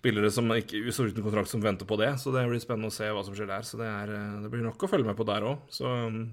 spillere 0.03 0.31
som 0.33 0.49
ikke 0.51 0.91
står 0.91 1.13
uten 1.13 1.23
kontrakt 1.23 1.51
som 1.51 1.63
venter 1.63 1.87
på 1.87 1.97
det. 2.01 2.11
Så 2.19 2.33
det 2.35 2.43
blir 2.49 2.61
spennende 2.61 2.91
å 2.91 2.95
se 2.95 3.07
hva 3.07 3.23
som 3.25 3.35
skjer 3.37 3.49
der. 3.49 3.67
Så 3.67 3.79
det, 3.79 3.87
er, 3.87 4.11
eh, 4.11 4.39
det 4.43 4.51
blir 4.51 4.65
nok 4.65 4.83
å 4.83 4.89
følge 4.91 5.07
med 5.07 5.17
på 5.19 5.27
der 5.29 5.45
òg. 5.47 5.67
Så 5.71 5.87
um, 5.87 6.25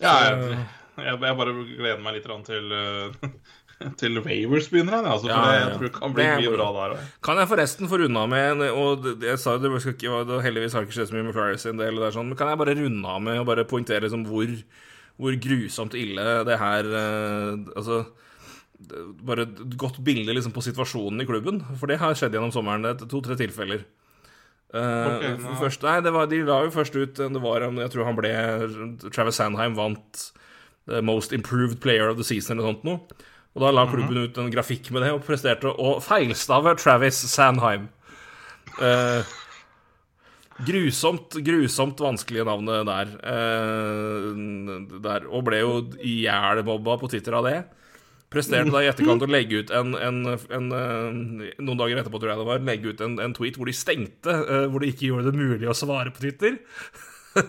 Ja, 0.00 0.12
jeg, 0.26 0.60
jeg, 1.00 1.16
jeg 1.20 1.38
bare 1.40 1.56
gleder 1.56 2.04
meg 2.04 2.18
litt 2.18 2.28
til 2.48 2.72
uh, 2.72 3.32
til 4.00 4.20
Wavers 4.20 4.68
begynner 4.68 4.98
han, 4.98 5.08
altså, 5.08 5.28
for 5.28 5.32
Ja, 5.32 5.40
det, 5.40 5.56
ja, 5.56 5.60
jeg 5.60 5.74
tror 5.74 5.86
det 5.86 5.92
kan 5.96 6.14
bli 6.16 6.26
mye 6.28 6.52
bra 6.52 6.68
der 6.76 6.94
også. 6.96 7.10
kan 7.24 7.40
jeg 7.40 7.50
forresten 7.52 7.90
få 7.90 8.00
runde 8.02 8.20
av 8.20 8.28
med 8.28 8.64
Og 8.76 9.06
jeg 9.24 9.40
sa 9.40 9.56
det 9.56 9.70
skal 9.80 9.96
ikke 9.96 10.40
Heldigvis 10.44 10.76
har 10.76 10.84
det 10.84 10.90
ikke 10.90 10.98
skjedd 10.98 11.10
så 11.12 11.16
mye 11.16 11.28
med 11.28 11.36
Flyers 11.36 11.64
sin 11.64 11.80
del, 11.80 11.96
der, 11.96 12.08
er 12.10 12.16
sånn, 12.16 12.28
men 12.28 12.40
kan 12.40 12.52
jeg 12.52 12.60
bare 12.60 12.76
runde 12.76 13.14
av 13.14 13.22
med 13.24 13.40
og 13.40 13.48
bare 13.48 13.68
poengtere 13.68 14.04
liksom 14.04 14.26
hvor, 14.28 14.52
hvor 15.20 15.38
grusomt 15.46 15.96
ille 15.96 16.26
det 16.48 16.58
her 16.60 16.90
eh, 17.00 17.54
Altså 17.76 18.02
bare 19.26 19.44
et 19.44 19.58
godt 19.80 19.98
bilde 20.04 20.32
liksom 20.32 20.54
på 20.56 20.62
situasjonen 20.64 21.20
i 21.20 21.26
klubben. 21.28 21.58
For 21.76 21.90
det 21.90 21.98
har 22.00 22.14
skjedd 22.16 22.32
gjennom 22.32 22.52
sommeren. 22.54 22.86
Det 22.86 22.94
er 22.94 23.10
To-tre 23.12 23.36
tilfeller. 23.36 23.82
Eh, 24.70 25.06
Ok, 25.10 25.24
først, 25.58 25.82
nei, 25.82 25.96
det 26.04 26.12
var, 26.14 26.28
De 26.30 26.42
la 26.46 26.60
jo 26.62 26.70
først 26.70 26.94
ut 26.94 27.18
det 27.18 27.42
var, 27.42 27.64
Jeg 27.66 27.90
tror 27.90 28.06
han 28.06 28.18
ble 28.18 28.30
Travis 29.10 29.40
Sandheim 29.40 29.74
vant 29.74 30.30
the 30.86 31.02
Most 31.02 31.32
Improved 31.32 31.80
Player 31.80 32.08
of 32.08 32.16
the 32.16 32.26
Season 32.26 32.58
eller 32.58 32.72
sånt 32.72 32.86
noe. 32.86 33.26
Og 33.54 33.64
da 33.64 33.72
la 33.74 33.86
klubben 33.90 34.16
ut 34.22 34.38
en 34.38 34.50
grafikk 34.52 34.92
med 34.94 35.02
det 35.02 35.10
og 35.14 35.24
presterte 35.26 35.70
å 35.70 35.96
feilstave 36.02 36.76
Travis 36.78 37.18
Sandheim. 37.32 37.88
Uh, 38.78 39.26
grusomt, 40.66 41.34
grusomt 41.44 42.00
vanskelige 42.00 42.46
navnet 42.46 42.86
der. 42.86 43.12
Eh, 43.32 44.30
der. 45.02 45.26
Og 45.30 45.44
ble 45.48 45.60
jo 45.62 45.74
ihjelmobba 45.98 46.98
på 47.00 47.10
Twitter 47.10 47.36
av 47.38 47.48
det. 47.48 47.58
Presterte 48.30 48.70
da 48.70 48.80
i 48.84 48.88
etterkant 48.90 49.24
å 49.26 49.28
legge 49.30 49.58
ut 49.64 49.70
en, 49.74 49.94
en, 49.98 50.18
en, 50.30 50.66
eh, 50.78 51.54
Noen 51.58 51.80
dager 51.80 51.98
etterpå, 51.98 52.20
tror 52.22 52.30
jeg 52.30 52.38
det 52.38 52.46
var, 52.46 52.60
legge 52.68 52.92
ut 52.92 53.00
en, 53.02 53.16
en 53.24 53.32
tweet 53.34 53.56
hvor 53.58 53.66
de 53.66 53.74
stengte, 53.74 54.30
eh, 54.30 54.66
hvor 54.70 54.84
de 54.84 54.92
ikke 54.92 55.08
gjorde 55.08 55.32
det 55.32 55.40
mulig 55.40 55.66
å 55.70 55.74
svare 55.74 56.12
på 56.14 56.22
Twitter. 56.22 56.60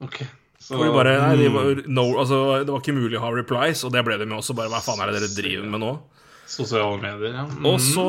Ok, 0.00 0.22
så 0.56 0.78
Hvor 0.78 0.86
de 0.88 0.92
bare, 0.94 1.10
nei, 1.20 1.34
de 1.36 1.48
var, 1.52 1.82
no, 1.92 2.06
altså, 2.22 2.36
Det 2.64 2.72
var 2.72 2.80
ikke 2.80 2.94
mulig 2.96 3.18
å 3.18 3.24
ha 3.26 3.32
replies, 3.36 3.82
og 3.84 3.92
det 3.92 4.00
ble 4.06 4.16
det 4.16 4.24
med 4.30 4.38
også. 4.38 4.56
Bare 4.56 4.72
hva 4.72 4.80
faen 4.80 5.02
er 5.04 5.10
det 5.12 5.18
dere 5.20 5.34
driver 5.36 5.66
med 5.74 5.82
nå? 5.84 5.90
Sosiale 6.50 6.96
medier, 6.98 7.34
ja. 7.36 7.44
Mm. 7.46 7.66
Og 7.68 7.76
så, 7.84 8.06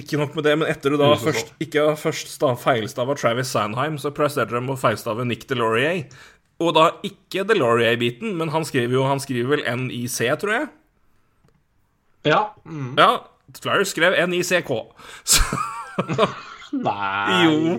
ikke 0.00 0.18
nok 0.18 0.32
med 0.38 0.48
det, 0.48 0.56
men 0.58 0.70
etter 0.72 0.90
du 0.90 0.98
da 0.98 1.12
først 1.20 1.52
ikke 1.62 1.84
først 2.00 2.32
sta- 2.32 2.56
feilstava 2.58 3.14
Travis 3.20 3.52
Sandheim, 3.52 4.00
så 4.00 4.10
presterte 4.16 4.56
de 4.56 4.72
å 4.72 4.78
feilstave 4.80 5.28
Nick 5.28 5.44
DeLaurier. 5.52 6.06
Og 6.60 6.72
da 6.76 6.88
ikke 7.06 7.44
DeLaurier-biten, 7.52 8.32
men 8.40 8.50
han 8.52 8.64
skriver 8.68 8.96
jo 8.96 9.04
Han 9.06 9.20
skriver 9.22 9.54
vel 9.58 9.62
NIC, 9.84 10.18
tror 10.40 10.56
jeg. 10.56 10.68
Ja. 12.26 12.54
Mm. 12.66 12.94
Ja, 12.98 13.26
Flyers 13.62 13.94
skrev 13.94 14.16
NICK. 14.28 14.70
Så, 15.24 15.42
Nei 16.70 17.44
jo. 17.44 17.78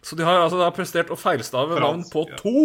så 0.00 0.16
de 0.16 0.24
har 0.24 0.38
altså 0.40 0.56
da 0.62 0.70
prestert 0.72 1.10
å 1.12 1.18
feilstave 1.18 1.76
navn 1.76 2.06
på 2.08 2.22
to 2.38 2.62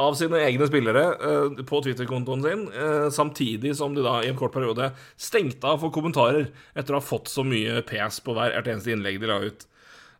av 0.00 0.14
sine 0.16 0.40
egne 0.44 0.64
spillere 0.68 1.02
uh, 1.20 1.60
på 1.68 1.80
Twitter-kontoen 1.84 2.44
sin, 2.44 2.62
uh, 2.72 3.08
samtidig 3.12 3.74
som 3.76 3.92
de 3.96 4.04
da 4.04 4.18
i 4.22 4.30
en 4.30 4.38
kort 4.40 4.54
periode 4.56 4.90
stengte 5.20 5.68
av 5.68 5.80
for 5.84 5.92
kommentarer 5.92 6.50
etter 6.76 6.96
å 6.96 7.00
ha 7.00 7.04
fått 7.04 7.28
så 7.32 7.44
mye 7.44 7.82
pes 7.88 8.20
på 8.24 8.36
hver 8.36 8.52
hvert 8.56 8.70
eneste 8.72 8.92
innlegg 8.92 9.20
de 9.20 9.30
la 9.30 9.38
ut. 9.44 9.66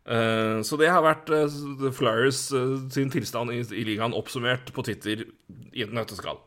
Uh, 0.07 0.61
så 0.65 0.77
det 0.81 0.93
har 0.93 1.05
vært 1.05 1.29
The 1.29 1.93
Flyers 1.93 2.47
sin 2.93 3.13
tilstand 3.13 3.53
i, 3.53 3.63
i 3.73 3.89
ligaen 3.89 4.17
oppsummert 4.17 4.73
på 4.77 4.85
Twitter 4.87 5.25
i 5.73 5.85
et 5.85 5.97
nøtteskall. 5.97 6.41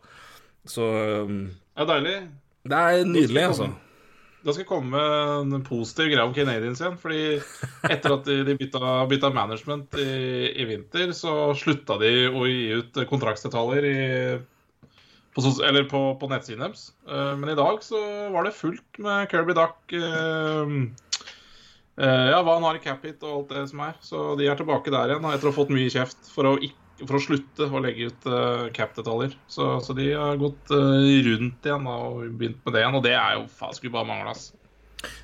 Så 0.69 0.85
eh, 0.97 1.33
Ja, 1.77 1.85
deilig. 1.87 2.15
Det 2.67 2.79
er 2.79 3.05
nydelig, 3.07 3.43
altså. 3.51 3.69
Da 4.39 4.53
skal 4.55 4.63
jeg 4.63 4.69
komme 4.69 4.95
med 4.95 5.55
en 5.57 5.63
positiv 5.67 6.13
greie 6.13 6.23
om 6.23 6.31
Canadiens 6.35 6.79
igjen. 6.79 6.95
Fordi 6.99 7.23
etter 7.91 8.13
at 8.15 8.27
de, 8.27 8.55
bytta, 8.55 8.93
bytta 9.11 9.31
management 9.35 9.97
i, 9.99 10.53
i 10.55 10.67
vinter, 10.69 11.11
så 11.15 11.51
slutta 11.59 11.97
de 11.99 12.13
å 12.31 12.45
gi 12.47 12.69
ut 12.79 13.01
kontraktsdetaljer 13.09 13.87
i, 13.89 13.97
på, 15.35 15.43
eller 15.67 15.89
på, 15.91 16.03
på 16.21 16.31
nettsiden 16.31 16.63
deres. 16.63 16.85
Eh, 17.09 17.33
Men 17.41 17.51
i 17.51 17.57
dag 17.59 17.83
så 17.83 17.99
var 18.31 18.47
det 18.47 18.55
fullt 18.55 19.03
med 19.03 19.27
Kirby 19.31 19.57
Duck. 19.59 19.79
eh, 19.91 20.75
eh, 21.99 22.27
ja, 22.31 22.39
hva 22.39 22.55
han 22.55 22.67
har 22.69 22.79
i 22.79 22.83
cap-hit 22.83 23.19
og 23.27 23.41
alt 23.41 23.55
det 23.57 23.65
som 23.73 23.83
er. 23.89 23.99
Så 23.99 24.23
de 24.39 24.47
er 24.47 24.59
tilbake 24.59 24.95
der 24.95 25.11
igjen, 25.11 25.27
etter 25.33 25.51
å 25.51 25.51
ha 25.51 25.59
fått 25.59 25.75
mye 25.75 25.91
kjeft 25.91 26.31
for 26.31 26.47
å, 26.47 26.55
ikke, 26.63 26.79
for 27.05 27.17
å 27.19 27.23
slutte 27.23 27.67
å 27.69 27.81
legge 27.83 28.09
ut 28.11 28.29
uh, 28.29 28.69
cap-detaljer. 28.75 29.35
Så, 29.51 29.71
så 29.85 29.95
de 29.97 30.11
har 30.13 30.39
gått 30.41 30.71
uh, 30.73 30.99
rundt 31.29 31.67
igjen 31.67 31.89
da, 31.89 31.97
og 32.09 32.23
begynt 32.39 32.63
med 32.65 32.75
det 32.75 32.83
igjen. 32.83 32.97
Og 32.99 33.05
det 33.05 33.15
er 33.17 33.37
jo 33.39 33.45
faen 33.59 33.75
skulle 33.77 33.95
bare 33.95 34.09
mangle, 34.09 34.33
ass. 34.35 34.49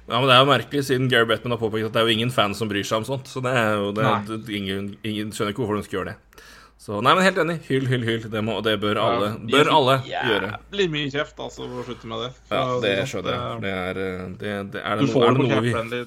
Ja, 0.07 0.19
men 0.19 0.27
Det 0.30 0.35
er 0.35 0.43
jo 0.43 0.49
merkelig, 0.49 0.84
siden 0.88 1.10
Gary 1.11 1.27
Bettman 1.27 1.56
har 1.56 1.60
påpekt 1.60 1.89
at 1.89 1.95
det 1.95 2.02
er 2.02 2.07
jo 2.07 2.15
ingen 2.15 2.31
fans 2.31 2.61
som 2.61 2.69
bryr 2.72 2.85
seg 2.88 3.02
om 3.02 3.07
sånt. 3.07 3.27
Så 3.31 3.43
det 3.43 3.52
er 3.60 3.73
jo, 3.80 3.89
det, 3.95 4.11
det, 4.30 4.43
ingen, 4.56 4.93
ingen 5.03 5.34
skjønner 5.35 5.56
ikke 5.56 5.65
hvorfor 5.65 5.81
de 5.81 5.88
skal 5.88 5.99
gjøre 5.99 6.14
det. 6.14 6.43
Så 6.85 6.99
nei, 7.02 7.15
men 7.15 7.23
helt 7.26 7.39
enig. 7.41 7.56
Hyll, 7.69 7.88
hyll, 7.89 8.03
hyll. 8.06 8.26
Det, 8.31 8.41
må, 8.45 8.60
det 8.65 8.76
bør 8.84 8.99
alle, 9.02 9.30
Ja, 9.34 9.45
bør 9.56 9.72
alle 9.77 9.95
yeah. 10.06 10.27
gjøre. 10.30 10.52
Jævlig 10.53 10.88
mye 10.93 11.14
kjeft, 11.14 11.39
altså, 11.39 11.65
for 11.65 11.81
å 11.81 11.85
slutte 11.88 12.11
med 12.11 12.26
det. 12.26 12.30
Ja, 12.52 12.64
det 12.84 12.93
skjønner 13.10 13.38
jeg. 13.38 13.64
Det 13.64 13.73
er, 13.80 14.02
eh, 14.03 14.22
det, 14.43 14.53
det, 14.76 14.84
er 14.84 14.99
Du 14.99 15.06
det, 15.06 15.10
du 15.10 15.14
får 15.15 15.26
er 15.26 15.31
det 15.31 15.41
på 15.41 15.49
cap-friendly 15.53 16.02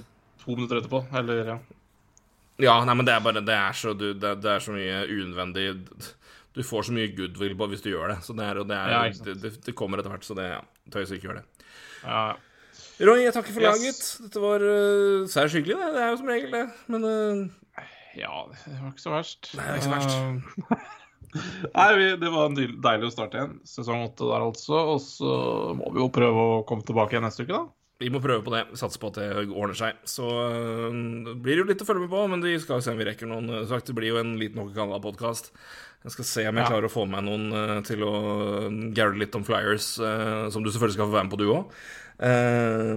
to 0.45 0.55
minutter 0.55 0.82
etterpå. 0.82 1.03
Eller, 1.20 1.43
ja. 1.55 1.59
Ja, 2.59 2.75
nei, 2.85 2.95
men 2.99 3.07
det 3.07 3.13
er 3.15 3.23
bare 3.23 3.41
Det 3.47 3.55
er 3.55 3.77
så, 3.79 3.93
du, 3.95 4.09
det, 4.19 4.33
det 4.43 4.51
er 4.51 4.63
så 4.65 4.73
mye 4.75 5.05
unødvendig 5.07 5.69
Du 6.57 6.63
får 6.67 6.89
så 6.89 6.95
mye 6.97 7.13
goodwill 7.15 7.55
på 7.61 7.69
hvis 7.71 7.85
du 7.85 7.93
gjør 7.93 8.15
det. 8.17 8.19
Så 8.27 8.35
det, 8.35 8.49
er, 8.49 8.59
og 8.59 8.67
det, 8.71 8.77
er, 8.77 8.91
Ja, 8.91 9.03
det, 9.31 9.53
det, 9.63 9.75
kommer 9.79 10.01
etter 10.03 10.11
hvert, 10.11 10.27
så 10.27 10.35
det 10.35 10.49
ja, 10.51 10.61
tøys 10.91 11.13
ikke 11.15 11.29
gjør 11.31 11.41
det. 11.43 11.47
ja. 12.03 12.27
Roy, 12.99 13.21
jeg 13.23 13.31
takker 13.31 13.55
for 13.55 13.63
Yes. 13.63 13.79
laget. 13.79 13.99
Dette 14.25 14.41
var 14.43 14.63
uh, 14.67 15.27
særs 15.31 15.53
hyggelig, 15.55 15.77
det. 15.79 15.91
Det 15.95 16.01
er 16.03 16.09
jo 16.11 16.17
som 16.19 16.31
regel 16.33 16.51
det. 16.57 16.65
Men 16.91 17.05
uh, 17.07 17.85
ja, 18.19 18.41
det 18.51 18.75
var 18.81 18.89
ikke 18.91 19.05
så 19.05 19.13
verst. 19.15 19.51
Nei, 19.55 19.67
det 19.69 19.71
var 19.71 19.77
ikke 19.79 19.87
så 19.87 19.93
verst. 19.95 20.17
Eh, 20.19 20.95
Nei, 21.79 21.87
vi, 21.95 22.09
det 22.19 22.33
var 22.35 22.49
en 22.49 22.59
deilig 22.59 23.07
å 23.07 23.13
starte 23.15 23.39
igjen. 23.39 23.53
Sesong 23.71 24.03
åtte 24.09 24.27
der, 24.27 24.43
altså. 24.49 24.81
Og 24.97 24.99
så 25.05 25.37
må 25.79 25.93
vi 25.95 26.03
jo 26.03 26.09
prøve 26.19 26.47
å 26.57 26.63
komme 26.67 26.83
tilbake 26.89 27.15
igjen 27.15 27.27
neste 27.29 27.47
uke, 27.47 27.55
da. 27.55 27.63
Vi 27.99 28.09
må 28.15 28.20
prøve 28.23 28.45
på 28.47 28.53
det. 28.55 28.61
Satse 28.79 29.01
på 29.03 29.09
at 29.11 29.16
det 29.19 29.29
ordner 29.51 29.75
seg. 29.79 29.97
Så 30.07 30.23
øh, 30.29 30.99
det 31.27 31.35
blir 31.43 31.59
jo 31.62 31.66
litt 31.66 31.83
å 31.83 31.87
følge 31.89 32.05
med 32.05 32.12
på, 32.12 32.20
men 32.31 32.45
vi 32.45 32.55
skal 32.62 32.83
se 32.85 32.93
om 32.95 33.01
vi 33.01 33.09
rekker 33.09 33.27
noen. 33.31 33.51
Sagt, 33.66 33.89
det 33.91 33.97
blir 33.99 34.12
jo 34.12 34.20
en 34.20 34.37
liten 34.39 34.61
Hockeykanal-podkast. 34.62 35.51
Jeg 36.07 36.15
skal 36.15 36.29
se 36.31 36.45
om 36.47 36.61
jeg 36.61 36.62
Ja. 36.62 36.70
klarer 36.70 36.87
å 36.87 36.93
få 36.95 37.09
med 37.11 37.27
noen 37.27 37.49
øh, 37.51 37.79
til 37.89 38.05
å 38.07 38.12
gaule 38.95 39.19
litt 39.25 39.35
om 39.35 39.43
Flyers, 39.47 39.97
som 39.99 40.62
du 40.62 40.70
selvfølgelig 40.70 40.95
skal 41.01 41.09
få 41.11 41.16
være 41.16 41.27
med 41.27 41.35
på, 41.35 41.41
du 41.43 41.49
òg. 41.51 41.73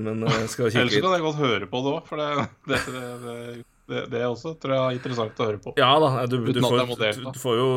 men 0.05 0.21
jeg 0.27 0.49
skal 0.53 0.69
kikke 0.71 0.81
Ellers 0.85 1.01
kan 1.01 1.15
jeg 1.17 1.25
godt 1.25 1.41
høre 1.41 1.67
på 1.69 1.81
det 1.81 1.93
òg, 1.95 2.03
for 2.09 2.21
det, 2.21 2.45
det, 2.69 2.79
det, 2.93 3.01
det, 3.25 3.63
det, 3.91 4.03
det 4.13 4.21
også 4.27 4.53
tror 4.61 4.75
jeg 4.75 4.83
er 4.85 4.99
interessant 4.99 5.41
å 5.41 5.47
høre 5.49 5.61
på. 5.65 5.73
Ja 5.81 5.89
da, 6.01 6.11
du, 6.29 6.37
du, 6.45 6.61
får, 6.61 6.85
modert, 6.89 7.17
da. 7.17 7.33
du, 7.33 7.33
du 7.33 7.41
får 7.41 7.57
jo 7.57 7.67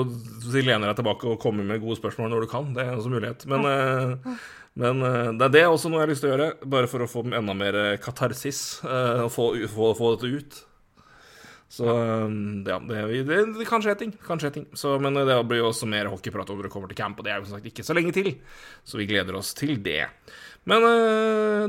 lene 0.61 0.91
deg 0.91 1.01
tilbake 1.01 1.33
og 1.33 1.41
komme 1.43 1.65
med 1.67 1.81
gode 1.83 1.97
spørsmål 1.99 2.31
når 2.37 2.45
du 2.45 2.51
kan. 2.53 2.69
Det 2.77 2.85
er 2.85 2.95
også 2.99 3.13
mulighet. 3.17 3.49
Men, 3.51 3.65
øh, 3.65 4.37
men 4.75 5.03
øh, 5.07 5.33
det 5.39 5.47
er 5.47 5.53
det 5.55 5.65
også 5.71 5.91
noe 5.91 6.01
jeg 6.01 6.07
har 6.09 6.11
lyst 6.13 6.25
til 6.25 6.31
å 6.33 6.37
gjøre, 6.37 6.69
bare 6.75 6.89
for 6.91 7.05
å 7.05 7.11
få 7.11 7.23
enda 7.31 7.55
mer 7.55 7.77
øh, 7.79 7.99
katarsis. 8.03 8.81
øh, 8.83 9.25
Og 9.27 9.31
få, 9.35 9.45
få, 9.71 9.91
få 9.99 10.15
dette 10.17 10.31
ut. 10.39 10.57
Så 11.75 11.87
ja, 11.91 12.77
det, 12.87 12.99
det, 13.27 13.39
det 13.59 13.67
kan 13.67 13.83
skje 13.83 13.95
ting. 13.99 14.13
Kan 14.23 14.39
skje 14.39 14.51
ting. 14.55 14.67
Så, 14.79 14.93
men 15.03 15.17
det 15.17 15.35
blir 15.51 15.59
jo 15.63 15.71
også 15.73 15.89
mer 15.91 16.07
hockeyprat 16.13 16.51
over 16.53 16.67
dere 16.67 16.71
kommer 16.75 16.91
til 16.91 16.99
camp, 17.01 17.19
og 17.19 17.27
det 17.27 17.33
er 17.33 17.41
jo 17.41 17.49
som 17.49 17.57
sagt 17.57 17.67
ikke 17.71 17.83
så 17.87 17.97
lenge 17.97 18.13
til. 18.15 18.29
Så 18.87 19.01
vi 19.01 19.07
gleder 19.11 19.35
oss 19.39 19.51
til 19.59 19.81
det. 19.83 20.05
Men 20.71 20.85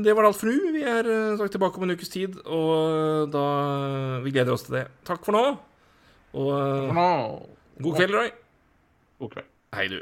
det 0.06 0.14
var 0.14 0.28
alt 0.28 0.38
for 0.38 0.46
nå. 0.48 0.70
Vi 0.76 0.84
er 0.86 1.08
sagt 1.40 1.56
tilbake 1.56 1.80
om 1.80 1.88
en 1.88 1.96
ukes 1.96 2.12
tid, 2.12 2.38
og 2.46 3.32
da 3.34 3.46
Vi 4.22 4.30
gleder 4.36 4.54
oss 4.54 4.68
til 4.68 4.78
det. 4.78 4.84
Takk 5.08 5.26
for 5.26 5.34
nå. 5.34 5.42
Og 6.38 6.92
god 7.82 7.98
kveld, 7.98 8.14
Roy. 8.14 8.30
god 9.24 9.34
kveld. 9.34 9.50
Hei, 9.74 9.88
du. 9.90 9.98